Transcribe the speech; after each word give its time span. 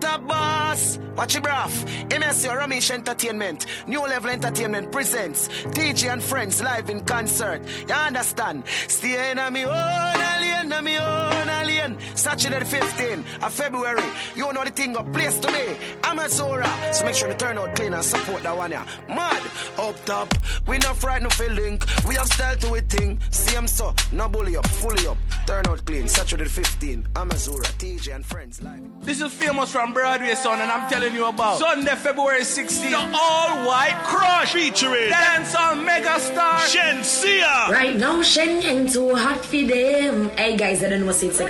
Top 0.00 0.26
boss. 0.26 0.98
Watch 1.16 1.36
it, 1.36 1.42
bruv. 1.42 1.70
MSC 2.08 2.48
Ramesh 2.48 2.90
Entertainment. 2.90 3.66
New 3.86 4.02
Level 4.02 4.30
Entertainment 4.30 4.92
presents 4.92 5.48
TJ 5.48 6.12
and 6.12 6.22
Friends 6.22 6.62
live 6.62 6.90
in 6.90 7.00
concert. 7.00 7.62
You 7.88 7.94
understand? 7.94 8.64
Stay 8.88 9.30
in 9.30 9.52
me 9.52 9.64
own 9.64 9.72
alien, 9.72 10.72
a 10.72 10.82
me 10.82 10.96
oh, 10.98 11.30
own 11.32 11.48
alien. 11.48 11.65
Saturday 11.70 12.58
the 12.58 12.64
15th 12.64 13.42
of 13.42 13.52
February. 13.52 14.02
You 14.34 14.52
know 14.52 14.64
the 14.64 14.70
thing 14.70 14.96
up 14.96 15.12
place 15.12 15.38
today. 15.38 15.76
I'm 16.02 16.18
a 16.18 16.28
Zora. 16.28 16.68
So 16.92 17.04
make 17.04 17.14
sure 17.14 17.28
to 17.28 17.36
turn 17.36 17.58
out 17.58 17.74
clean 17.74 17.92
and 17.92 18.04
support 18.04 18.42
that 18.42 18.56
one, 18.56 18.70
yeah. 18.70 18.86
Mad. 19.08 19.42
Up 19.78 20.04
top. 20.04 20.32
We 20.66 20.78
not 20.78 20.96
frightened 20.96 21.32
of 21.32 21.40
a 21.40 21.48
link. 21.50 21.84
We 22.06 22.14
have 22.16 22.26
style 22.26 22.56
to 22.56 22.74
a 22.74 22.80
thing. 22.80 23.20
Same 23.30 23.66
so. 23.66 23.94
No 24.12 24.28
bully 24.28 24.56
up. 24.56 24.66
Fully 24.66 25.06
up. 25.06 25.16
Turn 25.46 25.66
out 25.66 25.84
clean. 25.86 26.08
Saturday 26.08 26.44
the 26.44 26.50
15th. 26.50 27.06
I'm 27.16 27.30
a 27.30 27.36
Zora. 27.36 27.64
TJ 27.64 28.14
and 28.14 28.24
Friends 28.24 28.62
live. 28.62 28.82
This 29.00 29.20
is 29.20 29.32
famous 29.32 29.70
from 29.70 29.92
Broadway, 29.92 30.34
son, 30.34 30.60
and 30.60 30.70
I'm 30.70 30.88
telling 30.90 31.14
you 31.14 31.26
about 31.26 31.58
Sunday, 31.58 31.94
February 31.94 32.42
16th. 32.42 32.90
The 32.90 32.96
all 32.96 33.66
white 33.66 33.96
crush 34.04 34.52
featuring 34.52 35.10
dancehall 35.10 35.84
megastar 35.86 36.58
Shenseea. 36.66 37.68
Right 37.70 37.96
now, 37.96 38.22
Shen 38.22 38.62
Yang 38.62 38.92
too 38.92 39.14
hot 39.14 39.44
for 39.44 39.62
them. 39.62 40.30
Hey 40.30 40.56
guys, 40.56 40.82
I 40.82 40.88
don't 40.88 41.00
know 41.00 41.06
what's 41.06 41.22
it's 41.22 41.40
a 41.40 41.46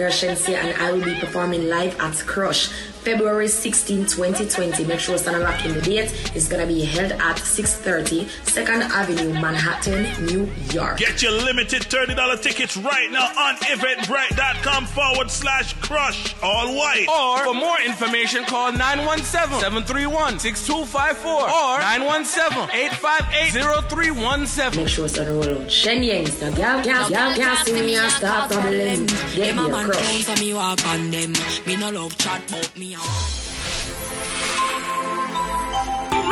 and 0.55 0.77
I 0.81 0.93
will 0.93 1.05
be 1.05 1.19
performing 1.19 1.69
live 1.69 1.99
at 2.01 2.15
Crush. 2.27 2.71
February 3.07 3.47
16, 3.47 4.07
2020. 4.07 4.85
Make 4.85 4.99
sure 4.99 5.17
to 5.17 5.39
lock 5.39 5.65
in 5.65 5.75
the 5.75 5.81
date. 5.81 6.13
It's 6.35 6.49
gonna 6.49 6.67
be 6.67 6.85
held 6.85 7.13
at 7.13 7.39
6:30 7.39 8.27
2nd 8.43 8.83
Avenue, 8.91 9.33
Manhattan, 9.33 10.09
New 10.27 10.51
York. 10.73 10.99
Get 10.99 11.23
your 11.23 11.31
limited 11.31 11.83
$30 11.83 12.41
tickets 12.43 12.77
right 12.77 13.09
now 13.13 13.31
on 13.39 13.55
eventbrite.com 13.59 14.87
forward 14.87 15.31
slash 15.31 15.75
crush. 15.75 16.35
All 16.43 16.75
white. 16.75 17.07
Or 17.09 17.45
for 17.45 17.55
more 17.55 17.79
information, 17.87 18.45
call 18.45 18.73
917-731-6254 18.73 21.27
or 21.27 21.79
917-858-0317. 21.79 24.77
Make 24.77 24.89
sure 24.89 25.09
to 25.09 25.25
roll 25.31 25.49
out. 25.63 25.71
Shen 25.71 26.03
Yang, 26.03 26.27
so 26.27 26.49
y'all 26.49 26.83
can't, 26.83 27.09
y'all 27.09 27.33
can't 27.37 27.65
see 27.65 27.73
me 27.73 27.95
and 27.95 28.11
start 28.11 28.51
doubling. 28.51 29.07
Get 29.37 29.55
me 29.55 29.71
a 29.71 29.85
crush. 29.85 30.25
So 30.25 30.35
me 30.43 30.55
walk 30.55 30.85
on 30.89 31.13
them. 31.13 31.33
Me 31.67 31.77
no 31.77 31.91
love 31.91 32.19
chat 32.19 32.43
about 32.51 32.77
me. 32.77 32.96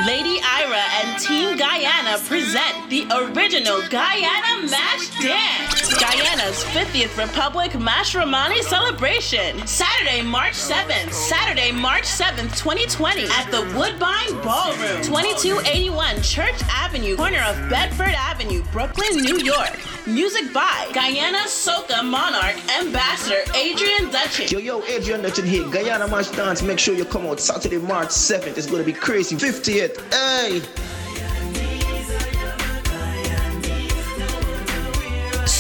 Lady 0.07 0.39
Ira 0.43 0.85
and 1.01 1.19
Team 1.19 1.57
Guyana 1.57 2.19
present 2.27 2.91
the 2.91 3.07
original 3.11 3.81
Guyana 3.89 4.69
Mash 4.69 5.09
Dance. 5.23 5.95
Guyana's 5.95 6.63
50th 6.65 7.17
Republic 7.17 7.71
Mashramani 7.73 8.61
celebration. 8.63 9.67
Saturday, 9.67 10.21
March 10.21 10.55
7th. 10.55 11.13
Saturday, 11.13 11.73
March 11.73 12.05
7th, 12.05 12.57
2020 12.59 13.25
at 13.25 13.51
the 13.51 13.63
Woodbine 13.77 14.43
Ballroom, 14.43 15.03
2281 15.03 16.21
Church 16.23 16.61
Avenue, 16.69 17.17
corner 17.17 17.43
of 17.43 17.57
Bedford 17.71 18.15
Avenue, 18.15 18.63
Brooklyn, 18.73 19.23
New 19.23 19.39
York. 19.39 19.94
Music 20.07 20.53
by 20.53 20.91
Guyana 20.93 21.39
Soca 21.47 22.05
Monarch 22.05 22.57
Ambassador 22.79 23.41
Adrian 23.55 24.11
Dutchin. 24.11 24.51
Yo, 24.53 24.59
yo, 24.59 24.85
Adrian 24.85 25.23
Dutchin 25.23 25.45
here. 25.45 25.67
Guyana 25.71 26.07
Mash 26.09 26.29
Dance. 26.29 26.63
Make 26.63 26.79
sure 26.79 26.95
you 26.95 27.07
come 27.07 27.27
out 27.27 27.41
Saturday, 27.41 27.79
March 27.79 28.11
7th. 28.11 28.59
It's 28.59 28.67
going 28.67 28.85
to 28.85 28.85
be 28.85 28.93
crazy. 28.93 29.35
50th. 29.35 30.13
Hey! 30.13 30.61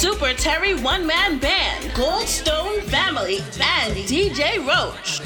Super 0.05 0.34
Terry 0.34 0.74
One 0.74 1.06
Man 1.06 1.38
Band, 1.38 1.86
Goldstone 1.92 2.83
Family, 2.83 3.38
and 3.38 3.94
DJ 4.05 4.58
Roach. 4.69 5.22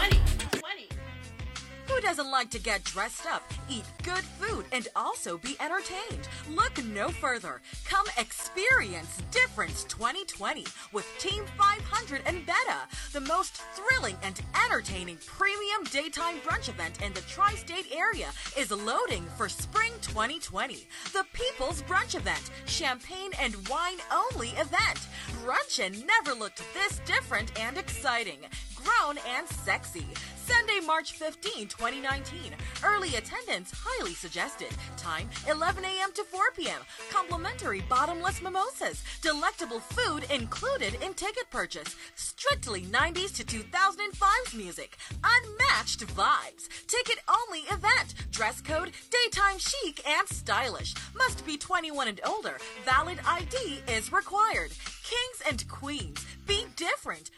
Who 1.98 2.04
doesn't 2.04 2.30
like 2.30 2.52
to 2.52 2.60
get 2.60 2.84
dressed 2.84 3.26
up, 3.26 3.42
eat 3.68 3.84
good 4.04 4.24
food, 4.24 4.66
and 4.72 4.88
also 4.96 5.40
be 5.40 5.58
entertained? 5.60 6.28
Look 6.48 6.78
no 6.86 7.10
further. 7.10 7.60
Come 7.86 8.06
experience 8.20 9.18
Difference 9.32 9.84
2020 9.86 10.64
with 10.94 11.08
Team 11.18 11.44
500 11.58 12.22
and 12.28 12.46
Beta, 12.46 12.86
the 13.14 13.22
most 13.22 13.64
thrilling 13.74 14.16
and 14.22 14.40
entertaining 14.64 15.18
premium 15.26 15.84
daytime 15.86 16.38
brunch 16.42 16.70
event 16.70 17.02
in 17.02 17.14
the 17.14 17.22
tri 17.22 17.56
state 17.56 17.88
area, 17.92 18.28
is 18.56 18.70
loading 18.70 19.26
for 19.36 19.50
spring 19.50 19.94
2020. 20.04 20.88
The 21.14 21.26
People's 21.34 21.82
Brunch 21.82 22.14
Event, 22.14 22.52
champagne 22.68 23.32
and 23.42 23.56
wine 23.70 23.98
only 24.14 24.50
event. 24.50 25.00
Brunchin' 25.44 26.06
never 26.06 26.38
looked 26.38 26.62
this 26.76 27.02
different 27.08 27.60
and 27.60 27.76
exciting 27.76 28.42
grown 28.88 29.18
and 29.36 29.48
sexy. 29.48 30.06
Sunday, 30.36 30.80
March 30.86 31.14
15, 31.14 31.68
2019. 31.68 32.56
Early 32.84 33.16
attendance 33.16 33.72
highly 33.76 34.14
suggested. 34.14 34.70
Time 34.96 35.30
11 35.50 35.84
a.m. 35.84 36.12
to 36.14 36.24
4 36.24 36.52
p.m. 36.56 36.82
Complimentary 37.12 37.82
bottomless 37.90 38.42
mimosas. 38.42 39.04
Delectable 39.22 39.80
food 39.80 40.26
included 40.32 40.96
in 41.04 41.14
ticket 41.14 41.50
purchase. 41.50 41.96
Strictly 42.16 42.84
90s 42.84 43.36
to 43.36 43.44
2005's 43.44 44.54
music. 44.54 44.98
Unmatched 45.24 46.08
vibes. 46.16 46.70
Ticket 46.88 47.20
only 47.28 47.60
event. 47.72 48.16
Dress 48.32 48.62
code 48.62 48.92
daytime 49.12 49.58
chic 49.58 50.02
and 50.08 50.28
stylish. 50.30 50.96
Must 51.16 51.46
be 51.46 51.58
21 51.58 52.08
and 52.08 52.22
older. 52.26 52.58
Valid 52.86 53.20
ID 53.26 53.82
is 53.92 54.14
required. 54.14 54.72
Kings 55.04 55.42
and 55.50 55.68
queens. 55.68 56.26
Be 56.46 56.66
different. 56.78 57.32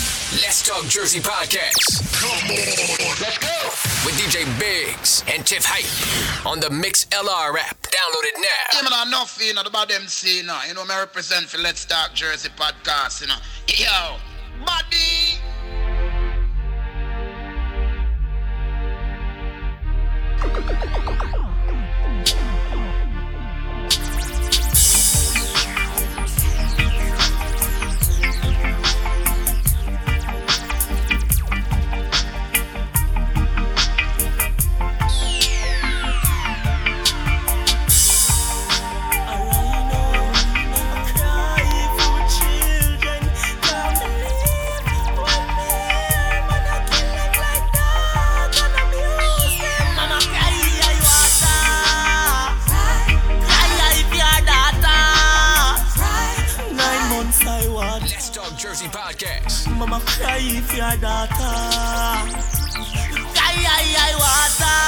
Let's 0.41 0.63
Talk 0.67 0.87
Jersey 0.87 1.19
podcast. 1.19 2.01
Come 2.19 2.49
on, 2.49 3.15
let's 3.21 3.37
go. 3.37 3.53
With 4.03 4.15
DJ 4.17 4.45
Biggs 4.59 5.23
and 5.27 5.42
Tiff 5.45 5.65
Hype 5.65 6.45
on 6.47 6.59
the 6.59 6.67
Mixlr 6.67 7.57
app. 7.59 7.81
Download 7.81 8.23
it 8.23 8.35
now. 8.37 8.81
Yeah, 8.81 8.89
man, 8.89 9.07
enough, 9.07 9.37
you 9.41 9.53
know, 9.53 9.61
about 9.61 9.89
them 9.89 10.03
see, 10.07 10.37
you 10.37 10.43
know. 10.43 10.57
You 10.67 10.73
know, 10.73 10.85
me 10.85 10.95
represent 10.95 11.45
for 11.45 11.57
Let's 11.57 11.83
Talk 11.85 12.13
Jersey 12.13 12.49
podcast, 12.49 13.21
you 13.21 13.27
know. 13.27 13.35
Yo, 13.67 14.17
buddy. 14.65 15.32
Jersey 58.73 58.87
podcast. 58.87 59.69
Mama 59.77 60.01
cry 60.03 60.39
if 60.41 60.75
your 60.75 60.97
daughter. 60.97 61.53
Cry, 63.37 63.53
cry, 63.61 63.85
cry, 63.93 64.13
water. 64.17 64.81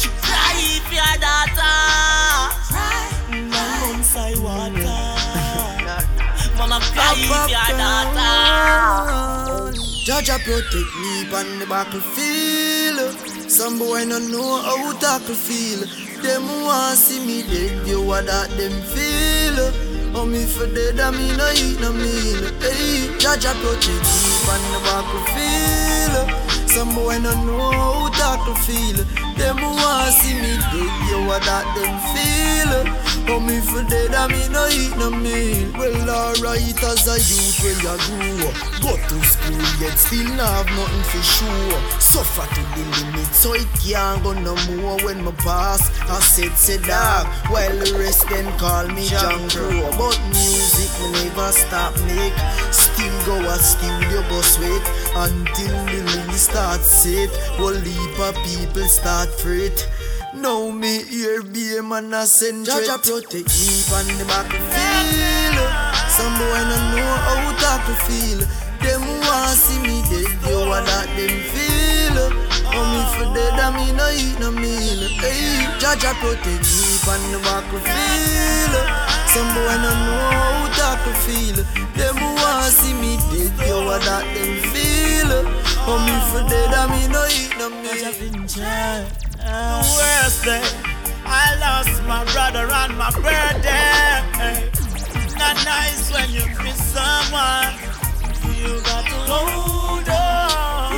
She 0.00 0.08
cry 0.24 0.56
if 0.56 0.88
your 0.88 1.14
daughter. 1.20 1.76
Nine 3.28 3.48
months 3.52 4.16
I 4.16 4.32
water. 4.40 5.04
wanna 6.58 6.80
fly 6.80 7.12
if 7.18 7.28
your 7.52 7.68
daughter. 7.76 8.32
Jaja 10.06 10.36
protect 10.40 10.90
me 11.02 11.12
on 11.36 11.58
the 11.58 11.66
battlefield. 11.68 13.12
Some 13.50 13.78
boy 13.78 14.06
no 14.06 14.18
know 14.18 14.62
how 14.62 14.92
tackle 14.98 15.34
feel. 15.34 15.84
Them 16.22 16.48
want 16.64 16.96
see 16.96 17.20
me 17.26 17.42
dead, 17.42 17.86
you 17.86 18.00
what 18.00 18.24
that 18.24 18.48
them 18.56 18.72
feel. 18.88 19.91
Oh 20.14 20.26
me 20.26 20.44
for 20.44 20.66
dead, 20.66 21.00
I 21.00 21.10
me 21.10 21.34
no 21.36 21.48
eat 21.52 21.80
no 21.80 21.90
meal. 21.92 22.44
Hey, 22.60 23.08
Jaja 23.16 23.52
protect 23.60 24.04
me 24.12 24.32
on 24.52 24.60
the 24.72 24.80
battlefield. 24.84 26.28
Some 26.68 26.94
boy 26.94 27.18
no 27.18 27.32
know 27.44 27.72
how 27.72 28.08
tackle 28.10 28.54
feel. 28.54 29.04
Them 29.36 29.56
who 29.56 29.70
want 29.72 30.12
see 30.14 30.34
me 30.34 30.56
dead, 30.72 30.92
you 31.08 31.18
what 31.26 31.42
that 31.48 31.64
them 31.76 31.96
feel. 32.12 33.11
Oh 33.28 33.40
me 33.40 33.60
for 33.60 33.82
dead, 33.88 34.14
I 34.14 34.26
me 34.28 34.48
no 34.48 34.66
eat 34.68 34.96
no 34.96 35.10
meal. 35.10 35.72
Well 35.78 36.10
alright 36.10 36.82
as 36.82 37.06
a 37.06 37.16
youth 37.16 37.62
where 37.62 37.78
you 37.78 37.94
grew 38.06 38.48
up. 38.48 38.56
Go 38.82 38.96
to 38.96 39.24
school 39.24 39.62
yet 39.80 39.96
still 39.96 40.28
not 40.36 40.66
have 40.66 40.70
nothing 40.76 41.04
for 41.10 41.22
sure. 41.22 42.00
Suffer 42.00 42.46
to 42.54 42.62
the 42.74 42.84
limit 43.04 43.26
so 43.32 43.54
it 43.54 43.68
can't 43.80 44.22
go 44.22 44.32
no 44.32 44.54
more. 44.74 44.98
When 45.04 45.24
my 45.24 45.32
pass, 45.32 45.90
I 46.10 46.20
said 46.20 46.56
say 46.58 46.78
dog. 46.78 47.26
While 47.50 47.76
the 47.78 47.96
rest 47.98 48.28
then 48.28 48.46
call 48.58 48.88
me 48.88 49.06
John 49.06 49.48
Crow. 49.48 49.90
But 49.96 50.18
music 50.28 50.90
me 51.00 51.24
never 51.24 51.52
stop 51.52 51.94
make. 52.10 52.34
Still 52.72 53.16
go 53.24 53.38
a 53.48 53.56
studio 53.58 54.22
go 54.28 54.40
sweat 54.42 54.84
until 55.14 55.74
the 55.86 56.00
release 56.02 56.48
start 56.48 56.80
set. 56.80 57.30
Whole 57.56 57.72
heap 57.72 58.18
of 58.18 58.34
people 58.44 58.84
start 58.88 59.28
fret. 59.30 59.88
Now 60.42 60.70
me 60.70 61.04
here 61.04 61.40
be 61.40 61.76
a 61.78 61.82
man 61.84 62.12
a 62.12 62.26
send 62.26 62.66
Jaja 62.66 62.98
protect 62.98 63.46
me 63.62 63.78
on 63.94 64.10
the 64.18 64.24
battlefield. 64.26 65.58
Some 66.10 66.34
boy 66.34 66.60
no 66.66 66.76
know 66.90 67.14
how 67.22 67.54
tackle 67.62 67.94
feel. 68.02 68.42
Them 68.82 69.06
want 69.22 69.54
see 69.54 69.78
me 69.78 70.02
dead, 70.10 70.26
yo 70.50 70.66
what 70.66 70.82
that 70.82 71.06
them 71.14 71.30
feel. 71.54 72.18
Oh 72.74 72.82
me 72.90 73.00
for 73.14 73.30
dead, 73.30 73.54
I 73.54 73.70
me 73.70 73.94
no 73.94 74.10
eat 74.10 74.34
no 74.42 74.50
meal. 74.50 75.06
Hey, 75.22 75.62
Jaja 75.78 76.10
protect 76.18 76.66
me 76.66 76.90
on 77.06 77.22
the 77.30 77.38
battlefield. 77.46 78.74
Some 79.30 79.46
boy 79.54 79.78
no 79.78 79.94
know 79.94 80.26
how 80.26 80.74
tackle 80.74 81.14
feel. 81.22 81.62
Them 81.94 82.18
want 82.18 82.66
see 82.74 82.94
me 82.98 83.14
dead, 83.30 83.54
yo 83.62 83.86
what 83.86 84.02
that 84.02 84.26
them 84.34 84.58
feel. 84.74 85.30
Oh 85.86 86.02
me 86.02 86.18
for 86.34 86.42
dead, 86.50 86.74
I 86.74 86.90
me 86.90 87.06
no 87.06 87.22
eat 87.30 87.54
no 87.62 87.70
meal. 87.70 88.02
The 89.42 89.82
worst 89.98 90.44
day, 90.44 90.62
I 91.26 91.56
lost 91.58 92.00
my 92.04 92.22
brother 92.32 92.70
on 92.72 92.96
my 92.96 93.10
birthday. 93.10 94.22
It's 95.18 95.34
not 95.34 95.56
nice 95.64 96.12
when 96.12 96.30
you 96.30 96.46
miss 96.62 96.78
someone. 96.94 97.74
You 98.54 98.80
got 98.82 99.04
to 99.04 99.16
hold 99.26 100.08
on. 100.08 100.92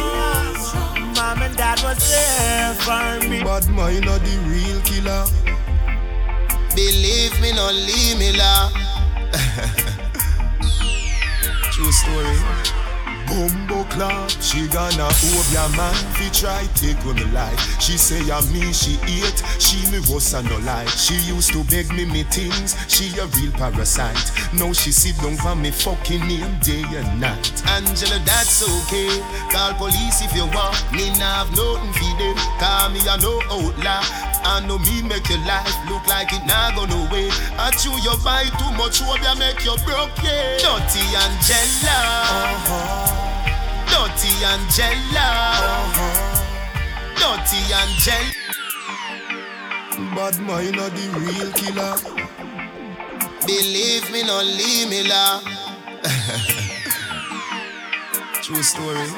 Mom 1.16 1.40
and 1.40 1.56
dad 1.56 1.80
was 1.82 1.96
there 2.10 2.74
for 2.84 3.18
me. 3.26 3.42
Bad 3.42 3.66
mind 3.70 4.06
are 4.08 4.18
the 4.18 4.36
real 4.52 4.78
killer. 4.82 5.24
Believe 6.74 7.40
me, 7.40 7.52
no 7.54 7.70
leave 7.72 8.18
me 8.18 8.32
la. 8.36 8.70
True 11.72 11.92
story. 11.92 12.36
Bumbo 13.26 13.84
clap, 13.84 14.30
she 14.42 14.68
gonna 14.68 15.08
hope 15.08 15.48
your 15.52 15.68
man 15.76 15.94
fi 16.14 16.28
try 16.30 16.66
take 16.74 16.98
on 17.06 17.16
the 17.16 17.24
life. 17.32 17.80
She 17.80 17.96
say 17.96 18.20
I'm 18.30 18.44
me, 18.52 18.72
she 18.72 18.92
hate, 19.08 19.42
she 19.58 19.78
me 19.90 19.98
was 20.12 20.32
and 20.34 20.48
no 20.48 20.58
lie. 20.58 20.84
She 20.86 21.14
used 21.32 21.52
to 21.52 21.64
beg 21.64 21.90
me 21.92 22.04
me 22.04 22.22
things, 22.24 22.76
she 22.88 23.16
a 23.18 23.26
real 23.26 23.52
parasite. 23.52 24.30
Now 24.52 24.72
she 24.72 24.92
sit 24.92 25.16
down 25.22 25.36
for 25.36 25.54
me 25.56 25.70
fucking 25.70 26.20
name 26.28 26.58
day 26.60 26.84
and 26.94 27.20
night. 27.20 27.62
Angela, 27.68 28.18
that's 28.24 28.62
okay. 28.62 29.08
Call 29.50 29.74
police 29.74 30.20
if 30.22 30.34
you 30.36 30.46
want. 30.46 30.76
Me 30.92 31.10
nah 31.18 31.44
have 31.44 31.50
nothing 31.56 31.92
for 31.96 32.12
them. 32.20 32.36
Call 32.60 32.90
me 32.90 33.00
a 33.08 33.16
no 33.18 33.40
outlaw. 33.50 34.02
I 34.46 34.60
know 34.68 34.78
me 34.78 35.02
make 35.02 35.28
your 35.30 35.40
life 35.48 35.72
look 35.88 36.06
like 36.06 36.32
it 36.32 36.44
nah 36.46 36.70
go 36.76 36.84
no 36.84 37.08
way. 37.10 37.28
I 37.56 37.70
chew 37.80 37.96
your 38.04 38.18
buy 38.22 38.44
too 38.60 38.70
much, 38.76 39.00
hope 39.00 39.22
ya 39.24 39.34
make 39.34 39.64
you 39.64 39.74
broke, 39.86 40.12
yeah. 40.22 40.60
Dirty 40.60 41.00
Angela. 41.16 41.96
Uh-huh. 42.28 43.13
Dirty 43.94 44.34
Angela. 44.44 45.28
Uh-huh. 45.54 46.14
Dirty 47.14 47.60
Angela. 47.80 48.32
Bad 50.16 50.36
mind 50.40 50.78
are 50.80 50.90
the 50.90 51.06
real 51.22 51.50
killer. 51.52 51.94
Believe 53.46 54.10
me, 54.10 54.22
no 54.24 54.42
leave 54.42 54.88
me 54.90 55.04
la. 55.06 55.40
True 58.42 58.62
story. 58.64 59.08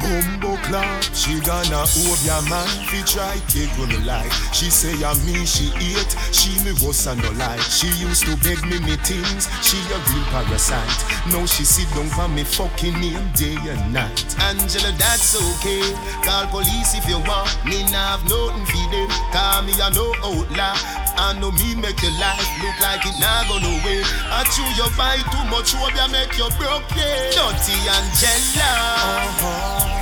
Bumbo 0.00 0.56
clap, 0.68 1.02
she 1.14 1.40
gonna 1.40 1.82
hope 1.86 2.20
your 2.24 2.42
man 2.48 2.68
fi 2.88 3.00
try 3.06 3.36
take 3.48 3.72
on 3.78 3.88
the 3.88 3.98
life. 4.04 4.32
She 4.54 4.70
say 4.70 4.92
I'm 5.04 5.16
me, 5.26 5.44
she 5.46 5.70
hate, 5.76 6.14
she 6.32 6.50
me 6.64 6.72
was 6.84 7.06
and 7.06 7.20
no 7.22 7.30
lie. 7.32 7.58
She 7.68 7.88
used 7.98 8.24
to 8.26 8.36
beg 8.44 8.62
me 8.64 8.78
me 8.80 8.96
things, 9.02 9.48
she 9.62 9.78
a 9.90 9.98
real 10.12 10.24
parasite. 10.30 10.86
Now 11.32 11.46
she 11.46 11.64
sit 11.64 11.88
down 11.94 12.08
for 12.10 12.28
me 12.28 12.44
fucking 12.44 12.94
name 13.00 13.30
day 13.34 13.56
and 13.68 13.92
night. 13.92 14.24
Angela, 14.40 14.92
that's 14.98 15.34
okay. 15.34 15.82
Call 16.22 16.46
police 16.48 16.94
if 16.94 17.08
you 17.08 17.18
want. 17.24 17.50
Me 17.64 17.82
nah 17.90 18.16
have 18.16 18.24
nothing 18.28 18.66
for 18.66 18.86
them. 18.92 19.08
Call 19.32 19.62
me 19.62 19.72
a 19.80 19.88
no 19.90 20.06
outlaw. 20.22 20.76
I 21.18 21.32
know 21.40 21.50
me 21.50 21.74
make 21.74 22.00
your 22.02 22.12
life 22.20 22.44
look 22.62 22.76
like 22.84 23.04
it 23.08 23.16
nah 23.18 23.42
go 23.48 23.58
no 23.58 23.72
way. 23.84 24.02
I 24.30 24.44
chew 24.52 24.68
your 24.76 24.92
buy 24.96 25.16
too 25.32 25.44
much, 25.50 25.72
hope 25.72 25.96
ya 25.96 26.06
make 26.08 26.36
you 26.36 26.48
broke, 26.60 26.84
yeah. 26.94 27.32
Dirty 27.32 27.76
Angela. 27.88 28.70
Uh-huh. 29.00 29.95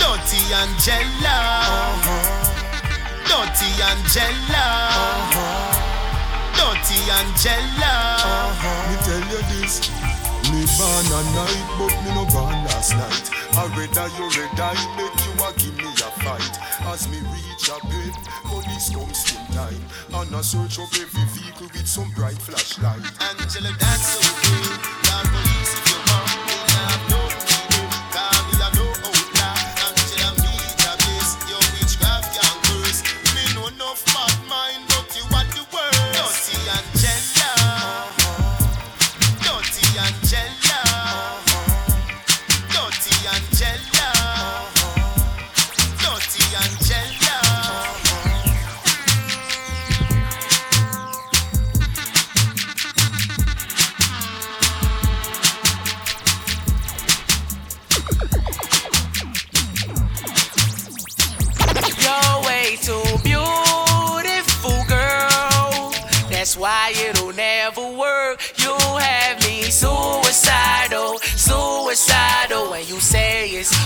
Dirty 0.00 0.40
Angela. 0.54 1.36
Uh-huh. 1.66 2.52
Dirty 3.28 3.70
Angela. 3.82 4.64
Uh-huh. 4.96 5.72
Dirty 6.56 6.98
Angela. 7.10 7.94
Uh-huh. 8.22 8.88
Me 8.88 8.96
tell 9.04 9.24
you 9.32 9.42
this. 9.60 9.90
Me 10.50 10.66
born 10.76 11.06
a 11.06 11.20
night, 11.32 11.64
but 11.78 11.94
me 12.02 12.10
no 12.14 12.24
born 12.32 12.58
last 12.68 12.92
night. 12.92 13.30
I 13.54 13.66
rather 13.72 14.08
you 14.16 14.26
rather 14.28 14.62
I 14.62 14.76
make 14.98 15.16
you 15.24 15.32
a 15.38 15.48
give 15.56 15.76
me 15.78 15.90
a 15.92 16.10
fight. 16.20 16.54
As 16.92 17.08
me 17.08 17.18
reach 17.32 17.70
a 17.70 17.78
bed, 17.86 18.14
police 18.44 18.90
come 18.90 19.14
still 19.14 19.46
time. 19.54 19.82
And 20.12 20.34
I 20.34 20.40
search 20.42 20.78
up 20.78 20.92
every 20.92 21.24
vehicle 21.32 21.68
with 21.72 21.86
some 21.86 22.10
bright 22.16 22.36
flashlight. 22.36 23.00
Angela, 23.22 23.70
that's 23.78 24.18
okay. 24.18 24.51
Call 24.51 24.51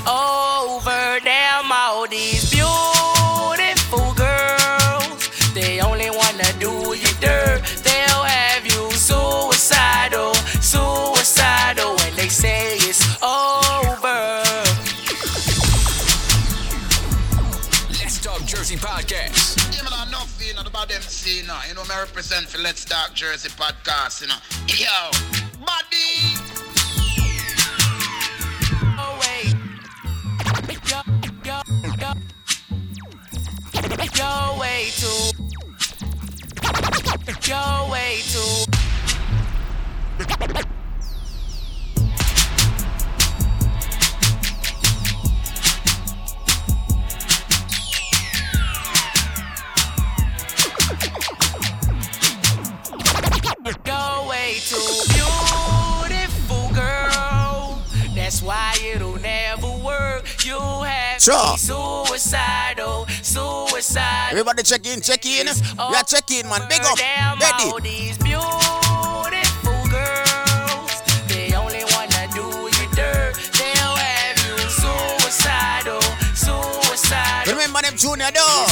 over, 0.07 1.21
damn 1.23 1.71
all 1.71 2.07
these 2.07 2.51
beautiful 2.51 4.15
girls. 4.15 5.31
They 5.55 5.81
only 5.81 6.11
wanna 6.11 6.53
do 6.59 6.95
you 6.95 7.13
dirt. 7.21 7.63
They'll 7.83 8.25
have 8.25 8.65
you 8.65 8.91
suicidal, 8.93 10.35
suicidal. 10.63 11.97
When 11.97 12.15
they 12.17 12.29
say 12.29 12.77
it's 12.77 13.03
over. 13.23 14.43
Let's 17.99 18.21
Talk 18.21 18.45
Jersey 18.45 18.77
Podcast. 18.77 19.57
Yeah, 19.75 19.83
man, 19.83 19.93
I 19.93 20.11
know 20.11 20.27
about 20.77 20.89
them 20.89 21.03
see, 21.03 21.41
you 21.41 21.47
know. 21.47 21.59
You 21.69 21.75
know, 21.75 21.83
me 21.85 21.95
represent 21.99 22.47
for 22.47 22.59
Let's 22.59 22.85
Talk 22.85 23.15
Jersey 23.15 23.49
podcast, 23.49 24.21
you 24.21 24.29
know. 24.29 24.37
Yo, 24.69 25.11
buddy. 25.65 26.46
Your 33.89 34.59
way 34.59 34.89
too. 34.97 35.31
Your 37.47 37.91
way 37.91 38.19
too. 38.27 38.65
Your 53.85 54.29
way 54.29 54.57
too 54.61 54.77
beautiful 55.15 56.71
girl. 56.75 57.83
That's 58.15 58.43
why 58.43 58.75
it'll 58.83 59.16
you 60.47 60.61
have 60.61 61.21
Sure. 61.21 61.59
suicidal, 61.59 63.05
suicidal. 63.21 64.31
Everybody 64.31 64.63
check 64.63 64.87
in, 64.87 65.01
check 65.01 65.27
in. 65.27 65.49
Yeah, 65.49 66.03
check 66.03 66.31
in, 66.31 66.49
man. 66.49 66.69
Big 66.69 66.81
up. 66.83 66.97
Ready. 66.97 68.15
beautiful 68.23 69.83
girls. 69.91 70.93
They 71.27 71.53
only 71.53 71.83
wanna 71.95 72.29
do 72.33 72.47
you 72.79 72.87
dirt. 72.95 73.35
They'll 73.59 73.97
have 73.99 74.39
you 74.47 74.57
suicidal, 74.71 76.01
suicidal. 76.37 77.53
Remember 77.53 77.83
them 77.83 77.97
junior 77.97 78.31
though. 78.31 78.67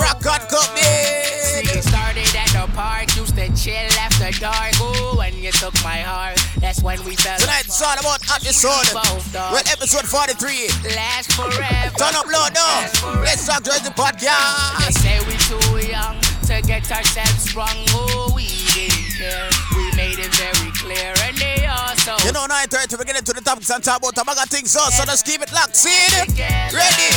Rock 0.00 0.22
God 0.22 0.48
Cup, 0.48 0.64
See, 0.78 1.66
started 1.82 2.34
at 2.34 2.48
the 2.56 2.66
park, 2.74 3.14
used 3.16 3.36
to 3.36 3.52
chill 3.54 3.92
after 4.00 4.30
dark. 4.40 4.72
Ooh, 4.80 5.18
when 5.18 5.36
you 5.36 5.52
took 5.52 5.74
my 5.84 5.98
heart, 6.00 6.35
that's 6.66 6.82
when 6.82 6.98
we 7.04 7.14
fell. 7.14 7.38
Tonight 7.38 7.70
it's 7.70 7.78
all 7.80 7.94
about 7.94 8.18
episode. 8.34 8.90
Well, 8.90 9.62
episode 9.70 10.02
43. 10.02 10.98
Last 10.98 11.30
forever. 11.38 11.94
Turn 11.94 12.14
up 12.18 12.26
loud 12.26 12.58
now. 12.58 13.22
Let's 13.22 13.46
talk 13.46 13.62
Jersey 13.62 13.86
They 13.86 13.94
podcast. 13.94 14.82
They 14.82 14.90
say 14.98 15.16
we 15.30 15.38
too 15.46 15.86
young 15.86 16.18
to 16.50 16.58
get 16.66 16.90
ourselves 16.90 17.46
sprung. 17.46 17.78
Oh, 17.94 18.32
we 18.34 18.50
didn't 18.74 19.14
care. 19.14 19.46
We 19.78 19.94
made 19.94 20.18
it 20.18 20.34
very 20.34 20.74
clear, 20.74 21.14
and 21.22 21.38
they 21.38 21.70
also. 21.70 22.18
You 22.26 22.34
know, 22.34 22.50
9.30, 22.50 22.98
we're 22.98 23.04
getting 23.04 23.22
to 23.22 23.32
the 23.32 23.42
topics 23.42 23.70
and 23.70 23.84
talk 23.84 24.02
about 24.02 24.16
Tamaga 24.16 24.50
things, 24.50 24.72
so, 24.72 24.82
so 24.90 25.04
let's 25.06 25.22
keep 25.22 25.42
it 25.42 25.52
locked. 25.52 25.76
See 25.76 25.94
it? 26.18 26.34
Ready? 26.74 27.10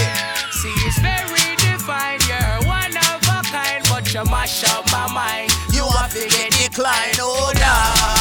See, 0.62 0.78
it's 0.86 1.02
very 1.02 1.58
divine. 1.58 2.22
You're 2.30 2.70
one 2.70 2.94
of 2.94 3.18
a 3.26 3.42
kind, 3.50 3.82
but 3.90 4.14
you 4.14 4.24
mash 4.30 4.62
up 4.70 4.86
my 4.92 5.10
mind. 5.10 5.50
You 5.74 5.90
have 5.98 6.14
to 6.14 6.30
get 6.30 6.54
decline, 6.54 7.18
oh 7.18 7.50
Lord. 7.58 8.19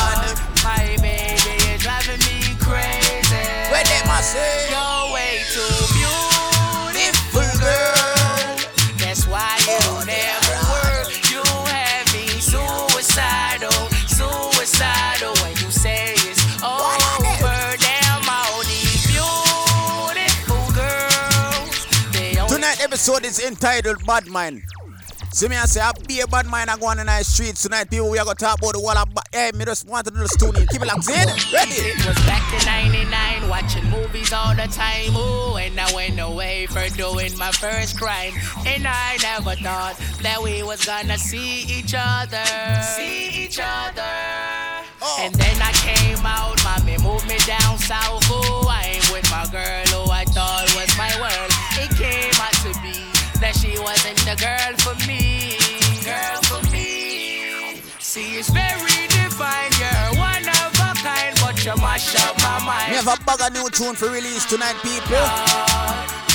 Say? 4.20 4.68
You're 4.68 5.14
way 5.14 5.38
too 5.54 5.62
beautiful, 5.94 7.48
girl. 7.62 8.58
That's 8.98 9.26
why 9.26 9.56
you 9.64 9.78
never 10.04 10.58
work. 10.68 11.08
You 11.30 11.40
have 11.70 12.12
me 12.12 12.26
suicidal, 12.42 13.70
suicidal 14.10 15.32
when 15.42 15.52
you 15.62 15.70
say 15.70 16.12
it's 16.28 16.42
over. 16.62 17.76
Damn, 17.78 18.28
all 18.28 18.60
these 18.64 19.06
beautiful 19.06 20.66
girls. 20.74 22.52
Tonight 22.52 22.82
episode 22.82 23.24
is 23.24 23.38
entitled 23.38 24.04
Bad 24.04 24.26
Mind. 24.26 24.62
See 25.38 25.46
me, 25.46 25.54
I 25.54 25.66
say, 25.66 25.80
I 25.80 25.92
be 26.08 26.18
a 26.18 26.26
bad 26.26 26.46
mind. 26.46 26.68
I 26.68 26.76
go 26.76 26.86
on 26.86 26.96
the 26.96 27.04
night 27.04 27.22
streets 27.22 27.62
tonight. 27.62 27.88
People, 27.88 28.10
we 28.10 28.18
are 28.18 28.24
going 28.24 28.36
to 28.36 28.44
talk 28.44 28.58
about 28.58 28.72
the 28.72 28.80
wall 28.80 28.98
of. 28.98 29.08
Hey, 29.30 29.52
me 29.54 29.64
just 29.64 29.86
want 29.86 30.04
to 30.06 30.10
do 30.10 30.18
the. 30.18 30.66
Keep 30.68 30.82
it 30.82 30.88
locked 30.88 31.06
in. 31.06 31.14
Ready? 31.54 31.94
It 31.94 32.04
was 32.04 32.18
back 32.26 32.42
to 32.58 32.66
99, 32.66 33.48
watching 33.48 33.84
movies 33.88 34.32
all 34.32 34.56
the 34.56 34.66
time. 34.66 35.14
Ooh, 35.14 35.54
and 35.54 35.78
I 35.78 35.94
went 35.94 36.18
away 36.18 36.66
for 36.66 36.82
doing 36.96 37.38
my 37.38 37.52
first 37.52 38.00
crime. 38.00 38.32
And 38.66 38.82
I 38.84 39.16
never 39.22 39.54
thought 39.54 39.94
that 40.22 40.42
we 40.42 40.64
was 40.64 40.84
gonna 40.84 41.16
see 41.16 41.62
each 41.70 41.94
other. 41.96 42.42
See 42.82 43.30
each 43.46 43.60
other. 43.62 44.02
Oh. 45.00 45.22
And 45.22 45.32
then 45.36 45.62
I 45.62 45.70
came 45.78 46.18
out, 46.26 46.58
mommy 46.66 46.98
moved 46.98 47.28
me 47.28 47.38
down 47.46 47.78
south. 47.78 48.26
Ooh, 48.26 48.66
I 48.66 48.98
ain't 48.98 49.06
with 49.14 49.30
my 49.30 49.46
girl 49.54 49.86
who 49.94 50.10
I 50.10 50.24
thought 50.34 50.66
was 50.74 50.90
my 50.98 51.14
world. 51.22 51.52
It 51.78 51.94
came 51.94 52.34
out 52.42 52.57
that 53.48 53.56
she 53.56 53.80
wasn't 53.80 54.18
the 54.28 54.36
girl 54.36 54.72
for 54.84 54.96
me. 55.08 55.56
Girl 56.04 56.40
for 56.44 56.60
me. 56.68 57.80
See, 57.98 58.36
it's 58.36 58.50
very 58.52 59.08
divine. 59.08 59.72
You're 59.80 60.20
one 60.20 60.44
of 60.44 60.72
a 60.76 60.92
kind, 61.00 61.32
but 61.40 61.56
you 61.64 61.72
mash 61.80 62.12
up 62.20 62.36
my 62.44 62.60
mind. 62.64 62.92
Me 62.92 63.00
have 63.00 63.40
a 63.40 63.50
new 63.50 63.68
tune 63.70 63.94
for 63.94 64.10
release 64.12 64.44
tonight, 64.44 64.76
people. 64.84 65.24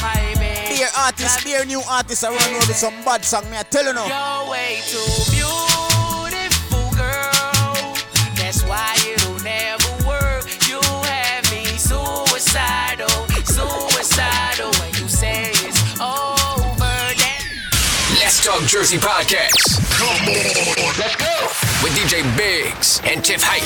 Baby. 0.02 0.74
Dear 0.74 0.90
artists, 0.98 1.44
dear 1.44 1.66
new 1.66 1.82
artists 1.88 2.24
around 2.24 2.50
here 2.50 2.66
with 2.66 2.76
some 2.76 2.98
bad 3.06 3.24
song. 3.24 3.46
Me, 3.50 3.58
I 3.58 3.64
tell 3.64 3.86
you 3.86 3.94
now. 3.94 4.10
You're 4.10 4.50
way 4.50 4.82
too 4.90 5.06
beautiful, 5.30 5.73
Jersey 18.84 18.98
Podcast. 18.98 19.80
Come 19.96 20.28
on. 20.28 21.00
Let's 21.00 21.16
go. 21.16 21.48
With 21.82 21.96
DJ 21.96 22.20
Biggs 22.36 23.00
and 23.06 23.24
Tiff 23.24 23.42
Hype 23.42 23.64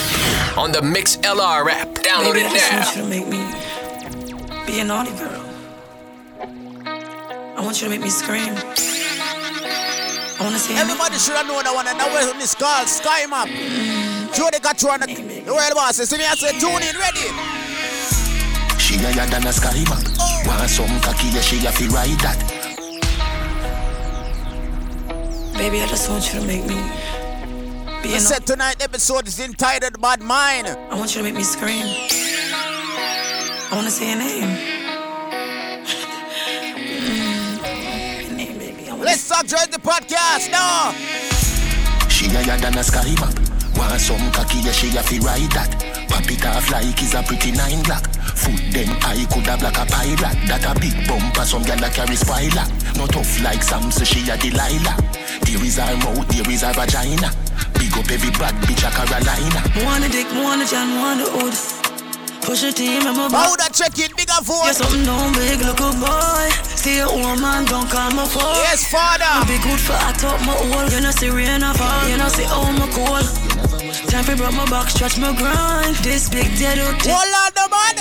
on 0.55 0.71
the 0.71 0.77
Mixlr 0.77 1.71
app. 1.71 1.87
Download 2.05 2.33
Baby, 2.33 2.45
it 2.45 2.51
I 2.51 2.53
now. 2.53 2.85
just 2.85 2.97
want 2.97 2.97
you 2.97 3.01
to 3.01 3.09
make 3.09 3.25
me 3.25 3.41
be 4.67 4.79
a 4.79 4.85
naughty 4.85 5.09
girl. 5.17 5.41
I 7.57 7.65
want 7.65 7.81
you 7.81 7.85
to 7.85 7.89
make 7.89 8.01
me 8.01 8.11
scream. 8.11 8.53
I 8.53 10.37
want 10.39 10.53
to 10.53 10.59
see 10.59 10.77
Everybody 10.77 11.17
should 11.17 11.33
have 11.33 11.47
known 11.47 11.63
that 11.63 11.73
one. 11.73 11.87
And 11.87 11.99
that 11.99 12.13
was 12.13 12.29
on 12.29 12.37
this 12.37 12.53
call, 12.53 12.85
Sky 12.85 13.25
Map. 13.25 13.49
Joe 14.37 14.45
mm. 14.45 14.51
they 14.51 14.59
got 14.59 14.79
you 14.83 14.89
on 14.89 14.99
the, 14.99 15.07
the 15.09 15.51
world 15.51 15.73
boss. 15.73 15.97
See 15.97 16.17
me, 16.19 16.25
I 16.29 16.35
say, 16.35 16.53
tune 16.61 16.85
in, 16.85 16.93
ready. 16.93 17.25
She 18.77 19.01
higher 19.01 19.25
than 19.25 19.47
a 19.47 19.51
sky 19.51 19.81
map. 19.89 20.05
Oh. 20.21 20.43
Want 20.45 20.69
some 20.69 21.01
cocky, 21.01 21.33
yeah, 21.33 21.41
she 21.41 21.57
have 21.65 21.75
to 21.79 21.89
ride 21.89 22.21
that. 22.21 22.56
Baby, 25.57 25.81
I 25.81 25.87
just 25.87 26.09
want 26.09 26.31
you 26.31 26.39
to 26.39 26.45
make 26.45 26.61
me 26.65 26.75
be 28.03 28.13
I 28.13 28.17
a 28.17 28.19
said 28.19 28.45
tonight 28.45 28.81
episode 28.81 29.27
is 29.27 29.39
entitled 29.39 29.99
Bad 29.99 30.21
Mind. 30.21 30.67
I 30.67 30.95
want 30.95 31.15
you 31.15 31.21
to 31.21 31.23
make 31.23 31.33
me 31.33 31.43
scream. 31.43 31.83
I 31.83 33.69
want 33.71 33.85
to 33.85 33.91
say 33.91 34.09
your 34.09 34.19
name. 34.19 34.55
Mm. 38.89 39.03
Let's 39.03 39.27
talk 39.27 39.47
the 39.47 39.79
podcast 39.79 40.51
now. 40.51 40.91
She 42.07 42.27
higher 42.29 42.57
than 42.59 42.77
a 42.77 42.83
sky 42.83 43.15
map. 43.15 43.33
Want 43.75 43.99
some 43.99 44.31
cocky, 44.31 44.59
yeah, 44.59 44.71
she 44.71 44.89
have 44.89 45.09
to 45.09 45.19
ride 45.21 45.51
that. 45.51 45.96
Pop 46.07 46.29
it 46.31 46.45
off 46.45 46.69
like 46.71 47.01
it's 47.01 47.13
a 47.13 47.21
pretty 47.23 47.51
nine 47.51 47.83
black. 47.83 48.07
Foot 48.35 48.61
them 48.71 48.89
I 49.01 49.25
coulda 49.31 49.57
black 49.57 49.77
a 49.77 49.85
pilot. 49.85 50.35
That 50.47 50.65
a 50.65 50.73
big 50.79 50.95
bumper, 51.07 51.45
some 51.45 51.63
gyal 51.63 51.85
a 51.85 51.89
carry 51.89 52.15
spoiler. 52.15 52.65
Not 52.97 53.11
tough 53.11 53.41
like 53.41 53.63
Sam, 53.63 53.91
so 53.91 54.03
she 54.03 54.27
a 54.29 54.37
Delilah. 54.37 54.95
There 55.43 55.63
is 55.63 55.77
her 55.77 55.95
mouth, 55.97 56.27
there 56.29 56.49
is 56.49 56.61
her 56.61 56.73
vagina. 56.73 57.29
Big 57.77 57.93
up 57.93 58.09
every 58.09 58.31
bad 58.31 58.55
bitch 58.65 58.83
a 58.85 58.89
Carolina. 58.91 59.61
Want 59.85 60.03
the 60.03 60.09
dick, 60.09 60.27
want 60.33 60.61
the 60.61 60.67
John, 60.67 60.95
want 60.99 61.19
the 61.19 61.29
hood. 61.31 61.76
Push 62.41 62.63
it 62.63 62.79
in, 62.79 63.05
I'm 63.05 63.17
a 63.17 63.29
How 63.29 63.55
that 63.57 63.73
check 63.73 63.97
it, 63.99 64.15
bigger 64.15 64.41
phone. 64.43 64.65
Yeah, 64.65 64.77
something 64.77 65.03
down 65.03 65.33
big, 65.33 65.59
look 65.61 65.79
a 65.79 65.91
boy. 65.97 66.47
Stay 66.63 67.01
at 67.01 67.09
home, 67.09 67.41
man, 67.41 67.65
don't 67.65 67.89
call 67.89 68.11
my 68.11 68.25
phone. 68.25 68.55
Yes, 68.63 68.87
father. 68.89 69.27
Be 69.47 69.59
good 69.59 69.79
for 69.79 69.93
I 69.93 70.13
top 70.15 70.39
my 70.45 70.55
hole. 70.55 70.87
You 70.87 71.01
know, 71.01 71.11
see 71.11 71.29
rain 71.29 71.63
or 71.63 71.73
fall. 71.73 72.07
You 72.07 72.17
know, 72.17 72.29
see 72.29 72.45
all 72.47 72.71
my 72.73 72.87
cool. 72.95 73.23
Time 74.07 74.23
for 74.23 74.35
broke 74.35 74.55
my 74.55 74.65
back, 74.69 74.89
stretch 74.89 75.19
my 75.19 75.35
grind. 75.35 75.95
This 76.05 76.29
big 76.29 76.47
dead 76.57 76.79
out. 76.79 76.95
Hold 77.03 77.33
on, 77.35 77.51
the 77.55 77.65
man. 77.67 77.95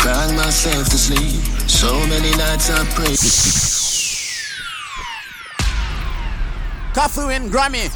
Crying 0.00 0.36
myself 0.36 0.88
to 0.88 0.98
sleep. 0.98 1.42
So 1.68 1.92
many 2.06 2.30
nights 2.36 2.70
I 2.70 2.84
pray. 2.96 3.12
Koffee 6.94 7.26
win 7.26 7.50
Grammy. 7.50 7.88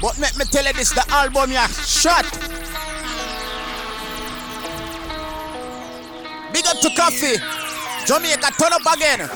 But 0.00 0.18
let 0.18 0.36
me 0.38 0.44
tell 0.46 0.64
you 0.64 0.72
this, 0.72 0.92
the 0.92 1.04
album 1.10 1.52
yeah, 1.52 1.66
shot. 1.66 2.24
To 6.80 6.88
Koffee. 6.88 7.36
Jamaica, 8.06 8.50
turn 8.58 8.72
up 8.72 8.80
again. 8.94 9.28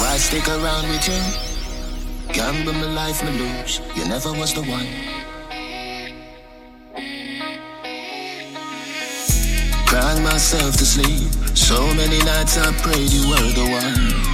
Why 0.00 0.16
stick 0.16 0.48
around 0.48 0.88
with 0.88 1.06
you? 1.06 1.20
Gamble 2.32 2.72
my 2.72 2.86
life, 2.94 3.22
my 3.22 3.30
lose. 3.30 3.80
You 3.94 4.08
never 4.08 4.32
was 4.32 4.54
the 4.54 4.62
one. 4.62 4.86
Crying 9.86 10.22
myself 10.22 10.78
to 10.78 10.86
sleep. 10.86 11.28
So 11.54 11.92
many 11.94 12.18
nights 12.24 12.56
I 12.56 12.72
prayed 12.80 13.12
you 13.12 13.28
were 13.28 13.52
the 13.52 13.66
one. 13.68 14.32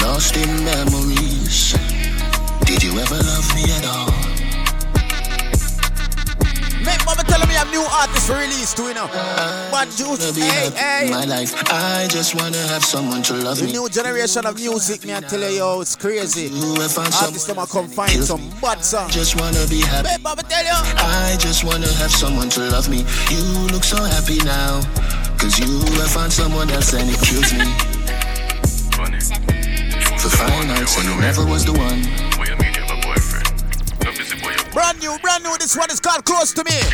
Lost 0.00 0.36
in 0.38 0.64
memories. 0.64 1.74
Did 2.64 2.82
you 2.82 2.98
ever 2.98 3.16
love 3.16 3.54
me 3.54 3.64
at 3.72 3.84
all? 3.84 4.31
Make 6.84 7.04
mama 7.06 7.22
tell 7.24 7.40
me 7.46 7.54
I'm 7.56 7.70
new 7.70 7.82
artist 7.82 8.26
for 8.26 8.34
release 8.34 8.74
too, 8.74 8.88
you 8.88 8.94
know. 8.94 9.06
But 9.70 9.86
juice, 9.96 10.18
Wanna 10.32 10.44
hey, 10.44 10.70
hey. 10.74 11.10
my 11.10 11.24
life. 11.24 11.54
I 11.70 12.06
just 12.10 12.34
wanna 12.34 12.58
have 12.68 12.84
someone 12.84 13.22
to 13.24 13.34
love 13.34 13.58
The 13.58 13.66
me. 13.66 13.72
new 13.72 13.88
generation 13.88 14.46
of 14.46 14.56
music, 14.56 15.04
me 15.04 15.14
I 15.14 15.20
tell 15.20 15.40
you, 15.40 15.58
yo, 15.58 15.80
it's 15.80 15.94
crazy. 15.96 16.46
if 16.46 16.98
I'm 16.98 17.10
some- 17.12 17.26
Artists 17.26 17.46
them 17.46 17.64
come 17.66 17.88
find 17.88 18.24
some 18.24 18.42
bad 18.60 18.84
songs. 18.84 19.14
Just 19.14 19.40
wanna 19.40 19.64
be 19.66 19.80
happy. 19.80 20.08
Make 20.08 20.22
mama 20.22 20.42
tell 20.42 20.64
you. 20.64 20.78
I 20.98 21.36
just 21.38 21.64
wanna 21.64 21.90
have 22.02 22.10
someone 22.12 22.48
to 22.50 22.60
love 22.70 22.88
me. 22.88 23.04
You 23.30 23.42
look 23.72 23.84
so 23.84 24.02
happy 24.02 24.38
now. 24.44 24.80
Cause 25.38 25.58
you 25.58 25.80
have 26.00 26.10
found 26.10 26.32
someone 26.32 26.70
else 26.70 26.92
and 26.94 27.10
it 27.10 27.20
kills 27.20 27.52
me. 27.52 27.66
For 30.18 30.28
five 30.30 30.66
nights 30.68 30.96
and 30.98 31.08
it 31.08 31.18
never 31.20 31.44
was 31.44 31.64
the 31.64 31.72
one. 31.72 32.00
Brand 34.72 35.00
new, 35.00 35.18
brand 35.20 35.44
new. 35.44 35.56
This 35.58 35.76
one 35.76 35.90
is 35.90 36.00
called 36.00 36.24
Close 36.24 36.52
to 36.54 36.64
Me. 36.64 36.72
If 36.72 36.88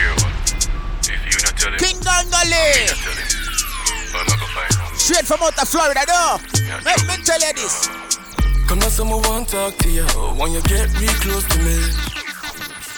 you 1.08 1.38
not 1.42 1.56
tell 1.56 1.72
him, 1.72 1.78
King 1.78 1.96
Gangali. 2.02 2.90
I'm 4.14 4.26
not 4.26 4.38
gonna 4.38 4.52
find. 4.52 4.98
Straight 4.98 5.26
from 5.26 5.42
out 5.42 5.60
of 5.60 5.68
Florida, 5.68 6.00
though. 6.06 6.38
Let 6.84 7.06
me 7.06 7.22
tell 7.24 7.40
you 7.40 7.52
this. 7.54 7.86
Come 8.66 8.82
on, 8.82 8.90
someone 8.90 9.22
want 9.22 9.48
to 9.48 9.54
talk 9.56 9.76
to 9.78 9.90
you 9.90 10.04
when 10.36 10.52
you 10.52 10.60
get 10.62 10.92
real 10.98 11.12
close 11.22 11.44
to 11.48 11.58
me. 11.58 11.78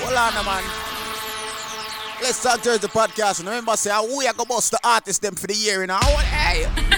Hold 0.01 0.17
on, 0.17 0.45
man. 0.45 0.65
Let's 2.23 2.43
talk 2.43 2.63
Jersey 2.63 2.89
podcast. 2.89 3.41
And 3.41 3.49
remember, 3.49 3.77
say, 3.77 3.91
how 3.91 4.05
we 4.05 4.27
are 4.27 4.33
going 4.33 4.47
to 4.47 4.55
bust 4.55 4.73
the 4.73 4.81
artist 4.83 5.23
them 5.23 5.35
for 5.35 5.47
the 5.47 5.55
year, 5.55 5.83
you 5.83 5.87
know? 5.87 5.95
What, 5.95 6.25
hey. 6.25 6.90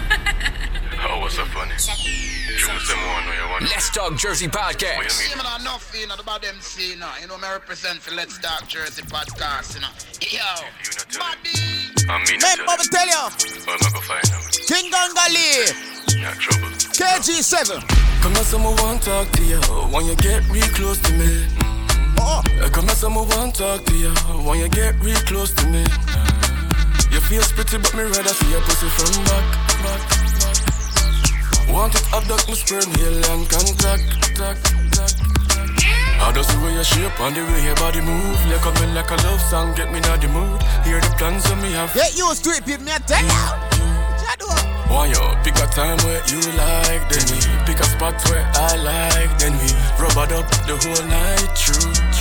What's 1.22 1.36
so 1.36 1.44
funny? 1.44 1.70
True, 1.78 2.80
someone 2.80 3.24
know 3.26 3.32
you 3.32 3.48
want. 3.48 3.62
Let's 3.62 3.90
Talk 3.90 4.18
Jersey 4.18 4.48
podcast. 4.48 5.08
See 5.08 5.36
me 5.36 5.40
not 5.40 5.60
enough, 5.60 5.94
you 5.96 6.08
know, 6.08 6.16
about 6.18 6.42
them 6.42 6.56
see, 6.58 6.90
you 6.90 6.96
know. 6.98 7.08
You 7.20 7.28
know, 7.28 7.38
me 7.38 7.46
represent 7.46 8.00
for 8.00 8.12
Let's 8.12 8.40
Talk 8.40 8.66
Jersey 8.66 9.02
podcast, 9.02 9.76
you 9.76 9.82
know. 9.82 9.94
Yo, 10.18 10.42
I 11.22 11.38
mean, 11.46 12.42
Remember, 12.42 12.74
me 12.74 12.84
tell 12.90 13.06
you. 13.06 13.22
I'm 13.22 13.78
gonna 13.78 14.02
find 14.02 14.26
him. 14.26 14.42
King 14.66 14.90
Gangali. 14.90 15.70
Not 16.26 16.34
trouble. 16.42 16.74
KG7. 16.90 17.86
Come 18.20 18.34
on, 18.34 18.42
someone 18.42 18.74
want 18.82 19.02
to 19.02 19.10
talk 19.10 19.30
to 19.30 19.44
you 19.44 19.60
when 19.94 20.06
you 20.06 20.16
get 20.16 20.42
real 20.50 20.66
close 20.74 20.98
to 21.02 21.12
me. 21.12 21.46
Oh. 22.18 22.42
Come 22.72 22.90
on, 22.90 22.96
someone 22.96 23.28
want 23.28 23.54
to 23.54 23.62
talk 23.62 23.84
to 23.84 23.94
you 23.94 24.10
when 24.42 24.58
you 24.58 24.68
get 24.68 24.98
real 24.98 25.22
close 25.30 25.54
to 25.54 25.66
me. 25.68 25.86
Your 27.12 27.22
face 27.30 27.52
pretty, 27.52 27.78
but 27.78 27.94
me 27.94 28.02
rather 28.10 28.34
see 28.34 28.50
your 28.50 28.60
pussy 28.62 28.88
from 28.88 29.22
back. 29.22 29.46
back, 29.84 30.10
back. 30.10 30.21
Want 31.72 31.94
it 31.94 32.04
abduct 32.12 32.48
my 32.48 32.54
sperm, 32.54 32.84
alien 33.00 33.46
contact. 33.48 34.04
I 36.20 36.30
just 36.34 36.52
the 36.52 36.60
way 36.60 36.74
you 36.74 36.84
shape 36.84 37.18
and 37.18 37.34
the 37.34 37.42
way 37.48 37.64
your 37.64 37.74
body 37.76 38.00
move. 38.00 38.38
Like 38.46 38.60
coming 38.60 38.94
like 38.94 39.10
a 39.10 39.16
love 39.24 39.40
song, 39.40 39.74
get 39.74 39.90
me 39.90 39.96
in 39.96 40.20
the 40.20 40.28
mood. 40.28 40.62
Hear 40.84 41.00
the 41.00 41.08
plans 41.16 41.44
that 41.44 41.56
me 41.62 41.72
have. 41.72 41.92
Get 41.94 42.16
used 42.16 42.44
to 42.44 42.50
it, 42.50 42.66
people. 42.66 42.84
Me 42.84 42.92
tell 43.08 43.24
you. 43.24 43.72
Why 44.92 45.06
you 45.06 45.16
pick 45.42 45.56
a 45.56 45.66
time 45.72 45.96
where 46.04 46.20
you 46.28 46.44
like, 46.60 47.08
then 47.08 47.24
we 47.32 47.40
pick 47.64 47.80
a 47.80 47.84
spot 47.88 48.20
where 48.28 48.44
I 48.54 48.76
like, 48.76 49.38
then 49.38 49.56
we 49.56 49.72
rub 49.96 50.12
it 50.20 50.32
up 50.36 50.44
the 50.68 50.76
whole 50.76 51.06
night 51.08 51.56
through. 51.56 52.11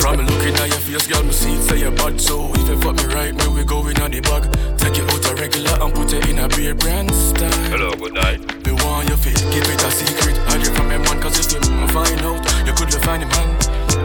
Through, 0.00 0.16
through. 0.16 0.26
From 0.26 0.26
looking 0.26 0.54
at 0.56 0.68
your 0.68 0.80
face, 0.80 1.06
girl, 1.06 1.22
me 1.22 1.32
see 1.32 1.54
it 1.54 1.62
say 1.62 1.80
your 1.80 1.92
bad 1.92 2.20
so 2.20 2.50
if 2.54 2.68
you 2.68 2.80
fuck 2.80 2.96
me 2.96 3.04
right, 3.14 3.34
me 3.34 3.48
we 3.54 3.64
go 3.64 3.86
in 3.86 4.00
on 4.00 4.10
the 4.10 4.20
bag. 4.20 4.48
Take 4.78 4.96
you 4.96 5.04
out 5.04 5.30
a 5.30 5.34
regular 5.34 5.76
and 5.82 5.94
put 5.94 6.12
it 6.12 6.28
in 6.28 6.38
a 6.38 6.48
beer 6.48 6.74
brand 6.74 7.12
style. 7.14 7.50
Hello, 7.70 7.92
good 7.92 8.14
night. 8.14 8.40
Me 8.64 8.72
want 8.72 9.08
your 9.08 9.18
fit, 9.18 9.36
keep 9.52 9.64
it 9.64 9.82
a 9.82 9.90
secret. 9.90 10.36
Hide 10.48 10.62
it 10.62 10.72
from 10.76 10.90
your 10.90 11.00
man, 11.00 11.20
cause 11.20 11.38
if 11.38 11.52
you 11.52 11.60
find 11.88 12.20
out, 12.22 12.66
you 12.66 12.72
could 12.72 12.92
find 13.04 13.22
him 13.22 13.28
man. 13.28 13.56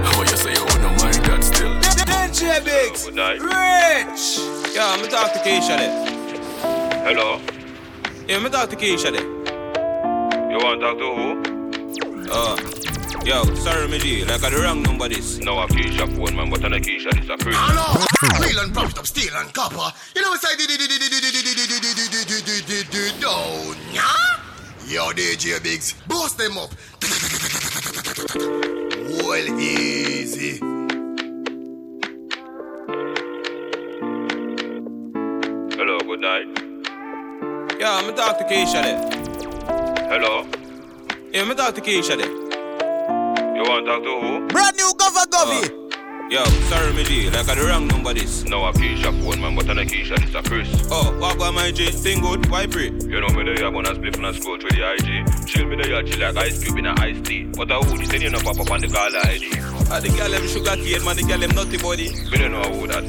How 0.05 0.21
you 0.21 0.37
say 0.37 0.53
you 0.53 0.63
wouldn't 0.63 0.97
mind 1.01 1.21
that 1.25 1.43
still? 1.43 1.73
DJ 2.35 2.63
Biggs. 2.63 3.05
Good 3.05 3.15
night. 3.15 3.39
Rich. 3.39 4.39
Yeah, 4.75 4.97
me 5.01 5.07
talk 5.07 5.33
to 5.33 5.39
Keisha 5.39 5.77
there. 5.77 6.05
Hello. 7.05 7.39
Yeah, 8.27 8.39
me 8.39 8.49
talk 8.49 8.69
to 8.69 8.75
Keisha 8.75 9.11
there. 9.11 9.25
You 10.51 10.57
want 10.57 10.81
to 10.81 10.85
talk 10.85 10.97
to 10.99 11.07
who? 11.15 11.55
Uh, 12.31 12.94
yo, 13.25 13.43
sorry, 13.55 13.87
me 13.87 13.97
G. 13.97 14.23
Like 14.23 14.43
I 14.43 14.49
the 14.51 14.61
wrong 14.61 14.83
number 14.83 15.09
this. 15.09 15.39
No, 15.39 15.59
a 15.59 15.67
Keisha 15.67 16.07
phone, 16.15 16.35
man, 16.35 16.49
but 16.49 16.63
on 16.63 16.73
a 16.73 16.79
Keisha, 16.79 17.11
this 17.13 17.29
a 17.29 17.37
Chris. 17.37 17.55
I 17.57 17.73
know. 17.73 18.45
Real 18.45 18.59
and 18.59 18.73
profit 18.73 18.99
of 18.99 19.07
steel 19.07 19.33
and 19.35 19.51
copper. 19.53 19.91
You 20.15 20.21
know 20.21 20.29
what's 20.29 20.43
like? 20.43 20.55
Down, 23.19 23.75
yeah? 23.93 24.11
Yo, 24.87 25.11
DJ 25.11 25.61
Biggs, 25.63 25.93
boost 26.07 26.37
them 26.37 26.57
up. 26.57 26.69
Well, 29.23 29.59
easy. 29.59 30.59
Hello, 35.77 35.99
good 35.99 36.21
night. 36.21 36.47
Yeah, 37.79 38.01
me 38.07 38.13
talk 38.13 38.37
to 38.37 38.45
Keisha 38.45 38.81
there. 38.83 38.99
Hello. 40.09 40.45
Yeah, 41.31 41.45
me 41.45 41.55
talk 41.55 41.73
to 41.75 41.81
Keisha 41.81 42.17
there. 42.17 42.44
You 43.65 43.71
want 43.71 43.85
to 43.87 43.91
talk 43.93 44.03
to 44.03 44.09
who? 44.21 44.47
Brand 44.47 44.77
new 44.77 44.93
Gova 44.95 45.25
Govy. 45.25 45.71
Oh. 45.73 45.84
Yo, 46.27 46.43
sorry, 46.69 46.91
me 46.93 47.03
G. 47.03 47.29
Like 47.29 47.47
I 47.47 47.53
the 47.53 47.65
wrong 47.67 47.85
number 47.87 48.11
this. 48.11 48.43
No, 48.45 48.65
a 48.65 48.73
Keisha 48.73 49.13
phone, 49.21 49.39
man, 49.39 49.55
but 49.55 49.69
on 49.69 49.77
a 49.77 49.85
Keisha, 49.85 50.17
this 50.17 50.33
a 50.33 50.41
Chris. 50.41 50.67
Oh, 50.89 51.15
what 51.19 51.35
about 51.35 51.53
my 51.53 51.71
G? 51.71 51.91
Thing 51.91 52.19
good? 52.19 52.49
Why 52.49 52.65
pray? 52.65 52.85
You 52.89 53.21
know 53.21 53.29
me 53.29 53.43
there, 53.43 53.59
you 53.61 53.71
wanna 53.71 53.93
split 53.93 54.17
and 54.17 54.35
scroll 54.35 54.57
through 54.57 54.71
the 54.71 54.81
IG. 54.81 55.45
Chill 55.45 55.67
me 55.67 55.75
there, 55.75 56.01
chill 56.01 56.19
like 56.19 56.35
ice 56.35 56.63
cube 56.63 56.79
in 56.79 56.87
a 56.87 56.95
iced 56.99 57.25
tea. 57.25 57.43
But 57.43 57.69
a 57.69 57.75
who, 57.75 57.97
this 57.99 58.11
ain't 58.11 58.23
you 58.23 58.31
know 58.31 58.39
pop 58.39 58.59
up 58.59 58.71
on 58.71 58.81
the 58.81 58.87
gala 58.87 59.19
ID. 59.21 59.53
Ah, 59.93 59.99
the 60.01 60.09
girl 60.17 60.31
them 60.31 60.47
sugar 60.49 60.75
cane, 60.81 61.05
man. 61.05 61.15
The 61.15 61.23
girl 61.29 61.37
them 61.37 61.51
nutty 61.53 61.77
body. 61.77 62.09
Me 62.09 62.37
don't 62.41 62.51
know 62.57 62.73
who 62.73 62.87
that. 62.87 63.05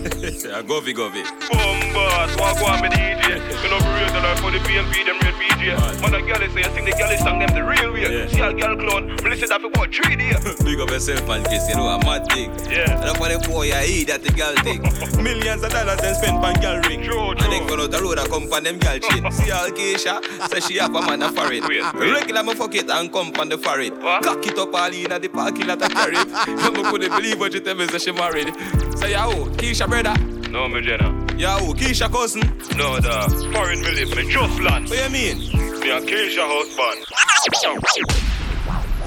I 0.53 0.61
govy 0.69 0.93
govy. 0.93 1.25
Bombas, 1.49 2.37
walk 2.37 2.61
on 2.69 2.83
me 2.85 2.89
DJ. 2.93 3.41
You 3.65 3.71
know 3.73 3.81
real 3.81 4.13
the 4.13 4.21
life 4.21 4.41
for 4.45 4.51
the 4.53 4.61
PNP, 4.61 4.93
them 5.09 5.17
real 5.25 5.33
PJ. 5.41 6.01
Man, 6.05 6.15
a 6.15 6.21
girl 6.21 6.37
say, 6.53 6.63
I 6.63 6.75
sing 6.77 6.85
the 6.85 6.93
girl 6.93 7.17
song 7.17 7.39
them 7.41 7.49
the 7.57 7.65
real 7.65 7.93
way. 7.97 8.29
See 8.29 8.41
a 8.41 8.53
girl 8.53 8.77
clone, 8.77 9.09
me 9.09 9.31
listen 9.33 9.49
that 9.49 9.63
for 9.65 9.89
three 9.89 10.17
days. 10.17 10.37
Big 10.65 10.79
up 10.79 10.91
yourself, 10.91 11.27
man, 11.27 11.43
Chris. 11.45 11.67
You 11.71 11.77
know, 11.77 11.89
a 11.89 11.99
mad 12.05 12.29
thing. 12.29 12.53
Yeah. 12.69 13.06
And 13.07 13.17
for 13.19 13.29
the 13.29 13.39
boy, 13.49 13.71
I 13.73 13.85
eat 13.87 14.09
that 14.09 14.23
the 14.23 14.33
girl 14.33 14.55
thing. 14.67 14.83
Millions 15.23 15.63
of 15.63 15.71
dollars 15.71 16.01
they 16.01 16.13
spend 16.15 16.45
on 16.45 16.55
girl 16.55 16.81
ring. 16.89 17.03
True, 17.05 17.31
And 17.31 17.53
then 17.53 17.67
go 17.67 17.81
out 17.81 17.91
the 17.91 18.01
road 18.03 18.19
and 18.19 18.29
come 18.29 18.53
on 18.53 18.65
them 18.65 18.79
girl 18.79 18.99
chin. 18.99 19.31
See 19.31 19.51
all 19.53 19.71
Keisha, 19.71 20.19
say 20.51 20.61
she 20.61 20.79
have 20.79 20.95
a 20.95 21.01
man 21.03 21.23
a 21.23 21.31
foreign. 21.31 21.63
Wait, 21.69 21.83
wait. 21.95 21.95
Regular 21.95 22.43
me 22.43 22.55
fuck 22.55 22.75
it 22.75 22.91
and 22.91 23.13
come 23.13 23.33
on 23.39 23.49
the 23.49 23.59
foreign. 23.59 23.95
Cock 24.01 24.45
it 24.47 24.59
up 24.59 24.75
all 24.75 24.93
in 24.93 25.13
at 25.13 25.23
the 25.23 25.29
parking 25.29 25.69
lot 25.69 25.83
of 25.83 25.91
carry. 25.91 26.17
You 26.17 26.83
couldn't 26.91 27.11
believe 27.15 27.39
what 27.39 27.55
you 27.55 27.61
tell 27.61 27.77
me, 27.77 27.87
say 27.89 27.99
she 27.99 28.13
married. 28.13 28.53
Say, 28.99 29.13
yo, 29.13 29.47
Keisha 29.55 29.89
brother. 29.89 30.15
No, 30.51 30.69
me 30.69 30.81
Jenna. 30.81 31.11
Yo, 31.39 31.59
Keisha 31.75 32.11
cousin. 32.11 32.43
No, 32.77 32.99
the 32.99 33.51
foreign 33.55 33.83
me 33.83 33.91
live, 33.93 34.17
me 34.17 34.29
just 34.33 34.61
land. 34.61 34.89
What 34.89 34.99
you 35.05 35.11
mean? 35.11 35.39
Me 35.81 35.91
a 35.91 36.01
Keisha 36.01 36.43
husband. 36.43 37.07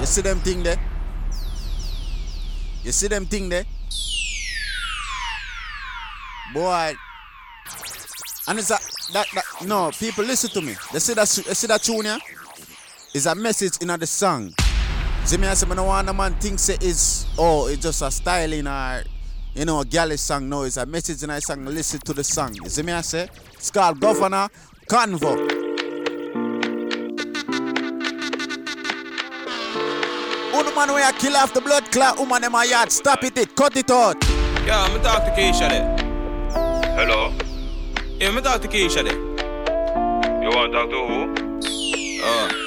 You 0.00 0.06
see 0.06 0.22
them 0.22 0.38
thing 0.40 0.62
there? 0.62 0.78
You 2.84 2.92
see 2.92 3.08
them 3.08 3.26
thing 3.26 3.48
there? 3.48 3.64
Boy. 6.54 6.94
And 8.48 8.58
it's 8.58 8.70
a 8.70 8.78
that, 9.12 9.26
that 9.34 9.44
no 9.66 9.90
people 9.90 10.24
listen 10.24 10.50
to 10.50 10.60
me. 10.60 10.74
They 10.92 10.98
see 10.98 11.14
that 11.14 11.28
they 11.46 11.54
see 11.54 11.66
that 11.66 11.82
tune 11.82 12.04
here? 12.04 12.18
It's 13.14 13.26
a 13.26 13.34
message 13.34 13.78
in 13.80 13.88
the 13.88 14.06
song. 14.06 14.52
See 15.24 15.36
me 15.36 15.46
I 15.46 15.54
say 15.54 15.68
no 15.74 15.90
a 15.90 16.12
man 16.12 16.34
think 16.34 16.58
say 16.58 16.78
is 16.80 17.26
oh 17.38 17.68
it's 17.68 17.82
just 17.82 18.02
a 18.02 18.10
styling 18.10 18.66
or 18.66 19.02
you 19.54 19.64
know 19.64 19.80
a 19.80 19.84
galley 19.84 20.16
song. 20.16 20.48
No, 20.48 20.62
it's 20.62 20.76
a 20.76 20.86
message 20.86 21.22
in 21.22 21.30
a 21.30 21.40
song. 21.40 21.64
Listen 21.64 22.00
to 22.00 22.12
the 22.12 22.24
song. 22.24 22.54
You 22.54 22.68
see 22.68 22.82
me 22.82 22.92
I 22.92 23.00
say? 23.02 23.28
It's 23.52 23.70
called 23.70 24.00
Governor 24.00 24.48
Convo. 24.88 25.59
Uno 30.82 30.94
man 30.94 30.94
where 30.94 31.12
kill 31.12 31.36
off 31.36 31.52
the 31.52 31.60
blood 31.60 31.92
clot 31.92 32.18
woman 32.18 32.42
in 32.42 32.52
my 32.52 32.64
yard. 32.64 32.90
Stop 32.90 33.22
it, 33.24 33.36
it, 33.36 33.54
cut 33.54 33.76
it 33.76 33.90
out. 33.90 34.16
Yeah, 34.64 34.88
me 34.88 35.02
talk 35.02 35.24
to 35.24 35.30
Keisha 35.32 35.68
there. 35.68 35.96
Hello. 36.96 37.34
Yeah, 38.18 38.30
me 38.30 38.40
talk 38.40 38.62
to 38.62 38.68
Keisha 38.68 39.04
there. 39.04 40.42
You 40.42 40.48
want 40.48 40.72
to 40.72 40.78
talk 40.78 40.88
to 40.88 40.96
who? 41.06 41.20
Uh, 42.24 42.59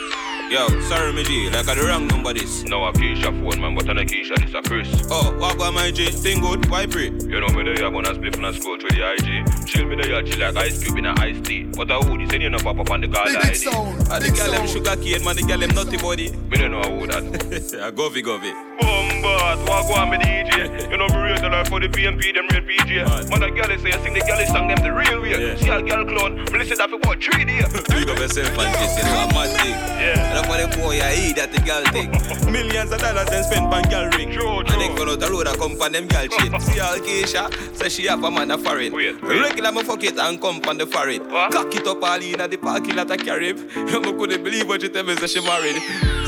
yo, 0.50 0.68
sorry, 0.82 1.14
me 1.14 1.24
G. 1.24 1.50
Like 1.50 1.68
I 1.68 1.76
the 1.76 1.84
wrong 1.84 2.08
number 2.08 2.34
this. 2.34 2.64
No, 2.64 2.86
a 2.86 2.94
Keisha 2.94 3.26
phone, 3.26 3.62
man, 3.62 3.76
but 3.76 3.90
on 3.90 3.98
a 3.98 4.06
Keisha, 4.06 4.36
this 4.40 4.54
a 4.54 4.62
Chris. 4.62 4.88
Oh, 5.10 5.36
what 5.38 5.56
about 5.56 5.74
my 5.74 5.92
G? 5.92 6.10
Thing 6.10 6.42
good? 6.42 6.70
Why 6.70 6.86
pray? 6.86 7.06
You 7.06 7.40
know 7.40 7.48
me 7.50 7.64
there, 7.64 7.80
you 7.80 7.92
wanna 7.92 8.14
split 8.16 8.38
and 8.38 8.56
scroll 8.56 8.78
through 8.78 8.92
the 8.92 9.14
IG. 9.14 9.68
Chill 9.68 9.86
me 9.86 9.96
there, 9.96 10.22
you 10.22 10.28
chill 10.28 10.40
like 10.40 10.56
ice 10.58 10.84
cube 10.84 10.98
in 10.98 11.06
a 11.06 11.14
iced 11.20 11.46
tea. 11.46 11.64
But 11.64 11.92
a 11.92 11.96
who, 11.96 12.18
this 12.18 12.34
ain't 12.34 12.44
you 12.44 12.50
know 12.50 12.60
pop 12.60 12.80
up 12.80 12.90
on 12.92 13.02
the 13.02 13.08
gala 13.08 13.30
ID. 13.30 13.68
Ah, 14.10 14.20
the 14.20 14.32
girl 14.36 14.52
them 14.52 14.68
sugar 14.68 14.96
cane, 14.96 15.24
man. 15.24 15.36
The 15.36 15.44
girl 15.44 15.60
them 15.60 15.70
nutty 15.76 15.98
body. 15.98 16.32
Me 16.32 16.58
don't 16.58 16.72
know 16.72 16.82
who 16.82 17.08
that. 17.08 17.24
I 17.84 17.92
govy 17.92 18.22
govy. 18.24 18.54
Bombas, 18.80 19.68
walk 19.68 19.98
on 19.98 20.10
me 20.12 20.18
DJ. 20.18 20.90
You 20.90 20.98
know 20.98 21.08
me 21.08 21.18
real 21.18 21.40
the 21.40 21.50
life 21.50 21.70
for 21.70 21.80
the 21.80 21.88
PNP, 21.88 22.34
them 22.34 22.48
real 22.52 22.64
PJ. 22.64 23.30
Man, 23.30 23.44
a 23.44 23.50
girl 23.52 23.78
say, 23.80 23.92
I 23.92 24.04
sing 24.04 24.14
the 24.14 24.22
girl 24.22 24.46
song 24.48 24.68
them 24.68 24.80
the 24.84 24.92
real 24.92 25.22
way. 25.22 25.56
See 25.58 25.70
a 25.70 25.82
girl 25.82 26.06
clone, 26.06 26.36
me 26.52 26.60
listen 26.60 26.78
that 26.78 26.90
for 26.90 26.98
about 26.98 27.22
three 27.24 27.46
days. 27.46 27.66
Big 27.90 28.10
up 28.10 28.18
yourself, 28.18 28.56
man. 28.58 28.70
Kiss 28.78 28.98
you 28.98 29.04
know 29.04 29.28
a 29.30 29.34
mad 29.34 29.50
thing. 29.58 29.74
Yeah. 30.04 30.33
And 30.36 30.46
for 30.48 30.58
the 30.58 30.68
boy, 30.82 31.00
I 31.02 31.14
eat 31.16 31.36
that 31.38 31.52
the 31.52 31.60
girl 31.62 31.84
thing. 31.94 32.12
Millions 32.52 32.92
of 32.92 33.00
dollars 33.00 33.30
they 33.30 33.42
spend 33.44 33.74
on 33.74 33.84
girl 33.84 34.10
ring. 34.18 34.32
True, 34.32 34.60
And 34.60 34.82
then 34.82 34.96
go 34.96 35.10
out 35.12 35.20
the 35.20 35.30
road 35.30 35.48
and 35.48 35.58
come 35.58 35.80
on 35.82 35.92
them 35.92 36.08
girl 36.08 36.28
shit. 36.28 36.62
See 36.62 36.80
all 36.80 36.98
Keisha, 36.98 37.76
say 37.78 37.90
she 37.90 38.08
have 38.08 38.24
a 38.24 38.32
man 38.32 38.52
a 38.52 38.58
foreign. 38.58 38.94
Wait, 38.94 39.22
wait. 39.22 39.42
Regular 39.42 39.72
me 39.72 39.84
fuck 39.84 40.04
it 40.04 40.18
and 40.18 40.42
come 40.42 40.62
on 40.68 40.78
the 40.78 40.86
foreign. 40.88 41.28
Cock 41.30 41.76
it 41.76 41.88
up 41.88 42.04
all 42.04 42.22
in 42.22 42.40
at 42.42 42.50
the 42.52 42.58
parking 42.58 42.96
lot 42.96 43.12
of 43.12 43.18
Carib. 43.20 43.58
You 43.94 44.02
couldn't 44.02 44.44
believe 44.44 44.68
what 44.68 44.82
you 44.82 44.90
tell 44.90 45.04
me, 45.04 45.16
say 45.18 45.28
she 45.28 45.42
married. 45.42 45.76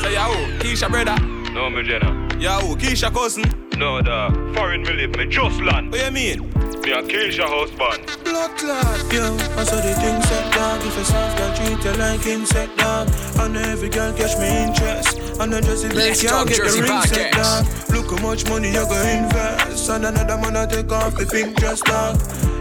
Say, 0.00 0.14
yo, 0.14 0.32
Keisha 0.60 0.88
brother. 0.90 1.16
No, 1.52 1.68
me 1.70 1.82
Jenna. 1.82 2.25
Yeah, 2.38 2.60
who? 2.60 2.76
Keisha 2.76 3.12
cousin? 3.12 3.44
No, 3.78 4.00
dog. 4.02 4.32
Foreign 4.54 4.82
me 4.82 4.92
live, 4.92 5.16
me 5.16 5.26
just 5.26 5.60
land. 5.60 5.90
What 5.90 6.04
you 6.04 6.10
mean? 6.10 6.40
Me 6.82 6.92
and 6.92 7.08
Keisha 7.08 7.44
husband. 7.48 8.04
Blood 8.24 8.50
clot, 8.58 9.12
yo. 9.12 9.34
I 9.56 9.64
saw 9.64 9.76
the 9.76 9.94
thing 9.94 10.20
set 10.22 10.52
dog. 10.52 10.80
If 10.84 10.96
a 10.98 11.04
soft 11.04 11.38
girl 11.38 11.54
treat 11.56 11.84
you 11.84 11.92
like 11.98 12.26
insect 12.26 12.76
dog. 12.76 13.08
And 13.40 13.56
every 13.56 13.88
girl 13.88 14.12
catch 14.12 14.36
me 14.38 14.48
interest. 14.64 15.40
And 15.40 15.54
I 15.54 15.60
just 15.60 15.84
Let's 15.94 16.20
can't 16.22 16.32
Talk 16.32 16.48
get 16.48 16.56
Jersey 16.58 16.80
the 16.82 16.88
ring 16.88 17.02
set 17.02 17.32
podcast. 17.32 17.88
dog. 17.88 17.96
Look 17.96 18.18
how 18.20 18.28
much 18.28 18.48
money 18.48 18.68
you 18.68 18.84
go 18.86 19.00
invest. 19.02 19.88
And 19.88 20.04
another 20.04 20.36
man 20.38 20.56
I 20.56 20.66
take 20.66 20.92
off 20.92 21.16
the 21.16 21.26
pink 21.26 21.56
dress 21.56 21.80
dog. 21.80 22.16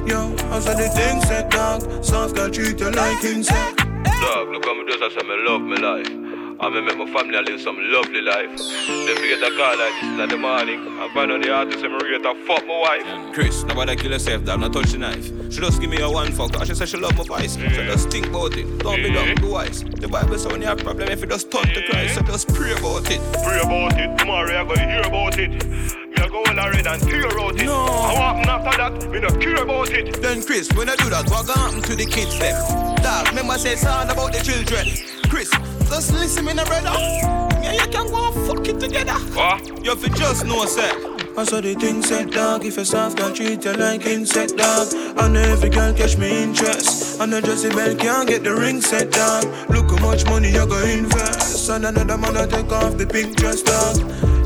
Yo, 0.08 0.34
I 0.52 0.60
saw 0.60 0.74
the 0.74 0.90
thing 0.90 1.22
set 1.24 1.52
dog. 1.52 2.04
Soft 2.04 2.36
girl 2.36 2.50
treat 2.50 2.80
you 2.80 2.92
like 2.92 3.24
insect. 3.24 3.78
Dog, 3.78 4.50
look 4.50 4.66
how 4.66 4.74
me 4.74 4.86
just 4.90 5.04
I 5.04 5.10
say 5.10 5.28
me 5.28 5.36
love 5.48 5.62
me 5.62 5.78
life. 5.78 6.25
I 6.66 6.70
me 6.70 6.82
make 6.82 6.98
my 6.98 7.06
family 7.06 7.40
live 7.44 7.62
some 7.62 7.78
lovely 7.80 8.22
life. 8.22 8.50
Then 8.88 9.22
we 9.22 9.28
get 9.28 9.44
a 9.44 9.56
call 9.56 9.78
like 9.78 9.94
this 10.02 10.20
in 10.20 10.30
the 10.30 10.36
morning. 10.36 10.80
I 11.00 11.14
find 11.14 11.32
out 11.32 11.44
the 11.44 11.54
artist 11.54 11.84
and 11.84 12.02
rate 12.02 12.26
a 12.26 12.34
fuck 12.48 12.66
my 12.66 12.80
wife. 12.80 13.34
Chris, 13.36 13.64
nobody 13.66 13.96
kill 13.96 14.10
yourself, 14.10 14.44
dog. 14.46 14.62
Not 14.62 14.74
touch 14.74 14.94
the 14.94 14.98
knife. 14.98 15.28
She 15.54 15.62
just 15.62 15.80
give 15.80 15.92
me 15.92 16.02
a 16.02 16.10
one 16.10 16.32
fuck. 16.32 16.60
I 16.60 16.64
she 16.64 16.74
say 16.74 16.88
she 16.88 16.98
love 16.98 17.16
my 17.20 17.24
voice. 17.24 17.54
So 17.54 17.60
mm. 17.60 17.86
just 17.86 18.10
think 18.10 18.26
about 18.26 18.58
it. 18.58 18.80
Don't 18.80 18.96
be 18.96 19.14
dumb, 19.14 19.36
be 19.36 19.48
wise. 19.48 19.84
The 19.84 20.08
Bible 20.08 20.40
say 20.40 20.50
when 20.50 20.62
you 20.62 20.68
have 20.68 20.80
problem, 20.80 21.08
if 21.10 21.22
you 21.22 21.28
just 21.28 21.52
turn 21.52 21.68
to 21.68 21.84
Christ, 21.88 22.16
so 22.16 22.22
just 22.24 22.52
pray 22.52 22.72
about 22.72 23.12
it. 23.12 23.22
Pray 23.44 23.62
about 23.62 24.00
it. 24.00 24.18
Tomorrow 24.18 24.60
I 24.60 24.64
gonna 24.64 24.92
hear 24.92 25.02
about 25.02 25.38
it. 25.38 26.05
A 26.18 26.30
go 26.30 26.42
well 26.44 26.70
red 26.70 26.88
and 26.88 27.02
tear 27.02 27.40
out 27.40 27.60
it. 27.60 27.66
No. 27.66 27.86
I 27.86 28.14
walk 28.14 28.48
after 28.48 28.78
that. 28.78 29.12
Me 29.12 29.20
no 29.20 29.30
care 29.30 29.62
about 29.62 29.90
it. 29.92 30.22
Then 30.22 30.44
Chris, 30.44 30.72
when 30.74 30.90
I 30.90 30.96
do 30.96 31.10
that, 31.10 31.30
what 31.30 31.48
gonna 31.48 31.60
happen 31.60 31.82
to 31.84 31.96
the 31.96 32.06
kids 32.06 32.38
then? 32.40 32.56
Dog, 33.02 33.30
remember 33.30 33.58
say 33.58 33.76
something 33.76 34.12
about 34.12 34.34
the 34.34 34.40
children. 34.44 34.88
Chris, 35.30 35.50
just 35.90 36.14
listen 36.14 36.46
me, 36.46 36.54
brother. 36.54 36.92
Me 36.92 37.68
and 37.68 37.76
you 37.78 37.88
can 37.88 38.08
go 38.08 38.28
and 38.28 38.48
fuck 38.48 38.68
it 38.68 38.80
together. 38.80 39.14
What? 39.34 39.66
You 39.84 39.90
have 39.92 40.02
to 40.02 40.10
just 40.10 40.46
know, 40.46 40.66
sir. 40.66 41.25
I 41.38 41.44
saw 41.44 41.60
the 41.60 41.74
thing 41.76 42.02
set 42.02 42.32
dog. 42.32 42.64
If 42.64 42.78
a 42.78 42.86
soft 42.86 43.18
girl 43.18 43.34
treat 43.34 43.66
you 43.66 43.74
like 43.74 44.06
insect 44.06 44.56
dog. 44.56 44.88
And 45.18 45.36
every 45.36 45.70
girl 45.70 45.94
catch 45.94 46.18
me 46.18 46.44
interest. 46.44 47.20
And 47.20 47.36
I 47.36 47.42
just 47.42 47.70
bell 47.72 47.94
can't 47.96 48.26
get 48.26 48.46
the 48.46 48.56
ring 48.56 48.80
set 48.80 49.12
dog. 49.12 49.44
Look 49.70 49.92
how 49.92 50.00
much 50.00 50.24
money 50.26 50.52
you 50.52 50.66
go 50.66 50.82
invest. 50.82 51.70
And 51.70 51.86
another 51.86 52.18
man 52.18 52.38
I 52.38 52.46
take 52.48 52.72
off 52.72 52.98
the 52.98 53.06
pink 53.06 53.36
dress 53.36 53.62
dog. 53.62 53.98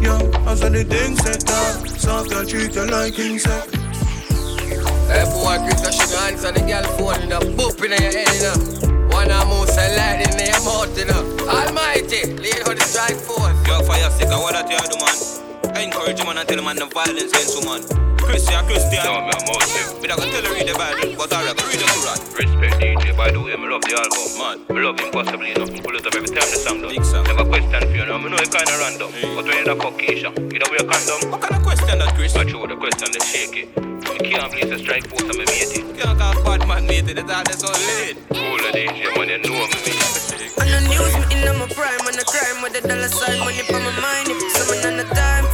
Yo, 0.02 0.18
I 0.50 0.56
saw 0.56 0.70
the 0.70 0.84
thing 0.84 1.16
set 1.18 1.46
dog. 1.46 1.88
Soft 1.90 2.32
girl 2.32 2.44
treat 2.44 2.74
you 2.74 2.86
like 2.88 3.20
insect. 3.20 3.76
Hey 5.14 5.26
boy, 5.30 5.62
Chris, 5.70 5.86
I 5.86 5.92
should 5.94 6.14
answer 6.26 6.52
the 6.52 6.66
girl 6.66 6.84
phone 6.98 7.22
in 7.22 7.30
the 7.30 7.40
boop 7.54 7.86
in 7.86 7.92
your 7.92 8.02
head, 8.02 8.34
you 8.34 8.42
know. 8.50 9.10
One 9.14 9.30
of 9.30 9.48
most 9.48 9.78
lightning 9.78 10.42
in 10.42 10.50
your 10.50 10.64
mouth, 10.66 10.98
you 10.98 11.06
know. 11.06 11.22
Almighty, 11.46 12.34
lead 12.34 12.68
on 12.68 12.76
the 12.76 12.82
strike 12.82 13.18
force. 13.18 13.54
Yo, 13.68 13.78
for 13.86 13.96
your 13.96 14.10
sake, 14.10 14.30
what 14.30 14.54
that 14.54 14.70
you 14.72 14.78
do, 14.90 14.98
man? 15.06 15.49
I 15.80 15.84
encourage 15.84 16.20
him 16.20 16.28
and 16.28 16.36
I 16.36 16.44
tell 16.44 16.60
him 16.60 16.66
man 16.68 16.76
no 16.76 16.92
violence 16.92 17.32
against 17.32 17.56
woman. 17.56 17.80
Christian, 18.20 18.60
Christian. 18.68 19.00
No, 19.00 19.24
me 19.24 19.32
a 19.32 19.40
Muslim. 19.48 20.04
Me 20.04 20.12
not 20.12 20.20
gonna 20.20 20.28
tell 20.36 20.44
her 20.44 20.52
read 20.52 20.68
the 20.68 20.76
Bible, 20.76 21.16
but 21.16 21.32
I 21.32 21.40
reckon 21.48 21.64
read 21.72 21.80
the 21.80 21.88
Quran. 21.88 22.20
Respect 22.36 22.76
DJ, 22.84 23.16
by 23.16 23.32
the 23.32 23.40
way, 23.40 23.56
me 23.56 23.64
love 23.72 23.88
the 23.88 23.96
album. 23.96 24.28
Man, 24.36 24.58
me 24.76 24.84
love 24.84 25.00
impossibly 25.00 25.56
enough. 25.56 25.72
Me 25.72 25.80
pull 25.80 25.96
it 25.96 26.04
up 26.04 26.12
every 26.12 26.28
time 26.28 26.52
the 26.52 26.60
song 26.60 26.84
done. 26.84 26.92
Big 26.92 27.08
song. 27.08 27.24
Never 27.32 27.48
question 27.48 27.80
for 27.80 27.96
you, 27.96 28.04
know. 28.04 28.20
Me 28.20 28.28
know 28.28 28.44
it 28.44 28.52
kinda 28.52 28.76
random. 28.76 29.08
But 29.40 29.48
when 29.48 29.56
you 29.56 29.64
da 29.64 29.76
fuck 29.80 29.96
Keisha, 29.96 30.36
you 30.36 30.60
da 30.60 30.68
wear 30.68 30.84
condom. 30.84 31.32
What 31.32 31.40
kind 31.48 31.56
of 31.56 31.64
question 31.64 31.96
that, 31.96 32.12
Chris? 32.12 32.36
I 32.36 32.44
throw 32.44 32.68
the 32.68 32.76
question, 32.76 33.08
they 33.16 33.24
shake 33.24 33.56
it. 33.64 33.68
Me 33.80 34.36
can't 34.36 34.52
believe 34.52 34.76
the 34.76 34.84
strike 34.84 35.08
force 35.08 35.32
and 35.32 35.40
me 35.40 35.48
mate 35.48 35.80
it. 35.80 35.88
Can't 35.96 36.20
call 36.20 36.36
bad 36.44 36.68
man 36.68 36.84
mate 36.92 37.08
it, 37.08 37.16
it's 37.16 37.24
all 37.24 37.44
that's 37.48 37.64
all 37.64 37.72
late. 37.72 38.20
Cool 38.36 38.60
the 38.68 38.76
DJ, 38.76 39.16
man, 39.16 39.32
you 39.32 39.48
know 39.48 39.64
me, 39.64 39.80
me. 39.88 39.96
On 40.60 40.68
the 40.68 40.80
news, 40.92 41.14
me 41.24 41.40
in 41.40 41.56
my 41.56 41.72
prime, 41.72 42.04
on 42.04 42.20
the 42.20 42.28
crime 42.28 42.60
with 42.60 42.76
the 42.76 42.84
dollar 42.84 43.08
sign, 43.08 43.40
money 43.40 43.64
for 43.64 43.80
my 43.80 43.96
mind. 44.04 44.28
If 44.28 44.44
someone 44.60 44.84
on 44.84 44.98
the 45.00 45.08
time 45.16 45.48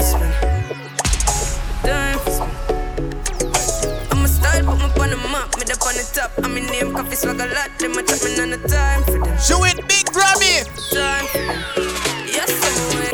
for 1.86 1.92
spend, 1.92 1.92
time 1.92 2.20
for 2.20 2.32
spend. 2.32 4.12
I'm 4.12 4.24
a 4.24 4.28
style, 4.28 4.66
put 4.66 4.78
me 4.80 5.04
on 5.04 5.10
the 5.10 5.18
map, 5.32 5.56
me 5.58 5.64
up 5.72 5.86
on 5.86 5.94
the 5.96 6.04
top. 6.14 6.32
I'm 6.44 6.58
in 6.58 6.66
name, 6.68 6.94
coffee 6.94 7.16
swag 7.16 7.40
a 7.40 7.46
lot, 7.48 7.70
them 7.80 7.98
a 7.98 8.04
chat 8.04 8.24
me 8.24 8.40
on 8.42 8.50
the 8.52 8.58
time 8.68 9.04
for 9.04 9.20
them. 9.20 9.38
Show 9.38 9.64
it 9.66 9.78
big 9.88 10.06
Grammy. 10.14 10.66
Time 10.94 11.28
for 11.28 11.38
them. 11.40 11.62
Yes, 12.28 12.52
I'm 12.66 12.76
away. 12.98 13.14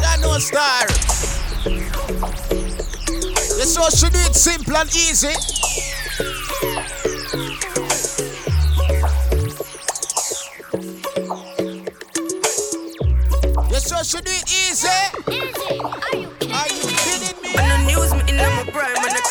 That 0.00 0.18
no 0.20 0.38
star. 0.38 0.86
You 3.58 3.66
saw 3.68 3.88
should 3.90 4.12
do 4.12 4.18
it 4.18 4.34
simple 4.34 4.76
and 4.76 4.90
easy. 4.90 5.34
You 13.70 13.78
saw 13.78 14.02
she 14.02 14.20
do 14.20 14.30
it 14.30 14.52
easy. 14.52 14.88
Are 15.82 16.18
you 16.18 16.41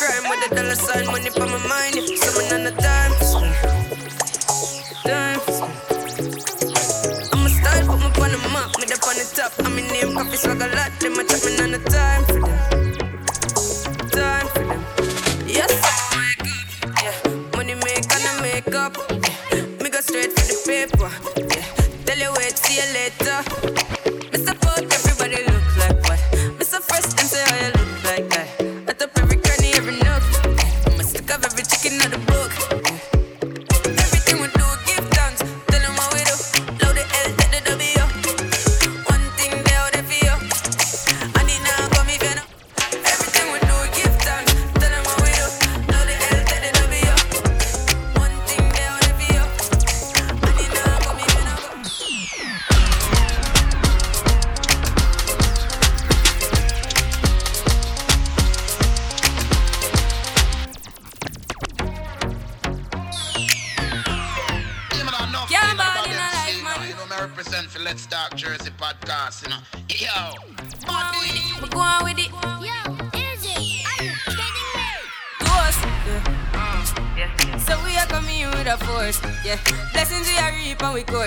crime 0.02 0.30
with 0.30 0.40
the 0.48 0.56
dollar 0.56 0.74
sign, 0.74 1.06
money 1.06 1.30
for 1.30 1.46
my 1.46 1.58
mind. 1.66 1.96
If 1.96 2.18
someone 2.18 2.50
on 2.52 2.62
the 2.64 2.72
spend. 4.98 5.40
I'm 7.32 7.46
a 7.46 7.48
style, 7.48 7.86
put 7.86 7.98
me 8.00 8.08
on 8.22 8.30
the 8.34 8.38
map, 8.54 8.70
me 8.78 8.84
up 8.90 9.06
on 9.06 9.16
the 9.20 9.26
top. 9.36 9.52
I'm 9.64 9.78
in 9.78 9.86
name, 9.88 10.14
coffee 10.14 10.36
swag 10.36 10.60
a 10.60 10.68
lot, 10.74 10.92
them 11.00 11.18
a 11.18 11.24
chat 11.24 11.44
on 11.62 11.70
the 11.74 11.80
time 11.94 12.24
for 12.26 12.40
them. 12.46 12.58
Time 14.10 14.46
for 14.54 14.64
them. 14.70 14.82
Yes, 15.46 15.72
yeah. 17.02 17.16
Money 17.56 17.74
make 17.86 18.10
and 18.14 18.26
I 18.30 18.40
make 18.42 18.74
up. 18.74 18.94
Me 19.80 19.88
go 19.90 20.00
straight 20.00 20.32
for 20.36 20.46
the 20.50 20.56
paper. 20.66 21.10
Yeah. 21.38 21.66
Tell 22.06 22.18
you 22.18 22.32
wait, 22.36 22.58
see 22.58 22.76
you 22.76 22.88
later. 22.94 23.21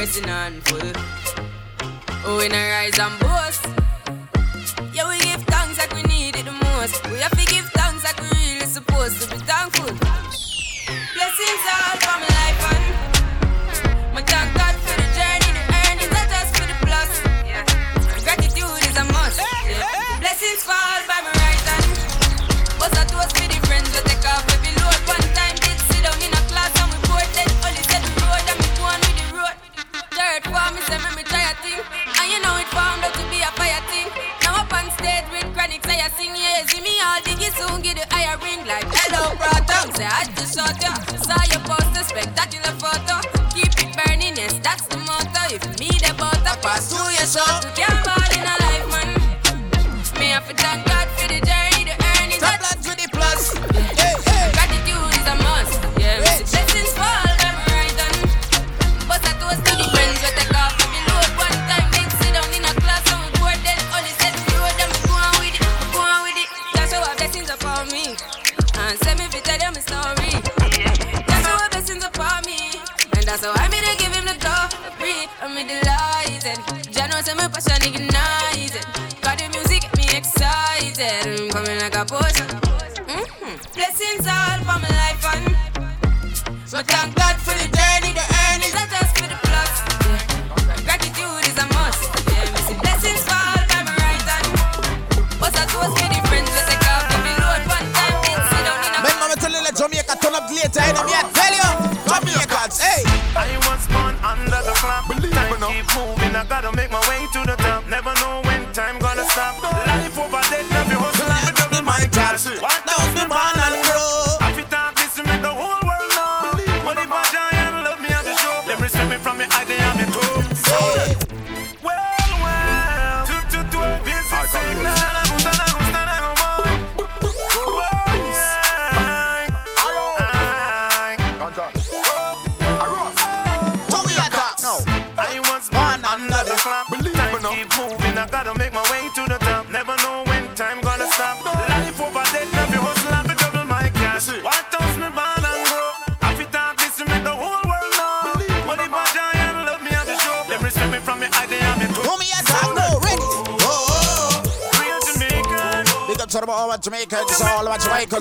Reap 0.05 0.27
and 0.27 0.63
full. 0.67 0.94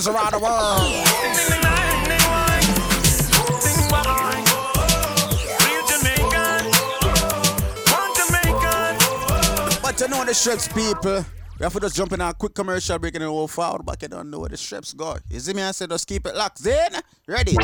About 0.06 0.32
around 0.32 0.32
the 0.32 0.38
world. 0.38 0.80
But 9.82 10.00
you 10.00 10.08
know 10.08 10.24
the 10.24 10.34
strips, 10.34 10.68
people. 10.68 11.24
We 11.58 11.62
have 11.62 11.72
to 11.72 11.80
just 11.80 11.94
jump 11.94 12.12
in 12.12 12.20
a 12.20 12.34
quick 12.34 12.52
commercial 12.52 12.98
break 12.98 13.14
and 13.14 13.22
then 13.22 13.32
we'll 13.32 13.46
forward 13.46 13.86
back. 13.86 14.02
You 14.02 14.08
don't 14.08 14.28
know 14.28 14.40
where 14.40 14.48
the 14.48 14.56
strips 14.56 14.92
go. 14.92 15.16
You 15.30 15.38
see 15.38 15.52
me? 15.52 15.62
I 15.62 15.70
said 15.70 15.90
just 15.90 16.08
keep 16.08 16.26
it 16.26 16.34
locked 16.34 16.66
in. 16.66 17.00
Ready? 17.28 17.56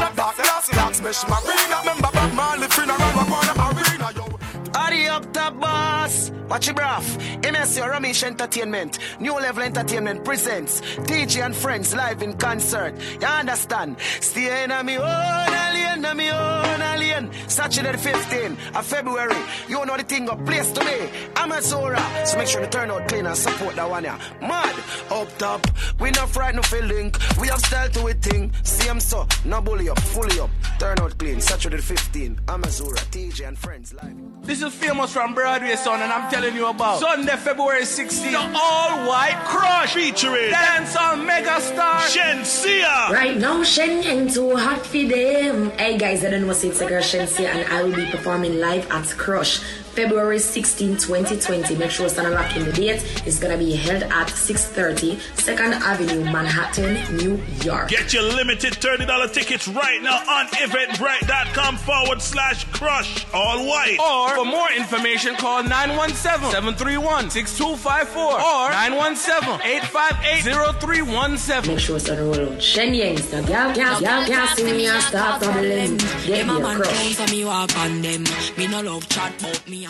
Up, 5.11 5.33
top 5.33 5.59
boss. 5.59 6.31
Watch 6.49 6.66
your 6.66 6.75
breath. 6.77 7.18
MSC 7.42 7.83
Ramesh 7.83 8.23
Entertainment, 8.23 8.99
New 9.18 9.35
Level 9.35 9.64
Entertainment 9.64 10.25
presents 10.25 10.81
DJ 10.81 11.44
and 11.44 11.55
Friends 11.55 11.94
live 11.96 12.23
in 12.23 12.37
concert. 12.37 12.94
You 13.20 13.27
understand? 13.27 13.96
Stay 14.20 14.62
in 14.62 14.87
me 14.87 14.99
own 14.99 15.05
alien, 15.05 16.05
a 16.05 16.14
me 16.14 16.31
own 16.31 16.81
alien. 16.81 17.31
Saturday 17.49 17.90
the 17.90 17.99
15th 17.99 18.77
of 18.77 18.87
February. 18.87 19.35
You 19.68 19.85
know 19.85 19.96
the 19.96 20.05
thing 20.05 20.27
got 20.27 20.44
place 20.46 20.70
to 20.73 20.85
me. 20.85 21.11
I'm 21.35 21.51
a 21.51 21.61
Zora. 21.61 22.01
So 22.25 22.38
make 22.38 22.46
sure 22.46 22.61
to 22.61 22.68
turn 22.68 22.92
out 22.92 23.09
clean 23.09 23.27
and 23.27 23.37
support 23.37 23.75
that 23.75 23.90
one. 23.90 24.05
Yeah. 24.05 24.18
Mad. 24.40 24.77
Up 25.11 25.29
top. 25.38 25.66
We 25.99 26.12
not 26.12 26.29
frightened 26.29 26.64
of 26.64 26.73
link. 26.73 27.18
We 27.40 27.49
have 27.49 27.59
style 27.59 27.90
to 27.90 28.07
a 28.07 28.14
thing. 28.14 28.53
Same 28.62 29.01
so. 29.01 29.27
No 29.44 29.61
bully 29.61 29.88
up. 29.88 29.99
Fully 30.01 30.38
up. 30.38 30.51
Turn 30.79 31.01
out 31.01 31.18
clean. 31.18 31.40
Saturday 31.40 31.79
the 31.79 31.83
15th. 31.83 32.38
I'm 32.49 32.62
a 32.62 32.70
Zora. 32.70 32.99
TJ 33.11 33.49
and 33.49 33.59
Friends 33.59 33.92
live. 33.94 34.20
This 34.42 34.62
is 34.62 34.74
famous 34.74 35.12
from 35.12 35.35
Broadway, 35.35 35.76
son, 35.76 36.00
and 36.00 36.11
I'm 36.11 36.31
telling 36.31 36.55
you 36.55 36.66
about 36.66 36.98
Sunday, 36.98 37.37
February 37.37 37.83
16th, 37.83 38.33
the 38.33 38.38
all 38.38 39.07
white 39.07 39.38
crush 39.44 39.94
featuring 39.94 40.50
dance 40.50 40.94
dancehall 40.96 41.29
megastar 41.29 42.00
Shenseea. 42.09 43.11
Right 43.11 43.37
now, 43.37 43.62
Shen 43.62 44.03
Yang 44.03 44.33
too 44.35 44.57
hot 44.57 44.85
for 44.85 45.05
them. 45.05 45.70
Hey 45.72 45.98
guys, 45.98 46.24
I 46.24 46.31
don't 46.31 46.46
know 46.46 46.50
it's 46.50 46.64
a 46.81 46.88
girl 46.88 47.03
Shenseea 47.03 47.48
and 47.48 47.72
I 47.72 47.83
will 47.83 47.94
be 47.94 48.07
performing 48.07 48.59
live 48.59 48.90
at 48.90 49.07
Crush. 49.16 49.61
February 49.90 50.38
16, 50.38 50.96
2020. 50.98 51.74
Make 51.74 51.90
sure 51.90 52.09
to 52.09 52.31
lock 52.31 52.57
in 52.57 52.64
the 52.64 52.72
date. 52.72 53.03
It's 53.26 53.40
gonna 53.40 53.59
be 53.59 53.72
held 53.74 54.05
at 54.05 54.31
630 54.31 55.16
2nd 55.35 55.72
Avenue, 55.81 56.22
Manhattan, 56.31 57.16
New 57.16 57.42
York. 57.62 57.88
Get 57.88 58.12
your 58.12 58.22
limited 58.22 58.74
$30 58.74 59.33
tickets 59.33 59.66
right 59.66 60.00
now 60.00 60.18
on 60.29 60.46
eventbrite.com 60.46 61.76
forward 61.79 62.22
slash 62.22 62.70
crush. 62.81 63.27
All 63.35 63.66
white. 63.69 63.99
Or 64.01 64.31
for 64.37 64.45
more 64.47 64.73
information, 64.73 65.35
call 65.37 65.62
917-731-6254 65.64 68.16
or 68.16 68.71
917-858-0317. 68.73 71.66
Make 71.69 71.79
sure 71.79 72.01
to 72.01 72.14
roll 72.16 72.40
out. 72.40 72.62
Shen 72.62 72.95
Yangs, 72.95 73.29
the 73.31 73.43
gal, 73.43 73.75
see 74.57 74.64
me 74.64 74.87
and 74.87 75.03
start 75.03 75.43
doubling. 75.43 75.99
Get 76.25 76.47
Them 76.47 76.49
me 76.49 76.57
a 76.57 76.61
crush. 76.77 77.16
down, 77.16 77.31
me 77.31 77.45
walk 77.45 77.77
on 77.79 78.01
them. 78.01 78.25
Me 78.57 78.66
no 78.66 78.81
love 78.81 79.07
chat, 79.11 79.35
but 79.43 79.62
me. 79.69 79.87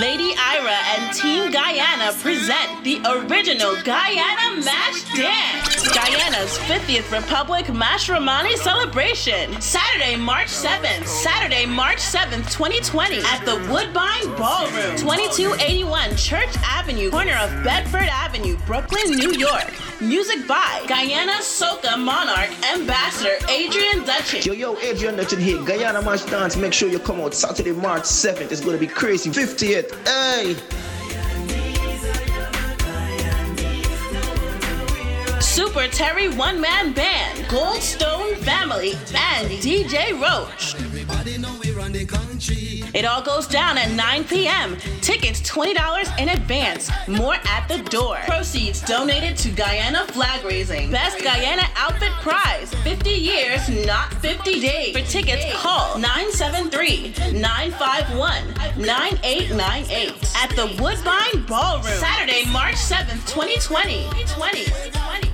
Lady 0.00 0.32
Ira 0.38 0.78
and 0.94 1.12
Team 1.14 1.50
Guyana 1.52 2.12
present 2.24 2.82
the 2.82 2.96
original 3.14 3.74
Guyana 3.84 4.56
Mash 4.64 5.04
Dance. 5.14 5.73
Guyana's 5.92 6.56
50th 6.60 7.10
Republic 7.12 7.66
Mashramani 7.66 8.54
celebration. 8.56 9.60
Saturday, 9.60 10.16
March 10.16 10.48
7th. 10.48 11.06
Saturday, 11.06 11.66
March 11.66 11.98
7th, 11.98 12.50
2020 12.50 13.18
at 13.18 13.44
the 13.44 13.56
Woodbine 13.70 14.26
Ballroom, 14.36 14.96
2281 14.96 16.16
Church 16.16 16.48
Avenue, 16.64 17.10
corner 17.10 17.36
of 17.36 17.50
Bedford 17.62 18.08
Avenue, 18.10 18.56
Brooklyn, 18.66 19.16
New 19.16 19.32
York. 19.34 19.72
Music 20.00 20.46
by 20.48 20.84
Guyana 20.88 21.34
Soca 21.40 21.98
Monarch 21.98 22.50
Ambassador 22.74 23.36
Adrian 23.48 24.04
Dutchin. 24.04 24.44
Yo, 24.44 24.52
yo, 24.52 24.78
Adrian 24.78 25.16
Dutchin 25.16 25.38
here. 25.38 25.62
Guyana 25.64 26.02
Mash 26.02 26.22
Dance. 26.22 26.56
Make 26.56 26.72
sure 26.72 26.88
you 26.88 26.98
come 26.98 27.20
out 27.20 27.34
Saturday, 27.34 27.72
March 27.72 28.04
7th. 28.04 28.50
It's 28.50 28.60
going 28.60 28.78
to 28.78 28.80
be 28.80 28.86
crazy. 28.86 29.30
50th. 29.30 29.92
Hey. 30.06 30.56
Super 35.74 35.88
Terry 35.88 36.28
One 36.28 36.60
Man 36.60 36.92
Band, 36.92 37.36
Goldstone 37.46 38.36
Family, 38.36 38.92
and 38.92 39.50
DJ 39.58 40.12
Roach. 40.22 40.76
It 42.94 43.04
all 43.04 43.20
goes 43.20 43.48
down 43.48 43.76
at 43.76 43.90
9 43.90 44.22
p.m. 44.22 44.76
Tickets 45.00 45.40
$20 45.40 46.20
in 46.20 46.28
advance. 46.28 46.92
More 47.08 47.34
at 47.44 47.66
the 47.66 47.78
door. 47.90 48.18
Proceeds 48.24 48.82
donated 48.82 49.36
to 49.38 49.50
Guyana 49.50 50.06
Flag 50.06 50.44
Raising. 50.44 50.92
Best 50.92 51.18
Guyana 51.24 51.64
Outfit 51.74 52.12
Prize 52.22 52.72
50 52.72 53.10
years, 53.10 53.68
not 53.84 54.14
50 54.14 54.60
days. 54.60 54.96
For 54.96 55.04
tickets, 55.04 55.44
call 55.60 55.98
973 55.98 57.32
951 57.32 58.46
9898 58.80 60.36
at 60.36 60.50
the 60.50 60.80
Woodbine 60.80 61.44
Ballroom. 61.48 61.98
Saturday, 61.98 62.44
March 62.52 62.76
7th, 62.76 63.26
2020. 63.26 64.04
2020. 64.38 65.33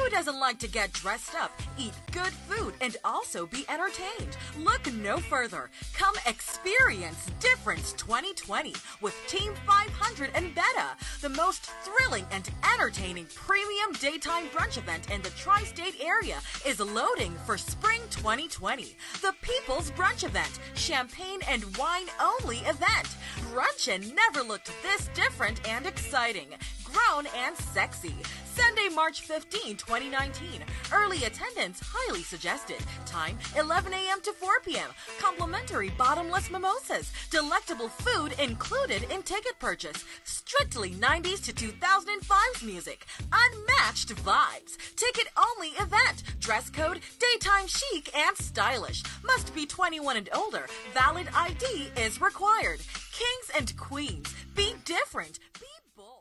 Who 0.00 0.08
doesn't 0.08 0.40
like 0.40 0.58
to 0.60 0.66
get 0.66 0.94
dressed 0.94 1.34
up, 1.34 1.52
eat 1.76 1.92
good 2.10 2.32
food, 2.32 2.72
and 2.80 2.96
also 3.04 3.44
be 3.44 3.66
entertained? 3.68 4.34
Look 4.58 4.90
no 4.94 5.18
further. 5.18 5.68
Come 5.92 6.14
experience 6.26 7.26
Difference 7.38 7.92
2020 7.92 8.74
with 9.02 9.14
Team 9.26 9.52
500 9.66 10.30
and 10.34 10.54
Beta, 10.54 10.96
the 11.20 11.28
most 11.28 11.70
thrilling 11.82 12.24
and 12.32 12.50
entertaining 12.72 13.26
premium 13.34 13.92
daytime 14.00 14.46
brunch 14.48 14.78
event 14.78 15.10
in 15.10 15.20
the 15.20 15.30
tri 15.30 15.64
state 15.64 15.96
area, 16.02 16.38
is 16.66 16.80
loading 16.80 17.34
for 17.44 17.58
spring 17.58 18.00
2020. 18.08 18.96
The 19.20 19.34
People's 19.42 19.90
Brunch 19.90 20.24
Event, 20.24 20.60
champagne 20.74 21.40
and 21.46 21.76
wine 21.76 22.06
only 22.18 22.58
event. 22.60 23.16
Bruncheon 23.52 24.14
never 24.14 24.42
looked 24.42 24.72
this 24.82 25.08
different 25.14 25.68
and 25.68 25.84
exciting, 25.84 26.46
grown 26.92 27.26
and 27.36 27.56
sexy. 27.56 28.14
Sunday, 28.44 28.94
March 28.94 29.22
15, 29.22 29.76
2019. 29.76 30.62
Early 30.92 31.24
attendance 31.24 31.80
highly 31.82 32.22
suggested. 32.22 32.78
Time 33.06 33.38
11 33.56 33.92
a.m. 33.92 34.20
to 34.22 34.32
4 34.32 34.48
p.m. 34.64 34.90
Complimentary 35.18 35.90
bottomless 35.90 36.50
mimosas. 36.50 37.12
Delectable 37.30 37.88
food 37.88 38.34
included 38.40 39.04
in 39.10 39.22
ticket 39.22 39.58
purchase. 39.58 40.04
Strictly 40.24 40.90
90s 40.90 41.42
to 41.44 41.52
2005's 41.52 42.62
music. 42.62 43.06
Unmatched 43.32 44.14
vibes. 44.16 44.76
Ticket 44.96 45.28
only 45.36 45.68
event. 45.78 46.24
Dress 46.40 46.68
code 46.70 47.00
daytime 47.18 47.66
chic 47.66 48.14
and 48.16 48.36
stylish. 48.36 49.02
Must 49.24 49.54
be 49.54 49.64
21 49.64 50.16
and 50.16 50.28
older. 50.34 50.66
Valid 50.92 51.28
ID 51.34 51.92
is 51.96 52.20
required. 52.20 52.80
Kings 53.12 53.50
and 53.58 53.76
queens, 53.76 54.34
be 54.54 54.74
different. 54.84 55.38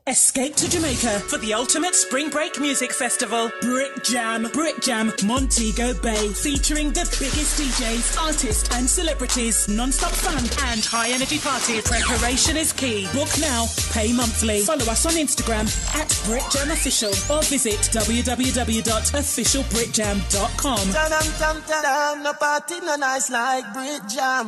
Be 0.09 0.13
Escape 0.13 0.55
to 0.55 0.67
Jamaica 0.69 1.19
for 1.19 1.37
the 1.37 1.53
ultimate 1.53 1.93
spring 1.93 2.31
break 2.31 2.59
music 2.59 2.91
festival, 2.91 3.51
Brick 3.61 4.03
Jam, 4.03 4.49
Brick 4.53 4.81
Jam, 4.81 5.13
Montego 5.23 5.93
Bay, 6.01 6.29
featuring 6.29 6.91
the 6.91 7.05
biggest 7.19 7.59
DJs, 7.59 8.17
artists, 8.19 8.67
and 8.75 8.89
celebrities, 8.89 9.67
non-stop 9.67 10.11
fun 10.11 10.39
and 10.69 10.83
high 10.83 11.11
energy 11.11 11.37
party. 11.37 11.79
Preparation 11.81 12.57
is 12.57 12.73
key. 12.73 13.07
Book 13.13 13.29
now, 13.39 13.67
pay 13.91 14.11
monthly. 14.11 14.61
Follow 14.61 14.85
us 14.85 15.05
on 15.05 15.13
Instagram 15.13 15.67
at 15.95 16.09
Brick 16.25 16.41
Jam 16.51 16.71
Official 16.71 17.11
or 17.31 17.43
visit 17.43 17.77
www.officialbrickjam.com. 17.93 20.89
Ta-dam-tam-ta-dam, 20.89 22.23
no 22.23 22.33
party 22.33 22.79
no 22.81 22.95
nice 22.95 23.29
like 23.29 23.71
Brit 23.73 24.01
Jam. 24.09 24.47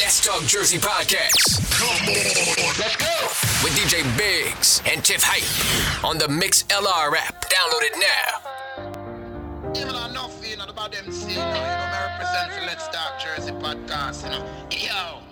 Let's 0.00 0.20
Talk 0.22 0.42
Jersey 0.44 0.76
Podcast. 0.76 1.64
Come 1.72 1.88
on, 1.88 2.04
let's 2.78 2.96
go. 2.96 3.06
With 3.64 3.72
DJ 3.72 4.04
Biggs 4.18 4.82
and 4.84 4.97
Hype 5.06 6.04
on 6.04 6.18
the 6.18 6.26
Mixlr 6.26 7.16
app. 7.16 7.44
Download 7.48 7.82
it 7.82 7.94
now. 7.98 8.40
Even 9.70 9.94
you 10.42 10.56
know, 10.56 10.64
about 10.64 10.90
them 10.90 11.06
you 11.06 11.36
know, 11.36 11.52
represent 12.18 12.52
for 12.52 12.66
Let's 12.66 12.88
Talk 12.88 13.20
Jersey 13.20 13.52
podcast, 13.52 14.24
you 14.24 14.30
know. 14.30 14.44
Yo. 14.72 15.22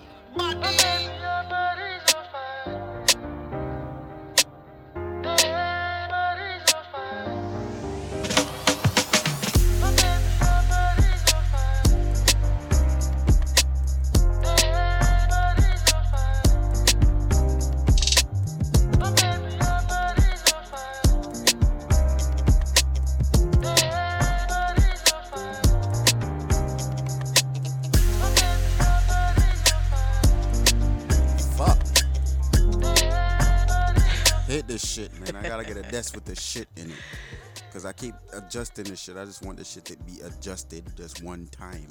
This 34.67 34.85
shit, 34.85 35.17
man. 35.19 35.33
I 35.35 35.47
gotta 35.47 35.63
get 35.63 35.77
a 35.77 35.81
desk 35.83 36.13
with 36.13 36.25
the 36.25 36.35
shit 36.35 36.67
in 36.75 36.91
it. 36.91 36.97
Cause 37.73 37.85
I 37.85 37.93
keep 37.93 38.15
adjusting 38.33 38.85
this 38.85 38.99
shit. 38.99 39.15
I 39.15 39.23
just 39.23 39.45
want 39.45 39.57
this 39.57 39.69
shit 39.71 39.85
to 39.85 39.97
be 39.97 40.19
adjusted 40.21 40.83
just 40.97 41.23
one 41.23 41.47
time. 41.47 41.87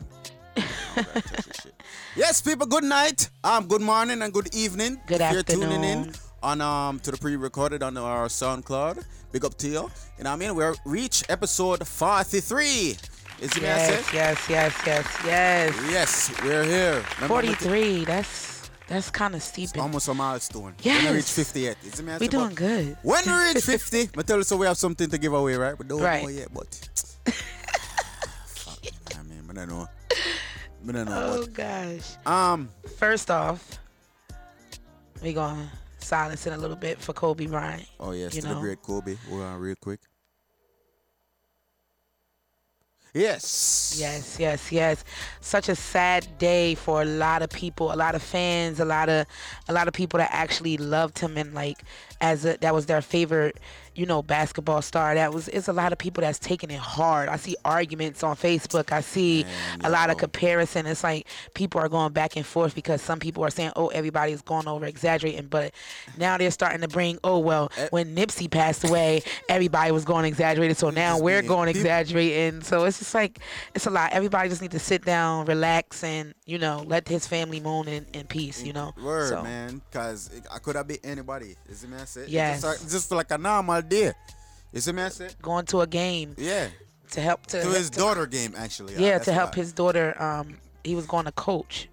I 0.57 0.63
don't 0.95 1.07
gotta 1.07 1.23
touch 1.23 1.47
this 1.47 1.57
shit. 1.63 1.83
Yes, 2.17 2.43
people, 2.43 2.67
good 2.67 2.85
night. 2.85 3.31
Um, 3.45 3.67
good 3.67 3.81
morning 3.81 4.21
and 4.21 4.33
good 4.33 4.55
evening. 4.55 5.01
Good 5.07 5.21
if 5.23 5.33
You're 5.33 5.43
tuning 5.43 5.85
in 5.85 6.13
on 6.43 6.61
um 6.61 7.01
to 7.01 7.11
the 7.11 7.17
pre-recorded 7.17 7.83
on 7.83 7.97
our 7.97 8.27
SoundCloud. 8.27 9.05
Big 9.33 9.45
up 9.45 9.57
to 9.59 9.69
you. 9.69 9.73
You 9.73 9.79
know 9.81 9.91
what 10.19 10.27
I 10.27 10.37
mean? 10.37 10.55
We're 10.55 10.75
reach 10.85 11.25
episode 11.29 11.87
43. 11.87 12.97
Is 13.39 13.55
it 13.57 13.63
Yes, 13.63 14.13
yes, 14.13 14.49
yes, 14.49 14.75
yes, 14.87 15.19
yes. 15.25 15.75
Yes, 15.91 16.43
we're 16.43 16.65
here. 16.65 17.05
Remember, 17.17 17.29
43. 17.29 18.05
That's 18.05 18.56
that's 18.89 19.11
kind 19.11 19.35
of 19.35 19.43
steep. 19.43 19.71
It's 19.71 19.79
almost 19.79 20.09
a 20.09 20.15
milestone. 20.15 20.63
When 20.63 20.75
we 20.79 20.85
Yes. 20.91 21.15
reach 21.15 21.25
58. 21.47 21.77
Is 21.85 22.01
it 22.01 22.05
We 22.05 22.11
said? 22.19 22.31
doing 22.31 22.55
good. 22.55 22.97
When 23.03 23.25
we 23.27 23.33
reach 23.55 23.65
50, 23.75 24.11
I 24.17 24.23
tell 24.23 24.39
you 24.39 24.45
so 24.45 24.57
we 24.57 24.67
have 24.67 24.79
something 24.79 25.09
to 25.11 25.19
give 25.19 25.33
away, 25.33 25.57
right? 25.57 25.79
We 25.79 25.85
don't 25.87 26.01
Right. 26.01 26.23
know 26.23 26.29
yet, 26.29 26.49
but. 26.55 26.69
Fuck, 28.47 28.79
I 29.19 29.23
mean, 29.23 29.43
I 29.51 29.53
don't 29.55 29.69
know. 29.69 29.89
I 30.89 30.93
don't 30.93 31.05
know. 31.07 31.13
Oh 31.39 31.41
but, 31.47 31.53
gosh. 31.55 32.17
um, 32.27 32.69
First 32.99 33.31
off, 33.31 33.79
we 35.23 35.33
gonna 35.33 35.69
silence 35.99 36.47
it 36.47 36.53
a 36.53 36.57
little 36.57 36.77
bit 36.77 37.01
for 37.01 37.13
Kobe 37.13 37.47
Bryant. 37.47 37.89
oh, 37.99 38.13
yes, 38.13 38.35
you 38.37 38.43
to 38.43 38.49
know. 38.49 38.55
the 38.55 38.61
great 38.61 38.83
Kobe. 38.83 39.17
Hold 39.29 39.43
on, 39.43 39.59
real 39.59 39.75
quick. 39.81 39.99
Yes. 43.17 43.97
Yes, 43.99 44.37
yes, 44.39 44.71
yes. 44.71 45.03
Such 45.41 45.71
a 45.71 45.75
sad 45.75 46.37
day 46.37 46.75
for 46.75 47.01
a 47.01 47.05
lot 47.07 47.41
of 47.41 47.49
people, 47.49 47.91
a 47.91 47.97
lot 47.97 48.15
of 48.15 48.23
fans, 48.23 48.79
a 48.79 48.85
lot 48.85 49.09
of 49.09 49.27
a 49.69 49.73
lot 49.73 49.89
of 49.89 49.95
people 49.95 50.19
that 50.19 50.29
actually 50.33 50.77
loved 50.77 51.19
him 51.19 51.39
and 51.39 51.55
like 51.55 51.83
as 52.21 52.45
a, 52.45 52.59
that 52.59 52.75
was 52.75 52.85
their 52.85 53.01
favorite, 53.01 53.59
you 53.97 54.07
know, 54.07 54.23
basketball 54.23 54.83
star. 54.83 55.15
That 55.15 55.33
was 55.33 55.49
it's 55.49 55.69
a 55.69 55.73
lot 55.73 55.93
of 55.93 55.99
people 55.99 56.21
that's 56.21 56.39
taking 56.39 56.71
it 56.71 56.79
hard. 56.79 57.29
I 57.29 57.37
see 57.37 57.57
arguments 57.65 58.23
on 58.23 58.37
Facebook. 58.37 58.93
I 58.93 59.01
see 59.01 59.45
a 59.83 59.91
lot 59.91 60.11
of 60.11 60.19
comparison. 60.19 60.87
It's 60.87 61.03
like 61.03 61.27
people 61.55 61.81
are 61.81 61.89
going 61.89 62.13
back 62.13 62.37
and 62.37 62.45
forth 62.45 62.75
because 62.75 63.01
some 63.01 63.19
people 63.19 63.45
are 63.45 63.51
saying, 63.51 63.73
"Oh, 63.77 63.89
everybody's 63.89 64.43
going 64.43 64.69
over 64.69 64.85
exaggerating," 64.87 65.47
but 65.47 65.73
now 66.19 66.37
they're 66.37 66.51
starting 66.51 66.81
to 66.83 66.89
bring, 66.89 67.19
"Oh, 67.25 67.39
well, 67.39 67.71
Eh. 67.77 67.89
when 67.91 68.15
Nipsey 68.15 68.51
passed 68.51 68.85
away, 68.85 69.23
everybody 69.49 69.91
was 69.93 70.05
going 70.05 70.25
exaggerated, 70.27 70.77
so 70.77 70.91
now 70.91 71.19
we're 71.19 71.43
going 71.43 71.69
exaggerating." 71.69 72.63
So 72.63 72.85
it's 72.85 72.99
just 72.99 73.15
like 73.15 73.41
it's 73.75 73.87
a 73.87 73.91
lot. 73.91 74.13
Everybody 74.13 74.49
just 74.49 74.63
need 74.63 74.73
to 74.73 74.79
sit 74.79 75.05
down, 75.05 75.47
relax, 75.47 76.05
and 76.05 76.35
you 76.45 76.59
know, 76.59 76.85
let 76.87 77.09
his 77.09 77.27
family 77.27 77.61
moan 77.61 77.89
in, 77.89 78.07
in 78.13 78.27
peace. 78.27 78.63
You 78.63 78.73
know. 78.73 78.93
Word, 79.03 79.31
So, 79.31 79.43
man. 79.43 79.81
Because 79.91 80.31
I 80.53 80.59
could 80.59 80.77
have 80.77 80.87
been 80.87 80.99
anybody. 81.03 81.57
Is 81.69 81.83
it 81.85 81.91
said? 82.09 82.29
Yes. 82.29 82.63
Just, 82.63 82.91
just 82.91 83.11
like 83.13 83.31
a 83.31 83.39
normal 83.39 83.83
day. 83.87 84.13
Is 84.73 84.87
it 84.89 84.95
me 84.95 85.03
I 85.03 85.09
said? 85.09 85.35
Going 85.41 85.65
to 85.67 85.81
a 85.81 85.87
game. 85.87 86.35
Yeah. 86.37 86.69
To 87.13 87.21
help 87.21 87.47
to 87.47 87.63
To 87.63 87.69
his 87.69 87.89
to- 87.91 87.99
daughter 87.99 88.27
game, 88.27 88.55
actually. 88.57 88.95
Yeah, 88.97 89.19
to 89.21 89.33
help 89.33 89.55
his 89.55 89.73
daughter. 89.73 90.21
Um, 90.23 90.59
he 90.85 90.95
was 90.95 91.07
going 91.07 91.25
to 91.25 91.33
coach 91.33 91.89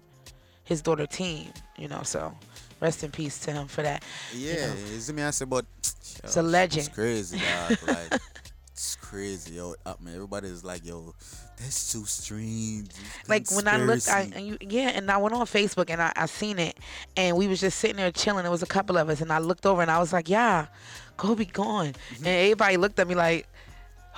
his 0.64 0.82
daughter 0.82 1.06
team. 1.06 1.50
You 1.78 1.88
know, 1.88 2.02
so 2.02 2.34
rest 2.80 3.02
in 3.04 3.10
peace 3.10 3.38
to 3.40 3.52
him 3.52 3.66
for 3.68 3.82
that. 3.82 4.02
you 4.34 4.48
Yeah, 4.50 4.66
know. 4.66 4.72
is 4.92 5.08
it 5.08 5.12
me 5.14 5.22
I 5.22 5.30
said? 5.30 5.48
But 5.50 5.64
It's 5.82 6.36
a 6.36 6.42
legend. 6.42 6.86
It's 6.88 6.94
crazy, 6.94 7.38
dog. 7.38 7.78
like, 7.88 8.20
it's 8.72 8.96
crazy, 8.96 9.54
yo. 9.54 9.74
Up, 9.86 10.00
man. 10.00 10.14
Everybody's 10.14 10.62
like, 10.64 10.84
yo, 10.84 11.14
that's 11.58 11.92
too 11.92 12.04
strange. 12.04 12.88
like 13.28 13.48
when 13.52 13.66
I 13.68 13.76
looked, 13.78 14.08
I 14.08 14.30
and 14.34 14.46
you, 14.46 14.58
yeah, 14.60 14.88
and 14.94 15.10
I 15.10 15.16
went 15.18 15.34
on 15.34 15.46
Facebook 15.46 15.90
and 15.90 16.02
I, 16.02 16.12
I 16.16 16.26
seen 16.26 16.58
it, 16.58 16.76
and 17.16 17.36
we 17.36 17.46
was 17.48 17.60
just 17.60 17.78
sitting 17.78 17.96
there 17.96 18.10
chilling. 18.10 18.42
There 18.42 18.50
was 18.50 18.62
a 18.64 18.66
couple 18.66 18.96
of 18.98 19.08
us, 19.08 19.20
and 19.20 19.32
I 19.32 19.38
looked 19.38 19.64
over 19.64 19.80
and 19.80 19.90
I 19.90 19.98
was 19.98 20.12
like, 20.12 20.28
yeah, 20.28 20.66
Kobe 21.16 21.44
gone, 21.44 21.92
Mm-hmm. 21.94 22.26
and 22.26 22.26
everybody 22.26 22.76
looked 22.76 22.98
at 22.98 23.08
me 23.08 23.14
like. 23.14 23.46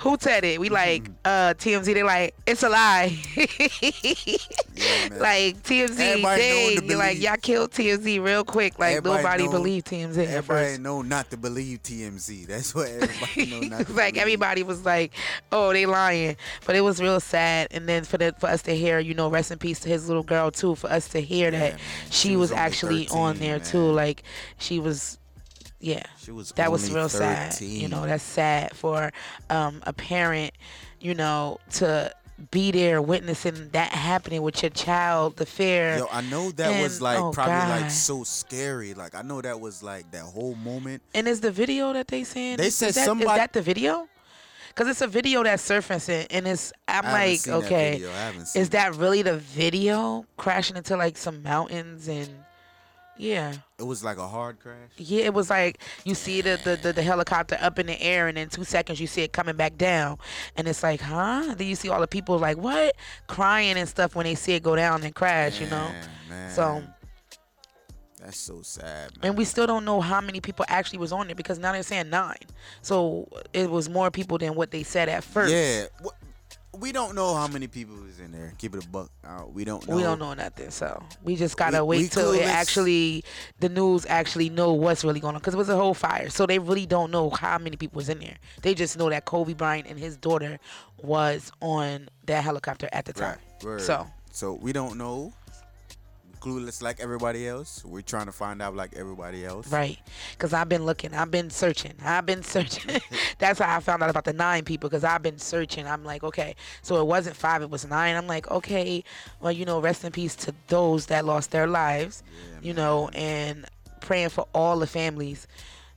Who 0.01 0.15
said 0.21 0.43
it? 0.43 0.59
We 0.59 0.69
like 0.69 1.05
Mm-hmm. 1.05 1.13
uh 1.25 1.53
TMZ. 1.55 1.85
They 1.91 2.03
like 2.03 2.35
it's 2.45 2.61
a 2.61 2.69
lie. 2.69 3.17
man. 3.35 5.19
like 5.19 5.63
TMZ, 5.63 5.97
dang, 5.97 6.97
like 6.97 7.19
y'all 7.19 7.35
killed 7.37 7.71
TMZ 7.71 8.23
real 8.23 8.43
quick. 8.43 8.77
Like 8.77 8.97
Everybody 8.97 9.23
nobody 9.23 9.43
know- 9.45 9.51
believed 9.51 9.87
TMZ 9.87 10.17
at 10.19 10.27
Everybody 10.29 10.77
know 10.77 11.01
not 11.01 11.31
to 11.31 11.37
believe 11.37 11.81
TMZ. 11.81 12.45
That's 12.45 12.75
what 12.75 12.89
everybody 12.89 13.67
know 13.69 13.81
like 13.95 14.17
everybody 14.17 14.61
was 14.63 14.85
like, 14.85 15.13
"Oh, 15.51 15.73
they 15.73 15.87
lying," 15.87 16.37
but 16.67 16.75
it 16.75 16.81
was 16.81 17.01
real 17.01 17.19
sad. 17.19 17.67
And 17.71 17.89
then 17.89 18.03
for 18.03 18.17
the 18.19 18.35
for 18.39 18.47
us 18.49 18.61
to 18.63 18.75
hear, 18.75 18.99
you 18.99 19.13
know, 19.15 19.29
rest 19.29 19.49
in 19.51 19.57
peace 19.57 19.79
to 19.79 19.89
his 19.89 20.07
little 20.07 20.21
girl 20.23 20.51
too. 20.51 20.75
For 20.75 20.91
us 20.91 21.07
to 21.09 21.21
hear 21.21 21.49
that 21.51 21.79
she, 22.11 22.29
She 22.29 22.35
was, 22.35 22.51
was 22.51 22.57
actually 22.59 23.07
on 23.09 23.33
13, 23.37 23.39
there 23.49 23.59
too, 23.59 23.91
like 23.91 24.21
she 24.59 24.79
was, 24.79 25.17
yeah, 25.79 26.03
She 26.19 26.31
was 26.31 26.51
that 26.53 26.71
was 26.71 26.91
real 26.91 27.09
sad. 27.09 27.59
You 27.61 27.87
know, 27.87 28.05
that's 28.05 28.23
sad 28.23 28.75
for 28.75 29.11
um, 29.49 29.81
a 29.85 29.93
parent, 29.93 30.53
you 30.99 31.13
know, 31.13 31.59
to 31.73 32.11
be 32.51 32.71
there 32.71 33.01
witnessing 33.01 33.69
that 33.71 33.91
happening 33.91 34.41
with 34.41 34.61
your 34.61 34.69
child, 34.69 35.37
the 35.37 35.45
fear. 35.45 35.97
Yo, 35.97 36.07
I 36.11 36.21
know 36.21 36.51
that 36.51 36.81
was 36.81 37.01
like 37.01 37.19
oh, 37.19 37.31
probably 37.31 37.81
like 37.81 37.91
so 37.91 38.23
scary. 38.23 38.93
Like 38.93 39.15
I 39.15 39.21
know 39.21 39.41
that 39.41 39.59
was 39.59 39.83
like 39.83 40.11
that 40.11 40.23
whole 40.23 40.55
moment. 40.55 41.03
And 41.13 41.27
is 41.27 41.41
the 41.41 41.51
video 41.51 41.93
that 41.93 42.07
they 42.07 42.23
saying? 42.23 42.57
They 42.57 42.67
is 42.67 42.75
said 42.75 42.93
that, 42.93 43.05
somebody- 43.05 43.29
Is 43.29 43.37
that 43.37 43.53
the 43.53 43.61
video? 43.61 44.07
Because 44.69 44.89
it's 44.89 45.01
a 45.01 45.07
video 45.07 45.43
that's 45.43 45.63
surfacing, 45.63 46.27
and 46.29 46.47
it's. 46.47 46.71
I'm 46.87 47.05
like, 47.05 47.39
seen 47.39 47.53
that 47.53 47.65
okay, 47.65 47.91
video. 47.93 48.11
I 48.11 48.13
haven't 48.13 48.45
seen 48.45 48.61
is 48.61 48.69
that 48.69 48.95
really 48.95 49.23
the 49.23 49.37
video 49.37 50.25
crashing 50.37 50.77
into 50.77 50.95
like 50.95 51.17
some 51.17 51.41
mountains 51.41 52.07
and? 52.07 52.29
Yeah, 53.17 53.53
It 53.79 53.83
was 53.83 54.03
like 54.03 54.17
a 54.17 54.27
hard 54.27 54.59
crash. 54.59 54.91
yeah. 54.97 55.23
It 55.25 55.33
was 55.33 55.49
like 55.49 55.79
you 56.05 56.15
see 56.15 56.41
the, 56.41 56.59
the 56.63 56.75
the 56.75 56.93
the 56.93 57.01
helicopter 57.03 57.57
up 57.61 57.79
in 57.79 57.87
the 57.87 58.01
air, 58.01 58.27
and 58.27 58.37
in 58.37 58.49
two 58.49 58.63
seconds 58.63 58.99
you 58.99 59.07
see 59.07 59.21
it 59.23 59.33
coming 59.33 59.55
back 59.55 59.77
down, 59.77 60.17
and 60.55 60.67
it's 60.67 60.83
like, 60.83 61.01
huh? 61.01 61.53
Then 61.57 61.67
you 61.67 61.75
see 61.75 61.89
all 61.89 62.01
the 62.01 62.07
people 62.07 62.37
like 62.37 62.57
what 62.57 62.95
crying 63.27 63.77
and 63.77 63.87
stuff 63.89 64.15
when 64.15 64.25
they 64.25 64.35
see 64.35 64.53
it 64.53 64.63
go 64.63 64.75
down 64.75 65.03
and 65.03 65.13
crash. 65.15 65.59
You 65.59 65.67
know. 65.67 65.89
Man, 66.29 66.51
So 66.51 66.83
That's 68.19 68.39
so 68.39 68.61
sad. 68.61 69.15
Man. 69.17 69.29
And 69.29 69.37
we 69.37 69.45
still 69.45 69.67
don't 69.67 69.85
know 69.85 70.01
how 70.01 70.19
many 70.21 70.41
people 70.41 70.65
actually 70.67 70.99
was 70.99 71.11
on 71.11 71.27
there 71.27 71.35
because 71.35 71.59
now 71.59 71.71
they're 71.71 71.83
saying 71.83 72.09
nine. 72.09 72.37
So 72.81 73.27
it 73.53 73.69
was 73.69 73.89
more 73.89 74.11
people 74.11 74.37
than 74.37 74.55
what 74.55 74.71
they 74.71 74.83
said 74.83 75.07
at 75.07 75.23
first. 75.23 75.53
Yeah. 75.53 75.85
We 76.79 76.91
don't 76.91 77.15
know 77.15 77.33
how 77.35 77.47
many 77.47 77.67
people 77.67 77.95
is 78.07 78.19
in 78.19 78.31
there. 78.31 78.53
Keep 78.57 78.75
it 78.75 78.85
a 78.85 78.87
buck. 78.89 79.09
Uh, 79.25 79.43
we 79.51 79.63
don't 79.65 79.87
know. 79.87 79.95
We 79.95 80.03
don't 80.03 80.19
know 80.19 80.33
nothing, 80.33 80.69
so 80.71 81.01
we 81.23 81.35
just 81.35 81.57
gotta 81.57 81.83
We- 81.83 81.97
wait 81.97 82.01
we 82.03 82.07
till 82.09 82.33
it 82.33 82.43
actually 82.43 83.23
the 83.59 83.69
news 83.69 84.05
actually 84.07 84.49
know 84.49 84.73
what's 84.73 85.03
really 85.03 85.19
going 85.19 85.35
on 85.35 85.39
because 85.41 85.53
it 85.53 85.57
was 85.57 85.69
a 85.69 85.75
whole 85.75 85.93
fire. 85.93 86.29
So 86.29 86.45
they 86.45 86.59
really 86.59 86.85
don't 86.85 87.11
know 87.11 87.29
how 87.29 87.57
many 87.57 87.77
people 87.77 87.97
was 87.97 88.09
in 88.09 88.19
there. 88.19 88.37
They 88.61 88.73
just 88.73 88.97
know 88.97 89.09
that 89.09 89.25
Kobe 89.25 89.53
Bryant 89.53 89.87
and 89.87 89.97
his 89.99 90.17
daughter 90.17 90.59
was 91.01 91.51
on 91.61 92.09
that 92.25 92.43
helicopter 92.43 92.89
at 92.91 93.05
the 93.05 93.13
time. 93.13 93.39
Word. 93.63 93.81
So 93.81 94.07
So 94.31 94.53
we 94.53 94.71
don't 94.71 94.97
know. 94.97 95.33
Clueless 96.47 96.81
like 96.81 96.99
everybody 96.99 97.47
else. 97.47 97.83
We're 97.83 98.01
trying 98.01 98.27
to 98.27 98.31
find 98.31 98.61
out 98.61 98.75
like 98.75 98.95
everybody 98.95 99.45
else. 99.45 99.67
Right. 99.67 99.99
Because 100.31 100.53
I've 100.53 100.69
been 100.69 100.85
looking. 100.85 101.13
I've 101.13 101.29
been 101.29 101.49
searching. 101.49 101.93
I've 102.03 102.25
been 102.25 102.43
searching. 102.43 103.01
That's 103.37 103.59
how 103.59 103.75
I 103.75 103.79
found 103.79 104.03
out 104.03 104.09
about 104.09 104.23
the 104.23 104.33
nine 104.33 104.63
people 104.63 104.89
because 104.89 105.03
I've 105.03 105.21
been 105.21 105.37
searching. 105.37 105.85
I'm 105.85 106.03
like, 106.03 106.23
okay. 106.23 106.55
So 106.81 107.01
it 107.01 107.05
wasn't 107.05 107.35
five, 107.35 107.61
it 107.61 107.69
was 107.69 107.85
nine. 107.85 108.15
I'm 108.15 108.27
like, 108.27 108.49
okay. 108.49 109.03
Well, 109.41 109.51
you 109.51 109.65
know, 109.65 109.79
rest 109.79 110.05
in 110.05 110.11
peace 110.11 110.35
to 110.37 110.53
those 110.67 111.07
that 111.07 111.25
lost 111.25 111.51
their 111.51 111.67
lives, 111.67 112.23
you 112.61 112.73
know, 112.73 113.09
and 113.09 113.65
praying 113.99 114.29
for 114.29 114.47
all 114.53 114.79
the 114.79 114.87
families. 114.87 115.47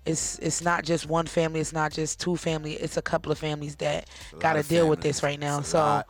It's 0.07 0.39
it's 0.39 0.63
not 0.63 0.85
just 0.85 1.09
one 1.09 1.27
family. 1.27 1.61
It's 1.61 1.73
not 1.73 1.93
just 1.93 2.19
two 2.19 2.37
family. 2.37 2.73
It's 2.73 2.97
a 2.97 3.03
couple 3.03 3.31
of 3.31 3.39
families 3.39 3.77
that 3.77 4.09
got 4.39 4.55
to 4.55 4.63
deal 4.63 4.89
with 4.89 5.03
this 5.03 5.23
right 5.23 5.39
now. 5.39 5.61
So 5.61 6.03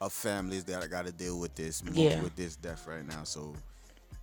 of 0.00 0.12
families 0.12 0.64
that 0.64 0.88
got 0.90 1.06
to 1.06 1.12
deal 1.12 1.38
with 1.38 1.54
this. 1.54 1.82
Yeah. 1.92 2.20
With 2.22 2.34
this 2.36 2.56
death 2.56 2.86
right 2.86 3.06
now. 3.06 3.24
So 3.24 3.54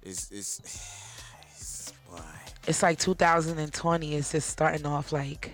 it's 0.01 0.31
it's, 0.31 0.59
it's 1.51 1.93
boy. 2.09 2.19
it's 2.67 2.83
like 2.83 2.99
2020 2.99 4.15
It's 4.15 4.31
just 4.31 4.49
starting 4.49 4.85
off 4.85 5.11
like 5.11 5.51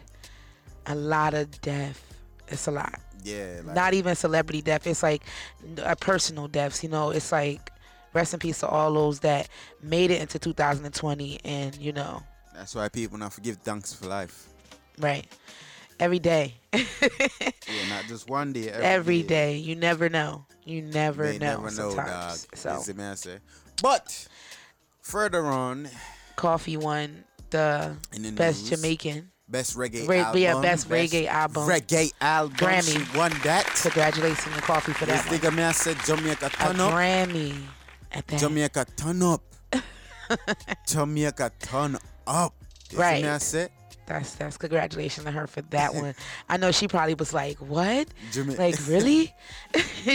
a 0.86 0.96
lot 0.96 1.34
of 1.34 1.50
death. 1.62 2.02
It's 2.48 2.68
a 2.68 2.72
lot. 2.72 3.00
Yeah. 3.24 3.62
Like, 3.64 3.76
not 3.76 3.94
even 3.94 4.16
celebrity 4.16 4.62
death. 4.62 4.86
It's 4.86 5.02
like 5.04 5.24
a 5.84 5.96
personal 5.96 6.48
deaths. 6.50 6.84
You 6.84 6.90
know, 6.90 7.12
it's 7.12 7.32
like 7.32 7.72
rest 8.14 8.34
in 8.34 8.40
peace 8.40 8.60
to 8.60 8.68
all 8.68 8.94
those 8.94 9.22
that 9.22 9.48
made 9.82 10.12
it 10.12 10.22
into 10.22 10.38
2020, 10.40 11.40
and 11.46 11.76
you 11.78 11.94
know, 11.94 12.22
That's 12.54 12.76
why 12.76 12.90
people 12.90 13.18
now 13.18 13.30
forgive 13.30 13.64
dunks 13.64 13.96
for 13.96 14.08
life. 14.08 14.48
right, 15.00 15.26
every 16.00 16.20
day, 16.20 16.56
Yeah, 16.74 17.90
not 17.90 18.04
just 18.08 18.30
one 18.30 18.52
day. 18.54 18.70
Every, 18.70 18.86
every 18.86 19.22
day. 19.24 19.28
day. 19.54 19.58
You 19.58 19.76
never 19.78 20.10
know. 20.10 20.46
You 20.66 20.82
never 20.84 21.28
They 21.32 21.40
know. 21.40 21.62
never 21.62 21.72
know, 21.72 21.96
dog. 21.96 22.08
sometimes. 22.36 22.48
So 22.56 22.74
You 22.76 22.82
see 22.84 22.94
me, 22.94 23.04
I 23.06 23.16
say. 23.16 23.38
But 23.82 24.28
further 25.04 25.46
on, 25.46 25.88
Koffee 26.36 26.78
won 26.78 27.24
the 27.52 27.96
the 28.12 28.32
best 28.32 28.62
news, 28.62 28.82
Jamaican. 28.82 29.30
best 29.48 29.78
reggae 29.78 30.08
Re- 30.08 30.20
album. 30.20 30.42
yeah, 30.42 30.60
best 30.62 30.90
reggae 30.90 31.28
album. 31.28 31.68
Reggae 31.70 32.12
album. 32.20 32.58
Grammy. 32.58 33.12
She 33.12 33.18
won 33.18 33.32
that. 33.44 33.66
Congratulations 33.82 34.56
to 34.56 34.62
Koffee 34.64 34.94
for 34.96 35.06
This 35.06 35.22
that. 35.24 35.32
one. 35.32 35.40
nigga 35.54 35.64
I 35.68 35.72
said 35.74 35.98
Jamaica 36.06 36.48
A 36.48 36.50
turn 36.50 36.80
up. 36.80 36.94
Grammy 36.94 37.56
at 38.12 38.26
that. 38.28 38.40
Jamaica 38.40 38.86
turn 38.96 39.22
up. 39.22 39.44
Jamaica 40.88 41.52
turn 41.60 41.98
up. 42.26 42.54
Right. 42.96 43.24
I 43.26 43.38
say? 43.38 43.70
That's 44.06 44.36
that's 44.36 44.58
congratulations 44.58 45.24
to 45.26 45.32
her 45.32 45.48
for 45.48 45.62
that 45.62 45.94
one. 45.96 46.14
I 46.50 46.58
know 46.58 46.72
she 46.72 46.88
probably 46.90 47.14
was 47.14 47.34
like, 47.34 47.58
"What? 47.60 48.08
Jimmy- 48.34 48.56
Like 48.58 48.76
really?" 48.88 49.34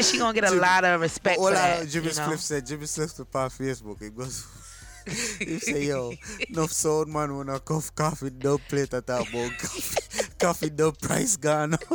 she 0.02 0.18
gonna 0.18 0.34
get 0.34 0.44
a 0.44 0.48
Jimmy- 0.48 0.60
lot 0.60 0.84
of 0.84 1.00
respect 1.00 1.38
All 1.38 1.46
for 1.48 1.54
that. 1.54 1.88
Jimmy 1.88 2.08
you 2.08 2.14
know? 2.14 2.26
Cliff 2.26 2.40
said, 2.40 2.66
Jimmy 2.66 2.86
Cliff 2.86 3.12
pass 3.32 3.56
Facebook. 3.56 4.02
It 4.02 4.14
goes, 4.14 4.46
he 5.06 5.58
say, 5.58 5.86
yo, 5.86 6.12
enough 6.48 6.72
sound 6.72 7.12
man 7.12 7.36
when 7.36 7.50
I 7.50 7.58
cough 7.58 7.94
coffee, 7.94 8.30
no 8.42 8.58
plate 8.58 8.94
at 8.94 9.06
that 9.06 9.28
about 9.28 9.58
coffee. 9.58 10.28
coffee, 10.38 10.70
no 10.70 10.92
price 10.92 11.36
gone 11.36 11.74
up. 11.74 11.82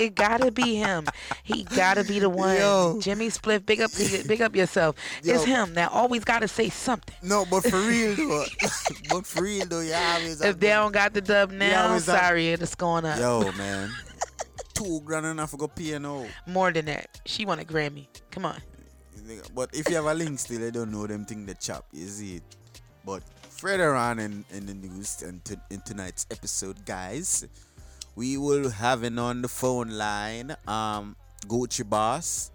It 0.00 0.14
gotta 0.14 0.50
be 0.50 0.76
him. 0.76 1.06
He 1.42 1.64
gotta 1.64 2.04
be 2.04 2.18
the 2.18 2.30
one. 2.30 2.56
Yo. 2.56 2.98
Jimmy 3.00 3.28
Spliff, 3.28 3.66
big 3.66 3.82
up, 3.82 3.90
big 4.26 4.40
up 4.40 4.56
yourself. 4.56 4.96
It's 5.22 5.44
him 5.44 5.74
that 5.74 5.92
always 5.92 6.24
gotta 6.24 6.48
say 6.48 6.70
something. 6.70 7.14
No, 7.22 7.44
but 7.44 7.62
for 7.64 7.78
real 7.78 8.14
though. 8.16 8.44
but 9.10 9.26
for 9.26 9.42
real 9.42 9.66
though, 9.66 9.76
always 9.94 10.40
If 10.40 10.58
they 10.58 10.68
don't 10.68 10.92
got 10.92 11.12
the 11.12 11.20
dub 11.20 11.50
now, 11.50 11.98
sorry, 11.98 12.48
it's 12.48 12.74
going 12.74 13.04
up. 13.04 13.18
Yo, 13.18 13.52
man. 13.52 13.90
Two 14.72 15.02
grand 15.04 15.26
enough 15.26 15.50
for 15.50 15.58
go 15.58 15.68
piano. 15.68 16.26
More 16.46 16.72
than 16.72 16.86
that, 16.86 17.20
she 17.26 17.44
won 17.44 17.58
a 17.58 17.64
Grammy. 17.64 18.06
Come 18.30 18.46
on. 18.46 18.56
But 19.54 19.70
if 19.72 19.88
you 19.88 19.96
have 19.96 20.06
a 20.06 20.14
link 20.14 20.38
still, 20.38 20.66
I 20.66 20.70
don't 20.70 20.90
know 20.90 21.06
them 21.06 21.24
thing 21.24 21.46
the 21.46 21.54
chap, 21.54 21.84
see 21.94 22.36
it. 22.36 22.42
But 23.04 23.22
further 23.48 23.94
on 23.94 24.18
in, 24.18 24.44
in 24.52 24.66
the 24.66 24.74
news 24.74 25.22
and 25.22 25.40
in 25.70 25.80
tonight's 25.82 26.26
episode, 26.30 26.84
guys, 26.84 27.46
we 28.16 28.36
will 28.36 28.70
have 28.70 29.02
having 29.02 29.18
on 29.18 29.42
the 29.42 29.48
phone 29.48 29.90
line 29.90 30.56
um 30.66 31.16
Gucci 31.46 31.88
Boss. 31.88 32.50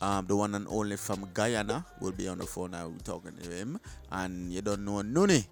Um, 0.00 0.26
the 0.26 0.36
one 0.36 0.54
and 0.54 0.66
only 0.70 0.96
from 0.96 1.28
Guyana 1.34 1.84
will 2.00 2.12
be 2.12 2.28
on 2.28 2.38
the 2.38 2.46
phone. 2.46 2.72
I 2.72 2.84
will 2.84 2.92
be 2.92 3.02
talking 3.02 3.32
to 3.42 3.50
him, 3.50 3.80
and 4.12 4.52
you 4.52 4.62
don't 4.62 4.84
know 4.84 5.02
Nuni. 5.02 5.44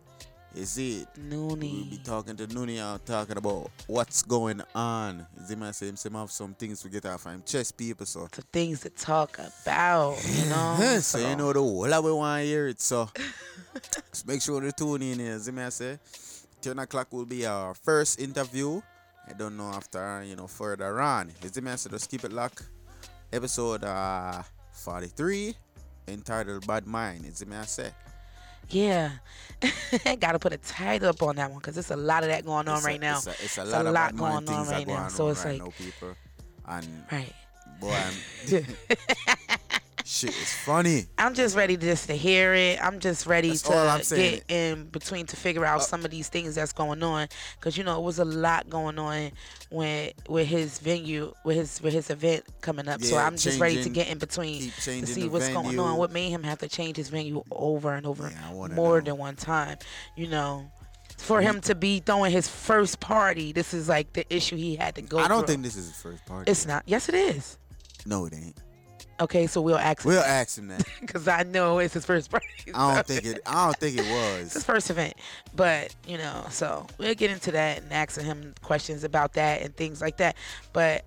See 0.64 1.00
it? 1.00 1.08
Nuni. 1.20 1.48
We'll 1.48 1.84
be 1.84 2.00
talking 2.02 2.36
to 2.36 2.46
Nuni 2.46 2.78
and 2.78 3.04
talking 3.04 3.36
about 3.36 3.70
what's 3.86 4.22
going 4.22 4.62
on. 4.74 5.26
You 5.38 5.46
see, 5.46 5.54
my 5.54 5.70
same, 5.70 5.96
same 5.96 6.14
have 6.14 6.30
some 6.30 6.54
things 6.54 6.80
to 6.82 6.88
get 6.88 7.04
off 7.04 7.24
him 7.24 7.42
chest 7.44 7.76
people. 7.76 8.06
So 8.06 8.26
The 8.30 8.42
things 8.42 8.80
to 8.80 8.90
talk 8.90 9.38
about, 9.38 10.16
you 10.26 10.48
know. 10.48 10.98
so 11.00 11.18
you 11.18 11.36
know 11.36 11.52
the 11.52 11.60
whole 11.60 12.02
we 12.02 12.12
want 12.12 12.40
to 12.42 12.46
hear 12.46 12.68
it. 12.68 12.80
So 12.80 13.10
just 14.10 14.26
make 14.26 14.40
sure 14.40 14.60
to 14.60 14.72
tune 14.72 15.02
in 15.02 15.18
here. 15.18 15.38
I 15.58 15.68
say, 15.68 15.98
ten 16.62 16.78
o'clock 16.78 17.12
will 17.12 17.26
be 17.26 17.46
our 17.46 17.74
first 17.74 18.20
interview. 18.20 18.80
I 19.28 19.32
don't 19.34 19.56
know 19.56 19.68
after 19.68 20.24
you 20.24 20.36
know 20.36 20.46
further 20.46 21.00
on. 21.00 21.32
You 21.42 21.48
see 21.48 21.60
me 21.60 21.76
say, 21.76 21.90
just 21.90 22.10
keep 22.10 22.24
it 22.24 22.32
locked. 22.32 22.62
Episode 23.32 23.84
uh 23.84 24.42
43 24.72 25.54
entitled 26.08 26.66
Bad 26.66 26.86
Mind. 26.86 27.26
Is 27.26 27.36
see 27.38 27.44
me 27.44 27.56
I 27.56 27.64
say. 27.64 27.90
Yeah. 28.70 29.10
Gotta 30.20 30.38
put 30.38 30.52
a 30.52 30.58
title 30.58 31.08
up 31.08 31.22
on 31.22 31.36
that 31.36 31.50
one 31.50 31.58
because 31.60 31.74
there's 31.74 31.90
a 31.90 31.96
lot 31.96 32.22
of 32.22 32.28
that 32.28 32.44
going 32.44 32.68
on 32.68 32.76
It's 32.76 32.84
a- 32.84 32.88
right 32.88 33.00
now. 33.00 33.16
It's 33.18 33.26
a, 33.26 33.30
it's 33.30 33.58
a 33.58 33.62
It's 33.62 33.70
lot, 33.72 34.12
of 34.12 34.18
going 34.18 34.48
on 34.48 34.68
right 34.68 34.86
now. 34.86 35.08
So 35.08 35.28
it's 35.28 35.44
right 35.44 35.60
like, 35.60 35.76
people. 35.76 36.14
And 36.68 37.04
right. 37.10 37.32
boy, 37.80 37.96
shit, 40.06 40.30
it's 40.30 40.54
funny. 40.64 41.06
I'm 41.18 41.34
just 41.34 41.56
ready 41.56 41.76
just 41.76 42.06
to 42.06 42.14
hear 42.14 42.54
it. 42.54 42.82
I'm 42.82 43.00
just 43.00 43.26
ready 43.26 43.50
That's 43.50 44.08
to 44.10 44.16
get 44.16 44.44
in 44.48 44.84
between 44.86 45.26
to 45.26 45.36
figure 45.36 45.64
out 45.64 45.78
uh, 45.78 45.82
some 45.82 46.04
of 46.04 46.10
these 46.10 46.28
things 46.28 46.54
that's 46.54 46.72
going 46.72 47.02
on. 47.02 47.28
Cause 47.60 47.76
you 47.76 47.84
know 47.84 47.98
it 47.98 48.04
was 48.04 48.18
a 48.18 48.24
lot 48.24 48.70
going 48.70 48.98
on 48.98 49.32
when 49.70 50.12
with 50.28 50.46
his 50.46 50.78
venue, 50.78 51.32
with 51.44 51.56
his 51.56 51.82
with 51.82 51.92
his 51.92 52.10
event 52.10 52.44
coming 52.60 52.88
up. 52.88 53.02
so 53.02 53.16
I'm 53.16 53.36
just 53.36 53.60
ready 53.60 53.82
to 53.82 53.88
get 53.88 54.08
in 54.08 54.18
between 54.18 54.70
to 54.70 55.06
see 55.06 55.28
what's 55.28 55.48
going 55.48 55.78
on. 55.78 55.96
What 55.98 56.12
made 56.12 56.30
him 56.30 56.42
have 56.44 56.58
to 56.58 56.68
change 56.68 56.96
his 56.96 57.08
venue 57.08 57.42
over 57.50 57.92
and 57.94 58.06
over 58.06 58.32
wanna 58.52 58.74
more 58.74 59.00
than 59.00 59.18
one 59.18 59.36
time. 59.36 59.78
You 60.16 60.28
know. 60.28 60.70
For 61.18 61.40
him 61.40 61.62
to 61.62 61.74
be 61.74 62.00
throwing 62.00 62.30
his 62.30 62.46
first 62.46 63.00
party, 63.00 63.50
this 63.52 63.72
is 63.72 63.88
like 63.88 64.12
the 64.12 64.26
issue 64.32 64.54
he 64.56 64.76
had 64.76 64.96
to 64.96 65.02
go. 65.02 65.18
I 65.18 65.28
don't 65.28 65.40
through. 65.40 65.46
think 65.46 65.62
this 65.62 65.74
is 65.74 65.86
his 65.86 66.00
first 66.00 66.26
party. 66.26 66.50
it's 66.50 66.66
not. 66.66 66.82
Yes, 66.84 67.08
it 67.08 67.14
is. 67.14 67.56
No, 68.04 68.26
it 68.26 68.34
ain't. 68.34 68.56
Okay, 69.18 69.46
so 69.46 69.60
we'll 69.60 69.78
ask. 69.78 70.04
We'll 70.04 70.20
ask 70.20 70.58
him 70.58 70.68
that. 70.68 70.84
because 71.00 71.26
I 71.26 71.42
know 71.42 71.78
it's 71.78 71.94
his 71.94 72.04
first 72.04 72.30
party. 72.30 72.46
I 72.74 72.94
don't 72.94 73.06
think 73.06 73.24
it. 73.24 73.40
I 73.46 73.66
don't 73.66 73.76
think 73.76 73.98
it 73.98 74.04
It's 74.42 74.54
his 74.54 74.64
first 74.64 74.90
event, 74.90 75.14
but 75.54 75.94
you 76.06 76.18
know, 76.18 76.44
so 76.50 76.86
we'll 76.98 77.14
get 77.14 77.30
into 77.30 77.52
that 77.52 77.82
and 77.82 77.92
asking 77.92 78.26
him 78.26 78.54
questions 78.62 79.04
about 79.04 79.32
that 79.34 79.62
and 79.62 79.74
things 79.74 80.00
like 80.00 80.18
that. 80.18 80.36
But 80.72 81.04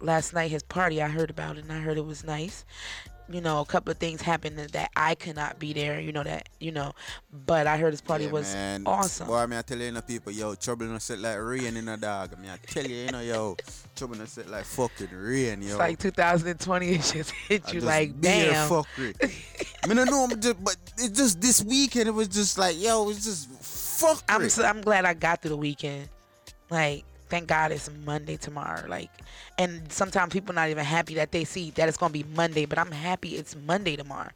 last 0.00 0.34
night, 0.34 0.50
his 0.50 0.62
party, 0.62 1.00
I 1.02 1.08
heard 1.08 1.30
about 1.30 1.56
it 1.56 1.64
and 1.64 1.72
I 1.72 1.78
heard 1.78 1.96
it 1.96 2.04
was 2.04 2.24
nice. 2.24 2.64
You 3.28 3.40
know, 3.40 3.60
a 3.60 3.64
couple 3.64 3.90
of 3.90 3.98
things 3.98 4.22
happened 4.22 4.56
that 4.56 4.90
I 4.94 5.16
could 5.16 5.34
not 5.34 5.58
be 5.58 5.72
there. 5.72 5.98
You 5.98 6.12
know 6.12 6.22
that, 6.22 6.48
you 6.60 6.70
know, 6.70 6.92
but 7.46 7.66
I 7.66 7.76
heard 7.76 7.92
his 7.92 8.00
party 8.00 8.26
Yeah, 8.26 8.30
was 8.30 8.54
man. 8.54 8.84
awesome. 8.86 9.26
Boy, 9.26 9.38
I 9.38 9.46
mean, 9.46 9.58
I 9.58 9.62
tell 9.62 9.78
you, 9.78 9.86
you 9.86 9.90
know, 9.92 10.00
people, 10.00 10.30
yo, 10.30 10.54
trouble 10.54 10.86
no 10.86 10.98
set 10.98 11.18
like 11.18 11.36
rain 11.40 11.76
in 11.76 11.88
a 11.88 11.96
dog. 11.96 12.34
I 12.36 12.40
mean, 12.40 12.50
I 12.50 12.56
tell 12.58 12.84
you, 12.86 12.94
you 12.94 13.10
know, 13.10 13.20
yo, 13.20 13.56
trouble 13.96 14.16
no 14.16 14.26
set 14.26 14.48
like 14.48 14.64
fucking 14.64 15.08
rain, 15.10 15.60
yo. 15.60 15.70
It's 15.70 15.76
like 15.78 15.98
2020, 15.98 16.88
it 16.88 17.02
just 17.02 17.30
hit 17.48 17.62
I 17.66 17.68
you 17.72 17.74
just 17.80 17.86
like, 17.86 18.20
bare 18.20 18.52
bam. 18.52 18.70
fuckery. 18.70 19.42
I 19.82 19.86
mean, 19.88 19.98
I 19.98 20.04
know, 20.04 20.24
I'm 20.30 20.40
just, 20.40 20.62
but 20.62 20.76
it's 20.96 21.18
just 21.18 21.40
this 21.40 21.64
weekend, 21.64 22.08
it 22.08 22.12
was 22.12 22.28
just 22.28 22.58
like, 22.58 22.80
yo, 22.80 23.10
it's 23.10 23.24
just 23.24 23.50
fuck 23.50 24.22
I'm 24.28 24.48
so, 24.48 24.62
I'm 24.64 24.82
glad 24.82 25.04
I 25.04 25.14
got 25.14 25.42
through 25.42 25.48
the 25.50 25.56
weekend. 25.56 26.08
Like, 26.70 27.04
thank 27.28 27.48
God 27.48 27.72
it's 27.72 27.90
Monday 28.04 28.36
tomorrow. 28.36 28.86
Like, 28.88 29.10
and 29.58 29.90
sometimes 29.90 30.32
people 30.32 30.54
not 30.54 30.68
even 30.68 30.84
happy 30.84 31.14
that 31.14 31.32
they 31.32 31.44
see 31.44 31.70
that 31.72 31.88
it's 31.88 31.96
gonna 31.96 32.12
be 32.12 32.24
Monday, 32.34 32.66
but 32.66 32.78
I'm 32.78 32.90
happy 32.90 33.36
it's 33.36 33.56
Monday 33.56 33.96
tomorrow. 33.96 34.30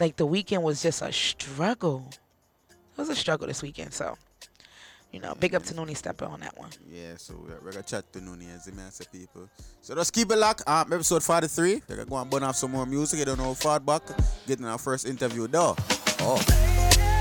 Like 0.00 0.16
the 0.16 0.26
weekend 0.26 0.62
was 0.62 0.82
just 0.82 1.02
a 1.02 1.12
struggle. 1.12 2.08
It 2.70 2.98
was 2.98 3.08
a 3.08 3.16
struggle 3.16 3.46
this 3.46 3.62
weekend. 3.62 3.92
So, 3.94 4.16
you 5.12 5.20
know, 5.20 5.34
big 5.38 5.54
up 5.54 5.62
to 5.64 5.74
Nooney 5.74 5.96
Stepper 5.96 6.24
on 6.24 6.40
that 6.40 6.58
one. 6.58 6.70
Yeah, 6.90 7.16
so 7.16 7.34
we're, 7.46 7.58
we're 7.64 7.72
gonna 7.72 7.82
chat 7.82 8.12
to 8.12 8.18
Nooney 8.20 8.54
as 8.54 8.66
the 8.66 8.90
say 8.90 9.04
people. 9.12 9.48
So 9.80 9.94
just 9.94 10.12
keep 10.12 10.30
it 10.30 10.36
locked. 10.36 10.62
Um, 10.66 10.92
episode 10.92 11.22
43. 11.22 11.82
We're 11.88 11.96
gonna 11.96 12.08
go 12.08 12.16
and 12.16 12.30
burn 12.30 12.42
off 12.42 12.56
some 12.56 12.72
more 12.72 12.86
music. 12.86 13.18
You 13.20 13.24
don't 13.24 13.38
know 13.38 13.54
far 13.54 13.80
back. 13.80 14.02
Getting 14.46 14.66
our 14.66 14.78
first 14.78 15.06
interview 15.06 15.46
though. 15.46 15.76
Oh. 16.20 17.11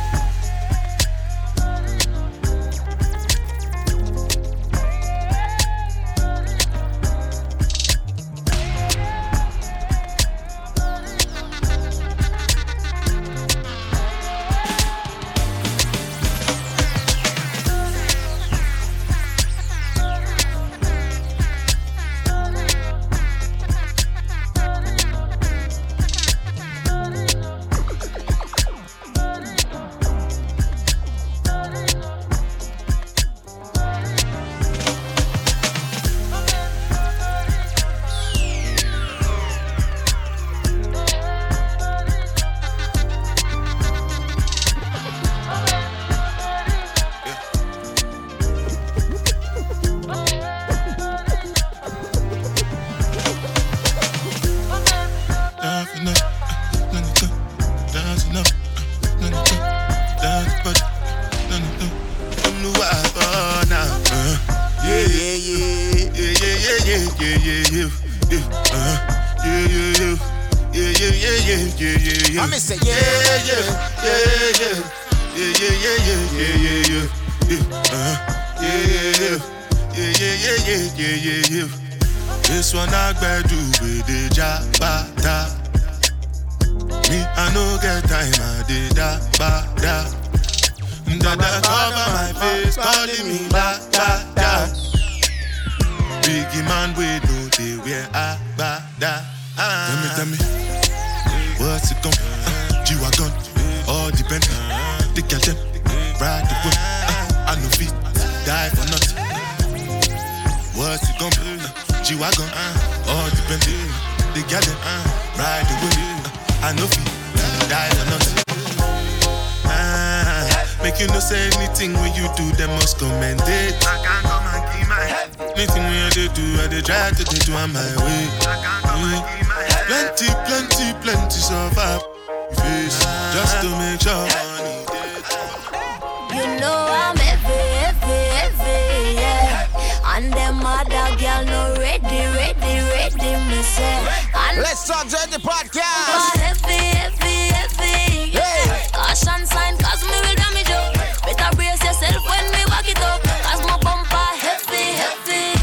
Know 136.59 136.87
I'm 136.89 137.17
heavy, 137.17 137.61
heavy, 137.81 138.19
heavy, 138.35 139.15
yeah. 139.19 139.67
And 140.15 140.33
them 140.33 140.59
other 140.65 141.15
girl 141.17 141.45
no 141.45 141.75
ready, 141.79 142.21
ready, 142.35 142.75
ready, 142.91 143.31
me 143.49 143.61
say. 143.63 144.05
And 144.35 144.57
Let's 144.61 144.87
talk 144.87 145.07
to 145.07 145.21
the 145.29 145.39
podcast. 145.39 146.35
Heavy, 146.39 146.97
heavy, 146.97 147.53
heavy, 147.53 148.31
yeah. 148.31 148.41
Hey. 148.41 148.87
Caution 148.91 149.45
sign, 149.45 149.77
cause 149.77 150.03
me 150.03 150.17
will 150.21 150.35
damage 150.35 150.69
you. 150.69 150.83
Better 151.25 151.55
brace 151.55 151.83
yourself 151.83 152.21
when 152.27 152.45
me 152.51 152.63
walk 152.67 152.87
it 152.87 152.99
up. 153.01 153.21
Cause 153.23 153.61
my 153.65 153.77
bumper 153.79 154.29
heavy, 154.39 154.97
heavy. 154.99 155.59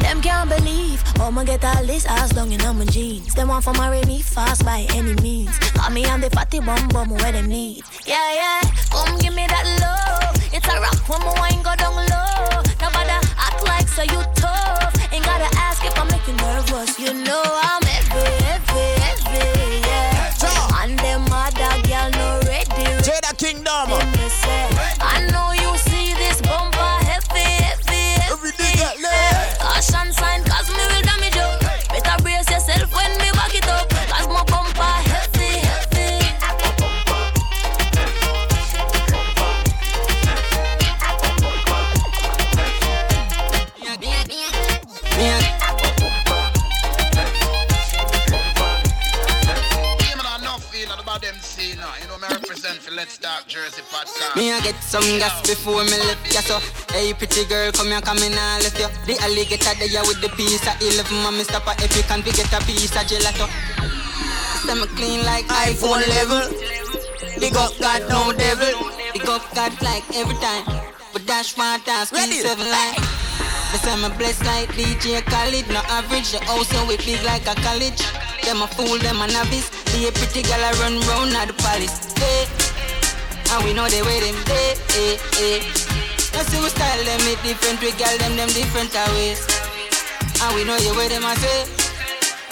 Them 0.00 0.22
can't 0.22 0.48
believe 0.48 1.02
I'ma 1.20 1.44
get 1.44 1.64
all 1.64 1.84
this 1.84 2.06
ass 2.06 2.30
down 2.30 2.50
in 2.50 2.58
my 2.76 2.84
jeans. 2.86 3.34
Them 3.34 3.48
want 3.48 3.64
for 3.64 3.72
marry 3.74 4.02
me 4.06 4.22
fast 4.22 4.64
by 4.64 4.86
any 4.94 5.14
means. 5.22 5.56
Call 5.74 5.90
me 5.90 6.04
on 6.06 6.20
the 6.20 6.30
fatty 6.30 6.60
bum 6.60 6.88
bum 6.88 7.10
where 7.10 7.32
them 7.32 7.46
need. 7.46 7.82
Yeah, 8.06 8.34
yeah, 8.34 8.60
come 8.90 9.18
give 9.18 9.34
me 9.34 9.46
that 9.46 9.66
love. 9.80 10.19
A 10.70 10.80
rock 10.80 11.08
when 11.08 11.20
my 11.20 11.32
wine 11.40 11.62
go 11.62 11.74
down 11.74 11.96
low. 11.96 12.62
Nobody 12.80 13.16
act 13.36 13.62
like 13.64 13.88
so 13.88 14.02
you 14.02 14.22
tough. 14.36 14.69
Some 54.90 55.06
gas 55.22 55.38
before 55.46 55.86
me 55.86 55.94
left 56.10 56.34
ya 56.34 56.42
so. 56.42 56.58
Hey 56.90 57.14
pretty 57.14 57.46
girl 57.46 57.70
come 57.70 57.94
here 57.94 58.02
come 58.02 58.18
in 58.26 58.34
and 58.34 58.58
left 58.66 58.74
you 58.74 58.90
The 59.06 59.14
alligator 59.22 59.70
there 59.78 60.02
with 60.02 60.18
the 60.18 60.26
piece 60.34 60.66
of 60.66 60.74
11 60.82 61.14
Mommy 61.22 61.46
stop 61.46 61.62
a 61.70 61.78
epic 61.78 62.10
and 62.10 62.26
we 62.26 62.34
get 62.34 62.50
a 62.50 62.58
piece 62.66 62.90
of 62.98 63.06
gelato. 63.06 63.46
Me 64.66 64.86
clean 64.98 65.22
like 65.22 65.46
iPhone 65.46 66.02
level. 66.10 66.42
Big 67.38 67.54
up 67.54 67.70
God 67.78 68.02
no 68.10 68.34
devil. 68.34 68.74
Big 69.14 69.26
up 69.30 69.46
God 69.54 69.70
like 69.78 70.02
every 70.18 70.34
time. 70.42 70.66
But 71.14 71.22
dash 71.22 71.56
one 71.56 71.78
time 71.86 72.06
speed 72.10 72.42
seven 72.42 72.66
line 72.66 72.98
They 73.70 73.78
say 73.78 73.94
me 73.94 74.10
blessed 74.18 74.42
like 74.42 74.74
DJ 74.74 75.22
Khaled. 75.22 75.70
No 75.70 75.86
average 75.86 76.34
the 76.34 76.42
house 76.50 76.66
so 76.66 76.82
we 76.90 76.98
big 77.06 77.22
like 77.22 77.46
a 77.46 77.54
college. 77.62 78.02
Them 78.42 78.62
a 78.62 78.66
fool 78.66 78.98
them 78.98 79.22
a 79.22 79.30
novice. 79.30 79.70
Be 79.94 80.10
a 80.10 80.10
pretty 80.10 80.42
girl 80.42 80.58
I 80.58 80.74
run 80.82 80.98
round 81.06 81.30
at 81.38 81.46
the 81.46 81.54
palace. 81.62 82.10
Hey. 82.18 82.59
And 83.50 83.64
we 83.64 83.74
know 83.74 83.88
they 83.88 84.02
way 84.02 84.20
them 84.22 84.38
day, 84.46 84.78
eh, 84.94 85.18
eh. 85.42 85.60
Now 86.34 86.46
see 86.46 86.62
we 86.62 86.70
style 86.70 87.02
them 87.02 87.20
it 87.26 87.42
different, 87.42 87.82
we 87.82 87.90
girl 87.98 88.16
them 88.22 88.36
them 88.38 88.48
different 88.54 88.94
ways. 89.14 89.42
And 90.42 90.54
we 90.54 90.62
know 90.62 90.78
you 90.78 90.94
way 90.94 91.08
them 91.08 91.26
I 91.26 91.34
say. 91.34 91.66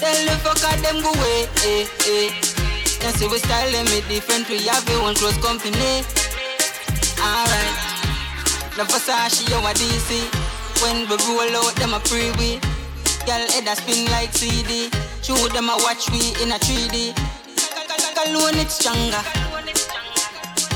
Tell 0.03 0.19
the 0.27 0.35
fuck 0.43 0.59
out 0.67 0.79
them 0.83 0.99
go 0.99 1.15
way, 1.23 1.47
eh, 1.63 1.87
eh. 2.11 2.31
Now 3.03 3.15
see 3.15 3.31
we 3.31 3.39
style 3.39 3.71
them 3.71 3.87
it 3.95 4.09
different, 4.09 4.49
we 4.49 4.67
have 4.67 4.89
your 4.91 5.03
own 5.07 5.15
close 5.15 5.39
company. 5.39 6.03
Alright. 7.23 7.77
The 8.75 8.83
Versace, 8.83 9.47
you 9.51 9.59
a 9.59 9.73
DC. 9.75 10.27
When 10.83 11.09
we 11.11 11.17
roll 11.27 11.63
out, 11.63 11.75
them 11.77 11.95
a 11.95 11.99
freebie. 11.99 12.59
Girl 13.27 13.47
head 13.51 13.67
a 13.67 13.75
spin 13.75 14.07
like 14.11 14.33
CD. 14.33 14.91
Show 15.23 15.49
them 15.49 15.69
a 15.69 15.77
watch 15.83 16.11
we 16.11 16.35
in 16.43 16.51
a 16.51 16.59
3D. 16.59 17.15
Cologne 18.15 18.59
it 18.59 18.71
stronger. 18.71 19.48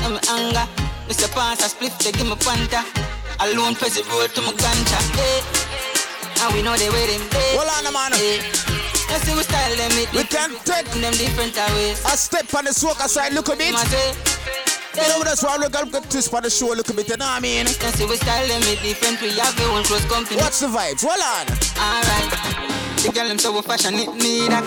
I'm 0.03 0.19
anger. 0.35 0.67
Mr. 1.07 1.31
Pass 1.31 1.65
a 1.65 1.69
split, 1.69 1.93
they 1.99 2.11
give 2.11 2.27
me 2.27 2.35
panta. 2.35 2.83
Alone 3.39 3.75
press 3.75 3.95
the 3.95 4.03
road 4.11 4.29
to 4.35 4.41
my 4.41 4.51
ganja. 4.53 4.99
Hey. 5.15 5.39
And 6.43 6.53
we 6.55 6.61
know 6.61 6.75
they 6.75 6.89
waiting. 6.91 7.23
Hey. 7.31 7.55
Hold 7.55 7.71
on, 7.71 7.91
man. 7.91 8.11
Hey. 8.11 8.43
Let's 9.09 9.23
see 9.23 9.35
we 9.35 9.43
style 9.43 9.75
them 9.75 9.91
it. 9.99 10.11
We 10.11 10.23
can 10.23 10.51
take 10.65 10.87
them 10.99 11.13
different 11.13 11.55
ways. 11.75 12.03
I 12.05 12.15
step 12.15 12.53
on 12.53 12.65
the 12.65 12.71
soca 12.71 13.07
side, 13.07 13.33
look 13.33 13.47
a 13.47 13.55
bit. 13.55 13.75
You 14.95 15.07
know, 15.09 15.23
that's 15.23 15.41
why 15.41 15.55
I 15.55 15.57
look, 15.57 15.75
I 15.75 15.81
at 15.81 16.09
twist 16.09 16.29
for 16.29 16.41
the 16.41 16.49
show 16.49 16.73
a 16.73 16.75
little 16.75 16.95
bit, 16.95 17.09
you 17.09 17.17
know 17.17 17.25
what 17.25 17.37
I 17.37 17.39
mean? 17.39 17.65
Now 17.65 17.93
see 17.97 18.05
we 18.05 18.15
style 18.15 18.47
them 18.47 18.61
with 18.61 18.81
different, 18.81 19.21
we 19.21 19.29
have 19.39 19.59
our 19.59 19.77
own 19.77 19.83
close 19.83 20.05
company. 20.05 20.37
What's 20.37 20.59
the 20.59 20.67
vibes? 20.67 21.01
Hold 21.01 21.17
on. 21.17 21.45
Alright. 21.77 22.29
The 23.01 23.11
girl 23.11 23.27
them 23.27 23.39
so 23.39 23.59
fashion 23.61 23.95
it, 23.95 24.13
me 24.13 24.47
that. 24.49 24.65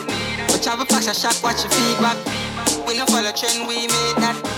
We 0.51 0.59
travel 0.59 0.85
fashion 0.87 1.15
shock, 1.15 1.39
watch 1.43 1.63
your 1.63 1.71
feedback. 1.71 2.19
We 2.87 2.99
no 2.99 3.07
follow 3.07 3.31
trend, 3.33 3.69
we 3.69 3.87
made 3.87 4.17
that 4.19 4.56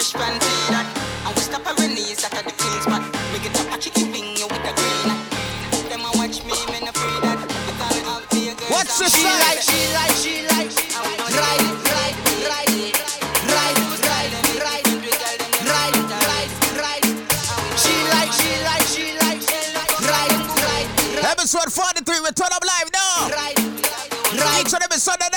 fresh 0.00 0.16
panty 0.16 0.56
that. 0.72 0.88
And 1.26 1.36
we 1.36 1.42
stop 1.44 1.66
our 1.66 1.76
knees 1.88 2.24
that 2.24 2.32
are 2.32 2.44
the 2.44 2.54
things, 2.56 2.84
but 2.88 3.04
we 3.32 3.38
get 3.44 3.52
up 3.60 3.68
a 3.68 3.76
chicken 3.76 4.08
wing 4.12 4.32
you 4.36 4.48
with 4.48 4.64
a 4.64 4.72
green 4.72 5.04
hat. 5.12 5.20
Them 5.92 6.08
a 6.08 6.10
watch 6.16 6.40
me, 6.40 6.56
men 6.72 6.88
a 6.88 6.92
free 6.96 7.20
that. 7.20 7.36
Because 7.44 8.00
I'll 8.08 8.24
be 8.32 8.48
a 8.48 8.54
girl. 8.56 8.80
What's 8.80 8.96
this 8.96 9.12
like? 9.20 9.60
She 9.60 9.92
like, 9.92 10.16
she 10.16 10.48
like, 10.48 10.72
she 10.72 10.88
like. 10.96 11.20
Right, 11.36 11.60
right, 11.84 12.16
right. 12.48 12.80
Episode 21.30 21.72
43, 21.72 22.20
we 22.20 22.30
turn 22.32 22.48
up 22.52 22.64
live 22.64 22.88
now. 22.92 23.28
Right. 23.28 23.56
Right. 23.58 24.08
right. 24.32 24.64
Each 24.64 24.72
and 24.72 24.82
every 24.82 24.98
Sunday 24.98 25.28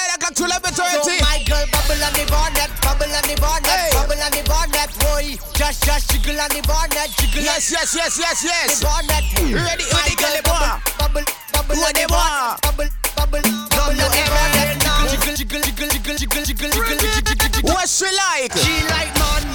Just 5.74 5.86
Josh, 5.86 6.06
jiggle 6.06 6.40
on 6.40 6.50
the 6.50 6.62
bonnet, 6.70 7.10
jiggle 7.18 7.42
Yes, 7.42 7.72
yes, 7.72 7.96
yes, 7.98 8.20
yes, 8.20 8.44
yes. 8.46 8.78
The 8.78 8.86
bonnet, 8.86 9.26
Ready, 9.42 9.90
who 9.90 9.98
the 10.06 10.14
girl 10.22 10.38
want? 10.46 10.86
Bubble, 11.02 11.26
bubble, 11.50 11.74
who 11.74 11.94
they 11.98 12.06
want? 12.06 12.62
Bubble, 12.62 12.94
bubble, 13.18 13.42
bubble, 13.42 13.98
no, 13.98 14.06
the 14.06 14.22
barnet. 14.30 14.78
Jiggle, 15.10 15.34
jiggle, 15.34 15.66
jiggle, 15.66 15.90
jiggle, 15.90 16.14
jiggle, 16.14 16.46
jiggle, 16.46 16.70
jiggle, 16.70 17.50
jiggle. 17.50 17.74
What 17.74 17.90
she 17.90 18.06
like? 18.06 18.54
She 18.54 18.86
like 18.86 19.18
man, 19.18 19.50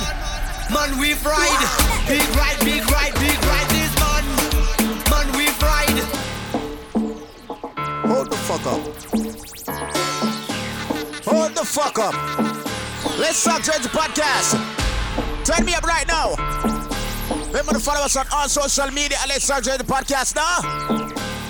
man 0.74 0.98
we 0.98 1.14
fried. 1.14 1.54
Big 2.10 2.26
ride, 2.34 2.58
big 2.66 2.82
ride, 2.90 3.14
big 3.22 3.38
ride 3.46 3.70
This 3.70 3.94
man, 4.02 4.26
man 5.14 5.30
we 5.38 5.46
fried. 5.54 6.02
Hold 8.10 8.26
the 8.26 8.38
fuck 8.42 8.66
up. 8.66 8.82
Hold 11.30 11.54
the 11.54 11.62
fuck 11.62 11.98
up. 12.02 12.14
Let's 13.22 13.38
start 13.38 13.62
the 13.62 13.86
podcast. 13.86 14.87
Turn 15.48 15.64
me 15.64 15.72
up 15.72 15.82
right 15.84 16.06
now. 16.06 16.34
Remember 17.46 17.72
to 17.72 17.80
follow 17.80 18.04
us 18.04 18.16
on 18.18 18.26
all 18.34 18.48
social 18.48 18.90
media 18.90 19.16
Talk 19.46 19.62
Dreads 19.62 19.82
podcast 19.84 20.36
now. 20.36 20.60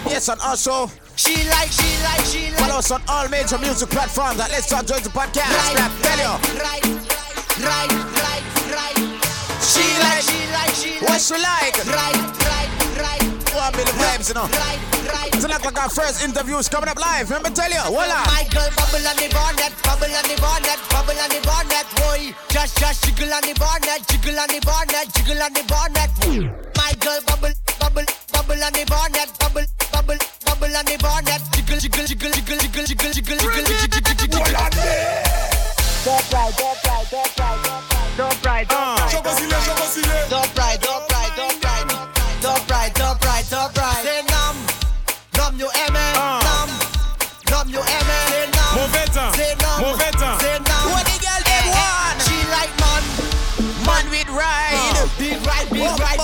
Yes, 0.07 0.29
and 0.29 0.41
also 0.41 0.87
She 1.17 1.35
like, 1.49 1.67
she 1.73 1.99
like, 2.05 2.25
she 2.25 2.51
like. 2.51 2.61
follow 2.61 2.79
us 2.79 2.93
on 2.93 3.03
all 3.09 3.29
major 3.29 3.59
music 3.59 3.91
platforms 3.91 4.39
at 4.39 4.53
Let's 4.53 4.69
Talk 4.69 4.87
Dreads 4.87 5.09
podcast. 5.09 5.51
Right, 5.51 5.75
tell 6.07 6.19
you. 6.23 6.31
Right, 6.63 6.85
right, 7.59 7.91
right, 8.23 8.45
right. 8.71 8.99
She 9.67 9.83
like, 9.99 10.23
she 10.23 10.47
like, 10.55 10.75
she 10.79 10.91
like. 11.01 11.09
What 11.11 11.21
she 11.21 11.35
like? 11.35 11.75
Right, 11.91 12.15
right, 12.47 12.71
right. 13.03 13.38
One 13.55 13.73
million 13.73 13.97
vibes, 13.97 14.29
you 14.29 14.35
know. 14.35 14.45
Right, 14.45 14.81
right. 15.09 15.31
It's 15.33 15.47
like 15.47 15.65
our 15.65 15.89
first 15.89 16.23
interviews 16.23 16.69
coming 16.69 16.89
up 16.89 16.99
live. 17.01 17.31
Remember, 17.31 17.51
tell 17.51 17.71
you. 17.71 17.81
Hold 17.81 18.13
on. 18.13 18.27
My 18.29 18.45
girl 18.53 18.69
bubble 18.77 19.07
on 19.09 19.17
the 19.17 19.29
bonnet, 19.33 19.73
bubble 19.83 20.13
on 20.13 20.25
the 20.29 20.37
bonnet, 20.37 20.81
bubble 20.93 21.19
on 21.19 21.29
the 21.33 21.41
bonnet, 21.43 21.87
boy. 21.97 22.35
Just, 22.53 22.79
just 22.79 23.05
jiggle 23.05 23.33
on 23.33 23.43
the 23.43 23.55
bonnet, 23.57 24.05
jiggle 24.09 24.39
on 24.39 24.49
the 24.49 24.61
bonnet, 24.61 25.07
jiggle 25.17 25.41
on 25.43 25.53
the 25.53 25.65
bonnet. 25.65 26.11
My 26.77 26.93
girl 27.01 27.21
bubble, 27.25 27.55
bubble, 27.81 28.07
bubble 28.33 28.63
on 28.63 28.73
the 28.73 28.85
bonnet, 28.85 29.31
bubble, 29.41 29.67
bubble, 29.93 30.19
bubble 30.45 30.77
on 30.77 30.85
the 30.85 30.97
bonnet. 31.01 31.43
Jiggle, 31.57 31.79
jiggle, 31.81 32.05
jiggle, 32.05 32.31
jiggle, 32.31 32.59
jiggle, 32.59 32.85
jiggle, 32.85 33.13
jiggle, 33.17 33.39
jiggle, 33.39 33.65
jiggle, 33.65 34.03
jiggle, 34.05 34.29
jiggle. 34.29 35.09
Don't 36.05 36.25
ride, 36.33 36.55
don't 36.57 36.79
ride, 36.85 37.07
don't 37.11 37.39
ride, 37.39 37.61
don't 37.65 37.85
ride, 37.89 38.17
don't 38.17 38.45
ride, 38.45 38.69
don't 38.69 38.87
ride. 38.87 38.98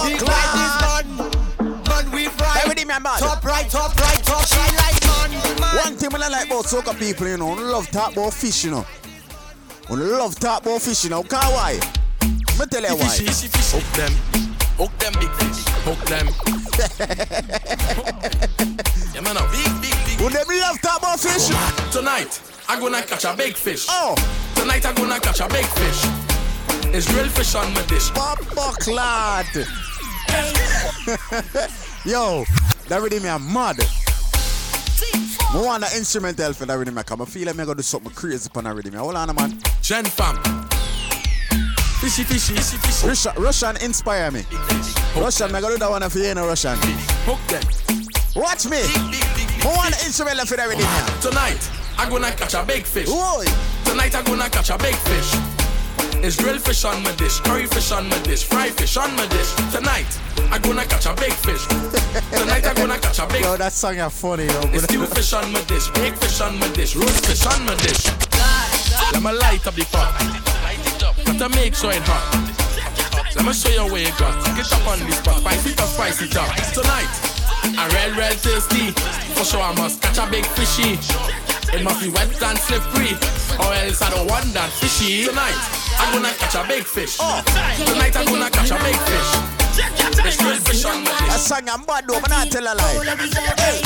Big 0.04 0.22
Walk 0.22 0.30
ride, 0.30 0.80
back 0.80 1.04
big 1.04 1.16
This 1.26 1.56
man, 1.58 1.82
man 1.88 2.04
we 2.12 2.22
ride. 2.28 2.60
Everything, 2.64 2.88
man, 2.88 3.02
man. 3.02 3.18
Top 3.18 3.44
right, 3.44 3.68
top 3.68 3.94
right, 4.00 4.22
top 4.24 4.46
She 4.46 4.56
like 4.76 5.04
man, 5.04 5.30
man. 5.60 5.76
One 5.84 5.96
thing 5.96 6.14
I 6.14 6.28
like 6.28 6.46
about 6.46 6.64
soca 6.64 6.94
people, 6.98 7.26
you 7.26 7.36
know, 7.36 7.54
we 7.54 7.62
love 7.62 7.88
talk 7.90 8.12
about 8.12 8.32
fish, 8.34 8.64
you 8.64 8.70
know. 8.70 8.86
We 9.90 9.96
love 9.96 10.38
talk 10.38 10.62
about 10.62 10.80
fish, 10.82 11.04
you 11.04 11.10
know. 11.10 11.22
Can 11.22 11.40
why? 11.52 11.78
Me 12.58 12.66
tell 12.66 12.82
you 12.82 12.96
why. 12.96 13.08
Fishy, 13.08 13.26
fishy, 13.26 13.48
fishy. 13.48 13.76
Hook 13.76 13.86
them. 13.96 14.12
Hook 14.76 14.98
them 14.98 15.12
big 15.20 15.30
fish. 15.38 15.64
Hook 15.84 16.04
them. 16.08 16.26
yeah, 19.14 19.20
man, 19.20 19.36
a 19.36 19.46
big, 19.50 19.70
big, 19.80 19.94
big. 20.06 20.20
Would 20.20 20.32
them 20.32 20.46
love 20.48 20.80
talk 20.80 20.98
about 20.98 21.20
fish? 21.20 21.48
Tonight, 21.92 22.40
I'm 22.68 22.80
gonna 22.80 23.02
catch 23.02 23.24
a 23.24 23.34
big 23.36 23.54
fish. 23.54 23.86
Oh. 23.88 24.14
Tonight, 24.54 24.84
I'm 24.86 24.94
gonna 24.94 25.20
catch 25.20 25.40
a 25.40 25.48
big 25.48 25.66
fish. 25.66 26.04
It's 26.94 27.08
real 27.12 27.28
fish 27.28 27.54
on 27.54 27.72
my 27.74 27.82
dish. 27.82 28.10
Papa 28.10 28.72
clad. 28.78 29.46
Yo, 32.04 32.44
that 32.88 33.00
really 33.00 33.20
me 33.20 33.28
a 33.28 33.38
mad. 33.38 33.76
I 35.54 35.62
want 35.62 35.84
an 35.84 35.90
instrumental 35.96 36.52
for 36.52 36.66
that 36.66 36.74
rhythm. 36.74 36.98
I 36.98 37.02
come. 37.02 37.22
I 37.22 37.24
feel 37.26 37.46
like 37.46 37.58
I'm 37.58 37.64
gonna 37.64 37.76
do 37.76 37.82
something 37.82 38.10
crazy 38.12 38.48
upon 38.50 38.64
that 38.64 38.74
rhythm. 38.74 38.94
Hold 38.94 39.14
on, 39.14 39.34
man. 39.36 39.58
Gen 39.82 40.04
fam. 40.04 40.36
Fishy, 42.00 42.24
fishy, 42.24 42.54
fishy, 42.54 42.76
fishy. 42.78 43.06
Russian, 43.06 43.32
Russian 43.42 43.76
inspire 43.78 44.30
me. 44.30 44.44
Russian, 45.16 45.54
I 45.54 45.60
gonna 45.60 45.74
do 45.74 45.78
that 45.78 45.90
one 45.90 46.08
for 46.10 46.18
you 46.18 46.26
in 46.26 46.38
Russian. 46.38 46.76
Hook 47.24 47.40
them. 47.48 47.62
Watch 48.34 48.66
me. 48.66 48.78
I 48.82 49.72
want 49.76 49.94
an 49.94 50.06
instrumental 50.06 50.44
for 50.44 50.56
that 50.56 50.68
rhythm. 50.68 50.84
here. 50.84 51.30
Tonight, 51.30 51.70
I'm 51.96 52.10
gonna 52.10 52.32
catch 52.32 52.54
a 52.54 52.64
big 52.64 52.84
fish. 52.84 53.08
Oi. 53.08 53.44
Tonight, 53.84 54.14
I'm 54.14 54.24
gonna 54.24 54.50
catch 54.50 54.70
a 54.70 54.78
big 54.78 54.94
fish. 54.96 55.53
It's 56.24 56.36
grilled 56.36 56.62
fish 56.62 56.86
on 56.86 57.02
my 57.02 57.12
dish, 57.16 57.38
curry 57.40 57.66
fish 57.66 57.92
on 57.92 58.08
my 58.08 58.18
dish, 58.22 58.44
fried 58.44 58.72
fish 58.72 58.96
on 58.96 59.14
my 59.14 59.26
dish. 59.26 59.52
Tonight, 59.70 60.08
I'm 60.50 60.62
gonna 60.62 60.86
catch 60.86 61.04
a 61.04 61.12
big 61.12 61.34
fish. 61.34 61.66
Tonight, 62.32 62.64
I'm 62.64 62.74
gonna 62.76 62.98
catch 62.98 63.18
a 63.18 63.26
big 63.26 63.42
Yo, 63.42 63.58
that 63.58 63.74
song 63.74 63.98
is 63.98 64.10
funny, 64.10 64.46
yo. 64.46 64.60
It's 64.72 64.84
stew 64.84 65.04
fish 65.04 65.34
on 65.34 65.52
my 65.52 65.60
dish, 65.64 65.90
big 65.90 66.16
fish 66.16 66.40
on 66.40 66.58
my 66.58 66.68
dish, 66.68 66.96
roast 66.96 67.26
fish 67.26 67.44
on 67.44 67.66
my 67.66 67.74
dish. 67.76 68.08
Let 69.12 69.20
me 69.20 69.32
light 69.36 69.66
up 69.66 69.74
the 69.74 69.84
pot. 69.92 70.16
Got 71.26 71.38
to 71.44 71.48
make 71.60 71.74
sure 71.74 71.92
it 71.92 72.00
hot. 72.08 73.36
Let 73.36 73.44
me 73.44 73.52
show 73.52 73.68
you 73.68 73.92
where 73.92 74.08
it 74.08 74.16
got. 74.16 74.32
Get 74.56 74.72
up 74.72 74.88
on 74.88 75.00
this 75.00 75.20
pot, 75.20 75.40
spice 75.40 75.66
it 75.66 75.78
up, 75.78 75.88
spice 75.88 76.22
it 76.22 76.36
up. 76.38 76.48
Tonight, 76.72 77.33
I 77.72 77.88
real, 77.88 78.12
real 78.16 78.36
tasty. 78.36 78.92
For 79.34 79.44
sure, 79.44 79.62
I 79.62 79.74
must 79.74 80.02
catch 80.02 80.18
a 80.18 80.26
big 80.30 80.44
fishy. 80.46 80.98
It 81.74 81.82
must 81.82 82.00
be 82.00 82.08
wet 82.10 82.30
and 82.42 82.58
slippery, 82.58 83.16
or 83.58 83.72
else 83.74 84.00
I 84.02 84.10
don't 84.10 84.28
want 84.28 84.52
that 84.54 84.70
fishy. 84.78 85.24
Tonight, 85.24 85.56
I'm 85.98 86.12
gonna 86.14 86.32
catch 86.36 86.54
a 86.54 86.62
big 86.68 86.84
fish. 86.84 87.16
Oh. 87.18 87.42
Tonight, 87.86 88.14
I'm 88.16 88.26
gonna 88.26 88.50
catch 88.50 88.70
a 88.70 88.78
big 88.84 88.96
fish. 89.08 89.30
It's 90.24 90.38
real 90.42 90.56
fish 90.62 90.84
on 90.84 91.02
my 91.02 91.10
That 91.10 91.34
dish. 91.34 91.42
song 91.50 91.68
I'm 91.68 91.82
bad 91.84 92.06
though, 92.06 92.20
but 92.20 92.30
not 92.30 92.50
tell 92.50 92.62
a 92.62 92.74
lie. 92.78 92.94
Hey. 93.58 93.82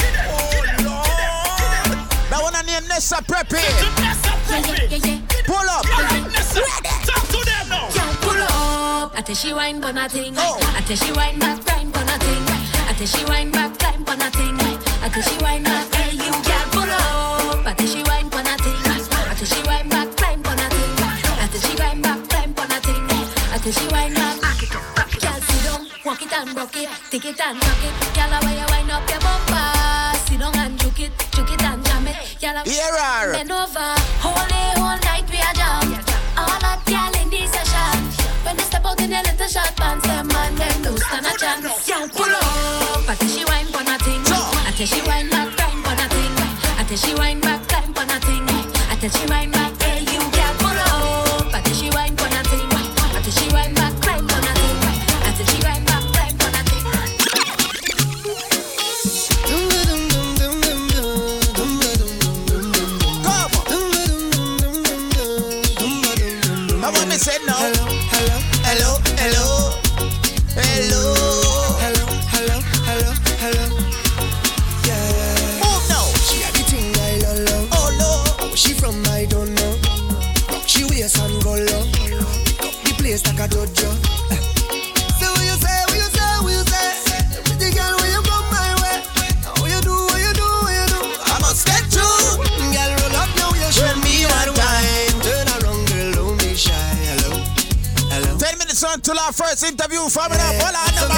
That 2.29 2.43
one 2.43 2.55
I 2.55 2.63
name 2.67 2.87
Nessa 2.89 3.17
Preppy. 3.25 3.65
Pull 5.47 5.69
up. 5.71 5.85
Talk 5.87 7.25
to 7.33 7.41
them 7.47 7.69
now. 7.71 7.89
Pull 8.21 8.43
up. 8.43 9.17
I 9.17 9.23
tell 9.25 9.35
she 9.35 9.55
wine 9.55 9.81
for 9.81 9.93
nothing. 9.95 10.35
Oh. 10.37 10.59
I 10.77 10.81
tell 10.83 10.97
she 10.97 11.13
wine 11.13 11.39
back, 11.39 11.65
climb 11.65 11.91
for 11.91 12.05
nothing. 12.05 12.58
I 12.99 13.07
tell 13.07 13.21
she 13.21 13.25
wine 13.27 13.53
back, 13.53 13.79
climb 13.79 14.05
for 14.05 14.17
nothing. 14.17 14.59
I 14.59 15.09
tell 15.09 15.23
she 15.23 15.39
wine 15.39 15.63
back, 15.63 15.87
hey 15.95 16.17
you 16.19 16.33
can 16.43 16.67
pull 16.75 16.83
up. 16.83 17.63
I 17.65 17.87
she 17.87 18.03
wine 18.03 18.29
for 18.29 18.43
nothing. 18.43 18.75
I 18.75 19.35
tell 19.39 19.47
she 19.47 19.63
wine 19.63 19.89
back, 19.89 20.11
climb 20.17 20.43
for 20.43 20.57
nothing. 20.59 20.91
I 21.39 21.47
tell 21.47 21.61
she 21.63 21.79
wine 21.79 22.03
back, 22.03 22.29
climb 22.29 22.53
for 22.55 22.67
nothing. 22.67 22.99
I 23.55 23.59
tell 23.63 23.71
she 23.71 23.87
wine 23.95 24.15
back. 24.15 24.35
Girl, 25.23 25.39
sit 25.47 25.63
down, 25.63 25.87
walk 26.05 26.23
it 26.27 26.33
and 26.33 26.57
rock 26.59 26.75
it, 26.75 26.89
take 27.15 27.25
it 27.25 27.39
and 27.41 27.63
rock 27.63 27.83
it. 27.87 27.95
Girl, 28.19 28.35
how 28.35 28.51
you 28.51 28.67
wind 28.67 28.91
up 28.91 29.07
your 29.09 29.21
bumper? 29.23 30.19
Sit 30.27 30.41
down 30.43 30.59
and 30.59 30.75
juke 30.81 30.99
it, 30.99 31.13
juke 31.31 31.53
it 31.55 31.63
and 31.63 31.85
jam 31.87 32.07
it. 32.09 32.17
Girl, 32.43 32.57
how- 32.59 32.65
Hear 32.67 32.99
her. 32.99 33.33
bend 33.33 33.53
over, 33.53 33.95
whole 34.27 34.47
day, 34.51 34.75
whole 34.75 34.99
night 35.07 35.23
we 35.31 35.39
are 35.39 35.55
jam. 35.55 36.03
All 36.35 36.59
that 36.67 36.83
girl 36.83 37.15
in 37.23 37.31
this 37.31 37.47
session. 37.55 38.27
When 38.43 38.57
they 38.57 38.65
step 38.65 38.85
out 38.85 39.01
in 39.01 39.11
their 39.11 39.23
little 39.23 39.47
short 39.47 39.71
pants, 39.77 40.05
them 40.05 40.27
man 40.27 40.55
them 40.57 40.97
stand 40.99 41.27
a 41.27 41.39
chance. 41.39 41.87
Girl, 41.87 42.09
pull 42.11 42.35
up. 42.35 42.38
Tell 44.79 44.87
she 44.87 45.03
wine 45.09 45.29
back, 45.29 45.57
climb 45.57 45.83
for 45.83 45.95
nothing. 45.97 46.33
I 46.79 46.85
tell 46.87 46.97
she 46.97 47.13
wine 47.15 47.41
back, 47.41 47.67
climb 47.67 47.93
for 47.93 48.07
nothing. 48.07 48.45
I 48.89 48.97
tell 49.01 49.11
she 49.11 49.27
wine 49.27 49.51
back, 49.51 49.68
first 99.33 99.65
interview. 99.65 100.09
From 100.09 100.33
it 100.33 100.41
up, 100.41 101.18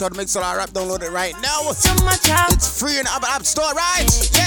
SoundCloud. 0.00 0.16
Make 0.16 0.28
sure 0.28 0.42
I 0.42 0.56
rap 0.56 0.70
download 0.70 1.02
it 1.02 1.10
right 1.10 1.34
now. 1.42 1.70
It's 1.70 2.80
free 2.80 2.98
in 2.98 3.04
the 3.04 3.26
App 3.28 3.44
Store, 3.44 3.72
right? 3.74 4.39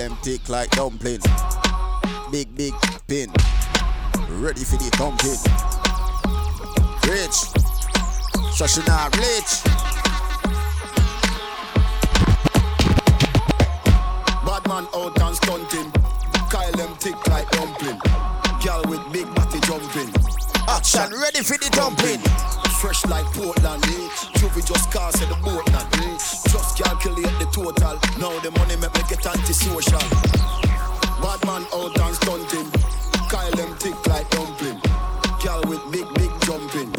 Them 0.00 0.16
thick 0.22 0.48
like 0.48 0.70
dumpling. 0.70 1.29
Portland, 23.40 23.82
eh? 23.86 24.08
Juvie 24.36 24.60
just 24.66 24.92
cast 24.92 25.22
at 25.22 25.28
the 25.30 25.34
now, 25.40 25.88
eh? 26.04 26.18
Just 26.52 26.76
calculate 26.76 27.32
the 27.40 27.48
total. 27.48 27.96
Now 28.20 28.38
the 28.40 28.50
money 28.58 28.76
make 28.76 28.92
me 28.92 29.02
get 29.08 29.24
antisocial. 29.24 30.04
Bad 31.24 31.40
man 31.48 31.64
out 31.72 31.98
and 31.98 32.14
stunting. 32.16 32.68
Kyle 33.32 33.50
them 33.56 33.74
thick 33.76 33.96
like 34.08 34.28
dumpling. 34.28 34.78
Girl 35.40 35.62
with 35.64 35.80
big, 35.90 36.06
big 36.20 36.32
jumping. 36.44 36.92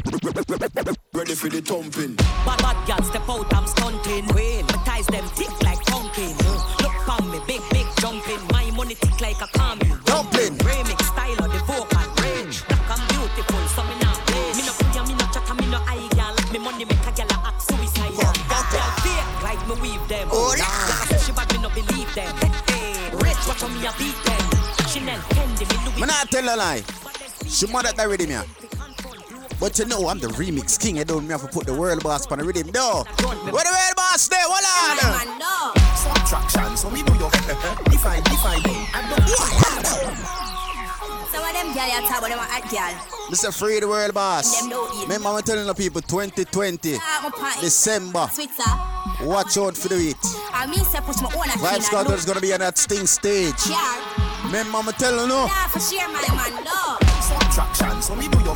Ready 1.14 1.36
for 1.36 1.50
the 1.50 1.62
thumping. 1.62 2.16
Bad 2.46 2.58
bad 2.58 2.88
girl 2.88 3.04
step 3.06 3.30
out, 3.30 3.54
I'm 3.54 3.68
stunting. 3.68 4.26
Queen, 4.30 4.66
my 4.66 4.82
ties 4.84 5.06
them 5.08 5.26
thick 5.38 5.54
like 5.62 5.82
pumpkin. 5.86 6.34
Look 6.82 7.08
on 7.08 7.30
me, 7.30 7.39
big 7.46 7.62
big 7.70 7.86
jumping. 8.00 8.42
My 8.50 8.72
money 8.72 8.96
thick 8.96 9.22
like 9.22 9.42
a 9.42 9.48
commune. 9.58 9.91
Hey, 23.62 23.68
rich, 23.68 23.68
watch 23.68 23.68
how 23.68 23.68
me 23.68 23.86
a 23.86 23.91
beat 23.97 24.16
them. 24.26 24.88
Chanel, 24.88 25.20
Fendi, 25.20 25.70
me 25.70 25.91
Louis. 25.91 25.99
Man, 25.99 26.09
I 26.09 26.26
tell 26.30 26.43
a 26.43 26.55
lie. 26.57 26.84
She 27.47 27.68
mad 27.68 27.86
at 27.86 27.95
the 27.95 28.07
rhythm, 28.07 28.30
yeah. 28.32 28.43
But 29.59 29.78
you 29.78 29.86
know 29.86 30.07
I'm 30.07 30.20
the 30.20 30.28
remix 30.30 30.80
king. 30.80 30.99
I 30.99 31.03
don't 31.03 31.30
have 31.30 31.41
to 31.41 31.47
put 31.47 31.68
the 31.68 31.74
world 31.74 32.01
boss 32.03 32.26
on 32.32 32.39
the 32.39 32.43
rhythm. 32.43 32.72
No. 32.74 33.03
Where 33.03 33.64
the 33.64 33.72
world 33.72 33.95
boss 33.95 34.28
there? 34.28 34.39
Hold 34.41 34.66
on. 35.05 35.39
no. 35.39 35.74
Subtraction, 35.95 36.78
so 36.78 36.89
we 36.89 37.03
do 37.03 37.14
your 37.14 37.30
define, 37.86 38.24
define. 38.24 38.62
I 38.93 39.05
don't 39.09 40.61
Some 41.32 41.44
of 41.44 41.54
them 41.54 41.74
girl 41.74 41.88
you 41.88 42.02
talk 42.08 42.20
about 42.20 42.30
them 42.30 42.40
a 42.40 42.44
hot 42.44 42.66
girl. 42.70 42.94
Mr. 43.32 43.58
Free 43.58 43.80
the 43.80 43.88
world 43.88 44.14
boss. 44.14 44.60
Them 44.60 44.70
don't 44.70 44.94
eat. 44.96 45.04
Remember 45.04 45.30
I'm 45.30 45.42
telling 45.44 45.66
the 45.66 45.74
people 45.74 46.02
2020 46.02 46.98
Ah, 47.00 47.22
my 47.24 47.30
pint. 47.32 47.62
December. 47.62 48.28
Switzer. 48.32 49.26
Watch 49.26 49.58
out 49.58 49.78
for 49.78 49.88
the 49.88 49.98
heat. 49.98 50.18
I 50.54 50.68
mean, 50.68 50.84
say 50.86 51.00
push 51.02 51.22
my 51.22 51.30
own 51.34 51.48
Vybz 51.62 51.90
Kartel 51.90 52.14
is 52.14 52.26
gonna 52.26 52.42
be 52.42 52.54
on 52.54 52.60
that 52.60 52.78
sting 52.78 53.06
stage. 53.08 53.56
Yeah. 53.70 53.96
Remember 54.46 54.80
I'm 54.80 54.92
telling 55.00 55.30
you. 55.30 55.48
Nah, 55.48 55.68
for 55.72 55.80
sure, 55.80 56.04
my 56.12 56.20
man, 56.36 56.64
no. 56.66 56.98
Subtraction, 57.22 58.02
so 58.02 58.14
we 58.16 58.28
do 58.28 58.40
your 58.44 58.56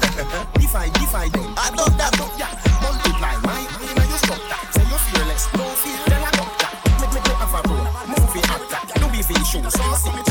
define, 0.59 0.91
define. 0.99 1.31
I 1.55 1.71
don't 1.71 1.95
that, 1.95 2.11
don't 2.19 2.33
yeah. 2.35 2.51
Multiply, 2.83 3.37
my, 3.47 3.61
my, 3.63 4.03
you 4.03 4.17
stop 4.19 4.41
that. 4.51 4.67
Say 4.75 4.83
you're 4.83 4.99
fearless, 5.13 5.47
no 5.55 5.63
fear, 5.79 5.95
tell 6.11 6.25
I 6.25 6.31
got 6.35 6.51
that. 6.59 6.73
Make 6.99 7.13
me 7.13 7.19
play 7.23 7.37
a 7.39 7.47
pro, 7.63 7.77
movie 8.11 8.43
actor. 8.51 8.99
Do 8.99 9.07
be 9.13 9.21
vision, 9.23 9.63
so 9.71 9.85
see 9.95 10.11
me 10.11 10.21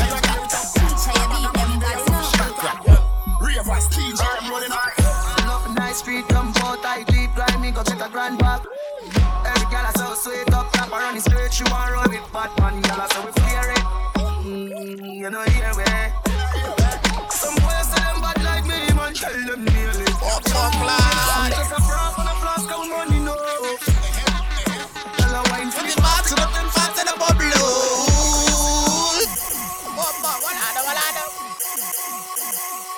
me, 8.31 8.37
go 8.37 8.37
check 8.37 8.37
a 8.37 8.37
grand 8.37 8.37
back. 8.39 8.65
Every 9.45 9.67
girl 9.69 9.85
I 9.85 9.91
so 9.97 10.15
sweet 10.15 10.53
up, 10.53 10.71
tap 10.71 10.89
her 10.89 10.95
on 10.95 11.15
the 11.15 11.21
straight, 11.21 11.53
she 11.53 11.63
want 11.65 11.91
roll 11.91 12.03
with 12.09 12.33
Batman, 12.33 12.81
girl 12.81 13.01
I 13.01 13.07
so 13.13 13.25
we 13.25 13.31
fear 13.41 13.71
it. 13.71 13.83
Mm, 14.45 15.15
you 15.15 15.29
know 15.29 15.43
here 15.43 15.73
we. 15.75 15.85
Some 17.29 17.55
boys 17.55 17.87
say 17.89 18.01
them 18.01 18.21
bad 18.21 18.41
like 18.43 18.65
me, 18.65 18.93
man, 18.95 19.13
tell 19.13 19.33
them 19.33 19.65
nearly. 19.65 20.05
Fuck, 20.21 20.43
fuck, 20.49 20.75
lad. 20.81 21.51
Just 21.51 21.71
a 21.71 21.81
frog 21.81 22.19
on 22.19 22.27
a 22.27 22.35
flask 22.41 22.71
of 22.71 22.87
money, 22.89 23.19
no. 23.19 23.35
Tell 25.17 25.33
her 25.33 25.43
wine 25.51 25.71
for 25.71 25.85
the 25.85 25.95
box, 26.01 26.33
up 26.33 26.53
them 26.53 26.69
fat 26.69 26.97
in 26.99 27.05
the 27.05 27.15
bubble. 27.17 27.45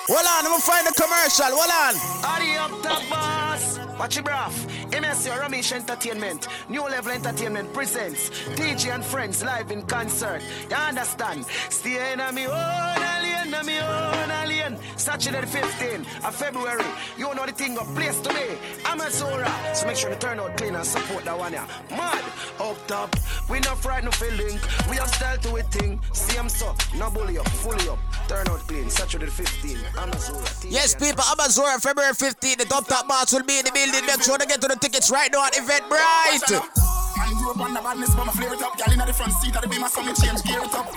Hold 0.08 0.24
on, 0.24 0.40
I'm 0.40 0.52
gonna 0.52 0.60
find 0.60 0.86
the 0.86 0.92
commercial. 0.96 1.52
Hold 1.52 1.68
on. 1.68 1.94
Hurry 2.24 2.56
up, 2.56 2.72
top 2.82 3.02
boss. 3.10 3.77
Watch 3.98 4.16
it, 4.16 4.24
bruv. 4.24 4.52
MSC 4.92 5.28
Ramesh 5.28 5.72
Entertainment, 5.72 6.46
New 6.68 6.82
Level 6.82 7.10
Entertainment 7.10 7.72
presents 7.72 8.30
DJ 8.54 8.94
and 8.94 9.04
Friends 9.04 9.42
live 9.42 9.72
in 9.72 9.82
concert. 9.82 10.40
You 10.70 10.76
understand? 10.76 11.44
Stay 11.68 12.12
in 12.12 12.18
me 12.32 12.46
own 12.46 12.54
alien, 12.54 13.52
a 13.52 13.64
me 13.64 13.80
own 13.80 14.30
alien. 14.30 14.78
Saturday 14.96 15.40
the 15.40 15.46
15th 15.46 16.24
of 16.24 16.34
February. 16.36 16.84
You 17.16 17.34
know 17.34 17.44
the 17.44 17.52
thing 17.52 17.76
of 17.76 17.92
place 17.96 18.20
today. 18.20 18.56
Amazura. 18.84 19.50
So 19.74 19.86
make 19.86 19.96
sure 19.96 20.10
you 20.10 20.16
turn 20.16 20.38
out 20.38 20.56
clean 20.56 20.76
and 20.76 20.86
support 20.86 21.24
that 21.24 21.36
one, 21.36 21.52
yeah. 21.52 21.66
Mad. 21.90 22.22
Up 22.60 22.86
top. 22.86 23.16
We 23.50 23.58
not 23.60 23.78
frightened 23.78 24.08
of 24.08 24.14
feeling. 24.14 24.60
We 24.88 24.96
have 24.96 25.08
style 25.08 25.38
to 25.38 25.56
a 25.56 25.62
thing. 25.64 26.00
Same 26.12 26.48
so. 26.48 26.72
No 26.96 27.10
bully 27.10 27.38
up. 27.38 27.48
Fully 27.48 27.88
up. 27.88 27.98
Turn 28.28 28.46
out 28.48 28.60
clean. 28.68 28.90
Saturday 28.90 29.26
the 29.26 29.32
15th. 29.32 29.82
Amazura. 29.94 30.66
Yes, 30.70 30.94
people, 30.94 31.24
Amazon, 31.32 31.80
February 31.80 32.12
15th, 32.12 32.58
the 32.58 32.64
top 32.64 32.86
top 32.86 33.08
boss 33.08 33.32
will 33.32 33.42
be 33.42 33.58
in 33.58 33.64
the 33.64 33.72
building. 33.72 33.87
Make 33.90 34.22
sure 34.22 34.38
to 34.38 34.46
get 34.46 34.60
to 34.60 34.68
the 34.68 34.76
tickets 34.76 35.10
right 35.10 35.30
now 35.32 35.46
at 35.46 35.54
Eventbrite. 35.54 36.44
I 36.48 37.32
grew 37.38 37.50
up 37.50 37.60
on 37.60 37.74
the 37.74 37.80
badness, 37.80 38.14
but 38.14 38.26
my 38.26 38.32
flare 38.32 38.54
it 38.54 38.62
up. 38.62 38.76
Girl 38.76 38.92
in 38.92 38.98
the 38.98 39.12
front 39.12 39.32
seat 39.32 39.56
of 39.56 39.62
the 39.62 39.68
beamer, 39.68 39.88
so 39.88 40.02
me 40.02 40.12
change 40.12 40.42
gear 40.44 40.60
it 40.60 40.74
up. 40.74 40.88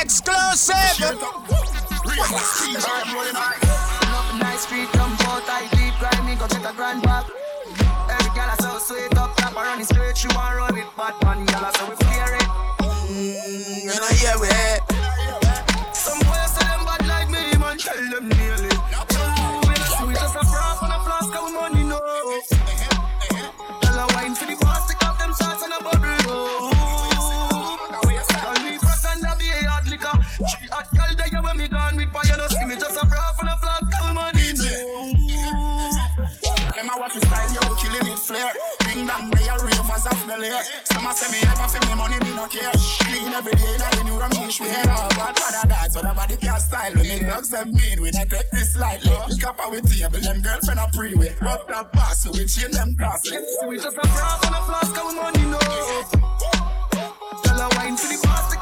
Exclusive. 0.00 0.76
Share 0.96 1.12
it 1.14 1.22
up. 1.22 1.48
Ravers, 2.02 2.48
TJ, 2.60 2.84
I'm 2.84 3.14
rolling 3.14 3.36
up. 3.36 3.56
Up 4.12 4.40
nice 4.40 4.62
street, 4.66 4.88
come 4.92 5.12
out, 5.28 5.44
I 5.46 5.68
deep 5.72 5.94
grind 6.00 6.26
me, 6.26 6.34
go 6.34 6.46
check 6.48 6.64
a 6.64 6.74
grand 6.74 7.02
back. 7.02 7.26
Every 8.10 8.32
girl 8.34 8.50
I 8.50 8.56
so 8.60 8.78
sweet 8.78 9.16
up, 9.16 9.36
tap 9.36 9.54
her 9.54 9.78
the 9.78 9.84
straight, 9.84 10.16
she 10.16 10.28
want 10.34 10.56
roll 10.56 10.72
with 10.72 10.90
Batman, 10.96 11.46
girl 11.46 11.64
I 11.64 11.72
so 11.72 11.88
we 11.88 11.96
fear 12.04 12.36
it. 12.36 12.48
Mm, 13.08 13.86
you 13.86 13.96
know 13.96 14.12
here 14.18 14.36
we. 14.42 14.50
Some 15.94 16.18
boys 16.26 16.50
say 16.52 16.66
them 16.66 16.84
bad 16.84 17.06
like 17.06 17.30
me, 17.30 17.54
man, 17.58 17.78
tell 17.78 17.96
them 18.10 18.28
flare. 38.32 38.52
Bring 38.80 39.06
down 39.06 39.28
me 39.28 39.42
a 39.48 39.54
ravers 39.60 40.06
off 40.08 40.26
the 40.26 40.36
layer. 40.38 40.62
Some 40.84 41.06
a 41.06 41.12
say 41.12 41.28
me 41.32 41.38
ever 41.44 41.68
for 41.68 41.80
me 41.86 41.94
money, 41.94 42.18
me 42.24 42.32
no 42.34 42.46
care. 42.48 42.72
Clean 43.04 43.32
every 43.32 43.52
day, 43.52 43.76
now 43.78 43.90
the 43.92 44.02
new 44.04 44.18
head 44.66 44.88
up. 44.88 45.10
Bad 45.10 45.38
father 45.38 45.68
that, 45.68 45.92
so 45.92 46.00
nobody 46.00 46.36
can 46.36 46.60
style 46.60 46.94
me. 46.94 47.02
Me 47.02 47.18
drugs 47.20 47.50
them 47.50 47.72
mean, 47.72 48.00
we 48.00 48.10
not 48.10 48.28
take 48.28 48.50
this 48.50 48.76
lightly. 48.76 49.12
Copper 49.40 49.70
with 49.70 49.84
table, 49.90 50.20
them 50.20 50.40
girlfriend 50.40 50.80
a 50.80 50.88
pre-way. 50.92 51.34
Rock 51.42 51.68
that 51.68 51.92
pass, 51.92 52.24
so 52.24 52.30
we 52.32 52.46
chain 52.46 52.70
them 52.70 52.96
cross. 52.96 53.22
We 53.68 53.76
just 53.76 53.96
a 53.96 54.08
frog 54.08 54.46
on 54.46 54.54
a 54.54 54.62
flask 54.64 54.96
of 54.96 55.14
money, 55.14 55.44
no. 55.52 55.58
Tell 57.44 57.58
her 57.58 57.68
wine 57.76 57.96
for 57.96 58.08
the 58.08 58.18
boss, 58.22 58.61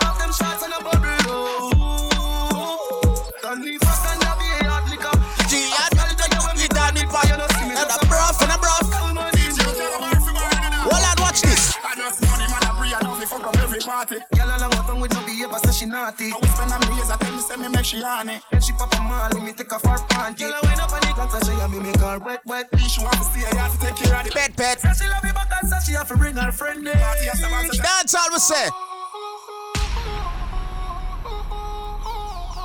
party. 13.91 14.17
Girl 14.39 14.47
along 14.47 14.71
with 14.71 15.03
with 15.03 15.13
no 15.15 15.21
behavior, 15.27 15.59
say 15.67 15.73
she 15.75 15.87
naughty. 15.87 16.31
I 16.31 16.39
whisper 16.39 16.63
in 16.63 16.71
my 16.71 16.79
ears, 16.95 17.11
I 17.11 17.17
tell 17.19 17.35
me, 17.35 17.43
say 17.43 17.57
me 17.57 17.69
make 17.69 17.85
she 17.85 17.99
honey. 18.01 18.39
Then 18.51 18.61
she 18.63 18.73
pop 18.79 18.95
a 18.95 19.01
molly, 19.03 19.41
me 19.43 19.53
take 19.53 19.73
off 19.73 19.83
her 19.85 19.99
panty. 20.07 20.47
Girl, 20.47 20.55
I 20.55 20.61
wind 20.63 20.81
up 20.81 20.93
on 20.95 21.01
the 21.03 21.11
glass, 21.19 21.35
I 21.35 21.41
say, 21.43 21.57
me 21.75 21.79
make 21.83 21.99
her 21.99 22.19
wet, 22.21 22.47
wet. 22.47 22.67
She 22.79 23.03
want 23.03 23.19
to 23.19 23.25
see 23.35 23.43
her, 23.43 23.57
have 23.59 23.75
to 23.75 23.79
take 23.83 23.97
care 23.99 24.15
of 24.15 24.25
the 24.25 24.31
Pet, 24.31 24.57
pet. 24.57 24.79
Say 24.81 24.95
she 24.95 25.07
love 25.11 25.25
me 25.25 25.33
back 25.33 25.51
and 25.61 25.69
say 25.69 25.79
she 25.87 25.93
have 25.99 26.07
to 26.09 26.17
bring 26.17 26.37
her 26.37 26.53
friend 26.53 26.87
in. 26.87 26.95
That's 26.95 28.15
all 28.15 28.31
we 28.31 28.39
say. 28.39 28.69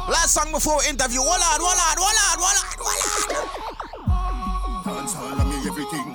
Last 0.06 0.38
song 0.38 0.52
before 0.54 0.78
interview. 0.86 1.20
Hold 1.26 1.42
on, 1.42 1.58
hold 1.58 1.82
on, 1.82 1.98
hold 1.98 2.14
on, 2.22 2.38
hold 2.38 2.58
on, 2.62 2.66
hold 2.86 3.34
on. 3.34 3.50
Dance 4.86 5.16
all 5.18 5.34
of 5.42 5.48
me 5.50 5.58
everything. 5.66 6.08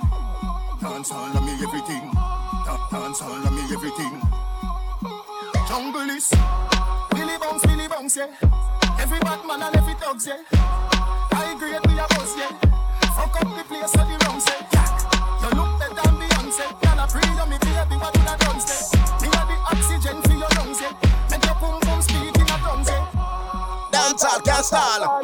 Dance 0.79 1.11
all 1.11 1.35
of 1.35 1.43
me 1.43 1.51
everything. 1.59 2.03
Da- 2.63 2.87
Dance 2.89 3.21
all 3.21 3.35
of 3.35 3.51
me 3.51 3.63
everything. 3.75 4.40
Jungle 5.71 6.09
is 6.09 6.27
Billy 7.11 7.37
Bounce, 7.39 7.65
Billy 7.65 7.87
Bounce, 7.87 8.17
yeah. 8.17 8.27
Every 8.99 9.19
bad 9.19 9.39
man 9.47 9.61
and 9.63 9.73
every 9.73 9.93
dogs, 9.93 10.27
yeah. 10.27 10.43
High 10.51 11.55
grade 11.57 11.79
we 11.87 11.95
a 11.95 12.03
boss, 12.11 12.35
yeah. 12.35 12.51
Fuck 13.15 13.39
up 13.39 13.47
the 13.55 13.63
place 13.63 13.95
of 13.95 14.03
the 14.03 14.19
rounds, 14.27 14.51
yeah. 14.51 14.67
You 15.39 15.47
look 15.55 15.71
better 15.79 15.95
than 15.95 16.19
Beyonce. 16.19 16.67
Girl, 16.75 16.99
I 16.99 17.07
pray 17.07 17.23
you 17.23 17.47
me 17.47 17.55
baby, 17.63 17.95
what 18.03 18.11
you 18.11 18.23
done 18.27 18.59
say? 18.59 18.99
Me 19.23 19.31
a 19.31 19.41
the 19.47 19.55
oxygen 19.71 20.19
for 20.27 20.35
your 20.35 20.51
lungs, 20.59 20.81
yeah. 20.83 20.91
Make 21.31 21.45
your 21.47 21.55
boom 21.55 21.79
boom 21.87 22.01
speak 22.03 22.35
in 22.35 22.51
a 22.51 22.57
tongues, 22.59 22.91
yeah. 22.91 23.07
Dance 23.95 24.25
all, 24.27 24.43
can't 24.43 24.65
stall. 24.67 25.23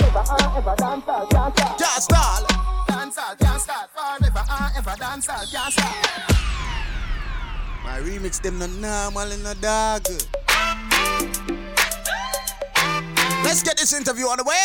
Can't 1.75 1.99
stall. 1.99 2.47
Dance 2.87 3.19
all, 3.19 3.35
can't 3.35 3.59
start 3.59 3.91
forever 3.91 4.43
and 4.47 4.77
ever. 4.79 4.95
Dance 4.95 5.27
all, 5.27 5.43
can't 5.51 5.73
start. 5.75 6.26
My 7.88 8.01
remix 8.01 8.41
them 8.41 8.59
no 8.59 8.67
normal 8.67 9.31
in 9.31 9.41
the 9.43 9.55
dog. 9.61 10.05
Let's 13.45 13.63
get 13.63 13.77
this 13.77 13.93
interview 13.93 14.25
on 14.25 14.38
the 14.38 14.43
way. 14.43 14.55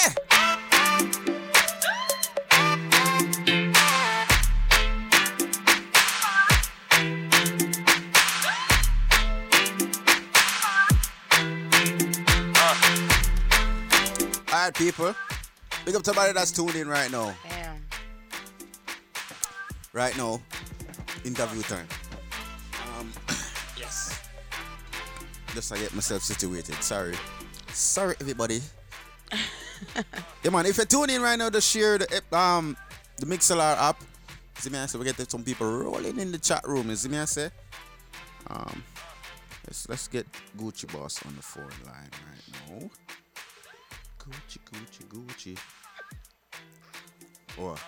Uh. 12.56 12.76
All 14.52 14.64
right, 14.64 14.74
people. 14.74 15.14
Big 15.84 15.94
up 15.94 16.02
to 16.02 16.06
somebody 16.06 16.32
that's 16.32 16.50
tuned 16.50 16.74
in 16.74 16.88
right 16.88 17.10
now. 17.12 17.32
Damn. 17.48 17.76
Right 19.92 20.16
now, 20.16 20.42
interview 21.24 21.62
time. 21.62 21.86
Just 25.54 25.72
to 25.72 25.78
get 25.78 25.94
myself 25.94 26.22
situated. 26.22 26.74
Sorry. 26.82 27.14
Sorry, 27.68 28.14
everybody. 28.20 28.60
yeah, 30.42 30.50
man. 30.50 30.66
If 30.66 30.76
you're 30.76 30.86
tuning 30.86 31.16
in 31.16 31.22
right 31.22 31.38
now, 31.38 31.50
just 31.50 31.70
share 31.70 31.98
the 31.98 32.22
um 32.32 32.76
the 33.18 33.26
Mixlr 33.26 33.76
app. 33.78 34.00
See 34.58 34.70
me, 34.70 34.78
I 34.78 34.86
say 34.86 34.98
we 34.98 35.04
get 35.04 35.30
some 35.30 35.42
people 35.42 35.66
rolling 35.70 36.18
in 36.18 36.32
the 36.32 36.38
chat 36.38 36.66
room. 36.66 36.90
You 36.90 36.96
see 36.96 37.08
me, 37.08 37.18
I 37.18 37.24
say. 37.24 37.50
Um, 38.48 38.82
let's 39.66 39.88
let's 39.88 40.08
get 40.08 40.26
Gucci 40.58 40.92
Boss 40.92 41.24
on 41.26 41.34
the 41.36 41.42
phone 41.42 41.64
line 41.86 42.10
right 42.28 42.80
now. 42.80 42.90
Gucci, 44.18 44.58
Gucci, 44.70 45.04
Gucci. 45.08 45.58
What? 47.56 47.80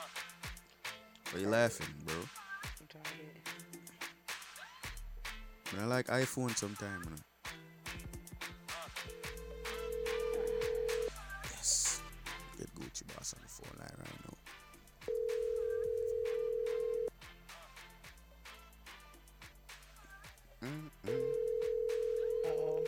Why 1.30 1.40
you 1.40 1.48
laughing, 1.48 1.86
bro? 2.04 2.14
I 5.80 5.84
like 5.86 6.06
iPhone 6.06 6.56
sometime. 6.56 7.02
You 7.04 7.10
know? 7.10 7.16